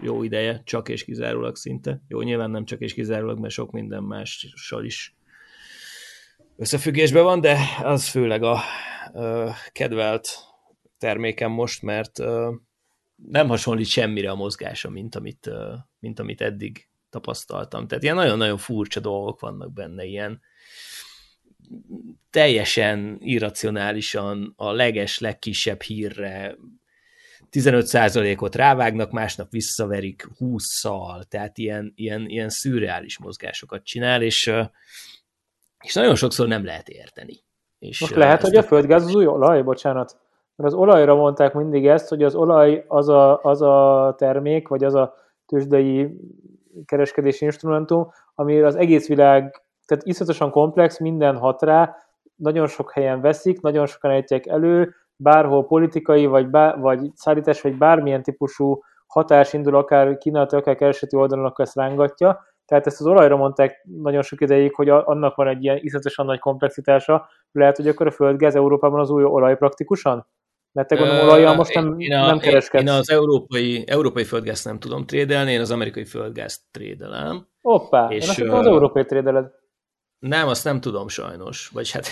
jó 0.03 0.23
ideje, 0.23 0.63
csak 0.65 0.89
és 0.89 1.05
kizárólag 1.05 1.57
szinte. 1.57 2.03
Jó, 2.09 2.21
nyilván 2.23 2.51
nem 2.51 2.65
csak 2.65 2.81
és 2.81 2.95
kizárólag, 2.95 3.39
mert 3.39 3.53
sok 3.53 3.71
minden 3.71 4.03
mással 4.03 4.85
is 4.85 5.15
összefüggésben 6.57 7.23
van, 7.23 7.41
de 7.41 7.59
az 7.83 8.09
főleg 8.09 8.43
a 8.43 8.61
ö, 9.15 9.49
kedvelt 9.73 10.29
termékem 10.99 11.51
most, 11.51 11.83
mert 11.83 12.19
ö, 12.19 12.55
nem 13.17 13.49
hasonlít 13.49 13.87
semmire 13.87 14.31
a 14.31 14.35
mozgása, 14.35 14.91
mint 14.91 15.15
amit, 15.15 15.47
ö, 15.47 15.75
mint 15.99 16.19
amit 16.19 16.41
eddig 16.41 16.89
tapasztaltam. 17.11 17.87
Tehát 17.87 18.03
ilyen 18.03 18.15
nagyon-nagyon 18.17 18.59
furcsa 18.59 19.01
dolgok 19.01 19.41
vannak 19.41 19.73
benne, 19.73 20.05
ilyen 20.05 20.41
teljesen 22.31 23.19
irracionálisan 23.21 24.53
a 24.57 24.73
leges, 24.73 25.19
legkisebb 25.19 25.83
hírre 25.83 26.57
15%-ot 27.53 28.55
rávágnak, 28.55 29.11
másnap 29.11 29.51
visszaverik 29.51 30.29
20-szal, 30.39 31.23
tehát 31.23 31.59
ilyen, 31.59 31.93
ilyen, 31.97 32.29
ilyen 32.29 32.49
szürreális 32.49 33.19
mozgásokat 33.19 33.85
csinál, 33.85 34.23
és, 34.23 34.53
és 35.85 35.95
nagyon 35.95 36.15
sokszor 36.15 36.49
nem 36.49 36.65
lehet 36.65 36.89
érteni. 36.89 37.35
És 37.79 38.01
Most 38.01 38.15
lehet, 38.15 38.43
hogy 38.43 38.57
a 38.57 38.63
földgáz 38.63 39.05
az 39.05 39.15
új 39.15 39.27
olaj, 39.27 39.63
bocsánat. 39.63 40.19
Mert 40.57 40.73
az 40.73 40.79
olajra 40.79 41.15
mondták 41.15 41.53
mindig 41.53 41.87
ezt, 41.87 42.09
hogy 42.09 42.23
az 42.23 42.35
olaj 42.35 42.85
az 42.89 43.09
a, 43.09 43.41
az 43.43 43.63
a 43.63 44.15
termék, 44.19 44.69
vagy 44.69 44.85
az 44.85 44.95
a 44.95 45.15
tőzsdei 45.47 46.09
kereskedési 46.85 47.45
instrumentum, 47.45 48.11
ami 48.35 48.61
az 48.61 48.77
egész 48.77 49.09
világ, 49.09 49.63
tehát 49.87 50.05
iszonyatosan 50.05 50.51
komplex, 50.51 50.99
minden 50.99 51.37
hat 51.37 51.63
rá, 51.63 51.97
nagyon 52.37 52.67
sok 52.67 52.93
helyen 52.93 53.21
veszik, 53.21 53.61
nagyon 53.61 53.87
sokan 53.87 54.11
ejtják 54.11 54.47
elő, 54.47 54.95
bárhol 55.23 55.67
politikai, 55.67 56.27
vagy, 56.27 56.49
bár, 56.49 56.79
vagy 56.79 57.11
szállítás, 57.15 57.61
vagy 57.61 57.79
bármilyen 57.79 58.23
típusú 58.23 58.83
hatás 59.07 59.53
indul, 59.53 59.77
akár 59.77 60.19
kínálati, 60.19 60.57
akár 60.57 60.77
kereseti 60.77 61.17
oldalon, 61.17 61.45
akkor 61.45 61.65
ezt 61.65 61.77
rángatja. 61.77 62.49
Tehát 62.67 62.87
ezt 62.87 63.01
az 63.01 63.07
olajra 63.07 63.37
mondták 63.37 63.83
nagyon 64.03 64.23
sok 64.23 64.41
ideig, 64.41 64.75
hogy 64.75 64.89
annak 64.89 65.35
van 65.35 65.49
egy 65.49 65.65
ilyen 65.65 65.79
iszonyatosan 65.81 66.27
nagy 66.27 66.39
komplexitása. 66.39 67.29
Lehet, 67.53 67.77
hogy 67.77 67.89
akkor 67.89 68.07
a 68.07 68.11
földgáz 68.11 68.55
Európában 68.55 69.01
az 69.01 69.11
új 69.11 69.25
olaj 69.25 69.57
praktikusan? 69.57 70.27
Mert 70.73 70.89
te 70.89 70.97
gondolom 70.97 71.25
olajjal 71.25 71.55
most 71.55 71.75
nem, 71.75 71.95
én 71.99 72.15
a, 72.15 72.27
nem 72.27 72.39
kereskedsz. 72.39 72.83
Én 72.83 72.89
az 72.89 73.11
európai, 73.11 73.85
európai 73.87 74.25
földgázt 74.25 74.65
nem 74.65 74.79
tudom 74.79 75.07
trédelni, 75.07 75.53
én 75.53 75.61
az 75.61 75.71
amerikai 75.71 76.05
földgázt 76.05 76.61
trédelem. 76.71 77.47
Hoppá, 77.61 78.09
és 78.09 78.39
én 78.39 78.51
az 78.51 78.67
európai 78.67 79.05
trédeled. 79.05 79.51
Nem, 80.21 80.49
azt 80.49 80.65
nem 80.65 80.81
tudom 80.81 81.09
sajnos. 81.09 81.69
Vagy 81.69 81.91
hát 81.91 82.09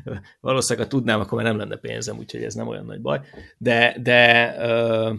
valószínűleg, 0.40 0.88
ha 0.88 0.96
tudnám, 0.96 1.20
akkor 1.20 1.42
már 1.42 1.46
nem 1.46 1.56
lenne 1.58 1.76
pénzem, 1.76 2.18
úgyhogy 2.18 2.42
ez 2.42 2.54
nem 2.54 2.68
olyan 2.68 2.84
nagy 2.84 3.00
baj. 3.00 3.20
De, 3.58 3.96
de 4.02 4.54
uh, 4.58 5.18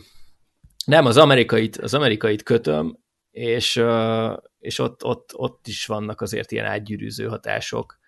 nem, 0.86 1.06
az 1.06 1.18
amerikait, 1.18 1.78
az 1.78 1.94
amerikait 1.94 2.44
kötöm, 2.44 2.98
és, 3.32 3.76
uh, 3.76 4.38
és 4.60 4.80
ott, 4.80 5.04
ott, 5.06 5.30
ott 5.36 5.68
is 5.68 5.86
vannak 5.86 6.22
azért 6.22 6.52
ilyen 6.52 6.66
átgyűrűző 6.66 7.28
hatások. 7.28 8.00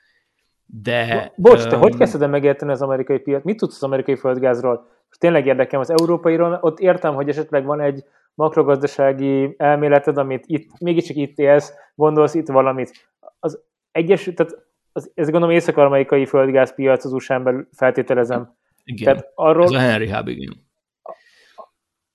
De... 0.65 1.31
Bocs, 1.35 1.63
te 1.63 1.75
um, 1.75 1.81
hogy 1.81 1.97
kezdted 1.97 2.29
megérteni 2.29 2.71
az 2.71 2.81
amerikai 2.81 3.19
piac? 3.19 3.43
Mit 3.43 3.57
tudsz 3.57 3.75
az 3.75 3.83
amerikai 3.83 4.15
földgázról? 4.15 4.75
Most 5.07 5.19
tényleg 5.19 5.45
érdekem 5.45 5.79
az 5.79 5.89
európairól, 5.89 6.59
ott 6.61 6.79
értem, 6.79 7.13
hogy 7.13 7.29
esetleg 7.29 7.65
van 7.65 7.81
egy 7.81 8.03
makrogazdasági 8.33 9.55
elméleted, 9.57 10.17
amit 10.17 10.43
itt, 10.47 10.79
mégiscsak 10.79 11.15
itt 11.15 11.37
élsz, 11.37 11.73
gondolsz 11.95 12.33
itt 12.33 12.47
valamit. 12.47 12.91
Az 13.39 13.63
egyes, 13.95 14.23
tehát 14.35 14.55
az, 14.91 15.11
ez 15.13 15.29
gondolom 15.29 15.55
észak-amerikai 15.55 16.25
földgázpiac 16.25 17.05
az 17.05 17.13
USA-n 17.13 17.43
belül 17.43 17.67
feltételezem. 17.71 18.55
Igen, 18.83 19.13
tehát 19.13 19.31
arról, 19.35 19.63
ez 19.63 19.71
a 19.71 19.79
Henry 19.79 20.09
Hub, 20.09 20.27
igen. 20.27 20.63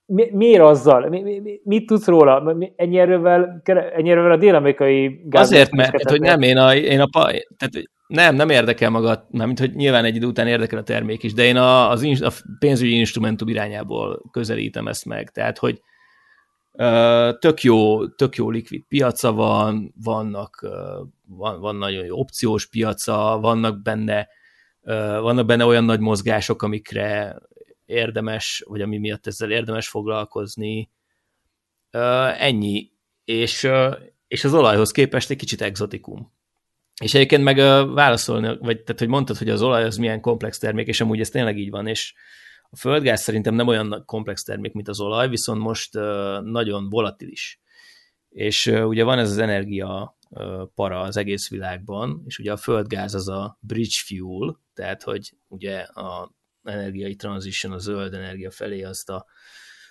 Mi, 0.05 0.29
miért 0.31 0.61
azzal? 0.61 1.09
Mi, 1.09 1.21
mi, 1.21 1.59
mit 1.63 1.85
tudsz 1.85 2.07
róla? 2.07 2.57
Ennyi 2.75 2.99
erővel, 2.99 3.61
ennyi 3.95 4.09
erővel 4.09 4.31
a 4.31 4.37
dél-amerikai 4.37 5.21
gáz... 5.25 5.51
Azért, 5.51 5.71
mert 5.71 5.91
tehát, 5.91 6.09
hogy 6.09 6.19
nem, 6.19 6.41
én 6.41 6.57
a, 6.57 6.75
én 6.75 6.99
a 6.99 7.09
tehát, 7.57 7.73
nem, 8.07 8.35
nem 8.35 8.49
érdekel 8.49 8.89
magad, 8.89 9.25
mint 9.29 9.59
hogy 9.59 9.75
nyilván 9.75 10.05
egy 10.05 10.15
idő 10.15 10.25
után 10.25 10.47
érdekel 10.47 10.79
a 10.79 10.83
termék 10.83 11.23
is, 11.23 11.33
de 11.33 11.43
én 11.43 11.57
a, 11.57 11.89
az, 11.89 12.21
a 12.21 12.31
pénzügyi 12.59 12.97
instrumentum 12.97 13.47
irányából 13.47 14.21
közelítem 14.31 14.87
ezt 14.87 15.05
meg. 15.05 15.29
Tehát, 15.29 15.57
hogy 15.57 15.81
tök 17.39 17.61
jó, 17.61 18.07
tök 18.07 18.35
jó 18.35 18.49
likvid 18.49 18.83
piaca 18.87 19.33
van, 19.33 19.93
vannak, 20.03 20.67
van, 21.35 21.59
van 21.59 21.75
nagyon 21.75 22.05
jó 22.05 22.19
opciós 22.19 22.67
piaca, 22.67 23.37
vannak 23.41 23.81
benne, 23.81 24.27
vannak 25.21 25.45
benne 25.45 25.65
olyan 25.65 25.83
nagy 25.83 25.99
mozgások, 25.99 26.61
amikre 26.61 27.37
érdemes, 27.85 28.63
vagy 28.67 28.81
ami 28.81 28.97
miatt 28.97 29.27
ezzel 29.27 29.51
érdemes 29.51 29.87
foglalkozni. 29.87 30.91
Ennyi. 32.37 32.91
És, 33.23 33.67
és 34.27 34.43
az 34.43 34.53
olajhoz 34.53 34.91
képest 34.91 35.29
egy 35.29 35.37
kicsit 35.37 35.61
exotikum. 35.61 36.31
És 37.01 37.13
egyébként 37.13 37.43
meg 37.43 37.57
válaszolni, 37.93 38.57
vagy 38.59 38.81
tehát, 38.81 38.99
hogy 38.99 39.07
mondtad, 39.07 39.37
hogy 39.37 39.49
az 39.49 39.61
olaj 39.61 39.83
az 39.83 39.97
milyen 39.97 40.21
komplex 40.21 40.57
termék, 40.57 40.87
és 40.87 41.01
amúgy 41.01 41.19
ez 41.19 41.29
tényleg 41.29 41.57
így 41.57 41.69
van, 41.69 41.87
és 41.87 42.13
a 42.69 42.75
földgáz 42.75 43.21
szerintem 43.21 43.53
nem 43.53 43.67
olyan 43.67 44.03
komplex 44.05 44.43
termék, 44.43 44.73
mint 44.73 44.87
az 44.87 44.99
olaj, 44.99 45.29
viszont 45.29 45.61
most 45.61 45.93
nagyon 46.43 46.89
volatilis. 46.89 47.59
És 48.29 48.65
ugye 48.65 49.03
van 49.03 49.19
ez 49.19 49.31
az 49.31 49.37
energia 49.37 50.17
para 50.75 50.99
az 50.99 51.17
egész 51.17 51.49
világban, 51.49 52.23
és 52.25 52.39
ugye 52.39 52.51
a 52.51 52.57
földgáz 52.57 53.15
az 53.15 53.27
a 53.27 53.57
bridge 53.59 53.95
fuel, 54.05 54.59
tehát 54.73 55.03
hogy 55.03 55.33
ugye 55.47 55.79
a 55.79 56.31
energiai 56.63 57.15
transition, 57.15 57.71
a 57.71 57.77
zöld 57.77 58.13
energia 58.13 58.51
felé 58.51 58.83
azt 58.83 59.09
a 59.09 59.25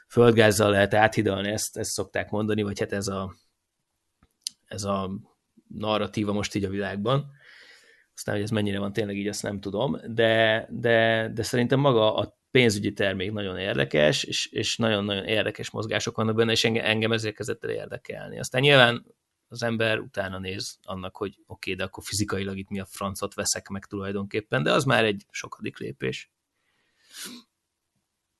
földgázzal 0.09 0.71
lehet 0.71 0.95
áthidalni, 0.95 1.49
ezt, 1.49 1.77
ezt 1.77 1.91
szokták 1.91 2.31
mondani, 2.31 2.63
vagy 2.63 2.79
hát 2.79 2.93
ez 2.93 3.09
a, 3.09 3.35
ez 4.67 4.85
a 4.85 5.11
narratíva 5.69 6.33
most 6.33 6.55
így 6.55 6.65
a 6.65 6.71
világban. 6.71 7.31
Aztán, 8.15 8.35
hogy 8.35 8.45
ez 8.45 8.51
mennyire 8.51 8.79
van 8.79 8.93
tényleg 8.93 9.17
így, 9.17 9.29
azt 9.29 9.43
nem 9.43 9.61
tudom, 9.61 10.01
de, 10.07 10.67
de, 10.71 11.31
de 11.35 11.43
szerintem 11.43 11.81
maga 11.81 12.15
a 12.15 12.39
pénzügyi 12.51 12.93
termék 12.93 13.33
nagyon 13.33 13.59
érdekes, 13.59 14.25
és, 14.25 14.47
és 14.47 14.77
nagyon-nagyon 14.77 15.25
érdekes 15.25 15.71
mozgások 15.71 16.17
vannak 16.17 16.35
benne, 16.35 16.53
és 16.53 16.65
engem, 16.65 16.85
engem 16.85 17.13
ezért 17.13 17.35
kezdett 17.35 17.65
el 17.65 17.71
érdekelni. 17.71 18.39
Aztán 18.39 18.61
nyilván 18.61 19.07
az 19.51 19.63
ember 19.63 19.99
utána 19.99 20.39
néz 20.39 20.79
annak, 20.83 21.17
hogy 21.17 21.29
oké, 21.29 21.43
okay, 21.47 21.75
de 21.75 21.85
akkor 21.85 22.03
fizikailag 22.07 22.59
itt 22.59 22.69
mi 22.69 22.81
a 22.81 22.85
francot 22.85 23.35
veszek 23.35 23.69
meg 23.69 23.85
tulajdonképpen, 23.85 24.63
de 24.63 24.73
az 24.73 24.85
már 24.85 25.05
egy 25.05 25.27
sokadik 25.31 25.79
lépés. 25.79 26.33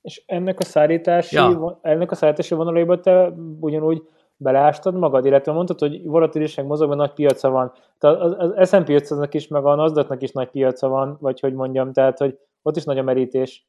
És 0.01 0.23
ennek 0.25 0.59
a 0.59 0.63
szállítási, 0.63 1.35
ja. 1.35 1.79
ennek 1.81 2.11
a 2.11 2.15
szállítási 2.15 2.55
vonalaiba 2.55 2.99
te 2.99 3.27
ugyanúgy 3.59 4.07
beleástad 4.35 4.95
magad, 4.95 5.25
illetve 5.25 5.51
mondtad, 5.51 5.79
hogy 5.79 6.03
volatilisság 6.03 6.65
mozogban 6.65 6.97
nagy 6.97 7.13
piaca 7.13 7.49
van. 7.49 7.73
Tehát 7.97 8.19
az, 8.19 8.35
az 8.37 8.69
S&P 8.69 8.87
500-nak 8.87 9.29
is, 9.31 9.47
meg 9.47 9.65
a 9.65 9.75
nasdaq 9.75 10.17
is 10.19 10.31
nagy 10.31 10.49
piaca 10.49 10.87
van, 10.87 11.17
vagy 11.19 11.39
hogy 11.39 11.53
mondjam, 11.53 11.93
tehát 11.93 12.17
hogy 12.17 12.39
ott 12.61 12.75
is 12.75 12.83
nagy 12.83 12.97
a 12.97 13.03
merítés 13.03 13.65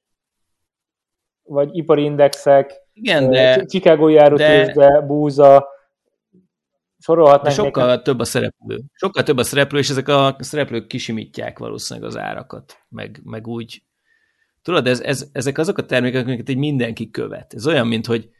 vagy 1.42 1.76
ipari 1.76 2.02
indexek, 2.02 2.80
Igen, 2.92 3.30
de, 3.30 3.64
Chicago 3.64 4.08
járótőzsde, 4.08 5.00
búza, 5.00 5.68
sorolhatnánk. 7.02 7.54
Sokkal 7.54 7.86
neked. 7.86 8.02
több 8.02 8.18
a 8.18 8.24
szereplő. 8.24 8.82
Sokkal 8.92 9.22
több 9.22 9.36
a 9.36 9.42
szereplő, 9.42 9.78
és 9.78 9.90
ezek 9.90 10.08
a 10.08 10.36
szereplők 10.38 10.86
kisimítják 10.86 11.58
valószínűleg 11.58 12.08
az 12.08 12.16
árakat, 12.16 12.78
meg, 12.88 13.20
meg 13.24 13.46
úgy. 13.46 13.82
Tudod, 14.62 14.86
ez, 14.86 15.00
ez, 15.00 15.28
ezek 15.32 15.58
azok 15.58 15.78
a 15.78 15.86
termékek, 15.86 16.26
amiket 16.26 16.48
egy 16.48 16.56
mindenki 16.56 17.10
követ. 17.10 17.54
Ez 17.54 17.66
olyan, 17.66 17.86
mint 17.86 18.06
hogy 18.06 18.30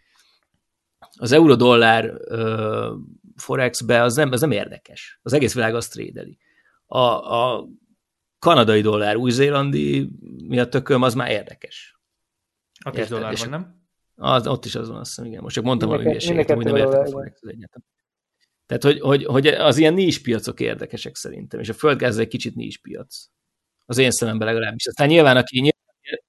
az 1.19 1.33
euró-dollár 1.33 2.13
forexbe 3.37 4.03
az 4.03 4.15
nem, 4.15 4.33
az 4.33 4.41
nem 4.41 4.51
érdekes. 4.51 5.21
Az 5.23 5.33
egész 5.33 5.55
világ 5.55 5.75
azt 5.75 5.93
trédeli. 5.93 6.39
A, 6.87 6.99
a 6.99 7.69
kanadai 8.39 8.81
dollár, 8.81 9.17
új-zélandi 9.17 10.11
miatt 10.49 10.71
tököm, 10.71 11.03
az 11.03 11.15
már 11.15 11.31
érdekes. 11.31 12.01
Ott 12.85 12.99
is 12.99 13.09
dollár 13.09 13.37
van, 13.37 13.49
nem? 13.49 13.81
Az, 14.15 14.47
ott 14.47 14.65
is 14.65 14.75
az 14.75 14.89
van, 14.89 14.99
azt 14.99 15.09
hiszem, 15.09 15.25
igen. 15.31 15.43
Most 15.43 15.55
csak 15.55 15.65
mondtam 15.65 15.89
valami 15.89 16.07
hülyeséget, 16.07 16.51
hogy 16.51 16.65
nem 16.65 16.77
értem 16.77 17.01
a 17.01 17.07
forex 17.07 17.41
egyetem. 17.43 17.83
Tehát, 18.79 18.99
hogy, 18.99 19.01
hogy, 19.01 19.25
hogy 19.25 19.47
az 19.47 19.79
ilyen 19.79 19.95
nincs 19.95 20.23
piacok 20.23 20.61
érdekesek 20.61 21.17
szerintem, 21.17 21.61
és 21.61 21.69
a 21.69 21.73
földgáz 21.73 22.19
egy 22.19 22.29
kicsit 22.29 22.55
nincs 22.55 22.81
piac. 22.81 23.27
Az 23.87 23.99
én 23.99 24.11
szememben 24.11 24.49
legalábbis. 24.49 24.87
Aztán 24.87 25.09
nyilván, 25.09 25.37
aki 25.37 25.55
nyilván 25.55 26.23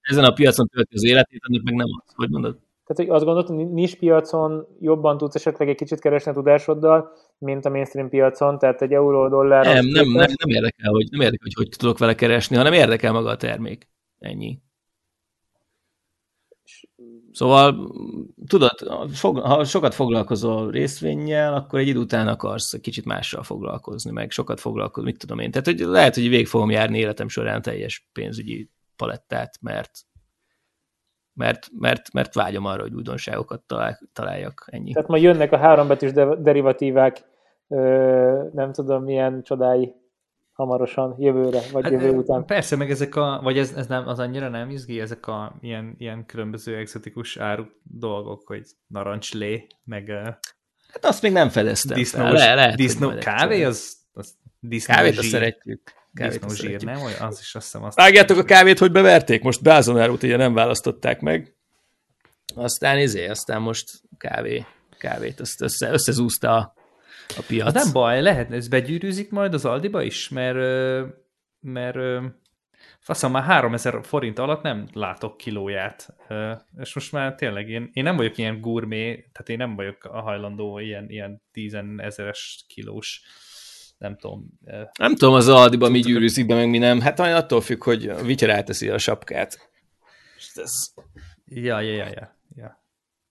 ezen 0.00 0.24
a 0.24 0.32
piacon 0.32 0.66
tölti 0.66 0.94
az 0.94 1.04
életét, 1.04 1.40
annak 1.48 1.62
meg 1.62 1.74
nem 1.74 1.86
az. 2.04 2.12
Hogy 2.14 2.30
mondod? 2.30 2.58
Tehát, 2.86 2.96
hogy 2.96 3.08
azt 3.08 3.24
gondolod, 3.24 3.72
nincs 3.72 3.96
piacon 3.96 4.66
jobban 4.80 5.18
tudsz 5.18 5.34
esetleg 5.34 5.68
egy 5.68 5.76
kicsit 5.76 6.00
keresni 6.00 6.30
a 6.30 6.34
tudásoddal, 6.34 7.12
mint 7.38 7.64
a 7.64 7.70
mainstream 7.70 8.08
piacon, 8.08 8.58
tehát 8.58 8.82
egy 8.82 8.92
euró, 8.92 9.28
dollár... 9.28 9.64
Nem, 9.64 9.86
nem, 9.86 10.08
nem, 10.08 10.30
nem, 10.38 10.48
érdekel, 10.48 10.90
hogy, 10.90 11.08
nem 11.10 11.20
érdekel, 11.20 11.46
hogy 11.54 11.54
hogy 11.54 11.68
tudok 11.78 11.98
vele 11.98 12.14
keresni, 12.14 12.56
hanem 12.56 12.72
érdekel 12.72 13.12
maga 13.12 13.30
a 13.30 13.36
termék. 13.36 13.88
Ennyi 14.18 14.60
Szóval, 17.32 17.94
tudod, 18.46 18.78
ha 19.20 19.64
sokat 19.64 19.94
foglalkozol 19.94 20.70
részvényel, 20.70 21.54
akkor 21.54 21.78
egy 21.78 21.86
idő 21.86 21.98
után 21.98 22.28
akarsz 22.28 22.80
kicsit 22.80 23.04
mással 23.04 23.42
foglalkozni, 23.42 24.10
meg 24.10 24.30
sokat 24.30 24.60
foglalkozni, 24.60 25.10
mit 25.10 25.18
tudom 25.18 25.38
én. 25.38 25.50
Tehát 25.50 25.66
hogy 25.66 25.78
lehet, 25.78 26.14
hogy 26.14 26.28
végig 26.28 26.46
fogom 26.46 26.70
járni 26.70 26.98
életem 26.98 27.28
során 27.28 27.62
teljes 27.62 28.08
pénzügyi 28.12 28.70
palettát, 28.96 29.58
mert 29.60 29.90
mert, 31.38 31.66
mert, 31.78 32.12
mert 32.12 32.34
vágyom 32.34 32.64
arra, 32.64 32.82
hogy 32.82 32.94
újdonságokat 32.94 33.62
talál, 33.66 33.98
találjak, 34.12 34.64
ennyi. 34.70 34.92
Tehát 34.92 35.08
majd 35.08 35.22
jönnek 35.22 35.52
a 35.52 35.56
hárombetűs 35.56 36.12
derivatívák, 36.38 37.24
nem 38.52 38.72
tudom 38.72 39.04
milyen 39.04 39.42
csodái 39.42 39.94
hamarosan, 40.58 41.14
jövőre, 41.18 41.60
vagy 41.72 41.82
hát, 41.82 41.92
jövő 41.92 42.10
után. 42.10 42.44
Persze, 42.44 42.76
meg 42.76 42.90
ezek 42.90 43.16
a, 43.16 43.40
vagy 43.42 43.58
ez, 43.58 43.72
ez 43.76 43.86
nem, 43.86 44.08
az 44.08 44.18
annyira 44.18 44.48
nem 44.48 44.70
izgi, 44.70 45.00
ezek 45.00 45.26
a 45.26 45.56
ilyen, 45.60 45.94
ilyen 45.98 46.26
különböző 46.26 46.76
exotikus 46.76 47.36
áru 47.36 47.64
dolgok, 47.82 48.46
hogy 48.46 48.66
narancslé, 48.86 49.66
meg 49.84 50.10
Hát 50.92 51.04
azt 51.04 51.22
még 51.22 51.32
nem 51.32 51.48
fedeztem 51.48 51.96
disznós. 51.96 52.32
Le, 52.32 52.54
lehet, 52.54 52.76
disznó, 52.76 53.12
kávé, 53.18 53.64
az, 53.64 53.96
az 54.12 54.34
disznó 54.60 54.94
Kávét 54.94 55.18
azt 55.18 55.28
szeretjük. 55.28 55.92
Kávét 56.14 56.40
disznó 56.44 56.68
zsír, 56.68 56.82
nem? 56.82 57.00
Az 57.20 57.40
is 57.40 57.54
azt 57.54 57.64
hiszem 57.64 57.84
azt... 57.84 57.96
Vágjátok 57.96 58.38
a 58.38 58.44
kávét, 58.44 58.78
hogy 58.78 58.92
beverték, 58.92 59.42
most 59.42 59.62
Bázonárút 59.62 60.22
ugye 60.22 60.36
nem 60.36 60.54
választották 60.54 61.20
meg. 61.20 61.54
Aztán 62.54 62.98
izé, 62.98 63.26
aztán 63.26 63.62
most 63.62 63.90
kávé, 64.16 64.64
kávét, 64.98 65.40
azt 65.40 65.62
össze, 65.62 65.90
összezúzta 65.90 66.56
a 66.56 66.74
a 67.36 67.42
piac. 67.46 67.66
Az 67.66 67.84
nem 67.84 67.92
baj, 67.92 68.22
lehet, 68.22 68.52
ez 68.52 68.68
begyűrűzik 68.68 69.30
majd 69.30 69.54
az 69.54 69.64
Aldiba 69.64 70.02
is, 70.02 70.28
mert, 70.28 70.58
mert 71.60 71.98
faszom, 73.00 73.30
már 73.30 73.42
3000 73.42 74.04
forint 74.04 74.38
alatt 74.38 74.62
nem 74.62 74.88
látok 74.92 75.36
kilóját. 75.36 76.16
És 76.78 76.94
most 76.94 77.12
már 77.12 77.34
tényleg 77.34 77.68
én, 77.68 77.90
én 77.92 78.02
nem 78.02 78.16
vagyok 78.16 78.38
ilyen 78.38 78.60
gurmé, 78.60 79.14
tehát 79.14 79.48
én 79.48 79.56
nem 79.56 79.76
vagyok 79.76 80.04
a 80.04 80.20
hajlandó 80.20 80.78
ilyen, 80.78 81.08
ilyen 81.08 81.42
tízenezeres 81.52 82.64
kilós 82.68 83.22
nem 83.98 84.16
tudom. 84.16 84.58
Nem 84.98 85.14
tudom 85.14 85.34
az 85.34 85.48
Aldiba 85.48 85.88
mi 85.88 86.00
gyűrűzik 86.00 86.46
be, 86.46 86.54
meg 86.54 86.68
mi 86.68 86.78
nem. 86.78 87.00
Hát 87.00 87.20
attól 87.20 87.60
függ, 87.60 87.82
hogy 87.82 88.24
Vityer 88.24 88.50
elteszi 88.50 88.88
a 88.88 88.98
sapkát. 88.98 89.70
Ez... 90.54 90.92
Ja, 91.44 91.80
ja, 91.80 91.92
ja, 91.92 92.06
ja. 92.06 92.37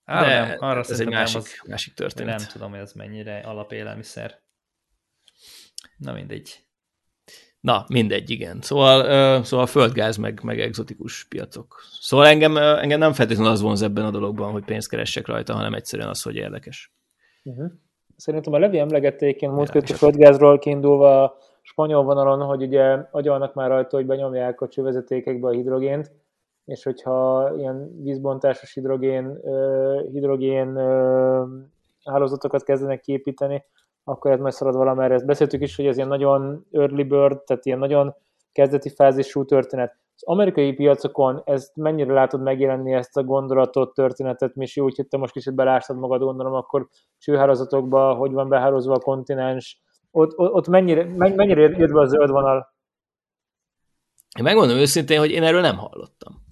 Á, 0.08 0.24
De 0.24 0.46
nem, 0.46 0.56
arra 0.58 0.80
ez 0.80 1.00
egy 1.00 1.08
másik, 1.08 1.38
az, 1.38 1.60
másik 1.66 1.94
történet. 1.94 2.38
Nem 2.38 2.48
tudom, 2.52 2.70
hogy 2.70 2.78
ez 2.78 2.92
mennyire 2.92 3.38
alapélelmiszer. 3.38 4.40
Na 5.96 6.12
mindegy. 6.12 6.66
Na, 7.60 7.84
mindegy, 7.88 8.30
igen. 8.30 8.60
Szóval, 8.60 9.00
uh, 9.38 9.44
szóval 9.44 9.66
földgáz, 9.66 10.16
meg, 10.16 10.42
meg 10.42 10.60
egzotikus 10.60 11.24
piacok. 11.24 11.80
Szóval 12.00 12.26
engem, 12.26 12.52
uh, 12.52 12.82
engem 12.82 12.98
nem 12.98 13.12
feltétlenül 13.12 13.52
az 13.52 13.60
vonz 13.60 13.82
ebben 13.82 14.04
a 14.04 14.10
dologban, 14.10 14.52
hogy 14.52 14.64
pénzt 14.64 14.88
keressek 14.88 15.26
rajta, 15.26 15.54
hanem 15.54 15.74
egyszerűen 15.74 16.08
az, 16.08 16.22
hogy 16.22 16.36
érdekes. 16.36 16.92
Uh-huh. 17.42 17.70
Szerintem 18.16 18.52
a 18.52 18.58
Levi 18.58 18.78
emlegették, 18.78 19.40
én 19.40 19.50
múlt 19.50 19.74
a 19.74 19.86
földgázról 19.86 20.58
kiindulva 20.58 21.22
a 21.22 21.36
spanyol 21.62 22.02
vonalon, 22.02 22.46
hogy 22.46 22.62
ugye 22.62 22.98
agyalnak 23.10 23.54
már 23.54 23.68
rajta, 23.68 23.96
hogy 23.96 24.06
benyomják 24.06 24.60
a 24.60 24.68
csővezetékekbe 24.68 25.48
a 25.48 25.52
hidrogént, 25.52 26.10
és 26.68 26.82
hogyha 26.82 27.50
ilyen 27.56 28.02
vízbontásos 28.02 28.72
hidrogén, 28.72 29.40
hidrogén 30.12 30.76
hálózatokat 32.04 32.62
kezdenek 32.62 33.00
képíteni, 33.00 33.64
akkor 34.04 34.30
ez 34.30 34.38
majd 34.38 34.52
szalad 34.52 34.76
valamerre. 34.76 35.14
Ezt 35.14 35.26
beszéltük 35.26 35.62
is, 35.62 35.76
hogy 35.76 35.86
ez 35.86 35.96
ilyen 35.96 36.08
nagyon 36.08 36.66
early 36.72 37.02
bird, 37.02 37.42
tehát 37.42 37.66
ilyen 37.66 37.78
nagyon 37.78 38.14
kezdeti 38.52 38.88
fázisú 38.88 39.44
történet. 39.44 39.96
Az 40.14 40.22
amerikai 40.24 40.72
piacokon 40.72 41.42
ezt 41.44 41.76
mennyire 41.76 42.12
látod 42.12 42.42
megjelenni 42.42 42.92
ezt 42.92 43.16
a 43.16 43.22
gondolatot, 43.22 43.94
történetet, 43.94 44.54
Misi, 44.54 44.80
úgy, 44.80 44.96
hogy 44.96 45.08
te 45.08 45.16
most 45.16 45.32
kicsit 45.32 45.54
belástad 45.54 45.98
magad, 45.98 46.20
gondolom, 46.20 46.52
akkor 46.52 46.88
csőhálózatokba, 47.18 48.14
hogy 48.14 48.32
van 48.32 48.48
behálózva 48.48 48.94
a 48.94 48.98
kontinens, 49.00 49.82
ott, 50.10 50.38
ott 50.38 50.68
mennyire, 50.68 51.04
mennyire 51.16 51.60
jött 51.60 51.92
be 51.92 52.00
a 52.00 52.06
zöld 52.06 52.30
vonal? 52.30 52.74
Megmondom 54.42 54.76
őszintén, 54.76 55.18
hogy 55.18 55.30
én 55.30 55.42
erről 55.42 55.60
nem 55.60 55.76
hallottam. 55.76 56.46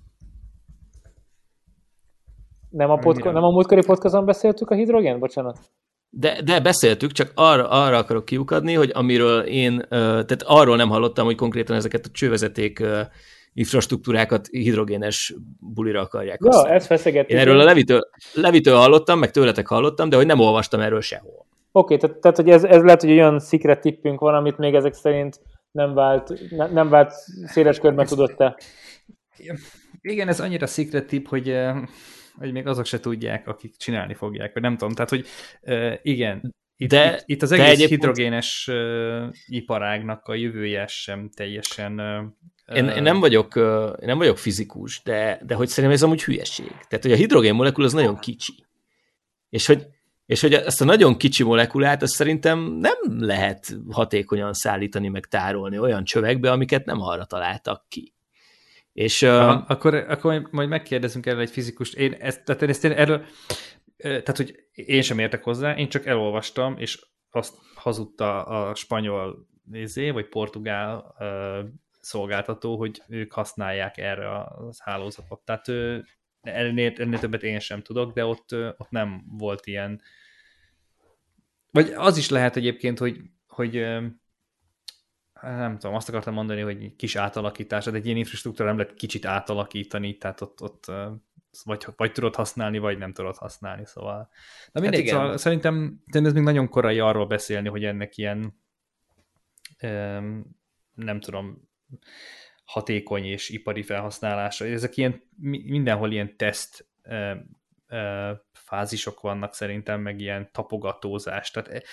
Nem 2.70 2.90
a, 2.90 2.96
podca- 2.96 3.32
nem 3.32 3.42
a 3.42 3.50
múltkori 3.50 3.84
podcaston 3.86 4.24
beszéltük 4.24 4.70
a 4.70 4.74
hidrogén? 4.74 5.18
Bocsánat. 5.18 5.58
De, 6.10 6.42
de 6.42 6.60
beszéltük, 6.60 7.12
csak 7.12 7.32
arra, 7.34 7.68
arra 7.68 7.96
akarok 7.96 8.24
kiukadni, 8.24 8.74
hogy 8.74 8.90
amiről 8.94 9.40
én, 9.40 9.86
tehát 9.88 10.42
arról 10.44 10.76
nem 10.76 10.88
hallottam, 10.88 11.24
hogy 11.24 11.36
konkrétan 11.36 11.76
ezeket 11.76 12.06
a 12.06 12.10
csővezeték 12.12 12.82
infrastruktúrákat 13.52 14.46
hidrogénes 14.46 15.34
bulira 15.74 16.00
akarják 16.00 16.38
Ja, 16.40 16.46
használni. 16.50 16.76
ezt 16.76 16.86
feszegettük. 16.86 17.30
Én 17.30 17.38
erről 17.38 17.60
a 17.60 17.64
Levitől, 17.64 18.00
Levitől 18.32 18.76
hallottam, 18.76 19.18
meg 19.18 19.30
tőletek 19.30 19.66
hallottam, 19.66 20.08
de 20.08 20.16
hogy 20.16 20.26
nem 20.26 20.40
olvastam 20.40 20.80
erről 20.80 21.00
sehol. 21.00 21.46
Oké, 21.72 21.94
okay, 21.94 21.96
tehát, 21.96 22.20
tehát 22.20 22.36
hogy 22.36 22.48
ez, 22.48 22.64
ez 22.64 22.82
lehet, 22.82 23.00
hogy 23.00 23.10
olyan 23.10 23.40
secret 23.40 23.80
tippünk 23.80 24.20
van, 24.20 24.34
amit 24.34 24.58
még 24.58 24.74
ezek 24.74 24.92
szerint 24.92 25.40
nem 25.70 25.94
vált, 25.94 26.32
ne, 26.50 26.66
nem 26.66 26.88
vált 26.88 27.12
széles 27.44 27.78
körben 27.78 28.06
tudott 28.06 28.36
te. 28.36 28.58
Igen, 30.00 30.28
ez 30.28 30.40
annyira 30.40 30.66
secret 30.66 31.06
tip, 31.06 31.28
hogy 31.28 31.56
hogy 32.38 32.52
még 32.52 32.66
azok 32.66 32.86
se 32.86 33.00
tudják, 33.00 33.48
akik 33.48 33.76
csinálni 33.76 34.14
fogják, 34.14 34.52
vagy 34.52 34.62
nem 34.62 34.76
tudom. 34.76 34.94
Tehát, 34.94 35.10
hogy 35.10 35.26
igen, 36.02 36.54
itt, 36.76 36.88
de, 36.88 37.14
itt, 37.14 37.22
itt 37.26 37.42
az 37.42 37.52
egész 37.52 37.66
egyéb 37.66 37.88
hidrogénes 37.88 38.68
uh, 38.70 39.26
iparágnak 39.46 40.26
a 40.26 40.34
jövője 40.34 40.86
sem 40.86 41.30
teljesen... 41.34 42.00
Uh, 42.00 42.76
én, 42.76 42.88
én, 42.88 43.02
nem 43.02 43.20
vagyok, 43.20 43.56
uh, 43.56 43.62
én 44.00 44.06
nem 44.06 44.18
vagyok 44.18 44.38
fizikus, 44.38 45.00
de, 45.04 45.40
de 45.46 45.54
hogy 45.54 45.68
szerintem 45.68 45.92
ez 45.92 46.02
amúgy 46.02 46.24
hülyeség. 46.24 46.66
Tehát, 46.66 47.02
hogy 47.02 47.12
a 47.12 47.16
hidrogén 47.16 47.54
molekul 47.54 47.84
az 47.84 47.92
nagyon 47.92 48.18
kicsi. 48.18 48.64
És 49.50 49.66
hogy, 49.66 49.86
és 50.26 50.40
hogy 50.40 50.54
ezt 50.54 50.80
a 50.80 50.84
nagyon 50.84 51.16
kicsi 51.16 51.42
molekulát, 51.42 52.02
azt 52.02 52.14
szerintem 52.14 52.58
nem 52.58 52.96
lehet 53.18 53.76
hatékonyan 53.90 54.52
szállítani, 54.52 55.08
meg 55.08 55.26
tárolni 55.26 55.78
olyan 55.78 56.04
csövekbe, 56.04 56.50
amiket 56.50 56.84
nem 56.84 57.00
arra 57.00 57.24
találtak 57.24 57.84
ki. 57.88 58.14
És, 58.96 59.22
Aha, 59.22 59.54
uh, 59.54 59.70
akkor, 59.70 59.94
akkor 59.94 60.48
majd 60.50 60.68
megkérdezünk 60.68 61.26
erről 61.26 61.40
egy 61.40 61.50
fizikust. 61.50 61.96
Én 61.96 62.12
ezt, 62.12 62.44
tehát 62.44 62.62
én 62.62 62.68
ezt 62.68 62.84
én 62.84 62.92
erről, 62.92 63.24
tehát 63.96 64.36
hogy 64.36 64.68
én 64.72 65.02
sem 65.02 65.18
értek 65.18 65.42
hozzá, 65.42 65.76
én 65.76 65.88
csak 65.88 66.06
elolvastam, 66.06 66.78
és 66.78 67.06
azt 67.30 67.54
hazudta 67.74 68.44
a 68.44 68.74
spanyol 68.74 69.48
nézé, 69.64 70.10
vagy 70.10 70.28
portugál 70.28 71.14
uh, 71.18 71.70
szolgáltató, 72.00 72.76
hogy 72.76 73.02
ők 73.08 73.32
használják 73.32 73.98
erre 73.98 74.30
a 74.30 74.72
hálózatot. 74.78 75.40
Tehát 75.44 75.68
uh, 75.68 75.98
ennél, 76.40 76.92
ennél 76.96 77.18
többet 77.18 77.42
én 77.42 77.58
sem 77.58 77.82
tudok, 77.82 78.12
de 78.12 78.24
ott, 78.24 78.52
ott 78.52 78.90
nem 78.90 79.24
volt 79.28 79.66
ilyen. 79.66 80.00
Vagy 81.70 81.92
az 81.96 82.16
is 82.16 82.30
lehet 82.30 82.56
egyébként, 82.56 82.98
hogy, 82.98 83.20
hogy 83.46 83.86
nem 85.42 85.78
tudom, 85.78 85.96
azt 85.96 86.08
akartam 86.08 86.34
mondani, 86.34 86.60
hogy 86.60 86.96
kis 86.96 87.16
átalakítás, 87.16 87.84
de 87.84 87.92
egy 87.92 88.04
ilyen 88.04 88.16
infrastruktúra 88.16 88.68
nem 88.68 88.78
lehet 88.78 88.94
kicsit 88.94 89.24
átalakítani, 89.24 90.16
tehát 90.16 90.40
ott, 90.40 90.62
ott 90.62 90.84
vagy, 91.64 91.86
vagy 91.96 92.12
tudod 92.12 92.34
használni, 92.34 92.78
vagy 92.78 92.98
nem 92.98 93.12
tudod 93.12 93.36
használni, 93.36 93.86
szóval. 93.86 94.28
De 94.72 94.80
mindegy, 94.80 95.00
hát 95.00 95.08
szóval 95.08 95.36
szerintem, 95.36 96.02
ez 96.06 96.32
még 96.32 96.42
nagyon 96.42 96.68
korai 96.68 96.98
arról 97.00 97.26
beszélni, 97.26 97.68
hogy 97.68 97.84
ennek 97.84 98.16
ilyen 98.16 98.60
nem 100.94 101.20
tudom, 101.20 101.68
hatékony 102.64 103.24
és 103.24 103.48
ipari 103.48 103.82
felhasználása. 103.82 104.64
Ezek 104.64 104.96
ilyen, 104.96 105.22
mindenhol 105.64 106.12
ilyen 106.12 106.36
teszt 106.36 106.88
fázisok 108.52 109.20
vannak 109.20 109.54
szerintem, 109.54 110.00
meg 110.00 110.20
ilyen 110.20 110.48
tapogatózás. 110.52 111.50
Tehát 111.50 111.86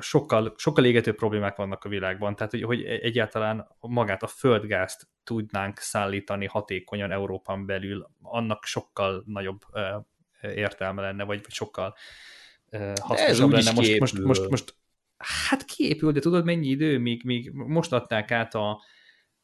sokkal, 0.00 0.54
sokkal 0.56 0.84
égető 0.84 1.14
problémák 1.14 1.56
vannak 1.56 1.84
a 1.84 1.88
világban, 1.88 2.36
tehát 2.36 2.52
hogy, 2.52 2.62
hogy 2.62 2.84
egyáltalán 2.84 3.68
magát 3.80 4.22
a 4.22 4.26
földgázt 4.26 5.08
tudnánk 5.24 5.78
szállítani 5.78 6.46
hatékonyan 6.46 7.10
Európán 7.10 7.66
belül, 7.66 8.10
annak 8.22 8.64
sokkal 8.64 9.22
nagyobb 9.26 9.60
értelme 10.42 11.02
lenne, 11.02 11.24
vagy, 11.24 11.42
vagy 11.42 11.52
sokkal 11.52 11.94
hasznosabb 13.00 13.50
lenne. 13.50 13.72
Most, 13.72 13.98
most, 13.98 14.18
most, 14.18 14.48
most, 14.50 14.74
hát 15.48 15.64
kiépül, 15.64 16.12
de 16.12 16.20
tudod 16.20 16.44
mennyi 16.44 16.68
idő, 16.68 16.98
míg, 16.98 17.24
míg 17.24 17.50
most 17.52 17.92
adták 17.92 18.30
át 18.30 18.54
a, 18.54 18.82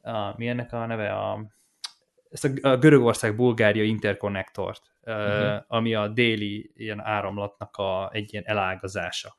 a 0.00 0.34
mi 0.36 0.48
ennek 0.48 0.72
a 0.72 0.86
neve, 0.86 1.12
a, 1.12 1.46
ezt 2.30 2.44
a, 2.62 2.76
Görögország-Bulgária 2.76 3.82
interkonnektort, 3.82 4.82
uh-huh. 5.02 5.64
ami 5.66 5.94
a 5.94 6.08
déli 6.08 6.70
ilyen 6.74 7.00
áramlatnak 7.00 7.76
a, 7.76 8.10
egy 8.12 8.32
ilyen 8.32 8.44
elágazása 8.46 9.34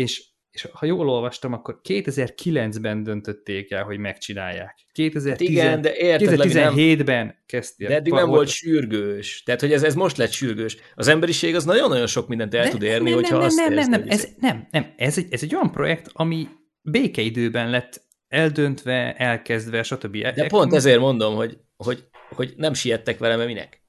és, 0.00 0.24
és 0.50 0.68
ha 0.72 0.86
jól 0.86 1.08
olvastam, 1.08 1.52
akkor 1.52 1.80
2009-ben 1.88 3.02
döntötték 3.02 3.70
el, 3.70 3.84
hogy 3.84 3.98
megcsinálják. 3.98 4.78
2010, 4.92 5.30
hát 5.30 5.40
igen, 5.40 5.80
de 5.80 5.96
érted, 5.96 6.40
2017-ben 6.42 7.42
kezdték. 7.46 7.88
De 7.88 7.94
eddig 7.94 8.12
nem 8.12 8.28
volt 8.28 8.48
sürgős. 8.48 9.42
Tehát, 9.42 9.60
hogy 9.60 9.72
ez, 9.72 9.82
ez 9.82 9.94
most 9.94 10.16
lett 10.16 10.30
sürgős. 10.30 10.76
Az 10.94 11.08
emberiség 11.08 11.54
az 11.54 11.64
nagyon-nagyon 11.64 12.06
sok 12.06 12.28
mindent 12.28 12.54
el 12.54 12.64
de, 12.64 12.70
tud 12.70 12.82
érni, 12.82 13.08
nem, 13.10 13.18
hogyha 13.18 13.36
nem, 13.36 13.44
azt 13.44 13.56
nem, 13.56 13.72
nem, 13.72 13.90
nem, 13.90 14.04
ez, 14.06 14.28
nem, 14.38 14.68
nem, 14.70 14.94
ez 14.96 15.18
egy, 15.18 15.26
ez 15.30 15.42
egy 15.42 15.54
olyan 15.54 15.72
projekt, 15.72 16.10
ami 16.12 16.48
békeidőben 16.82 17.70
lett 17.70 18.08
eldöntve, 18.28 19.14
elkezdve, 19.14 19.82
stb. 19.82 20.16
De 20.16 20.46
pont 20.46 20.72
ezért 20.72 21.00
mondom, 21.00 21.34
hogy, 21.34 21.58
hogy, 21.76 22.04
hogy 22.28 22.54
nem 22.56 22.74
siettek 22.74 23.18
vele, 23.18 23.36
mert 23.36 23.48
minek? 23.48 23.79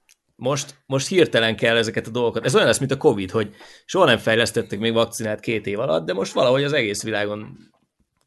Most, 0.42 0.76
most 0.86 1.08
hirtelen 1.08 1.56
kell 1.56 1.78
ezeket 1.78 2.08
a 2.08 2.12
dolgokat. 2.12 2.46
Ez 2.46 2.56
olyan 2.56 2.68
lesz, 2.68 2.80
mint 2.80 2.92
a 2.92 2.98
Covid, 2.98 3.32
hogy 3.32 3.54
soha 3.86 4.06
nem 4.06 4.18
fejlesztettek 4.18 4.80
még 4.80 4.94
vakcinát 4.94 5.40
két 5.40 5.68
év 5.68 5.80
alatt, 5.80 6.06
de 6.06 6.14
most 6.14 6.34
valahogy 6.34 6.64
az 6.64 6.74
egész 6.74 7.04
világon 7.04 7.58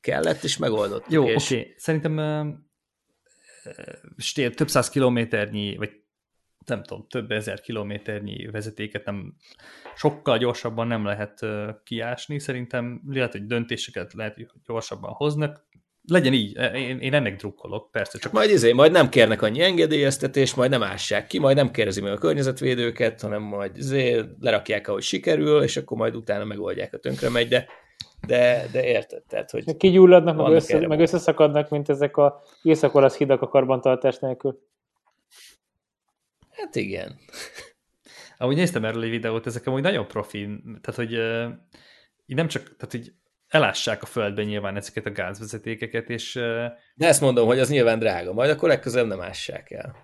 kellett, 0.01 0.43
és 0.43 0.57
megoldott. 0.57 1.05
Jó, 1.09 1.29
és... 1.29 1.45
oké. 1.45 1.59
Okay. 1.59 1.75
Szerintem 1.77 2.17
uh, 4.37 4.49
több 4.55 4.69
száz 4.69 4.89
kilométernyi, 4.89 5.77
vagy 5.77 5.91
nem 6.67 6.83
tudom, 6.83 7.07
több 7.09 7.31
ezer 7.31 7.61
kilométernyi 7.61 8.47
vezetéket 8.47 9.05
nem 9.05 9.35
sokkal 9.95 10.39
gyorsabban 10.39 10.87
nem 10.87 11.05
lehet 11.05 11.43
uh, 11.43 11.69
kiásni. 11.85 12.39
Szerintem 12.39 13.03
lehet, 13.07 13.33
hogy 13.33 13.47
döntéseket 13.47 14.13
lehet, 14.13 14.35
hogy 14.35 14.47
gyorsabban 14.67 15.13
hoznak, 15.13 15.67
legyen 16.09 16.33
így, 16.33 16.57
e, 16.57 16.79
én, 16.79 16.99
én 16.99 17.15
ennek 17.15 17.37
drukkolok, 17.37 17.91
persze. 17.91 18.19
Csak 18.19 18.33
majd 18.33 18.51
izé, 18.51 18.73
majd 18.73 18.93
nem 18.93 19.09
kérnek 19.09 19.43
annyi 19.43 19.63
engedélyeztetést, 19.63 20.57
majd 20.57 20.71
nem 20.71 20.83
ássák 20.83 21.27
ki, 21.27 21.39
majd 21.39 21.57
nem 21.57 21.71
kérdezi 21.71 22.01
meg 22.01 22.13
a 22.13 22.19
környezetvédőket, 22.19 23.21
hanem 23.21 23.43
majd 23.43 23.77
izé, 23.77 24.25
lerakják, 24.41 24.89
ahogy 24.89 25.03
sikerül, 25.03 25.63
és 25.63 25.77
akkor 25.77 25.97
majd 25.97 26.17
utána 26.17 26.45
megoldják 26.45 26.95
a 26.95 26.99
tönkre 26.99 27.29
megy, 27.29 27.49
de, 27.49 27.67
de, 28.27 28.67
de 28.73 28.85
érted, 28.87 29.23
tehát, 29.29 29.51
hogy... 29.51 29.77
Kigyulladnak, 29.77 30.37
meg, 30.37 30.53
össze, 30.53 30.87
meg 30.87 31.01
összeszakadnak, 31.01 31.69
mint 31.69 31.89
ezek 31.89 32.17
a 32.17 32.43
észak 32.63 33.13
hidak 33.15 33.43
a 33.43 33.49
karbantartás 33.49 34.19
nélkül. 34.19 34.61
Hát 36.51 36.75
igen. 36.77 37.19
Ahogy 38.39 38.57
néztem 38.57 38.85
erről 38.85 39.03
egy 39.03 39.11
videót, 39.11 39.47
ezek 39.47 39.67
amúgy 39.67 39.83
nagyon 39.83 40.07
profi, 40.07 40.63
tehát 40.81 40.95
hogy 40.95 41.13
így 42.27 42.37
nem 42.37 42.49
csak, 42.49 42.63
tehát 42.63 42.91
hogy 42.91 43.13
elássák 43.55 44.03
a 44.03 44.07
földben 44.07 44.45
nyilván 44.45 44.77
ezeket 44.77 45.07
a 45.07 45.13
gázvezetékeket, 45.13 46.11
és... 46.11 46.33
De 46.95 47.07
ezt 47.07 47.21
mondom, 47.21 47.47
hogy 47.47 47.59
az 47.59 47.69
nyilván 47.69 47.99
drága, 47.99 48.33
majd 48.33 48.51
akkor 48.51 48.69
legközelebb 48.69 49.09
nem 49.09 49.21
ássák 49.21 49.71
el. 49.71 49.97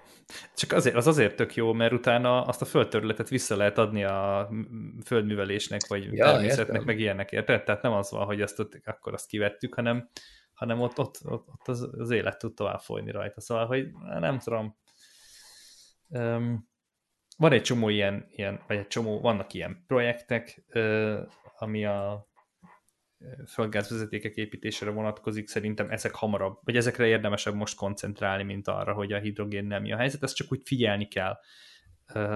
Csak 0.54 0.72
azért, 0.72 0.96
az 0.96 1.06
azért 1.06 1.36
tök 1.36 1.54
jó, 1.54 1.72
mert 1.72 1.92
utána 1.92 2.42
azt 2.44 2.62
a 2.62 2.64
földterületet 2.64 3.28
vissza 3.28 3.56
lehet 3.56 3.78
adni 3.78 4.04
a 4.04 4.50
földművelésnek, 5.04 5.86
vagy 5.86 6.12
ja, 6.12 6.24
természetnek, 6.24 6.66
értem. 6.66 6.84
meg 6.84 6.98
ilyenek, 6.98 7.32
érted? 7.32 7.64
Tehát 7.64 7.82
nem 7.82 7.92
az 7.92 8.10
van, 8.10 8.24
hogy 8.24 8.42
azt 8.42 8.58
ott, 8.58 8.80
akkor 8.84 9.12
azt 9.12 9.26
kivettük, 9.26 9.74
hanem, 9.74 10.08
hanem 10.52 10.80
ott, 10.80 10.98
ott, 10.98 11.18
ott, 11.24 11.48
ott 11.48 11.68
az, 11.68 11.88
az 11.98 12.10
élet 12.10 12.38
tud 12.38 12.54
tovább 12.54 12.80
folyni 12.80 13.10
rajta. 13.10 13.40
Szóval, 13.40 13.66
hogy 13.66 13.88
nem 14.18 14.38
tudom, 14.38 14.76
um, 16.08 16.68
van 17.36 17.52
egy 17.52 17.62
csomó 17.62 17.88
ilyen, 17.88 18.26
ilyen, 18.30 18.60
vagy 18.66 18.76
egy 18.76 18.86
csomó, 18.86 19.20
vannak 19.20 19.52
ilyen 19.52 19.84
projektek, 19.86 20.64
uh, 20.74 21.18
ami 21.58 21.84
a 21.84 22.29
földgázvezetékek 23.46 24.36
építésére 24.36 24.90
vonatkozik, 24.90 25.48
szerintem 25.48 25.90
ezek 25.90 26.14
hamarabb, 26.14 26.58
vagy 26.64 26.76
ezekre 26.76 27.06
érdemesebb 27.06 27.54
most 27.54 27.76
koncentrálni, 27.76 28.42
mint 28.42 28.68
arra, 28.68 28.92
hogy 28.92 29.12
a 29.12 29.18
hidrogén 29.18 29.64
nem 29.64 29.82
mi 29.82 29.92
a 29.92 29.96
helyzet, 29.96 30.22
ezt 30.22 30.34
csak 30.34 30.52
úgy 30.52 30.60
figyelni 30.64 31.08
kell, 31.08 31.38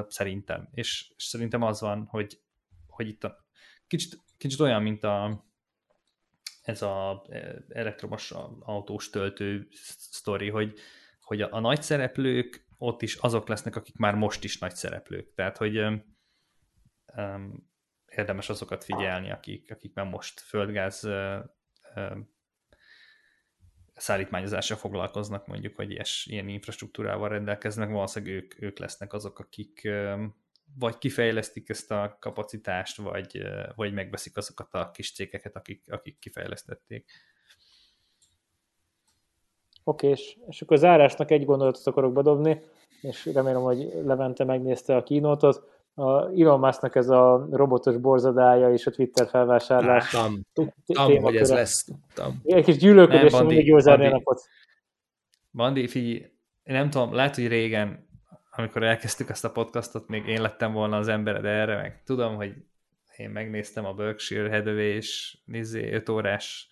szerintem. 0.09 0.69
És, 0.73 1.13
és 1.17 1.25
szerintem 1.25 1.63
az 1.63 1.81
van, 1.81 2.05
hogy, 2.05 2.41
hogy 2.87 3.09
itt 3.09 3.25
a, 3.25 3.47
kicsit, 3.87 4.19
kicsit 4.37 4.61
olyan, 4.61 4.83
mint 4.83 5.05
a, 5.05 5.45
ez 6.63 6.83
a 6.83 7.25
elektromos 7.69 8.31
autós 8.61 9.11
töltő 9.11 9.69
sztori, 9.97 10.49
hogy, 10.49 10.79
hogy 11.21 11.41
a, 11.41 11.49
a 11.51 11.61
nagy 11.61 11.83
szereplők 11.83 12.67
ott 12.79 13.03
is 13.03 13.17
azok 13.17 13.49
lesznek, 13.49 13.77
akik 13.77 13.97
már 13.97 14.15
most 14.15 14.45
is 14.45 14.59
nagy 14.59 14.75
szereplők. 14.75 15.35
Tehát, 15.35 15.57
hogy 15.57 15.79
um, 15.79 17.73
érdemes 18.17 18.49
azokat 18.49 18.85
figyelni, 18.85 19.31
akik, 19.31 19.71
akik 19.71 19.95
már 19.95 20.07
most 20.07 20.41
földgáz 20.41 21.09
szállítmányozással 23.95 24.77
foglalkoznak, 24.77 25.47
mondjuk, 25.47 25.77
vagy 25.77 25.91
ilyes, 25.91 26.27
ilyen 26.31 26.49
infrastruktúrával 26.49 27.29
rendelkeznek, 27.29 27.91
valószínűleg 27.91 28.35
ők, 28.35 28.63
ők 28.63 28.79
lesznek 28.79 29.13
azok, 29.13 29.39
akik 29.39 29.89
vagy 30.79 30.99
kifejlesztik 30.99 31.69
ezt 31.69 31.91
a 31.91 32.17
kapacitást, 32.21 32.97
vagy, 32.97 33.43
vagy 33.75 33.93
megveszik 33.93 34.37
azokat 34.37 34.75
a 34.75 34.91
kis 34.91 35.13
cégeket, 35.13 35.57
akik, 35.57 35.83
akik 35.91 36.19
kifejlesztették. 36.19 37.11
Oké, 39.85 40.09
és, 40.09 40.39
és 40.49 40.63
akkor 40.63 40.77
az 40.77 40.85
árásnak 40.85 41.31
egy 41.31 41.45
gondolatot 41.45 41.87
akarok 41.87 42.13
bedobni, 42.13 42.61
és 43.01 43.27
remélem, 43.27 43.63
hogy 43.63 43.93
Levente 44.05 44.45
megnézte 44.45 44.97
a 44.97 45.03
kínótot 45.03 45.74
a 45.95 46.27
Elon 46.41 46.59
Musknak 46.59 46.95
ez 46.95 47.09
a 47.09 47.47
robotos 47.51 47.97
borzadája 47.97 48.73
és 48.73 48.87
a 48.87 48.91
Twitter 48.91 49.29
felvásárlás. 49.29 50.11
Tudtam, 50.11 50.45
tudtam 50.87 51.23
hogy 51.23 51.37
ez 51.37 51.51
lesz, 51.51 51.85
tudtam. 51.85 52.41
Egy 52.45 52.65
kis 52.65 52.77
gyűlölködés, 52.77 53.33
mindig 53.33 53.67
jól 53.67 53.81
zárni 53.81 54.07
a 54.07 54.11
napot. 54.11 54.43
Bandi, 55.53 55.87
figyelj, 55.87 56.15
én 56.63 56.75
nem 56.75 56.91
tudom, 56.91 57.15
lehet, 57.15 57.35
hogy 57.35 57.49
régen, 57.49 58.09
amikor 58.51 58.83
elkezdtük 58.83 59.29
ezt 59.29 59.45
a 59.45 59.51
podcastot, 59.51 60.09
még 60.09 60.27
én 60.27 60.41
lettem 60.41 60.73
volna 60.73 60.97
az 60.97 61.09
embered 61.09 61.45
erre, 61.45 61.77
meg 61.77 62.03
tudom, 62.05 62.35
hogy 62.35 62.55
én 63.17 63.31
megnéztem 63.31 63.85
a 63.85 63.93
Berkshire 63.93 64.57
Hathaway 64.57 64.97
és 64.97 65.39
5 65.73 66.09
órás, 66.09 66.69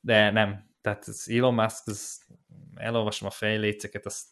de 0.00 0.30
nem. 0.30 0.66
Tehát 0.80 1.04
az 1.06 1.30
Elon 1.30 1.54
Musk, 1.54 1.86
az, 1.86 2.22
elolvasom 2.74 3.28
a 3.28 3.30
fejléceket, 3.30 4.06
azt 4.06 4.26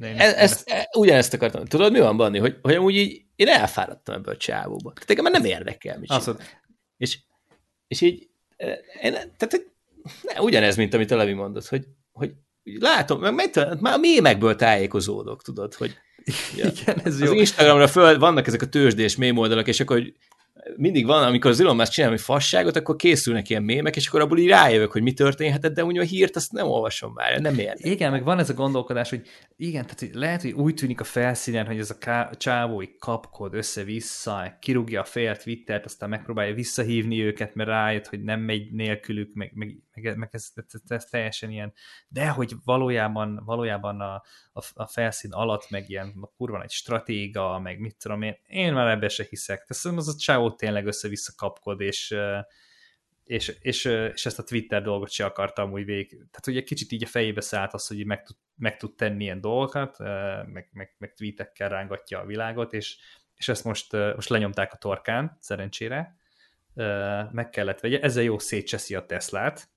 én 0.00 0.18
e, 0.18 0.24
ezt, 0.24 0.68
ezt, 0.68 0.88
ugyanezt 0.96 1.34
akartam. 1.34 1.64
Tudod, 1.64 1.92
mi 1.92 2.00
van, 2.00 2.16
Bani? 2.16 2.38
Hogy, 2.38 2.56
hogy 2.62 2.74
amúgy 2.74 2.96
így 2.96 3.24
én 3.36 3.48
elfáradtam 3.48 4.14
ebből 4.14 4.34
a 4.34 4.36
csávóba. 4.36 4.92
Tehát 4.92 5.10
engem 5.10 5.24
már 5.24 5.32
nem 5.32 5.44
érdekel, 5.44 5.98
mit 5.98 6.10
Azt 6.10 6.30
és, 6.96 7.18
és 7.86 8.00
így, 8.00 8.28
e, 8.56 8.80
én, 9.02 9.12
tehát 9.12 9.64
ne, 10.22 10.40
ugyanez, 10.40 10.76
mint 10.76 10.94
amit 10.94 11.10
a 11.10 11.16
Levi 11.16 11.32
mondott, 11.32 11.66
hogy, 11.66 11.84
hogy 12.12 12.34
látom, 12.62 13.20
meg, 13.20 13.34
meg, 13.34 13.80
már 13.80 13.94
a 13.94 13.98
mémekből 13.98 14.56
tájékozódok, 14.56 15.42
tudod, 15.42 15.74
hogy 15.74 15.98
ja, 16.56 16.66
Igen, 16.66 17.00
ez 17.04 17.14
az 17.14 17.20
jó. 17.20 17.32
Instagramra 17.32 17.88
föl 17.88 18.18
vannak 18.18 18.46
ezek 18.46 18.62
a 18.62 18.68
tőzsdés 18.68 19.16
mém 19.16 19.36
oldalak, 19.36 19.68
és 19.68 19.80
akkor 19.80 19.96
hogy 19.96 20.14
mindig 20.76 21.06
van, 21.06 21.22
amikor 21.22 21.50
az 21.50 21.60
Elon 21.60 21.76
Musk 21.76 21.92
csinál 21.92 22.12
egy 22.12 22.20
fasságot, 22.20 22.76
akkor 22.76 22.96
készülnek 22.96 23.48
ilyen 23.48 23.62
mémek, 23.62 23.96
és 23.96 24.08
akkor 24.08 24.20
abból 24.20 24.38
így 24.38 24.48
rájövök, 24.48 24.92
hogy 24.92 25.02
mi 25.02 25.12
történhetett, 25.12 25.74
de 25.74 25.84
úgy 25.84 25.98
a 25.98 26.02
hírt 26.02 26.36
azt 26.36 26.52
nem 26.52 26.66
olvasom 26.66 27.12
már, 27.12 27.40
nem 27.40 27.58
érdekel. 27.58 27.90
Igen, 27.90 28.10
meg 28.10 28.24
van 28.24 28.38
ez 28.38 28.50
a 28.50 28.54
gondolkodás, 28.54 29.10
hogy 29.10 29.22
igen, 29.56 29.86
tehát 29.86 30.14
lehet, 30.14 30.42
hogy 30.42 30.52
úgy 30.52 30.74
tűnik 30.74 31.00
a 31.00 31.04
felszínen, 31.04 31.66
hogy 31.66 31.78
ez 31.78 31.90
a 31.90 31.98
ká- 31.98 32.38
csávói 32.38 32.96
kapkod 32.98 33.54
össze-vissza, 33.54 34.56
kirúgja 34.60 35.00
a 35.00 35.04
fél 35.04 35.36
Twittert, 35.36 35.84
aztán 35.84 36.08
megpróbálja 36.08 36.54
visszahívni 36.54 37.22
őket, 37.22 37.54
mert 37.54 37.68
rájött, 37.68 38.06
hogy 38.06 38.22
nem 38.22 38.40
megy 38.40 38.72
nélkülük, 38.72 39.34
meg, 39.34 39.50
meg, 39.54 39.76
meg, 39.94 40.16
meg 40.16 40.28
ez, 40.32 40.48
ez, 40.54 40.80
ez, 40.86 41.04
teljesen 41.04 41.50
ilyen, 41.50 41.72
de 42.08 42.28
hogy 42.28 42.52
valójában, 42.64 43.42
valójában 43.44 44.00
a, 44.00 44.14
a, 44.52 44.64
a 44.74 44.86
felszín 44.86 45.32
alatt 45.32 45.70
meg 45.70 45.88
ilyen 45.88 46.28
kurva 46.36 46.62
egy 46.62 46.70
stratéga, 46.70 47.58
meg 47.58 47.78
mit 47.78 47.96
tudom 47.96 48.22
én, 48.22 48.36
én 48.46 48.72
már 48.72 48.86
ebbe 48.86 49.08
se 49.08 49.26
hiszek. 49.28 49.64
Tehát 49.64 49.98
az 49.98 50.08
a 50.08 50.18
csávó 50.18 50.52
tényleg 50.52 50.86
össze-vissza 50.86 51.32
kapkod, 51.36 51.80
és, 51.80 52.14
és, 53.24 53.48
és, 53.48 53.84
és 53.84 54.26
ezt 54.26 54.38
a 54.38 54.44
Twitter 54.44 54.82
dolgot 54.82 55.10
se 55.10 55.24
akartam 55.24 55.72
úgy 55.72 55.84
végig. 55.84 56.08
Tehát 56.08 56.46
ugye 56.46 56.62
kicsit 56.62 56.92
így 56.92 57.04
a 57.04 57.06
fejébe 57.06 57.40
szállt 57.40 57.74
az, 57.74 57.86
hogy 57.86 58.06
meg 58.06 58.22
tud, 58.22 58.36
meg 58.56 58.76
tud 58.76 58.94
tenni 58.96 59.24
ilyen 59.24 59.40
dolgokat, 59.40 59.98
meg, 60.46 60.68
meg, 60.72 60.94
meg 60.98 61.14
tweetekkel 61.14 61.68
rángatja 61.68 62.18
a 62.18 62.26
világot, 62.26 62.72
és, 62.72 62.96
és 63.34 63.48
ezt 63.48 63.64
most, 63.64 63.92
most 63.92 64.28
lenyomták 64.28 64.72
a 64.72 64.76
torkán, 64.76 65.36
szerencsére, 65.40 66.16
meg 67.30 67.48
kellett 67.50 67.80
vegye, 67.80 68.00
ezzel 68.00 68.22
jó 68.22 68.38
szétcseszi 68.38 68.94
a 68.94 69.06
Teslát, 69.06 69.68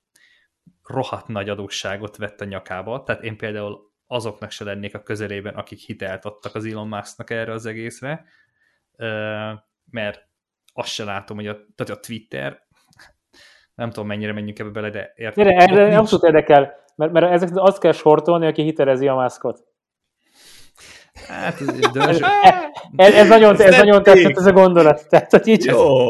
rohadt 0.84 1.28
nagy 1.28 1.50
adósságot 1.50 2.18
vett 2.18 2.42
a 2.42 2.46
nyakába, 2.46 3.04
tehát 3.04 3.24
én 3.24 3.38
például 3.38 3.92
azoknak 4.08 4.52
se 4.52 4.64
lennék 4.64 4.96
a 4.96 5.04
közelében, 5.04 5.56
akik 5.56 5.80
hitelt 5.80 6.26
adtak 6.26 6.56
az 6.56 6.66
Elon 6.66 6.88
Musknak 6.88 7.30
erre 7.30 7.52
az 7.52 7.66
egészre, 7.66 8.26
mert 9.92 10.28
azt 10.74 10.90
se 10.90 11.04
látom, 11.04 11.38
hogy 11.38 11.48
a, 11.48 11.54
tehát 11.76 11.98
a 11.98 12.00
Twitter, 12.00 12.66
nem 13.76 13.90
tudom 13.90 14.08
mennyire 14.08 14.34
menjünk 14.34 14.60
ebbe 14.60 14.70
bele, 14.70 14.90
de 14.90 15.14
értem. 15.16 15.48
Erre, 15.48 15.56
erre 15.56 15.98
abszolút 15.98 16.26
érdekel, 16.26 16.74
mert, 16.96 17.12
mert 17.12 17.32
ezek 17.32 17.50
azt 17.54 17.80
kell 17.80 17.92
sortolni, 17.92 18.48
aki 18.48 18.62
hitelezi 18.62 19.08
a 19.08 19.16
Muskot. 19.16 19.64
Hát, 21.28 21.62
ez, 21.94 22.20
ez, 22.96 23.14
ez, 23.14 23.28
nagyon, 23.28 23.62
ez 23.62 23.78
nagyon 23.78 24.04
tetszett 24.04 24.38
ez 24.38 24.46
a 24.46 24.52
gondolat. 24.52 25.10
Tehát, 25.10 25.32
hogy 25.32 25.48
így 25.48 25.66
Jó. 25.66 26.06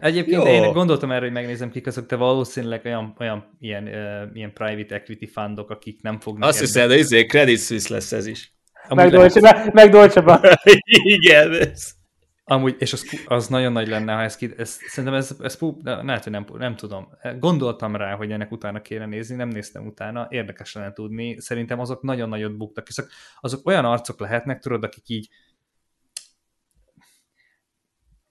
Egyébként 0.00 0.42
Jó. 0.42 0.48
én 0.48 0.72
gondoltam 0.72 1.10
erre, 1.10 1.20
hogy 1.20 1.32
megnézem 1.32 1.70
kik 1.70 1.86
azok, 1.86 2.06
te 2.06 2.16
valószínűleg 2.16 2.80
olyan, 2.84 3.14
olyan 3.18 3.56
ilyen, 3.60 3.84
uh, 3.84 4.36
ilyen 4.36 4.52
private 4.52 4.94
equity 4.94 5.26
fundok, 5.32 5.70
akik 5.70 6.02
nem 6.02 6.20
fognak... 6.20 6.48
Azt 6.48 6.60
hiszem, 6.60 6.88
de 6.88 6.96
izé, 6.96 7.26
Credit 7.26 7.60
Suisse 7.60 7.94
lesz 7.94 8.12
ez 8.12 8.26
is. 8.26 8.54
Deutsche, 8.94 9.70
meg 9.72 9.90
Bank. 10.24 10.44
Igen, 10.84 11.52
ez. 11.52 11.98
Amúgy, 12.44 12.76
és 12.78 12.92
az, 12.92 13.04
az 13.26 13.48
nagyon 13.48 13.72
nagy 13.72 13.88
lenne, 13.88 14.12
ha 14.12 14.22
ez 14.22 14.36
ki, 14.36 14.50
ez, 14.56 14.78
szerintem 14.86 15.14
ez, 15.14 15.36
ez 15.42 15.58
lehet, 15.82 16.22
hogy 16.22 16.32
nem, 16.32 16.44
nem 16.58 16.76
tudom. 16.76 17.08
Gondoltam 17.38 17.96
rá, 17.96 18.14
hogy 18.14 18.30
ennek 18.30 18.52
utána 18.52 18.80
kéne 18.80 19.06
nézni, 19.06 19.36
nem 19.36 19.48
néztem 19.48 19.86
utána, 19.86 20.26
érdekes 20.30 20.74
lenne 20.74 20.92
tudni. 20.92 21.40
Szerintem 21.40 21.80
azok 21.80 22.02
nagyon 22.02 22.28
nagyot 22.28 22.56
buktak, 22.56 22.88
és 22.88 22.98
azok, 22.98 23.10
azok 23.40 23.66
olyan 23.66 23.84
arcok 23.84 24.20
lehetnek, 24.20 24.60
tudod, 24.60 24.84
akik 24.84 25.08
így 25.08 25.28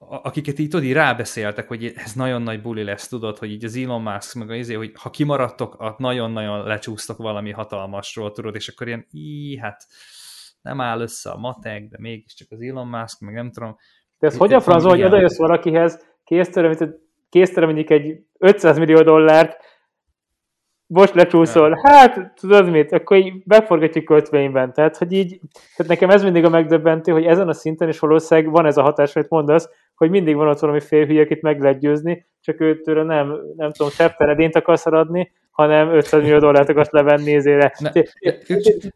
akiket 0.10 0.60
így 0.60 0.70
tudod, 0.70 0.86
így 0.86 0.94
rábeszéltek, 0.94 1.68
hogy 1.68 1.94
ez 1.96 2.14
nagyon 2.14 2.42
nagy 2.42 2.62
buli 2.62 2.84
lesz, 2.84 3.08
tudod, 3.08 3.38
hogy 3.38 3.52
így 3.52 3.66
az 3.66 3.76
Elon 3.76 4.02
Musk, 4.02 4.36
meg 4.36 4.50
az 4.50 4.56
izé, 4.56 4.74
hogy 4.74 4.92
ha 4.96 5.10
kimaradtok, 5.10 5.98
nagyon-nagyon 5.98 6.64
lecsúsztok 6.64 7.18
valami 7.18 7.52
hatalmasról, 7.52 8.32
tudod, 8.32 8.56
és 8.56 8.68
akkor 8.68 8.88
ilyen, 8.88 9.06
í, 9.12 9.58
hát 9.58 9.88
nem 10.62 10.82
áll 10.82 11.02
össze 11.02 11.30
a 11.30 11.38
matek, 11.38 11.88
de 11.88 11.98
mégiscsak 12.00 12.48
az 12.52 12.62
Elon 12.62 12.88
Musk, 12.88 13.20
meg 13.20 13.34
nem 13.34 13.52
tudom. 13.52 13.76
De 14.20 14.28
ez 14.28 14.38
hogy 14.38 14.54
a 14.54 14.60
franc, 14.60 14.84
hogy 14.84 15.04
oda 15.04 15.20
jössz 15.20 15.38
valakihez, 15.38 16.06
késztőre 16.24 17.66
mondjuk 17.66 17.90
egy 17.90 18.20
500 18.38 18.78
millió 18.78 19.02
dollárt, 19.02 19.58
most 20.88 21.14
lecsúszol, 21.14 21.80
hát 21.84 22.34
tudod 22.36 22.70
mit, 22.70 22.92
akkor 22.92 23.18
így 23.18 23.44
beforgatjuk 23.46 24.06
kötvényben. 24.06 24.74
Tehát, 24.74 24.98
hogy 24.98 25.12
így, 25.12 25.40
tehát 25.76 25.92
nekem 25.92 26.10
ez 26.10 26.24
mindig 26.24 26.44
a 26.44 26.50
megdöbbentő, 26.50 27.12
hogy 27.12 27.26
ezen 27.26 27.48
a 27.48 27.54
szinten 27.54 27.88
is 27.88 28.00
valószínűleg 28.00 28.52
van 28.52 28.66
ez 28.66 28.78
a 28.78 28.82
hatás, 28.82 29.16
amit 29.16 29.30
mondasz, 29.30 29.70
hogy 30.00 30.10
mindig 30.10 30.36
van 30.36 30.48
ott 30.48 30.60
valami 30.60 30.80
félhülye, 30.80 31.22
akit 31.22 31.42
meg 31.42 31.62
lehet 31.62 31.80
győzni, 31.80 32.28
csak 32.42 32.62
őtől 32.62 33.04
nem, 33.04 33.36
nem 33.56 33.72
tudom, 33.72 33.92
szepteredént 33.92 34.56
akarsz 34.56 34.86
adni, 34.86 35.32
hanem 35.50 35.94
500 35.94 36.22
millió 36.22 36.40
dollárt 36.40 36.70
akarsz 36.70 36.90
levenni 36.90 37.24
nézére. 37.24 37.74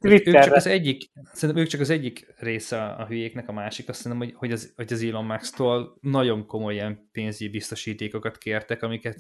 Ők, 0.02 0.24
csak 0.24 0.54
az 0.54 0.68
egyik, 0.68 1.04
szerintem 1.34 1.64
ők 1.64 1.70
csak 1.70 1.82
az 1.82 1.90
egyik 1.90 2.34
része 2.40 2.84
a 2.84 3.06
hülyéknek, 3.06 3.50
a 3.50 3.52
másik. 3.52 3.90
Azt 3.90 4.08
hogy, 4.08 4.34
hogy, 4.36 4.52
az, 4.52 4.74
hogy 4.76 4.94
az 4.94 5.04
Elon 5.04 5.26
Musk-tól 5.26 5.98
nagyon 6.02 6.46
komoly 6.46 6.74
ilyen 6.74 7.10
pénzügyi 7.12 7.52
biztosítékokat 7.52 8.38
kértek, 8.38 8.84
amiket 8.84 9.18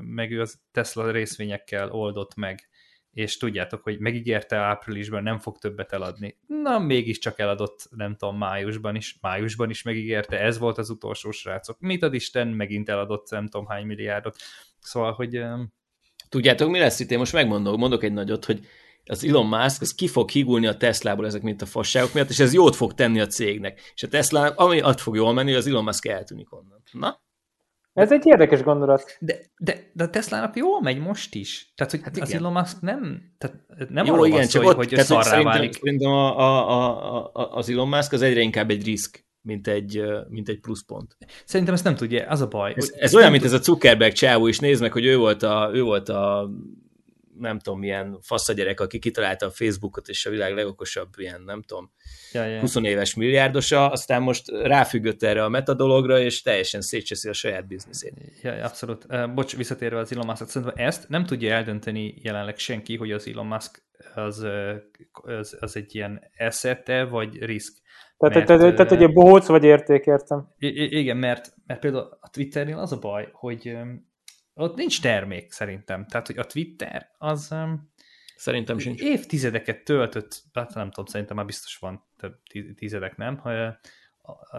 meg 0.00 0.30
ő 0.30 0.40
az 0.40 0.58
Tesla 0.72 1.10
részvényekkel 1.10 1.90
oldott 1.90 2.36
meg 2.36 2.68
és 3.16 3.36
tudjátok, 3.36 3.82
hogy 3.82 3.98
megígérte 3.98 4.56
áprilisban, 4.56 5.22
nem 5.22 5.38
fog 5.38 5.58
többet 5.58 5.92
eladni. 5.92 6.36
Na, 6.46 6.78
mégiscsak 6.78 7.38
eladott, 7.38 7.88
nem 7.90 8.16
tudom, 8.16 8.36
májusban 8.36 8.96
is, 8.96 9.18
májusban 9.20 9.70
is 9.70 9.82
megígérte, 9.82 10.40
ez 10.40 10.58
volt 10.58 10.78
az 10.78 10.90
utolsó 10.90 11.30
srácok. 11.30 11.80
Mit 11.80 12.02
ad 12.02 12.14
Isten, 12.14 12.48
megint 12.48 12.88
eladott 12.88 13.30
nem 13.30 13.48
tudom 13.48 13.66
hány 13.66 13.86
milliárdot. 13.86 14.36
Szóval, 14.80 15.12
hogy 15.12 15.44
Tudjátok, 16.28 16.70
mi 16.70 16.78
lesz 16.78 17.00
itt? 17.00 17.10
Én 17.10 17.18
most 17.18 17.32
megmondok, 17.32 17.76
mondok 17.76 18.02
egy 18.02 18.12
nagyot, 18.12 18.44
hogy 18.44 18.66
az 19.04 19.24
Elon 19.24 19.46
Musk 19.46 19.80
az 19.80 19.94
ki 19.94 20.08
fog 20.08 20.30
higulni 20.30 20.66
a 20.66 20.76
Teslából 20.76 21.26
ezek 21.26 21.42
mint 21.42 21.62
a 21.62 21.66
fasságok 21.66 22.14
miatt, 22.14 22.30
és 22.30 22.38
ez 22.38 22.54
jót 22.54 22.76
fog 22.76 22.94
tenni 22.94 23.20
a 23.20 23.26
cégnek. 23.26 23.92
És 23.94 24.02
a 24.02 24.08
Tesla, 24.08 24.48
ami 24.48 24.80
azt 24.80 25.00
fog 25.00 25.16
jól 25.16 25.32
menni, 25.32 25.54
az 25.54 25.66
Elon 25.66 25.84
Musk 25.84 26.06
eltűnik 26.06 26.52
onnan. 26.52 26.82
Na? 26.92 27.20
Ez 27.96 28.12
egy 28.12 28.26
érdekes 28.26 28.62
gondolat. 28.62 29.16
De, 29.20 29.38
de, 29.58 29.90
de 29.92 30.04
a 30.04 30.10
Tesla-nak 30.10 30.56
jól 30.56 30.82
megy 30.82 30.98
most 30.98 31.34
is. 31.34 31.72
Tehát, 31.76 31.92
hogy 31.92 32.02
hát 32.02 32.16
az 32.20 32.28
igen. 32.28 32.40
Elon 32.40 32.52
Musk 32.52 32.80
nem, 32.80 33.32
tehát 33.38 33.56
nem 33.88 34.06
Jó, 34.06 34.12
arról 34.12 34.26
igen, 34.26 34.48
csak 34.48 34.62
szó, 34.62 34.68
ott, 34.68 34.76
hogy 34.76 34.88
tehát 34.88 35.06
szarrá 35.06 35.22
szerintem, 35.22 35.52
válik. 35.52 35.72
Szerintem 35.72 36.10
a, 36.10 36.38
a, 36.38 36.70
a, 36.70 37.30
a, 37.32 37.54
az 37.54 37.70
Elon 37.70 37.88
Musk 37.88 38.12
az 38.12 38.22
egyre 38.22 38.40
inkább 38.40 38.70
egy 38.70 38.84
risk 38.84 39.24
mint 39.40 39.66
egy, 39.66 40.02
mint 40.28 40.48
egy 40.48 40.60
pluszpont. 40.60 41.16
Szerintem 41.44 41.74
ezt 41.74 41.84
nem 41.84 41.94
tudja, 41.94 42.28
az 42.28 42.40
a 42.40 42.48
baj. 42.48 42.72
Ez, 42.76 42.92
ez 42.98 43.14
olyan, 43.14 43.30
mint 43.30 43.44
ez 43.44 43.52
a 43.52 43.62
Zuckerberg 43.62 44.12
csávó 44.12 44.46
is, 44.46 44.58
nézd 44.58 44.82
meg, 44.82 44.92
hogy 44.92 45.04
ő 45.04 45.16
volt 45.16 45.42
a, 45.42 45.70
ő 45.72 45.82
volt 45.82 46.08
a 46.08 46.50
nem 47.38 47.58
tudom, 47.58 47.78
milyen 47.78 48.18
faszagyerek, 48.22 48.80
aki 48.80 48.98
kitalálta 48.98 49.46
a 49.46 49.50
Facebookot, 49.50 50.08
és 50.08 50.26
a 50.26 50.30
világ 50.30 50.54
legokosabb 50.54 51.08
ilyen, 51.16 51.42
nem 51.42 51.62
tudom, 51.62 51.92
ja, 52.32 52.44
ja. 52.44 52.60
20 52.60 52.76
éves 52.76 53.14
milliárdosa, 53.14 53.90
aztán 53.90 54.22
most 54.22 54.48
ráfüggött 54.48 55.22
erre 55.22 55.44
a 55.44 55.48
metadologra, 55.48 56.20
és 56.20 56.42
teljesen 56.42 56.80
szétcseszi 56.80 57.28
a 57.28 57.32
saját 57.32 57.66
bizniszét. 57.66 58.14
Ja, 58.42 58.64
abszolút. 58.64 59.34
Bocs, 59.34 59.56
visszatérve 59.56 59.98
az 59.98 60.12
Elon 60.12 60.26
Musk, 60.26 60.48
szerintem 60.48 60.86
ezt 60.86 61.08
nem 61.08 61.24
tudja 61.24 61.54
eldönteni 61.54 62.14
jelenleg 62.22 62.58
senki, 62.58 62.96
hogy 62.96 63.12
az 63.12 63.26
Elon 63.26 63.46
Musk 63.46 63.84
az, 64.14 64.46
az, 65.12 65.56
az 65.60 65.76
egy 65.76 65.94
ilyen 65.94 66.22
eszete, 66.36 67.04
vagy 67.04 67.44
risk. 67.44 67.84
Tehát, 68.18 68.34
mert, 68.34 68.46
tehát, 68.46 68.74
tehát 68.76 68.92
egy 68.92 69.12
bohóc 69.12 69.46
vagy 69.46 69.64
érték, 69.64 70.06
értem. 70.06 70.48
Igen, 70.58 71.16
mert, 71.16 71.54
mert 71.66 71.80
például 71.80 72.18
a 72.20 72.30
Twitternél 72.30 72.78
az 72.78 72.92
a 72.92 72.98
baj, 72.98 73.28
hogy 73.32 73.76
ott 74.56 74.76
nincs 74.76 75.00
termék 75.00 75.52
szerintem. 75.52 76.06
Tehát, 76.06 76.26
hogy 76.26 76.38
a 76.38 76.44
Twitter 76.44 77.10
az 77.18 77.54
Szerintem 78.36 78.78
sincs. 78.78 79.00
évtizedeket 79.00 79.84
töltött, 79.84 80.42
hát 80.52 80.74
nem 80.74 80.90
tudom, 80.90 81.04
szerintem 81.04 81.36
már 81.36 81.44
biztos 81.44 81.76
van 81.76 82.04
több 82.16 82.42
tizedek, 82.74 83.16
nem? 83.16 83.40
A, 83.42 83.50
a, 84.22 84.56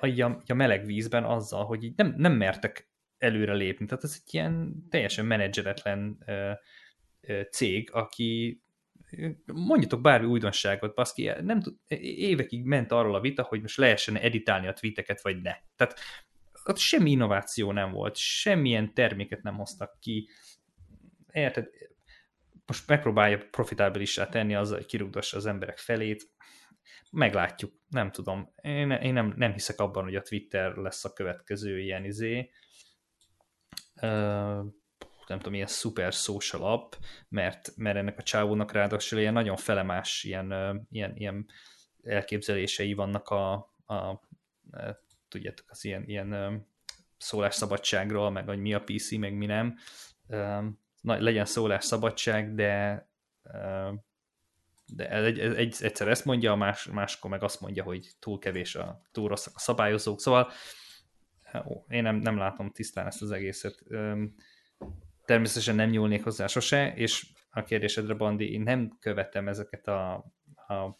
a, 0.00 0.42
a 0.46 0.54
meleg 0.54 0.86
vízben 0.86 1.24
azzal, 1.24 1.64
hogy 1.64 1.84
így 1.84 1.92
nem, 1.96 2.14
nem 2.16 2.32
mertek 2.32 2.90
előre 3.18 3.54
lépni. 3.54 3.86
Tehát 3.86 4.04
ez 4.04 4.22
egy 4.24 4.34
ilyen 4.34 4.86
teljesen 4.90 5.26
menedzseretlen 5.26 6.24
cég, 7.50 7.90
aki 7.92 8.62
mondjatok 9.52 10.00
bármi 10.00 10.26
újdonságot, 10.26 10.94
baszki, 10.94 11.30
nem 11.42 11.60
tud, 11.60 11.76
évekig 12.16 12.64
ment 12.64 12.92
arról 12.92 13.14
a 13.14 13.20
vita, 13.20 13.42
hogy 13.42 13.60
most 13.60 13.76
lehessen 13.76 14.16
editálni 14.16 14.66
a 14.66 14.72
tweeteket, 14.72 15.22
vagy 15.22 15.40
ne. 15.42 15.54
Tehát 15.76 16.00
ott 16.64 16.78
semmi 16.78 17.10
innováció 17.10 17.72
nem 17.72 17.92
volt, 17.92 18.16
semmilyen 18.16 18.94
terméket 18.94 19.42
nem 19.42 19.56
hoztak 19.56 19.98
ki. 20.00 20.28
Érted? 21.32 21.68
Most 22.66 22.88
megpróbálja 22.88 23.48
profitábilissá 23.50 24.28
tenni 24.28 24.54
azzal, 24.54 24.76
hogy 24.76 24.86
kirúgdassa 24.86 25.36
az 25.36 25.46
emberek 25.46 25.78
felét. 25.78 26.30
Meglátjuk, 27.10 27.72
nem 27.88 28.10
tudom. 28.10 28.52
Én, 28.62 28.90
én 28.90 29.12
nem, 29.12 29.34
nem 29.36 29.52
hiszek 29.52 29.80
abban, 29.80 30.04
hogy 30.04 30.16
a 30.16 30.22
Twitter 30.22 30.74
lesz 30.74 31.04
a 31.04 31.12
következő 31.12 31.80
ilyen 31.80 32.04
izé. 32.04 32.50
Uh, 34.02 34.64
nem 35.26 35.38
tudom, 35.38 35.54
ilyen 35.54 35.66
super 35.66 36.12
social 36.12 36.62
app, 36.72 36.92
mert, 37.28 37.72
mert 37.76 37.96
ennek 37.96 38.18
a 38.18 38.22
csávónak 38.22 38.72
ráadásul 38.72 39.18
ilyen 39.18 39.32
nagyon 39.32 39.56
felemás 39.56 40.24
ilyen, 40.24 40.52
ilyen, 40.90 41.16
ilyen 41.16 41.46
elképzelései 42.02 42.94
vannak 42.94 43.28
a, 43.28 43.52
a 43.86 44.20
tudjátok, 45.32 45.66
az 45.68 45.84
ilyen, 45.84 46.04
ilyen 46.06 46.60
szólásszabadságról, 47.16 48.30
meg 48.30 48.46
hogy 48.46 48.60
mi 48.60 48.74
a 48.74 48.82
PC, 48.82 49.10
meg 49.10 49.34
mi 49.34 49.46
nem. 49.46 49.76
Na, 51.00 51.20
legyen 51.20 51.44
szólásszabadság, 51.44 52.54
de 52.54 53.06
de 54.94 55.10
egy, 55.10 55.38
egy, 55.38 55.76
egyszer 55.80 56.08
ezt 56.08 56.24
mondja, 56.24 56.54
más, 56.54 56.84
máskor 56.84 57.30
meg 57.30 57.42
azt 57.42 57.60
mondja, 57.60 57.82
hogy 57.82 58.10
túl 58.18 58.38
kevés, 58.38 58.74
a, 58.74 59.02
túl 59.12 59.28
rosszak 59.28 59.52
a 59.56 59.58
szabályozók, 59.58 60.20
szóval 60.20 60.50
ó, 61.66 61.84
én 61.88 62.02
nem, 62.02 62.16
nem 62.16 62.36
látom 62.36 62.70
tisztán 62.70 63.06
ezt 63.06 63.22
az 63.22 63.30
egészet. 63.30 63.82
Természetesen 65.24 65.74
nem 65.74 65.90
nyúlnék 65.90 66.22
hozzá 66.22 66.46
sose, 66.46 66.94
és 66.94 67.26
a 67.50 67.62
kérdésedre, 67.62 68.14
Bandi, 68.14 68.52
én 68.52 68.60
nem 68.60 68.96
követem 69.00 69.48
ezeket 69.48 69.88
a, 69.88 70.12
a 70.68 70.98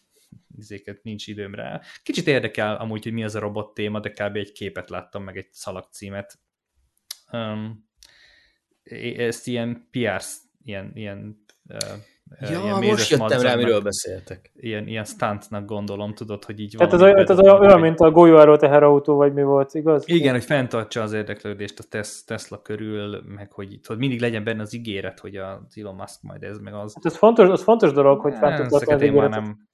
izéket, 0.57 1.03
nincs 1.03 1.27
időm 1.27 1.55
rá. 1.55 1.81
Kicsit 2.03 2.27
érdekel 2.27 2.75
amúgy, 2.75 3.03
hogy 3.03 3.13
mi 3.13 3.23
az 3.23 3.35
a 3.35 3.39
robot 3.39 3.73
téma, 3.73 3.99
de 3.99 4.09
kb. 4.09 4.35
egy 4.35 4.51
képet 4.51 4.89
láttam, 4.89 5.23
meg 5.23 5.37
egy 5.37 5.47
szalagcímet. 5.51 6.39
Um, 7.31 7.89
ezt 9.17 9.47
ilyen 9.47 9.87
PR, 9.91 10.21
ilyen, 10.63 10.91
ilyen 10.93 11.45
uh, 11.69 11.97
Ja, 12.41 12.61
ilyen 12.63 12.83
most 12.83 13.09
jöttem 13.09 13.41
rá, 13.41 13.55
miről 13.55 13.81
beszéltek. 13.81 14.51
Ilyen, 14.55 14.87
ilyen 14.87 15.03
stuntnak 15.03 15.65
gondolom, 15.65 16.13
tudod, 16.13 16.43
hogy 16.43 16.59
így 16.59 16.77
van. 16.77 16.89
Tehát 16.89 17.19
az, 17.19 17.29
az 17.29 17.39
olyan, 17.39 17.59
olyan, 17.59 17.79
mint 17.79 17.99
a 17.99 18.11
golyóáró 18.11 18.55
teherautó, 18.55 19.15
vagy 19.15 19.33
mi 19.33 19.43
volt, 19.43 19.73
igaz? 19.73 20.03
Igen, 20.05 20.33
hogy 20.33 20.43
fenntartsa 20.43 21.01
az 21.01 21.13
érdeklődést 21.13 21.79
a 21.79 22.01
Tesla 22.25 22.61
körül, 22.61 23.21
meg 23.25 23.51
hogy 23.51 23.79
tudod, 23.81 23.99
mindig 23.99 24.21
legyen 24.21 24.43
benne 24.43 24.61
az 24.61 24.73
ígéret, 24.73 25.19
hogy 25.19 25.35
a 25.35 25.67
Elon 25.75 25.95
Musk 25.95 26.21
majd 26.21 26.43
ez, 26.43 26.57
meg 26.59 26.73
az. 26.73 26.93
Hát 26.93 27.05
ez 27.05 27.17
fontos, 27.17 27.49
az 27.49 27.63
fontos 27.63 27.91
dolog, 27.91 28.19
hogy 28.19 28.33
fenntartsa 28.33 28.93
az 28.93 29.01
ígéretet. 29.01 29.29
Nem, 29.29 29.67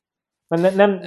nem, 0.50 0.76
nem, 0.76 1.00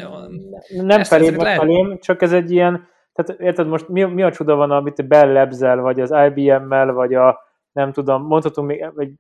nem 0.68 1.04
felém, 1.04 1.36
lehet... 1.36 1.58
felém, 1.58 1.98
csak 1.98 2.22
ez 2.22 2.32
egy 2.32 2.50
ilyen, 2.50 2.88
tehát 3.12 3.40
érted, 3.40 3.68
most 3.68 3.88
mi, 3.88 4.02
mi 4.02 4.22
a 4.22 4.32
csuda 4.32 4.54
van, 4.54 4.70
amit 4.70 5.08
Bell 5.08 5.32
labs 5.32 5.58
vagy 5.58 6.00
az 6.00 6.14
IBM-mel, 6.26 6.92
vagy 6.92 7.14
a, 7.14 7.38
nem 7.72 7.92
tudom, 7.92 8.26
mondhatunk 8.26 8.68
még, 8.68 8.86
vagy 8.94 9.10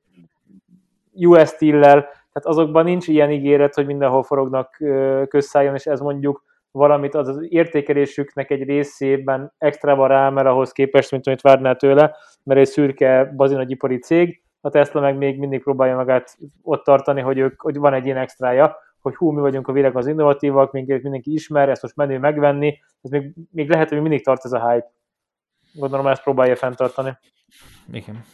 US 1.12 1.48
Steel-lel, 1.48 2.00
tehát 2.00 2.48
azokban 2.48 2.84
nincs 2.84 3.08
ilyen 3.08 3.30
ígéret, 3.30 3.74
hogy 3.74 3.86
mindenhol 3.86 4.22
forognak 4.22 4.76
közszálljon, 5.28 5.74
és 5.74 5.86
ez 5.86 6.00
mondjuk 6.00 6.44
valamit 6.70 7.14
az, 7.14 7.28
az 7.28 7.46
értékelésüknek 7.48 8.50
egy 8.50 8.62
részében 8.62 9.52
extra 9.58 10.06
rámer 10.06 10.46
ahhoz 10.46 10.72
képest, 10.72 11.10
mint 11.10 11.26
amit 11.26 11.40
várnál 11.40 11.76
tőle, 11.76 12.16
mert 12.42 12.60
egy 12.60 12.66
szürke 12.66 13.32
bazinagyipari 13.36 13.98
cég, 13.98 14.42
a 14.60 14.70
Tesla 14.70 15.00
meg 15.00 15.16
még 15.16 15.38
mindig 15.38 15.62
próbálja 15.62 15.96
magát 15.96 16.36
ott 16.62 16.84
tartani, 16.84 17.20
hogy, 17.20 17.38
ők, 17.38 17.60
hogy 17.60 17.78
van 17.78 17.94
egy 17.94 18.04
ilyen 18.04 18.16
extrája, 18.16 18.76
hogy 19.02 19.14
hú, 19.14 19.30
mi 19.30 19.40
vagyunk 19.40 19.68
a 19.68 19.72
világ 19.72 19.96
az 19.96 20.06
innovatívak, 20.06 20.72
minket 20.72 21.02
mindenki 21.02 21.32
ismer, 21.32 21.68
ezt 21.68 21.82
most 21.82 21.96
menő 21.96 22.18
megvenni, 22.18 22.78
ez 23.02 23.10
még, 23.10 23.32
még 23.50 23.68
lehet, 23.68 23.88
hogy 23.88 24.00
mindig 24.00 24.24
tart 24.24 24.44
ez 24.44 24.52
a 24.52 24.70
hype. 24.70 24.92
Gondolom, 25.72 26.06
ezt 26.06 26.22
próbálja 26.22 26.56
fenntartani. 26.56 27.18
Igen. 27.92 28.24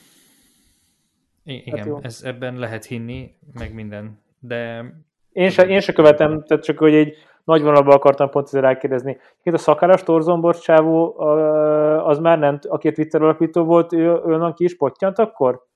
I- 1.45 1.62
igen, 1.66 1.95
hát 1.95 2.05
ez, 2.05 2.23
ebben 2.23 2.59
lehet 2.59 2.85
hinni, 2.85 3.35
meg 3.53 3.74
minden, 3.74 4.23
de... 4.39 4.85
Én 5.32 5.51
se, 5.51 5.66
én 5.66 5.81
se 5.81 5.93
követem, 5.93 6.43
tehát 6.43 6.65
csak 6.65 6.78
hogy 6.78 6.95
egy 6.95 7.16
nagy 7.45 7.62
vonalban 7.62 7.95
akartam 7.95 8.31
pont 8.31 8.47
ezzel 8.47 8.61
rákérdezni. 8.61 9.19
Itt 9.43 9.53
a 9.53 9.59
szakáras 9.59 10.03
torzombor 10.03 10.59
csávó, 10.59 11.19
az 12.01 12.19
már 12.19 12.39
nem, 12.39 12.59
aki 12.62 12.89
a 12.89 12.93
Twitter 12.93 13.23
alapító 13.23 13.65
volt, 13.65 13.93
ő, 13.93 14.20
ő 14.27 14.53
ki 14.55 14.65
is 14.65 14.77
pottyant 14.77 15.19
akkor? 15.19 15.66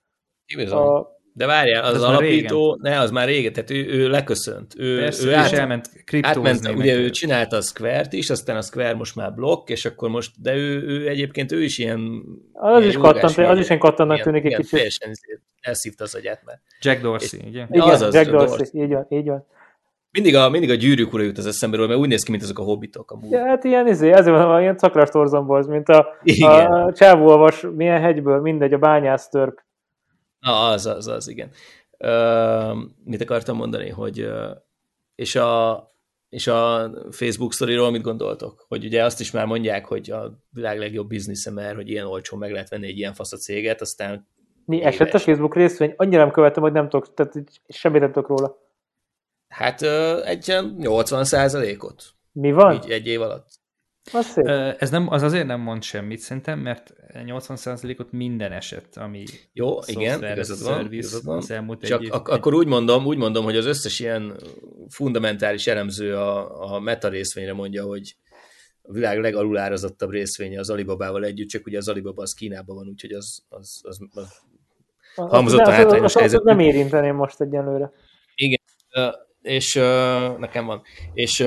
A, 0.70 1.06
de 1.34 1.46
várjál, 1.46 1.84
az, 1.84 1.94
az 1.94 2.02
alapító, 2.02 2.78
ne, 2.82 2.98
az 2.98 3.10
már 3.10 3.26
régen, 3.26 3.52
tehát 3.52 3.70
ő, 3.70 3.86
ő 3.86 4.08
leköszönt. 4.08 4.74
Ő, 4.78 4.98
Persze, 4.98 5.28
ő 5.28 5.34
át, 5.34 5.52
elment 5.52 5.90
átment, 6.22 6.68
ugye 6.68 6.94
ő 6.94 7.10
csinálta 7.10 7.56
a 7.56 7.60
Square-t 7.60 8.12
is, 8.12 8.30
aztán 8.30 8.56
a 8.56 8.62
Square 8.62 8.94
most 8.94 9.16
már 9.16 9.34
blokk, 9.34 9.68
és 9.68 9.84
akkor 9.84 10.08
most, 10.08 10.42
de 10.42 10.54
ő, 10.54 10.82
ő 10.82 11.08
egyébként 11.08 11.52
ő 11.52 11.62
is 11.62 11.78
ilyen... 11.78 12.22
Az 12.52 12.78
ilyen 12.78 12.88
is 12.88 12.96
kattant, 12.96 13.38
az 13.38 13.58
is 13.58 13.66
ilyen 13.66 13.78
kattannak 13.78 14.20
tűnik 14.20 14.44
egy 14.44 14.56
kicsit. 14.56 14.70
Teljesen 14.70 15.10
elszívta 15.60 16.04
az 16.04 16.14
agyát 16.14 16.42
már. 16.44 16.60
Jack 16.80 17.02
Dorsey, 17.02 17.38
és, 17.38 17.46
ugye? 17.48 17.66
Igen, 17.70 17.88
az 17.88 18.02
az, 18.02 18.14
Jack 18.14 18.30
Dorsey, 18.30 18.56
Dorsey, 18.56 18.82
így 18.82 18.92
van, 18.92 19.06
így 19.08 19.26
van. 19.26 19.46
Mindig 20.10 20.36
a, 20.36 20.48
mindig 20.48 20.70
a 20.70 20.74
gyűrűk 20.74 21.12
ura 21.12 21.22
jut 21.22 21.38
az 21.38 21.46
eszembe 21.46 21.76
róla, 21.76 21.88
mert 21.88 22.00
úgy 22.00 22.08
néz 22.08 22.22
ki, 22.22 22.30
mint 22.30 22.42
azok 22.42 22.58
a 22.58 22.62
hobbitok 22.62 23.10
amúgy. 23.10 23.30
Ja, 23.30 23.44
hát 23.44 23.64
ilyen, 23.64 23.88
izé, 23.88 24.10
ezért 24.10 24.36
van, 24.36 24.60
ilyen 24.60 24.76
cakras 24.76 25.08
torzomból, 25.08 25.62
mint 25.62 25.88
a, 25.88 26.06
Igen. 26.22 26.72
a 26.72 26.92
csávóavas, 26.92 27.66
milyen 27.74 28.00
hegyből, 28.00 28.40
mindegy, 28.40 28.72
a 28.72 28.78
bányász 28.78 29.28
törp. 29.28 29.54
Na, 29.54 29.71
az, 30.50 30.86
az, 30.86 31.06
az, 31.06 31.28
igen. 31.28 31.50
Uh, 31.98 32.76
mit 33.04 33.20
akartam 33.20 33.56
mondani, 33.56 33.88
hogy 33.88 34.28
és 35.14 35.34
a, 35.34 35.86
és 36.28 36.46
a 36.46 36.90
Facebook 37.10 37.52
sztoriról 37.52 37.90
mit 37.90 38.02
gondoltok? 38.02 38.64
Hogy 38.68 38.84
ugye 38.84 39.04
azt 39.04 39.20
is 39.20 39.30
már 39.30 39.46
mondják, 39.46 39.86
hogy 39.86 40.10
a 40.10 40.44
világ 40.50 40.78
legjobb 40.78 41.08
biznisze, 41.08 41.50
mert 41.50 41.74
hogy 41.74 41.88
ilyen 41.88 42.06
olcsón 42.06 42.38
meg 42.38 42.52
lehet 42.52 42.68
venni 42.68 42.86
egy 42.86 42.98
ilyen 42.98 43.14
fasz 43.14 43.32
a 43.32 43.36
céget, 43.36 43.80
aztán 43.80 44.28
Mi 44.64 44.76
Éves. 44.76 44.94
esett 44.94 45.14
a 45.14 45.18
Facebook 45.18 45.54
részvény? 45.54 45.94
Annyira 45.96 46.22
nem 46.22 46.30
követem, 46.30 46.62
hogy 46.62 46.72
nem 46.72 46.88
tudok, 46.88 47.14
tehát 47.14 47.34
semmit 47.68 48.00
nem 48.00 48.12
tudok 48.12 48.28
róla. 48.28 48.58
hát 49.48 49.82
egy 50.24 50.48
ilyen 50.48 50.74
80 50.78 51.24
százalékot 51.24 52.04
Mi 52.32 52.52
van? 52.52 52.74
így 52.74 52.90
egy 52.90 53.06
év 53.06 53.20
alatt. 53.20 53.48
Ez 54.78 54.90
nem, 54.90 55.08
az 55.08 55.22
azért 55.22 55.46
nem 55.46 55.60
mond 55.60 55.82
semmit 55.82 56.18
szerintem, 56.18 56.58
mert 56.58 56.94
80%-ot 57.14 58.12
minden 58.12 58.52
eset, 58.52 58.96
ami 58.96 59.24
Jó, 59.52 59.78
igen, 59.86 60.32
igazad 60.32 60.66
a 60.66 60.70
van, 60.70 60.92
igazad 60.92 61.24
van. 61.24 61.36
az 61.36 61.50
elmúlt 61.50 61.86
Csak 61.86 62.02
egy 62.02 62.10
ak- 62.10 62.28
akkor 62.28 62.54
úgy 62.54 62.66
mondom, 62.66 63.06
úgy 63.06 63.16
mondom, 63.16 63.44
hogy 63.44 63.56
az 63.56 63.66
összes 63.66 64.00
ilyen 64.00 64.36
fundamentális 64.88 65.66
elemző 65.66 66.16
a, 66.16 66.60
a 66.74 66.80
meta 66.80 67.08
részvényre 67.08 67.52
mondja, 67.52 67.84
hogy 67.84 68.16
a 68.82 68.92
világ 68.92 69.18
legalulárazottabb 69.20 70.10
részvénye 70.10 70.58
az 70.58 70.70
Alibabával 70.70 71.24
együtt, 71.24 71.48
csak 71.48 71.66
ugye 71.66 71.78
az 71.78 71.88
Alibaba 71.88 72.22
az 72.22 72.32
Kínában 72.34 72.76
van, 72.76 72.88
úgyhogy 72.88 73.12
az, 73.12 73.42
az, 73.48 73.80
az, 73.82 73.98
az 74.10 74.40
halmozottan 75.14 75.66
az- 75.68 75.74
hátrányos 75.74 76.14
helyzetű. 76.14 76.44
Nem 76.44 76.58
érinteném 76.58 77.14
most 77.14 77.40
egyenlőre. 77.40 77.92
Ö, 78.94 79.08
és 79.42 79.74
nekem 80.38 80.66
van. 80.66 80.82
És, 81.14 81.44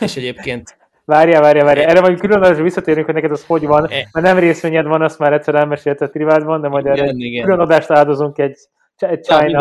és 0.00 0.16
egyébként 0.16 0.78
Várjál, 1.04 1.40
várjál, 1.40 1.64
várjál. 1.64 1.88
Erre 1.88 2.00
majd 2.00 2.20
külön 2.20 2.42
adásra 2.42 2.62
visszatérünk, 2.62 3.04
hogy 3.04 3.14
neked 3.14 3.30
az 3.30 3.46
hogy 3.46 3.66
van. 3.66 3.82
Mert 3.90 4.26
nem 4.26 4.38
részvényed 4.38 4.86
van, 4.86 5.02
azt 5.02 5.18
már 5.18 5.32
egyszer 5.32 5.54
elmesélted 5.54 6.10
privátban, 6.10 6.60
de 6.60 6.68
majd 6.68 6.86
erre 6.86 7.02
igen, 7.02 7.18
igen. 7.18 7.44
külön 7.44 7.60
adást 7.60 7.90
áldozunk 7.90 8.38
egy, 8.38 8.56
egy 8.96 9.26
Na, 9.28 9.38
China. 9.38 9.60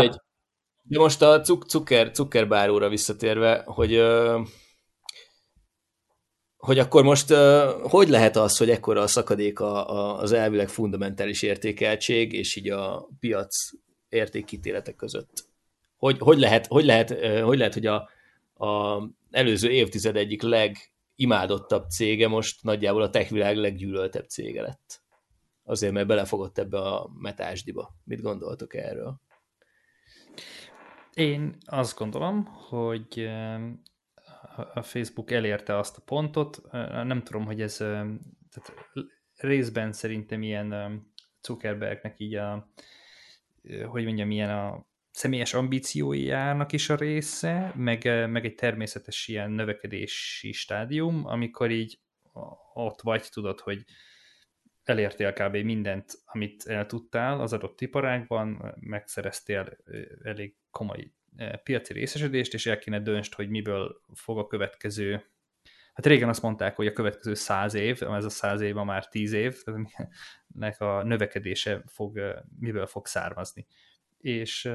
De 0.82 1.00
most 1.00 1.22
a 1.22 1.42
cuk- 1.42 1.70
cukker, 1.70 2.12
cukkerbáróra 2.12 2.90
visszatérve, 2.90 3.62
hogy 3.66 4.02
hogy 6.58 6.80
akkor 6.80 7.04
most 7.04 7.34
hogy 7.82 8.10
lehet 8.10 8.36
az, 8.36 8.58
hogy 8.58 8.70
ekkora 8.70 9.02
a 9.02 9.08
szakadék 9.08 9.60
a, 9.60 9.90
a, 9.90 10.20
az 10.20 10.32
elvileg 10.32 10.68
fundamentális 10.68 11.42
értékeltség 11.42 12.34
és 12.34 12.56
így 12.56 12.70
a 12.70 13.08
piac 13.20 13.56
értékítéletek 14.10 14.96
között? 14.96 15.48
Hogy, 15.98 16.18
hogy, 16.20 16.40
lehet, 16.40 16.68
hogy, 16.68 16.86
lehet, 16.86 17.10
hogy 17.42 17.58
lehet, 17.58 17.74
hogy 17.74 17.86
a, 17.86 18.10
a 18.66 19.02
előző 19.32 19.70
évtized 19.70 20.16
egyik 20.16 20.42
legimádottabb 21.20 21.90
cége 21.90 22.28
most 22.28 22.64
nagyjából 22.64 23.02
a 23.02 23.10
tech 23.10 23.32
világ 23.32 23.56
leggyűlöltebb 23.56 24.26
cége 24.26 24.62
lett? 24.62 25.02
Azért, 25.64 25.94
mert 25.94 26.08
belefogott 26.08 26.58
ebbe 26.58 26.80
a 26.80 27.10
metásdiba. 27.14 27.96
Mit 28.04 28.22
gondoltok 28.22 28.74
erről? 28.74 29.22
Én 31.14 31.58
azt 31.66 31.98
gondolom, 31.98 32.46
hogy 32.46 33.20
em, 33.20 33.82
a 34.74 34.82
Facebook 34.82 35.32
elérte 35.32 35.78
azt 35.78 35.98
a 35.98 36.02
pontot, 36.06 36.62
eh, 36.72 37.04
nem 37.04 37.24
tudom, 37.24 37.46
hogy 37.46 37.62
ez 37.62 37.82
em, 37.82 38.20
tehát 38.50 38.74
részben 39.36 39.92
szerintem 39.92 40.42
ilyen 40.42 41.02
Zuckerbergnek 41.42 42.20
így 42.20 42.36
a, 42.36 42.70
eh, 43.64 43.86
hogy 43.86 44.04
mondjam, 44.04 44.32
ilyen 44.32 44.50
a 44.50 44.88
személyes 45.12 45.54
ambíciójának 45.54 46.72
is 46.72 46.90
a 46.90 46.96
része, 46.96 47.74
meg, 47.76 48.04
meg 48.30 48.46
egy 48.46 48.56
természetes 48.56 49.28
ilyen 49.28 49.52
növekedési 49.52 50.52
stádium, 50.52 51.26
amikor 51.26 51.72
így 51.72 52.00
ott 52.74 53.02
vagy, 53.02 53.28
tudod, 53.32 53.60
hogy 53.60 53.84
elértél 54.84 55.34
kb. 55.34 55.56
mindent, 55.56 56.22
amit 56.26 56.66
el 56.66 56.86
tudtál 56.86 57.42
az 57.42 57.54
adott 57.54 57.82
iparágban, 57.82 58.76
megszereztél 58.80 59.78
elég 60.24 60.56
komoly 60.72 61.12
piaci 61.64 61.94
részesedést, 61.94 62.54
és 62.54 62.66
el 62.66 62.78
kéne 62.78 63.00
döntsd, 63.00 63.34
hogy 63.34 63.50
miből 63.50 64.02
fog 64.14 64.38
a 64.38 64.48
következő 64.48 65.24
Hát 66.00 66.08
régen 66.08 66.30
azt 66.30 66.42
mondták, 66.42 66.76
hogy 66.76 66.88
a 66.88 66.94
következő 66.94 67.34
száz 67.34 67.74
év, 67.74 68.04
ez 68.04 68.26
a 68.26 68.30
száz 68.30 68.62
év 68.62 68.74
ma 68.74 68.84
már 68.84 69.08
tíz 69.08 69.32
év, 69.34 69.64
nek 70.48 70.82
a 70.82 71.04
növekedése 71.04 71.84
fog, 71.86 72.20
miből 72.60 72.86
fog 72.86 73.06
származni. 73.06 73.68
És, 74.20 74.72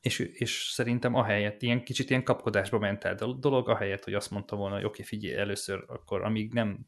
és, 0.00 0.18
és 0.18 0.68
szerintem 0.72 1.14
ahelyett, 1.14 1.62
ilyen 1.62 1.84
kicsit 1.84 2.10
ilyen 2.10 2.24
kapkodásba 2.24 2.78
ment 2.78 3.04
el 3.04 3.16
a 3.16 3.32
dolog, 3.32 3.68
ahelyett, 3.68 4.04
hogy 4.04 4.14
azt 4.14 4.30
mondta 4.30 4.56
volna, 4.56 4.74
hogy 4.74 4.84
oké, 4.84 5.02
figyelj, 5.02 5.36
először 5.36 5.84
akkor, 5.86 6.22
amíg 6.22 6.52
nem 6.52 6.84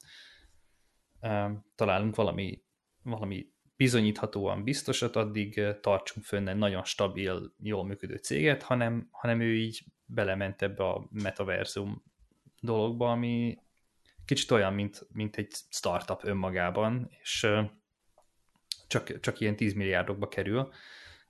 találunk 1.74 2.14
valami, 2.14 2.62
valami 3.02 3.52
bizonyíthatóan 3.76 4.64
biztosat, 4.64 5.16
addig 5.16 5.62
tartsunk 5.80 6.26
fönn 6.26 6.48
egy 6.48 6.56
nagyon 6.56 6.84
stabil, 6.84 7.54
jól 7.58 7.84
működő 7.84 8.16
céget, 8.16 8.62
hanem, 8.62 9.08
hanem 9.10 9.40
ő 9.40 9.54
így 9.54 9.84
belement 10.06 10.62
ebbe 10.62 10.84
a 10.84 11.08
metaverzum 11.10 12.02
dologba, 12.60 13.10
ami 13.10 13.58
kicsit 14.24 14.50
olyan, 14.50 14.74
mint, 14.74 15.06
mint 15.12 15.36
egy 15.36 15.52
startup 15.52 16.24
önmagában, 16.24 17.08
és 17.22 17.46
csak, 18.86 19.20
csak 19.20 19.40
ilyen 19.40 19.56
10 19.56 19.72
milliárdokba 19.72 20.28
kerül, 20.28 20.72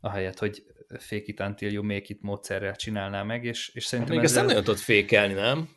ahelyett, 0.01 0.39
hogy 0.39 0.65
fake 0.99 1.25
it 1.25 1.41
until 1.41 1.73
you 1.73 1.83
make 1.83 2.05
it 2.07 2.23
módszerrel 2.23 2.77
csinálná 2.77 3.23
meg, 3.23 3.45
és, 3.45 3.71
és 3.75 3.85
szerintem 3.85 4.15
Még 4.15 4.25
ezt 4.25 4.35
nem 4.35 4.47
nagyon 4.47 4.65
tudod 4.65 4.79
fékelni, 4.79 5.33
nem? 5.33 5.69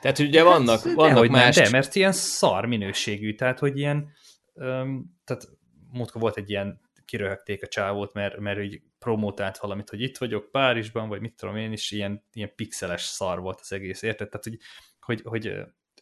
Tehát, 0.00 0.18
ugye 0.18 0.42
vannak, 0.42 0.82
vannak 0.82 1.12
Dehogy 1.12 1.30
más... 1.30 1.56
Nem, 1.56 1.64
de, 1.64 1.70
mert 1.70 1.94
ilyen 1.94 2.12
szar 2.12 2.66
minőségű, 2.66 3.34
tehát, 3.34 3.58
hogy 3.58 3.78
ilyen, 3.78 4.12
öm, 4.54 5.16
tehát 5.24 5.48
múltkor 5.90 6.20
volt 6.20 6.36
egy 6.36 6.50
ilyen, 6.50 6.82
kiröhögték 7.04 7.62
a 7.62 7.66
csávót, 7.66 8.12
mert, 8.12 8.38
mert 8.38 8.60
így 8.60 8.82
promotált 8.98 9.58
valamit, 9.58 9.90
hogy 9.90 10.00
itt 10.00 10.18
vagyok 10.18 10.50
Párizsban, 10.50 11.08
vagy 11.08 11.20
mit 11.20 11.36
tudom 11.36 11.56
én, 11.56 11.72
és 11.72 11.90
ilyen, 11.90 12.24
ilyen 12.32 12.54
pixeles 12.54 13.02
szar 13.02 13.40
volt 13.40 13.60
az 13.60 13.72
egész, 13.72 14.02
érted? 14.02 14.28
Tehát, 14.28 14.44
hogy, 14.44 14.58
hogy, 15.00 15.20
hogy 15.22 15.46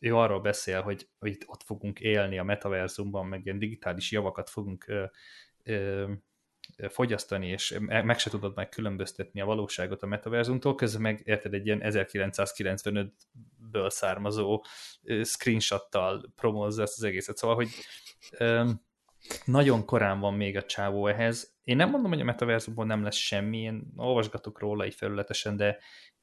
ő 0.01 0.17
arról 0.17 0.41
beszél, 0.41 0.83
hogy, 0.83 1.09
hogy 1.19 1.31
itt 1.31 1.43
ott 1.47 1.63
fogunk 1.63 2.01
élni 2.01 2.39
a 2.39 2.43
metaverzumban, 2.43 3.27
meg 3.27 3.45
ilyen 3.45 3.59
digitális 3.59 4.11
javakat 4.11 4.51
fogunk 4.51 4.89
ö, 4.89 5.05
ö, 5.63 6.13
fogyasztani, 6.89 7.49
és 7.49 7.77
me- 7.81 8.05
meg 8.05 8.19
se 8.19 8.31
tudod 8.31 8.55
meg 8.55 8.69
különböztetni 8.69 9.41
a 9.41 9.45
valóságot 9.45 10.03
a 10.03 10.07
metaverzumtól, 10.07 10.75
közben 10.75 11.03
meg 11.03 11.23
érted 11.25 11.55
egy 11.55 11.67
ilyen 11.67 11.81
1995-ből 11.85 13.91
származó 13.91 14.65
screenshottal 15.23 16.33
promózza 16.37 16.83
ezt 16.83 16.99
az 16.99 17.05
egészet. 17.05 17.37
Szóval, 17.37 17.57
hogy 17.57 17.69
nagyon 19.45 19.85
korán 19.85 20.21
van 20.21 20.35
még 20.35 20.57
a 20.57 20.63
csávó 20.63 21.07
ehhez. 21.07 21.57
Én 21.65 21.77
nem 21.77 21.91
mondom, 21.91 22.11
hogy 22.11 22.21
a 22.21 22.25
metaverzumból 22.25 22.85
nem 22.85 23.03
lesz 23.03 23.17
semmi, 23.17 23.59
én 23.59 23.93
olvasgatok 23.97 24.59
róla 24.59 24.87
így 24.87 24.95
felületesen, 24.95 25.57
de 25.57 25.79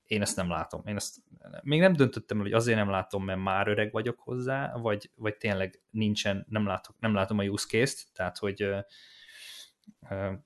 én 0.06 0.22
ezt 0.22 0.36
nem 0.36 0.49
látom. 0.49 0.82
Én 0.86 0.95
ezt 0.95 1.16
még 1.61 1.80
nem 1.80 1.94
döntöttem 1.94 2.38
el, 2.38 2.44
hogy 2.44 2.53
azért 2.53 2.78
nem 2.78 2.90
látom, 2.90 3.24
mert 3.24 3.40
már 3.40 3.68
öreg 3.68 3.91
vagyok 3.91 4.20
hozzá, 4.20 4.78
vagy, 4.78 5.11
vagy 5.16 5.38
tényleg 5.38 5.82
nincsen, 5.90 6.45
nem, 6.49 6.66
látok, 6.66 6.95
nem 6.99 7.14
látom 7.14 7.38
a 7.38 7.44
use 7.44 7.68
case-t, 7.68 8.07
tehát 8.14 8.38
hogy 8.38 8.61
ö, 8.61 8.80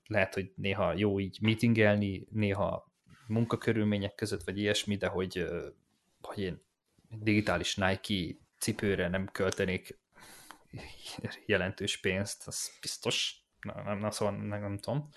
lehet, 0.06 0.34
hogy 0.34 0.52
néha 0.56 0.92
jó 0.96 1.20
így 1.20 1.38
meetingelni, 1.40 2.26
néha 2.30 2.92
munkakörülmények 3.26 4.14
között, 4.14 4.42
vagy 4.42 4.58
ilyesmi, 4.58 4.96
de 4.96 5.06
hogy, 5.06 5.38
ö, 5.38 5.68
hogy 6.20 6.38
én 6.38 6.62
digitális 7.08 7.76
Nike 7.76 8.38
cipőre 8.58 9.08
nem 9.08 9.28
költenék 9.32 9.98
jelentős 11.46 12.00
pénzt, 12.00 12.46
az 12.46 12.70
biztos. 12.80 13.42
Na, 13.60 13.82
nem, 13.82 13.98
na, 13.98 14.10
szóval 14.10 14.36
nem, 14.36 14.60
nem 14.60 14.78
tudom. 14.78 15.08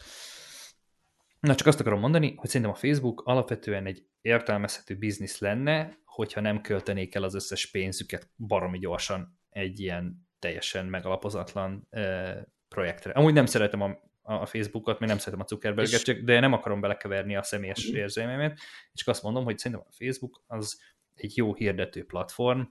Na, 1.39 1.55
csak 1.55 1.67
azt 1.67 1.79
akarom 1.79 1.99
mondani, 1.99 2.33
hogy 2.35 2.49
szerintem 2.49 2.71
a 2.71 2.79
Facebook 2.79 3.21
alapvetően 3.25 3.85
egy 3.85 4.05
értelmezhető 4.21 4.95
biznisz 4.95 5.39
lenne, 5.39 5.97
hogyha 6.05 6.41
nem 6.41 6.61
költenék 6.61 7.15
el 7.15 7.23
az 7.23 7.35
összes 7.35 7.71
pénzüket 7.71 8.29
baromi 8.37 8.79
gyorsan 8.79 9.39
egy 9.49 9.79
ilyen 9.79 10.27
teljesen 10.39 10.85
megalapozatlan 10.85 11.87
uh, 11.91 12.37
projektre. 12.67 13.11
Amúgy 13.11 13.33
nem 13.33 13.45
szeretem 13.45 13.81
a, 13.81 13.99
a 14.27 14.45
Facebookot, 14.45 14.99
még 14.99 15.09
nem 15.09 15.17
szeretem 15.17 15.39
a 15.39 15.47
Zuckerberget, 15.47 16.07
És- 16.07 16.23
de 16.23 16.39
nem 16.39 16.53
akarom 16.53 16.81
belekeverni 16.81 17.35
a 17.35 17.43
személyes 17.43 17.85
érzelmeimet, 17.85 18.57
és 18.91 18.99
csak 18.99 19.07
azt 19.07 19.23
mondom, 19.23 19.43
hogy 19.43 19.57
szerintem 19.57 19.87
a 19.89 19.93
Facebook 19.97 20.43
az 20.47 20.81
egy 21.13 21.37
jó 21.37 21.53
hirdető 21.53 22.05
platform, 22.05 22.61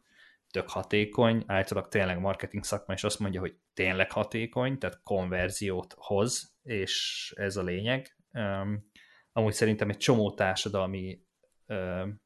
tök 0.50 0.68
hatékony, 0.68 1.42
általában 1.46 1.90
tényleg 1.90 2.18
marketing 2.18 2.64
szakma, 2.64 2.94
és 2.94 3.04
azt 3.04 3.18
mondja, 3.18 3.40
hogy 3.40 3.56
tényleg 3.74 4.10
hatékony, 4.10 4.78
tehát 4.78 5.00
konverziót 5.02 5.94
hoz, 5.98 6.56
és 6.62 7.32
ez 7.36 7.56
a 7.56 7.62
lényeg. 7.62 8.16
Um, 8.32 8.90
amúgy 9.32 9.52
szerintem 9.52 9.88
egy 9.88 9.96
csomó 9.96 10.34
társadalmi 10.34 11.20
um, 11.66 12.20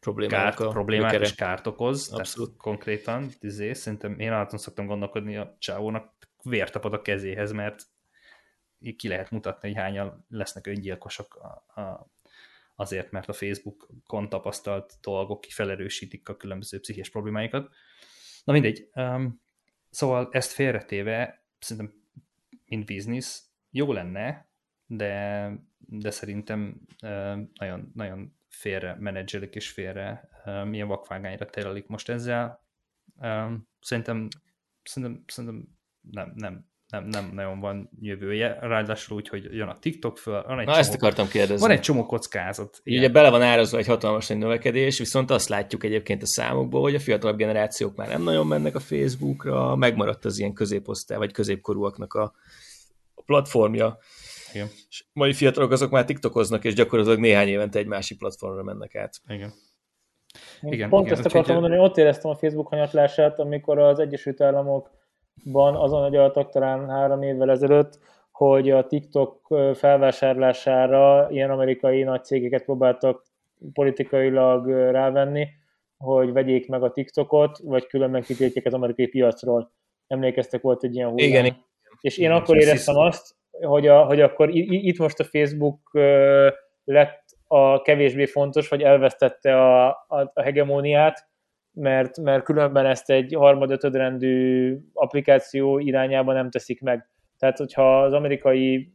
problémák, 0.00 0.54
kárt, 0.54 0.70
problémát 0.72 1.20
és 1.20 1.34
kárt 1.34 1.66
okoz, 1.66 2.12
Abszolút. 2.12 2.48
tehát 2.48 2.62
konkrétan, 2.62 3.28
izé, 3.40 3.72
szerintem 3.72 4.18
én 4.18 4.32
általán 4.32 4.58
szoktam 4.58 4.86
gondolkodni 4.86 5.36
a 5.36 5.56
csávónak 5.58 6.16
vért 6.42 6.72
tapad 6.72 6.92
a 6.92 7.02
kezéhez, 7.02 7.52
mert 7.52 7.82
ki 8.96 9.08
lehet 9.08 9.30
mutatni, 9.30 9.68
hogy 9.68 9.78
hányan 9.78 10.24
lesznek 10.28 10.66
öngyilkosok 10.66 11.34
a, 11.34 11.80
a, 11.80 12.10
azért, 12.74 13.10
mert 13.10 13.28
a 13.28 13.32
Facebookon 13.32 14.28
tapasztalt 14.28 14.98
dolgok 15.00 15.44
felerősítik 15.44 16.28
a 16.28 16.36
különböző 16.36 16.80
pszichés 16.80 17.10
problémáikat. 17.10 17.74
Na 18.44 18.52
mindegy, 18.52 18.88
um, 18.94 19.40
szóval 19.90 20.28
ezt 20.30 20.52
félretéve 20.52 21.44
szerintem 21.58 21.98
mint 22.66 22.86
biznisz 22.86 23.50
jó 23.70 23.92
lenne, 23.92 24.48
de, 24.86 25.52
de 25.78 26.10
szerintem 26.10 26.80
uh, 27.02 27.38
nagyon, 27.54 27.90
nagyon 27.94 28.36
félre 28.48 28.96
menedzselik 28.98 29.54
és 29.54 29.70
félre 29.70 30.28
uh, 30.44 30.64
milyen 30.64 30.88
vakvágányra 30.88 31.46
terelik 31.46 31.86
most 31.86 32.08
ezzel. 32.08 32.64
Um, 33.16 33.68
szerintem, 33.80 34.28
szerintem, 34.82 35.24
szerintem 35.26 35.68
nem, 36.00 36.32
nem, 36.34 36.68
nem, 36.88 37.04
nem 37.04 37.30
nagyon 37.34 37.60
van 37.60 37.90
jövője, 38.00 38.58
ráadásul 38.60 39.16
úgy, 39.16 39.28
hogy 39.28 39.48
jön 39.50 39.68
a 39.68 39.78
TikTok 39.78 40.18
föl, 40.18 40.42
van 40.42 40.58
egy 40.58 40.66
Na, 40.66 40.72
csomó, 40.72 40.78
ezt 40.78 40.94
akartam 40.94 41.28
kérdezni. 41.28 41.66
van 41.66 41.70
egy 41.70 41.80
csomó 41.80 42.06
kockázat. 42.06 42.80
Ugye, 42.84 42.98
ugye 42.98 43.08
bele 43.08 43.30
van 43.30 43.42
árazva 43.42 43.78
egy 43.78 43.86
hatalmas 43.86 44.26
nagy 44.26 44.38
növekedés, 44.38 44.98
viszont 44.98 45.30
azt 45.30 45.48
látjuk 45.48 45.84
egyébként 45.84 46.22
a 46.22 46.26
számokból, 46.26 46.80
hogy 46.80 46.94
a 46.94 47.00
fiatalabb 47.00 47.36
generációk 47.36 47.96
már 47.96 48.08
nem 48.08 48.22
nagyon 48.22 48.46
mennek 48.46 48.74
a 48.74 48.80
Facebookra, 48.80 49.76
megmaradt 49.76 50.24
az 50.24 50.38
ilyen 50.38 50.52
középosztály, 50.52 51.18
vagy 51.18 51.32
középkorúaknak 51.32 52.14
a, 52.14 52.32
a 53.14 53.22
platformja. 53.22 53.98
Igen. 54.52 54.68
És 54.88 55.04
mai 55.12 55.32
fiatalok 55.32 55.70
azok 55.70 55.90
már 55.90 56.04
TikTokoznak, 56.04 56.64
és 56.64 56.74
gyakorlatilag 56.74 57.18
néhány 57.18 57.48
évente 57.48 57.78
egy 57.78 57.86
másik 57.86 58.18
platformra 58.18 58.62
mennek 58.62 58.94
át. 58.94 59.14
Igen. 59.26 59.52
Én 60.62 60.72
Igen, 60.72 60.88
Pont 60.88 61.06
igen, 61.06 61.18
ezt 61.18 61.26
akartam 61.26 61.54
mondani, 61.54 61.78
ott 61.80 61.96
éreztem 61.96 62.30
a 62.30 62.36
Facebook 62.36 62.68
hanyatlását, 62.68 63.38
amikor 63.38 63.78
az 63.78 63.98
Egyesült 63.98 64.40
Államokban 65.44 65.82
azon 65.82 66.02
agyaltak 66.02 66.50
talán 66.50 66.88
három 66.88 67.22
évvel 67.22 67.50
ezelőtt, 67.50 67.98
hogy 68.32 68.70
a 68.70 68.86
TikTok 68.86 69.54
felvásárlására 69.74 71.26
ilyen 71.30 71.50
amerikai 71.50 72.02
nagy 72.02 72.24
cégeket 72.24 72.64
próbáltak 72.64 73.22
politikailag 73.72 74.68
rávenni, 74.68 75.48
hogy 75.96 76.32
vegyék 76.32 76.68
meg 76.68 76.82
a 76.82 76.90
TikTokot, 76.90 77.58
vagy 77.58 77.86
különben 77.86 78.22
kitiltják 78.22 78.66
az 78.66 78.74
amerikai 78.74 79.06
piacról. 79.06 79.72
Emlékeztek, 80.06 80.60
volt 80.60 80.84
egy 80.84 80.94
ilyen 80.94 81.08
hullám. 81.08 81.28
Igen. 81.28 81.56
És 82.00 82.18
én 82.18 82.30
akkor 82.30 82.56
éreztem 82.56 82.96
azt, 82.96 83.36
hogy, 83.50 83.86
a, 83.86 84.04
hogy 84.04 84.20
akkor 84.20 84.48
itt 84.54 84.98
most 84.98 85.20
a 85.20 85.24
Facebook 85.24 85.90
lett 86.84 87.24
a 87.46 87.82
kevésbé 87.82 88.26
fontos, 88.26 88.68
vagy 88.68 88.82
elvesztette 88.82 89.56
a, 89.56 89.88
a, 89.88 90.30
a 90.34 90.42
hegemóniát, 90.42 91.28
mert, 91.78 92.20
mert 92.20 92.44
különben 92.44 92.86
ezt 92.86 93.10
egy 93.10 93.34
harmad-ötödrendű 93.34 94.76
applikáció 94.92 95.78
irányába 95.78 96.32
nem 96.32 96.50
teszik 96.50 96.80
meg. 96.80 97.08
Tehát, 97.38 97.58
hogyha 97.58 98.02
az 98.02 98.12
amerikai 98.12 98.92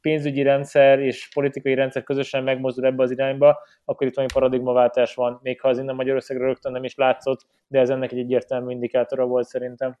pénzügyi 0.00 0.42
rendszer 0.42 0.98
és 0.98 1.28
politikai 1.34 1.74
rendszer 1.74 2.02
közösen 2.02 2.42
megmozdul 2.42 2.84
ebbe 2.84 3.02
az 3.02 3.10
irányba, 3.10 3.58
akkor 3.84 4.06
itt 4.06 4.14
valami 4.14 4.32
paradigmaváltás 4.32 5.14
van, 5.14 5.40
még 5.42 5.60
ha 5.60 5.68
az 5.68 5.78
innen 5.78 5.94
Magyarországra 5.94 6.46
rögtön 6.46 6.72
nem 6.72 6.84
is 6.84 6.94
látszott, 6.94 7.46
de 7.68 7.80
ez 7.80 7.90
ennek 7.90 8.12
egy 8.12 8.18
egyértelmű 8.18 8.72
indikátora 8.72 9.26
volt 9.26 9.46
szerintem. 9.46 9.98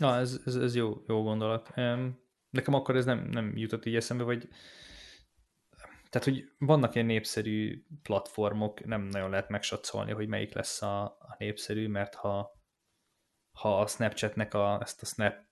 Ja, 0.00 0.16
ez, 0.16 0.40
ez, 0.46 0.54
ez 0.54 0.76
jó, 0.76 0.92
jó 1.06 1.22
gondolat. 1.22 1.70
Em, 1.74 2.24
Nekem 2.56 2.74
akkor 2.74 2.96
ez 2.96 3.04
nem, 3.04 3.28
nem 3.30 3.52
jutott 3.56 3.86
így 3.86 3.96
eszembe, 3.96 4.24
vagy 4.24 4.48
tehát, 6.08 6.28
hogy 6.28 6.50
vannak 6.58 6.94
ilyen 6.94 7.06
népszerű 7.06 7.84
platformok, 8.02 8.84
nem 8.84 9.02
nagyon 9.02 9.30
lehet 9.30 9.48
megsatszolni, 9.48 10.12
hogy 10.12 10.28
melyik 10.28 10.54
lesz 10.54 10.82
a, 10.82 11.04
a 11.04 11.34
népszerű, 11.38 11.88
mert 11.88 12.14
ha, 12.14 12.60
ha 13.52 13.80
a 13.80 13.86
Snapchatnek 13.86 14.54
a, 14.54 14.78
ezt 14.82 15.02
a 15.02 15.06
Snap 15.06 15.44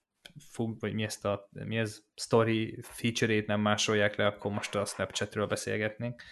vagy 0.56 0.92
mi 0.92 1.02
ezt 1.02 1.24
a, 1.24 1.48
mi 1.50 1.78
ez, 1.78 2.02
story 2.14 2.78
feature-ét 2.82 3.46
nem 3.46 3.60
másolják 3.60 4.16
le, 4.16 4.26
akkor 4.26 4.52
most 4.52 4.74
a 4.74 4.84
Snapchatről 4.84 5.46
beszélgetnénk. 5.46 6.22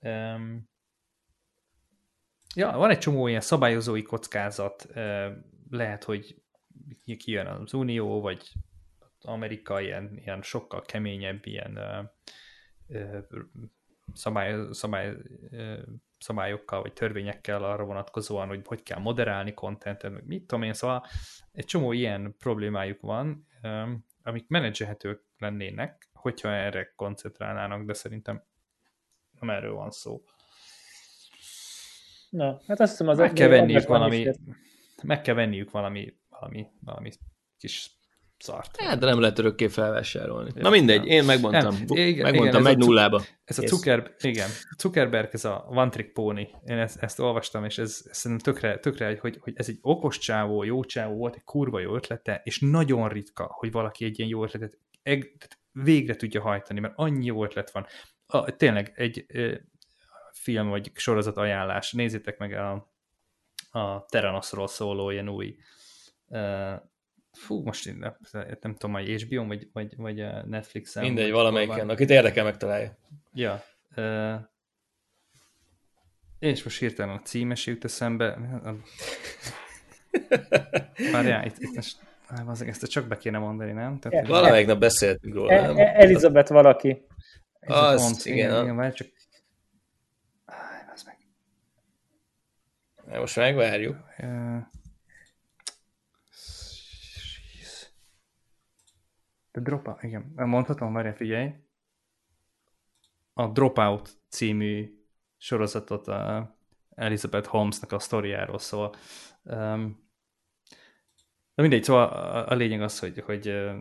Um, 0.00 0.68
ja, 2.54 2.70
van 2.70 2.90
egy 2.90 2.98
csomó 2.98 3.26
ilyen 3.26 3.40
szabályozói 3.40 4.02
kockázat, 4.02 4.86
ö, 4.88 5.32
lehet, 5.70 6.04
hogy 6.04 6.42
ki- 7.04 7.16
kijön 7.16 7.46
az 7.46 7.72
Unió, 7.72 8.20
vagy 8.20 8.52
Amerika 9.20 9.80
ilyen, 9.80 10.16
ilyen 10.16 10.42
sokkal 10.42 10.82
keményebb 10.82 11.46
ilyen 11.46 11.76
ö, 11.76 12.02
szabály, 14.12 14.54
szabály, 14.70 15.16
szabályokkal, 16.18 16.82
vagy 16.82 16.92
törvényekkel 16.92 17.64
arra 17.64 17.84
vonatkozóan, 17.84 18.48
hogy 18.48 18.66
hogy 18.66 18.82
kell 18.82 18.98
moderálni 18.98 19.54
contentet, 19.54 20.12
meg 20.12 20.26
mit 20.26 20.46
tudom 20.46 20.62
én, 20.62 20.72
szóval 20.72 21.06
egy 21.52 21.64
csomó 21.64 21.92
ilyen 21.92 22.34
problémájuk 22.38 23.00
van, 23.00 23.46
amik 24.22 24.48
menedzselhetők 24.48 25.24
lennének, 25.38 26.10
hogyha 26.12 26.48
erre 26.48 26.92
koncentrálnának, 26.96 27.84
de 27.84 27.92
szerintem 27.92 28.44
nem 29.40 29.50
erről 29.50 29.74
van 29.74 29.90
szó. 29.90 30.22
Na, 32.30 32.60
hát 32.66 32.80
azt 32.80 32.90
hiszem 32.90 33.08
az 33.08 33.18
meg 33.18 33.32
kell 33.32 33.48
venniük 33.48 33.86
valami, 33.86 34.30
meg 35.02 35.20
kell 35.20 35.34
venniük 35.34 35.70
valami, 35.70 36.16
valami, 36.28 36.66
valami 36.80 37.10
kis 37.58 37.95
szart. 38.38 38.80
Hát, 38.80 38.98
de 38.98 39.06
nem 39.06 39.20
lehet 39.20 39.38
örökké 39.38 39.68
felvásárolni. 39.68 40.50
Na 40.54 40.70
mindegy, 40.70 40.98
nem. 40.98 41.06
én 41.06 41.24
megmondtam. 41.24 41.74
Nem, 41.74 41.84
igen, 41.86 42.22
megmondtam, 42.22 42.34
igen, 42.34 42.56
ez 42.56 42.62
megy 42.62 42.76
cu- 42.76 42.84
nullába. 42.86 43.22
Ez 43.44 43.58
a. 43.58 43.66
Zucker, 43.66 44.14
igen, 44.18 44.48
Zuckerberg, 44.78 45.28
ez 45.32 45.44
a 45.44 45.66
one 45.68 45.90
trick 45.90 46.12
pony, 46.12 46.50
én 46.66 46.78
ezt, 46.78 47.02
ezt 47.02 47.18
olvastam, 47.18 47.64
és 47.64 47.78
ez, 47.78 48.02
ez 48.10 48.16
szerintem 48.16 48.52
tökre, 48.52 48.78
tökre 48.78 49.18
hogy, 49.20 49.38
hogy 49.40 49.52
ez 49.56 49.68
egy 49.68 49.78
okos 49.80 50.18
csávó, 50.18 50.62
jó 50.62 50.84
csávó, 50.84 51.16
volt 51.16 51.34
egy 51.34 51.44
kurva 51.44 51.80
jó 51.80 51.94
ötlete, 51.94 52.40
és 52.44 52.60
nagyon 52.60 53.08
ritka, 53.08 53.46
hogy 53.58 53.70
valaki 53.70 54.04
egy 54.04 54.18
ilyen 54.18 54.30
jó 54.30 54.44
ötletet 54.44 54.78
végre 55.72 56.14
tudja 56.14 56.40
hajtani, 56.40 56.80
mert 56.80 56.94
annyi 56.96 57.24
jó 57.24 57.44
ötlet 57.44 57.70
van. 57.70 57.86
A, 58.26 58.56
tényleg 58.56 58.92
egy 58.94 59.24
ö, 59.28 59.54
film 60.32 60.68
vagy 60.68 60.90
sorozat 60.94 61.36
ajánlás, 61.36 61.92
nézzétek 61.92 62.38
meg 62.38 62.52
a, 62.52 62.92
a 63.70 64.04
Theranosról 64.08 64.66
szóló 64.66 65.10
ilyen 65.10 65.28
új 65.28 65.56
ö, 66.28 66.72
fú, 67.36 67.62
most 67.62 67.86
én 67.86 67.96
nem, 67.96 68.16
nem 68.60 68.72
tudom, 68.76 68.92
hogy 68.92 69.22
HBO 69.22 69.46
vagy, 69.46 69.68
vagy, 69.72 69.96
vagy 69.96 70.20
a 70.20 70.46
Netflixen. 70.46 71.02
Mindegy, 71.04 71.30
valamelyiken. 71.30 71.88
Akit 71.88 72.10
érdekel, 72.10 72.44
megtalálja. 72.44 72.96
Ja. 73.32 73.62
Uh, 73.96 74.34
és 76.38 76.62
most 76.62 76.78
hirtelen 76.78 77.16
a 77.16 77.20
címes 77.20 77.66
jut 77.66 77.84
eszembe. 77.84 78.38
Várjál, 81.12 81.44
itt, 81.46 81.58
itt 81.58 81.74
most, 81.74 81.96
bazzeg, 82.44 82.68
ezt 82.68 82.86
csak 82.86 83.06
be 83.06 83.16
kéne 83.16 83.38
mondani, 83.38 83.72
nem? 83.72 83.98
Tehát, 83.98 84.18
hogy- 84.18 84.28
Valamelyik 84.28 84.66
nap 84.66 84.78
beszéltünk 84.78 85.34
róla, 85.34 85.52
E- 85.52 85.60
nem? 85.60 85.76
E- 85.76 85.92
Elizabeth 85.94 86.50
valaki. 86.52 87.06
Az, 87.60 88.02
pont, 88.02 88.24
igen, 88.24 88.36
igen, 88.38 88.52
a- 88.54 88.62
igen, 88.62 88.76
várj 88.76 88.94
csak. 88.94 89.08
Áj, 90.44 90.84
meg. 91.04 91.16
Na, 93.06 93.18
Most 93.20 93.36
megvárjuk. 93.36 93.96
Uh, 94.18 94.56
de 99.56 99.62
dropa, 99.62 99.98
igen, 100.02 100.32
mondhatom, 100.36 100.92
várjál, 100.92 101.14
figyelj. 101.14 101.52
A 103.32 103.46
Dropout 103.46 104.10
című 104.28 105.04
sorozatot 105.36 106.08
a 106.08 106.56
Elizabeth 106.94 107.48
Holmesnak 107.48 107.92
a 107.92 107.98
sztoriáról 107.98 108.58
szól. 108.58 108.94
Um, 109.42 110.10
de 111.54 111.62
mindegy, 111.62 111.84
szóval 111.84 112.08
a, 112.08 112.50
a 112.50 112.54
lényeg 112.54 112.82
az, 112.82 112.98
hogy, 112.98 113.18
hogy 113.18 113.48
ö, 113.48 113.76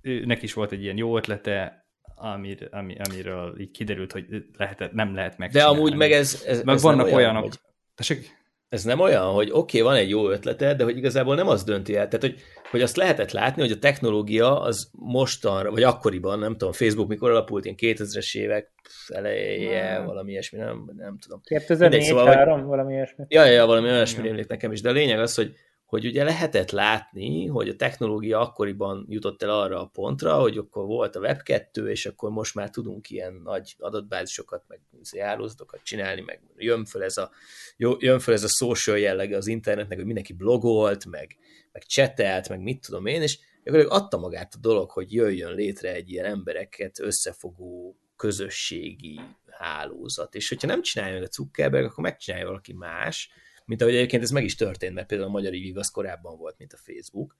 ő, 0.00 0.24
neki 0.24 0.44
is 0.44 0.52
volt 0.52 0.72
egy 0.72 0.82
ilyen 0.82 0.96
jó 0.96 1.16
ötlete, 1.16 1.88
amir, 2.14 2.68
ami, 2.70 2.96
amiről 3.08 3.60
így 3.60 3.70
kiderült, 3.70 4.12
hogy 4.12 4.46
lehet, 4.56 4.92
nem 4.92 5.14
lehet 5.14 5.30
De 5.30 5.36
megcsinálni. 5.38 5.76
amúgy 5.78 5.96
meg 5.96 6.12
ez, 6.12 6.42
ez, 6.46 6.62
Meg 6.62 6.74
ez 6.74 6.82
vannak 6.82 7.06
nem 7.06 7.14
olyan, 7.14 7.30
olyanok. 7.30 7.42
Hogy, 7.42 7.60
Tessék? 7.94 8.43
Ez 8.74 8.84
nem 8.84 9.00
olyan, 9.00 9.32
hogy 9.32 9.48
oké, 9.52 9.80
okay, 9.80 9.80
van 9.80 10.00
egy 10.02 10.08
jó 10.08 10.30
ötlete, 10.30 10.74
de 10.74 10.84
hogy 10.84 10.96
igazából 10.96 11.34
nem 11.34 11.48
az 11.48 11.64
dönti 11.64 11.96
el. 11.96 12.08
Tehát, 12.08 12.20
hogy, 12.20 12.40
hogy 12.70 12.82
azt 12.82 12.96
lehetett 12.96 13.30
látni, 13.30 13.62
hogy 13.62 13.70
a 13.70 13.78
technológia 13.78 14.60
az 14.60 14.90
mostanra, 14.92 15.70
vagy 15.70 15.82
akkoriban, 15.82 16.38
nem 16.38 16.52
tudom, 16.56 16.72
Facebook 16.72 17.08
mikor 17.08 17.30
alapult, 17.30 17.64
ilyen 17.64 17.76
2000-es 17.80 18.36
évek 18.36 18.70
eleje, 19.08 19.96
Hmm. 19.96 20.06
valami 20.06 20.30
ilyesmi, 20.30 20.58
nem, 20.58 20.92
nem 20.96 21.18
tudom. 21.18 21.40
2004 21.44 22.02
szóval, 22.02 22.26
hogy- 22.26 22.34
3 22.34 22.66
valami 22.66 22.92
ilyesmi. 22.92 23.24
Ja, 23.28 23.44
ja, 23.44 23.66
valami 23.66 23.88
olyasmi 23.88 24.18
Igen. 24.18 24.24
rémlik 24.24 24.48
nekem 24.48 24.72
is, 24.72 24.80
de 24.80 24.88
a 24.88 24.92
lényeg 24.92 25.18
az, 25.18 25.34
hogy, 25.34 25.54
hogy 25.94 26.06
ugye 26.06 26.24
lehetett 26.24 26.70
látni, 26.70 27.46
hogy 27.46 27.68
a 27.68 27.76
technológia 27.76 28.40
akkoriban 28.40 29.06
jutott 29.08 29.42
el 29.42 29.50
arra 29.50 29.80
a 29.80 29.86
pontra, 29.86 30.34
hogy 30.34 30.58
akkor 30.58 30.84
volt 30.84 31.16
a 31.16 31.20
Web2, 31.20 31.86
és 31.86 32.06
akkor 32.06 32.30
most 32.30 32.54
már 32.54 32.70
tudunk 32.70 33.10
ilyen 33.10 33.40
nagy 33.44 33.74
adatbázisokat, 33.78 34.64
meg 34.68 34.80
hálózatokat 35.18 35.82
csinálni, 35.82 36.20
meg 36.20 36.40
jön 36.56 36.84
föl 36.84 37.02
ez 37.02 37.16
a, 37.16 37.30
jön 37.76 38.18
föl 38.18 38.34
ez 38.34 38.44
a 38.44 38.48
social 38.48 38.98
jellege 38.98 39.36
az 39.36 39.46
internetnek, 39.46 39.96
hogy 39.96 40.06
mindenki 40.06 40.32
blogolt, 40.32 41.06
meg, 41.06 41.36
meg 41.72 41.82
csetelt, 41.82 42.48
meg 42.48 42.60
mit 42.60 42.86
tudom 42.86 43.06
én, 43.06 43.22
és 43.22 43.38
gyakorlatilag 43.64 44.02
adta 44.02 44.18
magát 44.18 44.54
a 44.54 44.60
dolog, 44.60 44.90
hogy 44.90 45.12
jöjjön 45.12 45.54
létre 45.54 45.92
egy 45.92 46.10
ilyen 46.10 46.24
embereket 46.24 47.00
összefogó 47.00 47.96
közösségi 48.16 49.20
hálózat. 49.50 50.34
És 50.34 50.48
hogyha 50.48 50.66
nem 50.66 50.82
csinálja 50.82 51.14
meg 51.14 51.22
a 51.22 51.32
Zuckerberg, 51.32 51.84
akkor 51.84 52.04
megcsinálja 52.04 52.46
valaki 52.46 52.72
más, 52.72 53.30
mint 53.64 53.82
ahogy 53.82 53.94
egyébként 53.94 54.22
ez 54.22 54.30
meg 54.30 54.44
is 54.44 54.54
történt, 54.54 54.94
mert 54.94 55.06
például 55.06 55.28
a 55.28 55.32
Magyar 55.32 55.52
Igaz 55.52 55.88
korábban 55.88 56.38
volt, 56.38 56.58
mint 56.58 56.72
a 56.72 56.76
Facebook. 56.76 57.36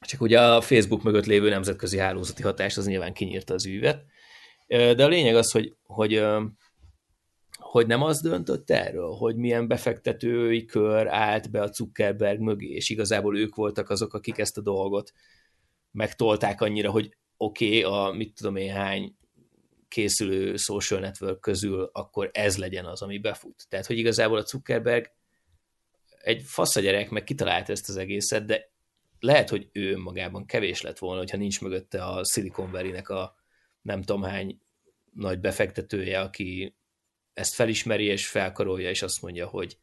Csak 0.00 0.20
ugye 0.20 0.40
a 0.40 0.60
Facebook 0.60 1.02
mögött 1.02 1.26
lévő 1.26 1.48
nemzetközi 1.48 1.98
hálózati 1.98 2.42
hatás 2.42 2.76
az 2.76 2.86
nyilván 2.86 3.12
kinyírta 3.12 3.54
az 3.54 3.66
üvet. 3.66 4.04
De 4.66 5.04
a 5.04 5.08
lényeg 5.08 5.36
az, 5.36 5.50
hogy, 5.50 5.76
hogy, 5.82 6.24
hogy 7.52 7.86
nem 7.86 8.02
az 8.02 8.20
döntött 8.20 8.70
erről, 8.70 9.10
hogy 9.10 9.36
milyen 9.36 9.68
befektetői 9.68 10.64
kör 10.64 11.06
állt 11.06 11.50
be 11.50 11.62
a 11.62 11.72
Zuckerberg 11.72 12.40
mögé, 12.40 12.68
és 12.68 12.88
igazából 12.88 13.38
ők 13.38 13.54
voltak 13.54 13.90
azok, 13.90 14.14
akik 14.14 14.38
ezt 14.38 14.58
a 14.58 14.62
dolgot 14.62 15.12
megtolták 15.90 16.60
annyira, 16.60 16.90
hogy 16.90 17.16
oké, 17.36 17.84
okay, 17.84 18.00
a 18.00 18.12
mit 18.12 18.34
tudom 18.34 18.56
én 18.56 18.72
hány 18.72 19.16
készülő 19.88 20.56
social 20.56 21.00
network 21.00 21.40
közül, 21.40 21.90
akkor 21.92 22.30
ez 22.32 22.58
legyen 22.58 22.84
az, 22.84 23.02
ami 23.02 23.18
befut. 23.18 23.66
Tehát, 23.68 23.86
hogy 23.86 23.98
igazából 23.98 24.38
a 24.38 24.44
Zuckerberg 24.44 25.10
egy 26.18 26.42
faszagyerek, 26.42 27.10
meg 27.10 27.24
kitalálta 27.24 27.72
ezt 27.72 27.88
az 27.88 27.96
egészet, 27.96 28.44
de 28.44 28.70
lehet, 29.20 29.48
hogy 29.48 29.68
ő 29.72 29.96
magában 29.96 30.46
kevés 30.46 30.80
lett 30.80 30.98
volna, 30.98 31.18
hogyha 31.18 31.36
nincs 31.36 31.60
mögötte 31.60 32.04
a 32.04 32.24
Silicon 32.24 32.70
Valley-nek 32.70 33.08
a 33.08 33.36
nem 33.82 34.02
tudom 34.02 34.22
hány 34.22 34.60
nagy 35.12 35.40
befektetője, 35.40 36.20
aki 36.20 36.76
ezt 37.34 37.54
felismeri 37.54 38.04
és 38.04 38.28
felkarolja, 38.28 38.90
és 38.90 39.02
azt 39.02 39.22
mondja, 39.22 39.46
hogy 39.46 39.78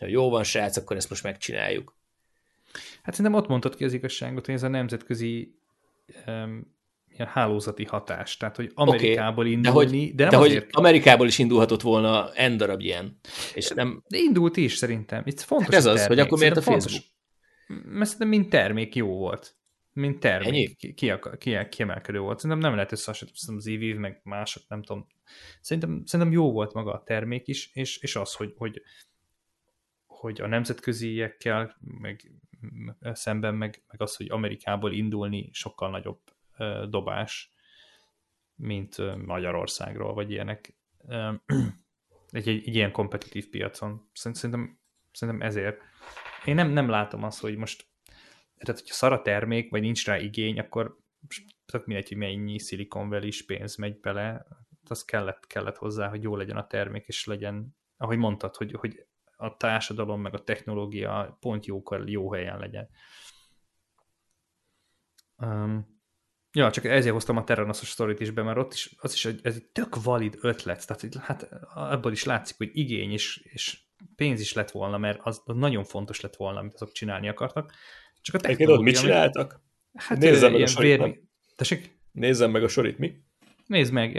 ha 0.00 0.06
jó 0.06 0.30
van, 0.30 0.44
srác, 0.44 0.76
akkor 0.76 0.96
ezt 0.96 1.08
most 1.08 1.22
megcsináljuk. 1.22 1.96
Hát 3.02 3.14
szerintem 3.14 3.40
ott 3.40 3.48
mondtad 3.48 3.76
ki 3.76 3.84
az 3.84 3.92
igazságot, 3.92 4.46
hogy 4.46 4.54
ez 4.54 4.62
a 4.62 4.68
nemzetközi 4.68 5.58
ilyen 7.18 7.30
hálózati 7.30 7.84
hatás, 7.84 8.36
tehát 8.36 8.56
hogy 8.56 8.70
Amerikából 8.74 9.44
okay, 9.44 9.52
indulni, 9.52 9.88
de, 9.88 9.96
hogy, 9.96 10.14
de 10.14 10.22
nem 10.22 10.30
de 10.30 10.36
azért... 10.36 10.64
hogy 10.64 10.70
Amerikából 10.72 11.26
is 11.26 11.38
indulhatott 11.38 11.82
volna 11.82 12.32
en 12.32 12.56
darab 12.56 12.80
ilyen, 12.80 13.18
és 13.54 13.68
nem... 13.68 14.02
De 14.08 14.18
indult 14.18 14.56
is 14.56 14.74
szerintem, 14.74 15.22
itt 15.26 15.40
fontos 15.40 15.74
hát 15.74 15.74
ez 15.74 15.86
az, 15.86 16.06
hogy 16.06 16.18
akkor 16.18 16.38
miért 16.38 16.56
a 16.56 16.62
Facebook? 16.62 17.02
Fontos, 17.02 17.14
mert 17.66 18.10
szerintem 18.10 18.28
mint 18.28 18.50
termék 18.50 18.94
jó 18.94 19.06
volt. 19.06 19.56
Mint 19.92 20.20
termék. 20.20 20.48
Ennyi? 20.48 20.74
Ki, 20.74 20.94
ki, 20.94 21.12
ki, 21.38 21.56
kiemelkedő 21.68 22.18
volt. 22.18 22.38
Szerintem 22.38 22.66
nem 22.66 22.74
lehet 22.74 22.92
összehasonlítani 22.92 23.58
az 23.58 23.66
EVIV, 23.66 23.96
meg 23.96 24.20
mások, 24.24 24.62
nem 24.68 24.82
tudom. 24.82 25.06
Szerintem, 25.60 26.02
szerintem 26.04 26.34
jó 26.34 26.52
volt 26.52 26.72
maga 26.72 26.92
a 26.92 27.02
termék 27.02 27.48
is, 27.48 27.70
és, 27.72 27.98
és 27.98 28.16
az, 28.16 28.34
hogy, 28.34 28.54
hogy, 28.56 28.82
hogy 30.06 30.40
a 30.40 30.46
nemzetköziekkel 30.46 31.76
meg 31.80 32.32
szemben, 33.00 33.54
meg, 33.54 33.82
meg 33.86 34.02
az, 34.02 34.16
hogy 34.16 34.30
Amerikából 34.30 34.92
indulni 34.92 35.48
sokkal 35.52 35.90
nagyobb 35.90 36.20
dobás, 36.88 37.52
mint 38.54 38.96
Magyarországról, 39.26 40.14
vagy 40.14 40.30
ilyenek. 40.30 40.76
Egy, 42.30 42.48
egy, 42.48 42.48
egy 42.48 42.74
ilyen 42.74 42.92
kompetitív 42.92 43.48
piacon. 43.50 44.10
Szerintem, 44.12 44.78
szerintem 45.12 45.46
ezért 45.46 45.80
én 46.44 46.54
nem, 46.54 46.70
nem 46.70 46.88
látom 46.88 47.22
azt, 47.22 47.40
hogy 47.40 47.56
most, 47.56 47.86
tehát 48.58 48.80
hogyha 48.80 48.94
szar 48.94 49.12
a 49.12 49.22
termék, 49.22 49.70
vagy 49.70 49.80
nincs 49.80 50.06
rá 50.06 50.18
igény, 50.18 50.58
akkor 50.58 50.98
tök 51.66 51.86
mindegy, 51.86 52.08
hogy 52.08 52.16
mennyi 52.16 52.58
Silicon 52.58 53.22
is 53.22 53.44
pénz 53.44 53.76
megy 53.76 54.00
bele, 54.00 54.46
az 54.88 55.04
kellett, 55.04 55.46
kellett 55.46 55.76
hozzá, 55.76 56.08
hogy 56.08 56.22
jó 56.22 56.36
legyen 56.36 56.56
a 56.56 56.66
termék, 56.66 57.06
és 57.06 57.24
legyen, 57.24 57.76
ahogy 57.96 58.16
mondtad, 58.18 58.56
hogy, 58.56 58.72
hogy 58.72 59.06
a 59.36 59.56
társadalom, 59.56 60.20
meg 60.20 60.34
a 60.34 60.44
technológia 60.44 61.36
pont 61.40 61.66
jókor, 61.66 62.08
jó 62.08 62.32
helyen 62.32 62.58
legyen. 62.58 62.88
Ja, 66.56 66.70
csak 66.70 66.84
ezért 66.84 67.12
hoztam 67.12 67.36
a 67.36 67.44
Terranos 67.44 67.76
sztorit 67.76 68.20
is 68.20 68.30
be, 68.30 68.42
mert 68.42 68.58
ott 68.58 68.72
is, 68.72 68.94
az 68.98 69.12
is 69.12 69.24
egy, 69.24 69.40
ez 69.42 69.54
egy 69.54 69.64
tök 69.64 70.02
valid 70.02 70.38
ötlet, 70.40 70.86
tehát 70.86 71.14
hát 71.20 71.48
abból 71.74 72.12
is 72.12 72.24
látszik, 72.24 72.56
hogy 72.56 72.70
igény, 72.72 73.12
és, 73.12 73.40
és 73.42 73.78
pénz 74.14 74.40
is 74.40 74.52
lett 74.52 74.70
volna, 74.70 74.98
mert 74.98 75.20
az, 75.22 75.42
az 75.44 75.56
nagyon 75.56 75.84
fontos 75.84 76.20
lett 76.20 76.36
volna, 76.36 76.58
amit 76.58 76.74
azok 76.74 76.92
csinálni 76.92 77.28
akartak. 77.28 77.72
Csak 78.20 78.34
a 78.34 78.38
technológia... 78.38 78.82
mit 78.82 78.98
csináltak? 78.98 79.60
Hát 79.94 80.18
Nézzem 80.18 80.52
meg 80.52 80.62
a 80.62 80.66
sorit, 80.66 80.98
vér... 80.98 81.20
Tessék? 81.56 81.98
Nézzem 82.12 82.50
meg 82.50 82.62
a 82.62 82.68
sorit, 82.68 82.98
mi? 82.98 83.12
Nézd 83.66 83.92
meg, 83.92 84.16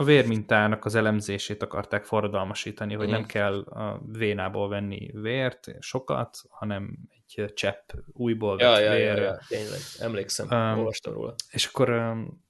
a 0.00 0.04
vérmintának 0.04 0.84
az 0.84 0.94
elemzését 0.94 1.62
akarták 1.62 2.04
forradalmasítani, 2.04 2.94
hogy 2.94 3.06
mm. 3.06 3.10
nem 3.10 3.26
kell 3.26 3.60
a 3.60 4.00
vénából 4.06 4.68
venni 4.68 5.10
vért, 5.12 5.66
sokat, 5.78 6.38
hanem 6.48 6.98
egy 7.08 7.52
csepp 7.54 7.90
újból 8.12 8.56
ja, 8.60 8.70
vett 8.70 8.82
ja, 8.82 8.90
vér. 8.90 9.16
Ja, 9.16 9.22
ja, 9.22 9.38
tényleg, 9.48 9.78
emlékszem, 10.00 10.46
um, 10.50 10.78
olvastam 10.78 11.12
róla. 11.12 11.34
És 11.50 11.66
akkor 11.66 11.90
um, 11.90 12.46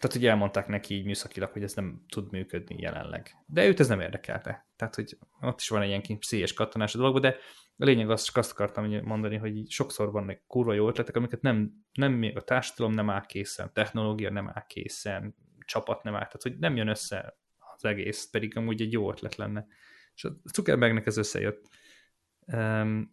tehát, 0.00 0.16
hogy 0.16 0.26
elmondták 0.26 0.66
neki 0.66 0.94
így 0.94 1.04
műszakilag, 1.04 1.52
hogy 1.52 1.62
ez 1.62 1.74
nem 1.74 2.04
tud 2.08 2.30
működni 2.30 2.76
jelenleg. 2.78 3.36
De 3.46 3.66
őt 3.66 3.80
ez 3.80 3.88
nem 3.88 4.00
érdekelte. 4.00 4.66
Tehát, 4.76 4.94
hogy 4.94 5.18
ott 5.40 5.60
is 5.60 5.68
van 5.68 5.82
egy 5.82 5.88
ilyen 5.88 6.18
pszichés 6.18 6.54
kattanás 6.54 6.94
a 6.94 6.98
dologban, 6.98 7.22
de 7.22 7.36
a 7.76 7.84
lényeg 7.84 8.10
az, 8.10 8.22
csak 8.22 8.36
azt 8.36 8.50
akartam 8.50 9.00
mondani, 9.04 9.36
hogy 9.36 9.70
sokszor 9.70 10.12
vannak 10.12 10.40
kurva 10.46 10.72
jó 10.72 10.88
ötletek, 10.88 11.16
amiket 11.16 11.42
nem, 11.42 11.72
nem 11.92 12.12
még 12.12 12.36
a 12.36 12.42
társadalom 12.42 12.94
nem 12.94 13.10
áll 13.10 13.26
készen, 13.26 13.70
technológia 13.72 14.30
nem 14.30 14.48
áll 14.48 14.66
készen, 14.66 15.34
csapat 15.68 16.02
nem 16.02 16.14
áll, 16.14 16.24
tehát 16.24 16.42
hogy 16.42 16.58
nem 16.58 16.76
jön 16.76 16.88
össze 16.88 17.38
az 17.76 17.84
egész, 17.84 18.30
pedig 18.30 18.56
amúgy 18.56 18.80
egy 18.80 18.92
jó 18.92 19.10
ötlet 19.10 19.36
lenne. 19.36 19.66
És 20.14 20.24
a 20.24 20.36
Zuckerbergnek 20.44 21.06
ez 21.06 21.16
összejött. 21.16 21.68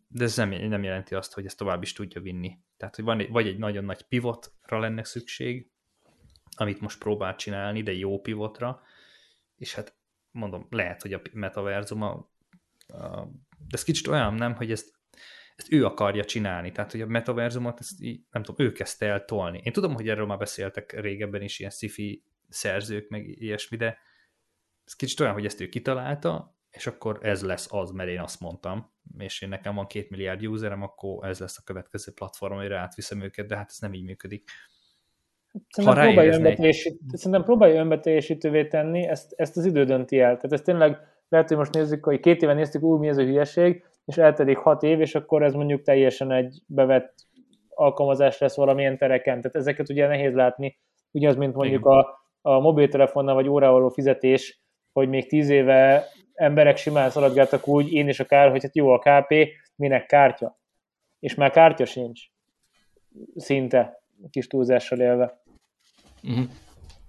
De 0.07 0.23
ez 0.23 0.35
nem, 0.35 0.49
nem 0.49 0.83
jelenti 0.83 1.15
azt, 1.15 1.33
hogy 1.33 1.45
ezt 1.45 1.57
tovább 1.57 1.81
is 1.81 1.93
tudja 1.93 2.21
vinni. 2.21 2.59
Tehát, 2.77 2.95
hogy 2.95 3.05
van 3.05 3.19
egy, 3.19 3.29
vagy 3.29 3.47
egy 3.47 3.57
nagyon 3.57 3.85
nagy 3.85 4.01
pivotra 4.01 4.79
lenne 4.79 5.03
szükség, 5.03 5.69
amit 6.55 6.81
most 6.81 6.99
próbál 6.99 7.35
csinálni, 7.35 7.83
de 7.83 7.93
jó 7.93 8.21
pivotra, 8.21 8.81
és 9.57 9.73
hát 9.73 9.95
mondom, 10.31 10.67
lehet, 10.69 11.01
hogy 11.01 11.13
a 11.13 11.21
metaverzum 11.33 12.01
a, 12.01 12.11
a, 12.87 13.25
de 13.57 13.67
ez 13.69 13.83
kicsit 13.83 14.07
olyan, 14.07 14.33
nem, 14.33 14.55
hogy 14.55 14.71
ezt, 14.71 14.99
ezt 15.55 15.71
ő 15.71 15.85
akarja 15.85 16.25
csinálni, 16.25 16.71
tehát 16.71 16.91
hogy 16.91 17.01
a 17.01 17.07
metaverzumot, 17.07 17.79
ezt 17.79 18.01
így, 18.01 18.25
nem 18.31 18.43
tudom, 18.43 18.65
ő 18.65 18.71
kezdte 18.71 19.05
el 19.05 19.25
tolni. 19.25 19.61
Én 19.63 19.73
tudom, 19.73 19.93
hogy 19.93 20.09
erről 20.09 20.25
már 20.25 20.37
beszéltek 20.37 20.99
régebben 20.99 21.41
is 21.41 21.59
ilyen 21.59 21.71
sci 21.71 22.23
szerzők, 22.49 23.09
meg 23.09 23.27
ilyesmi, 23.27 23.77
de 23.77 23.97
ez 24.85 24.93
kicsit 24.93 25.19
olyan, 25.19 25.33
hogy 25.33 25.45
ezt 25.45 25.61
ő 25.61 25.67
kitalálta, 25.67 26.55
és 26.71 26.87
akkor 26.87 27.19
ez 27.21 27.43
lesz 27.43 27.73
az, 27.73 27.91
mert 27.91 28.09
én 28.09 28.19
azt 28.19 28.39
mondtam, 28.39 28.93
és 29.17 29.41
én 29.41 29.49
nekem 29.49 29.75
van 29.75 29.87
két 29.87 30.09
milliárd 30.09 30.47
userem, 30.47 30.81
akkor 30.81 31.27
ez 31.27 31.39
lesz 31.39 31.57
a 31.57 31.63
következő 31.65 32.11
platform, 32.11 32.53
amire 32.53 32.77
átviszem 32.77 33.21
őket, 33.21 33.47
de 33.47 33.55
hát 33.55 33.69
ez 33.69 33.77
nem 33.79 33.93
így 33.93 34.03
működik. 34.03 34.49
Szerintem 35.69 36.03
próbálja, 36.05 36.33
önbeteljesít, 36.33 36.99
szerintem 37.13 37.43
próbálja 37.43 37.81
önbeteljesítővé 37.81 38.67
tenni, 38.67 39.07
ezt, 39.07 39.33
ezt 39.35 39.57
az 39.57 39.65
idő 39.65 39.83
dönti 39.83 40.19
el. 40.19 40.35
Tehát 40.35 40.51
ez 40.51 40.61
tényleg 40.61 40.97
lehet, 41.29 41.47
hogy 41.47 41.57
most 41.57 41.73
nézzük, 41.73 42.05
hogy 42.05 42.19
két 42.19 42.41
éve 42.41 42.53
néztük, 42.53 42.81
úgy 42.81 42.99
mi 42.99 43.07
ez 43.07 43.17
a 43.17 43.23
hülyeség, 43.23 43.83
és 44.05 44.17
eltelik 44.17 44.57
hat 44.57 44.83
év, 44.83 45.01
és 45.01 45.15
akkor 45.15 45.43
ez 45.43 45.53
mondjuk 45.53 45.81
teljesen 45.81 46.31
egy 46.31 46.61
bevett 46.67 47.13
alkalmazás 47.69 48.37
lesz 48.37 48.55
valamilyen 48.55 48.97
tereken. 48.97 49.41
Tehát 49.41 49.55
ezeket 49.55 49.89
ugye 49.89 50.07
nehéz 50.07 50.33
látni, 50.33 50.79
ugyanaz, 51.11 51.35
mint 51.35 51.55
mondjuk 51.55 51.85
a, 51.85 52.24
a 52.47 52.59
mobiltelefonnal 52.59 53.33
vagy 53.33 53.47
órával 53.47 53.75
való 53.75 53.89
fizetés, 53.89 54.61
hogy 54.93 55.09
még 55.09 55.27
tíz 55.27 55.49
éve 55.49 56.07
emberek 56.33 56.77
simán 56.77 57.09
szaladgáltak 57.09 57.67
úgy, 57.67 57.91
én 57.91 58.07
is 58.07 58.19
a 58.19 58.25
kár, 58.25 58.49
hogy 58.49 58.61
hát 58.63 58.75
jó 58.75 58.89
a 58.89 58.99
KP, 58.99 59.33
minek 59.75 60.05
kártya. 60.05 60.59
És 61.19 61.35
már 61.35 61.51
kártya 61.51 61.85
sincs. 61.85 62.21
Szinte, 63.35 64.01
kis 64.29 64.47
túlzással 64.47 64.99
élve. 64.99 65.41
Uh-huh. 66.23 66.45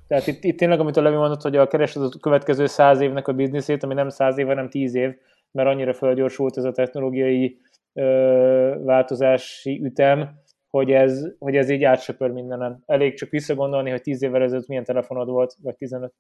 Tehát 0.09 0.27
itt, 0.27 0.45
itt 0.45 0.57
tényleg, 0.57 0.81
amit 0.81 0.97
a 0.97 1.03
Levi 1.03 1.17
mondott, 1.17 1.43
hogy 1.43 1.57
a 1.57 1.67
keresed 1.67 2.03
a 2.03 2.19
következő 2.21 2.67
száz 2.67 3.01
évnek 3.01 3.29
a 3.29 3.33
bizniszét, 3.33 3.83
ami 3.83 3.95
nem 3.95 4.09
száz 4.09 4.39
év, 4.39 4.47
hanem 4.47 4.69
tíz 4.69 4.95
év, 4.95 5.15
mert 5.51 5.69
annyira 5.69 5.95
felgyorsult 5.95 6.57
ez 6.57 6.65
a 6.65 6.73
technológiai 6.73 7.61
ö, 7.93 8.77
változási 8.85 9.81
ütem, 9.83 10.41
hogy 10.77 10.93
ez, 10.93 11.27
hogy 11.39 11.57
ez 11.57 11.69
így 11.71 11.85
átsöpör 11.85 12.31
mindenen. 12.31 12.83
Elég 12.87 13.15
csak 13.15 13.31
visszagondolni, 13.31 13.91
hogy 13.91 14.01
tíz 14.01 14.23
évvel 14.23 14.43
ezelőtt 14.43 14.67
milyen 14.67 14.85
telefonod 14.85 15.29
volt, 15.29 15.57
vagy 15.63 15.77
15. 15.77 16.15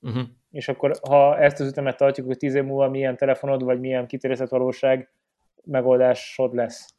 Uh-huh. 0.00 0.20
Mhm. 0.20 0.30
És 0.50 0.68
akkor, 0.68 0.96
ha 1.08 1.38
ezt 1.38 1.60
az 1.60 1.68
ütemet 1.68 1.96
tartjuk, 1.96 2.26
hogy 2.26 2.36
tíz 2.36 2.54
év 2.54 2.64
múlva 2.64 2.88
milyen 2.88 3.16
telefonod, 3.16 3.62
vagy 3.62 3.80
milyen 3.80 4.06
kitérezett 4.06 4.48
valóság 4.48 5.12
megoldásod 5.64 6.54
lesz. 6.54 6.94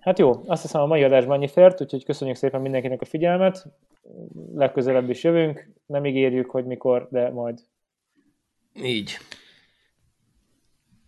Hát 0.00 0.18
jó, 0.18 0.42
azt 0.46 0.62
hiszem 0.62 0.80
a 0.80 0.86
mai 0.86 1.02
adásban 1.02 1.36
annyi 1.36 1.48
fért, 1.48 1.80
úgyhogy 1.80 2.04
köszönjük 2.04 2.36
szépen 2.36 2.60
mindenkinek 2.60 3.00
a 3.00 3.04
figyelmet. 3.04 3.66
Legközelebb 4.54 5.10
is 5.10 5.24
jövünk, 5.24 5.70
nem 5.86 6.04
ígérjük, 6.04 6.50
hogy 6.50 6.64
mikor, 6.64 7.08
de 7.10 7.30
majd. 7.30 7.58
Így. 8.74 9.16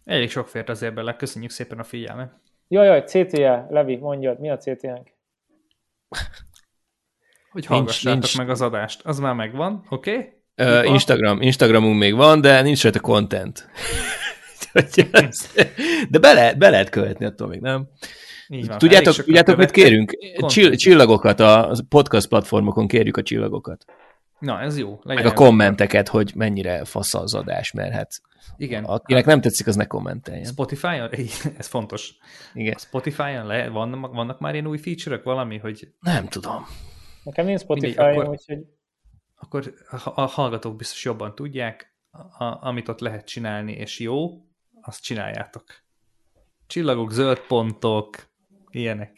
Elég 0.04 0.30
sok 0.30 0.48
fért 0.48 0.68
azért 0.68 0.94
bele, 0.94 1.16
köszönjük 1.16 1.50
szépen 1.50 1.78
a 1.78 1.84
figyelmet. 1.84 2.43
Jaj, 2.68 2.86
jaj, 2.86 3.04
CTA, 3.04 3.66
Levi, 3.70 3.96
mondjad, 3.96 4.40
mi 4.40 4.50
a 4.50 4.56
CTA-nk? 4.56 5.08
Hogy 7.50 7.66
hallgassátok 7.66 8.20
nincs, 8.20 8.36
meg 8.36 8.50
az 8.50 8.60
adást. 8.60 9.00
Az 9.04 9.18
már 9.18 9.34
megvan, 9.34 9.86
oké? 9.88 10.10
Okay? 10.56 10.82
Uh, 10.82 10.92
Instagram, 10.92 11.40
Instagramunk 11.40 11.98
még 11.98 12.14
van, 12.14 12.40
de 12.40 12.62
nincs 12.62 12.82
rajta 12.82 13.00
content. 13.00 13.68
de 16.10 16.18
be 16.18 16.32
lehet, 16.32 16.58
be 16.58 16.70
lehet 16.70 16.88
követni, 16.88 17.24
attól 17.24 17.48
még 17.48 17.60
nem. 17.60 17.88
van, 18.48 18.78
tudjátok, 18.78 19.14
tudjátok 19.14 19.56
mit 19.56 19.70
kérünk? 19.70 20.12
Csill, 20.46 20.74
csillagokat, 20.74 21.40
a 21.40 21.76
podcast 21.88 22.28
platformokon 22.28 22.88
kérjük 22.88 23.16
a 23.16 23.22
csillagokat. 23.22 23.84
Na, 24.44 24.60
ez 24.60 24.78
jó. 24.78 25.00
Meg 25.04 25.26
a 25.26 25.32
kommenteket, 25.32 26.08
hogy 26.08 26.32
mennyire 26.34 26.84
fasz 26.84 27.14
az 27.14 27.34
adás, 27.34 27.72
mert 27.72 27.92
hát 27.92 28.20
Igen. 28.56 28.84
akinek 28.84 29.24
nem 29.24 29.40
tetszik, 29.40 29.66
az 29.66 29.76
ne 29.76 29.86
kommenteljen. 29.86 30.44
Spotify-on, 30.44 31.10
ez 31.58 31.66
fontos. 31.66 32.14
Igen. 32.54 32.74
Spotify-on 32.78 33.46
le, 33.46 33.68
vannak, 33.68 34.14
vannak 34.14 34.40
már 34.40 34.52
ilyen 34.52 34.66
új 34.66 34.78
feature-ök, 34.78 35.22
valami, 35.22 35.58
hogy 35.58 35.92
Nem 36.00 36.28
tudom. 36.28 36.66
Nekem 37.22 37.46
nincs 37.46 37.66
Mindegy, 37.66 37.92
Spotify, 37.92 38.18
akkor- 38.18 38.28
úgyhogy 38.28 38.66
akkor 39.36 39.74
a 39.90 40.20
a 40.20 40.26
hallgatók 40.26 40.76
biztos 40.76 41.04
jobban 41.04 41.34
tudják, 41.34 41.94
a, 42.38 42.66
amit 42.66 42.88
ott 42.88 43.00
lehet 43.00 43.26
csinálni, 43.26 43.72
és 43.72 43.98
jó, 43.98 44.30
azt 44.80 45.02
csináljátok. 45.02 45.64
Csillagok, 46.66 47.12
zöld 47.12 47.38
pontok, 47.40 48.16
ilyenek. 48.70 49.16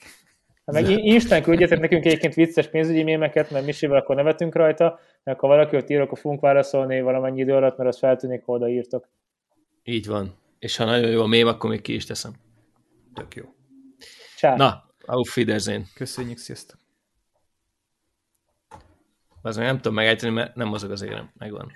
Ha 0.67 0.73
meg 0.73 0.89
Instán 0.89 1.43
küldjetek 1.43 1.81
nekünk 1.81 2.05
egyébként 2.05 2.35
vicces 2.35 2.69
pénzügyi 2.69 3.03
mémeket, 3.03 3.51
mert 3.51 3.67
Misivel 3.67 3.97
akkor 3.99 4.17
nevetünk 4.17 4.55
rajta, 4.55 4.99
mert 5.23 5.39
ha 5.39 5.47
valaki 5.47 5.77
ott 5.77 5.91
ír, 5.91 6.01
akkor 6.01 6.19
fogunk 6.19 6.41
válaszolni 6.41 7.01
valamennyi 7.01 7.41
idő 7.41 7.53
alatt, 7.53 7.77
mert 7.77 7.89
az 7.89 7.99
feltűnik, 7.99 8.45
ha 8.45 8.53
odaírtok. 8.53 9.09
Így 9.83 10.07
van. 10.07 10.35
És 10.59 10.77
ha 10.77 10.85
nagyon 10.85 11.11
jó 11.11 11.23
a 11.23 11.27
mém, 11.27 11.47
akkor 11.47 11.71
még 11.71 11.81
ki 11.81 11.95
is 11.95 12.05
teszem. 12.05 12.33
Tök 13.15 13.35
jó. 13.35 13.45
Csá. 14.37 14.57
Na, 14.57 14.85
auf 15.05 15.37
Wiedersehen. 15.37 15.85
Köszönjük, 15.95 16.39
sziasztok! 16.39 16.79
Az 19.43 19.57
nem 19.57 19.77
tudom 19.77 19.95
megállítani, 19.95 20.33
mert 20.33 20.55
nem 20.55 20.69
mozog 20.69 20.91
az 20.91 21.03
érem. 21.03 21.31
Megvan. 21.39 21.73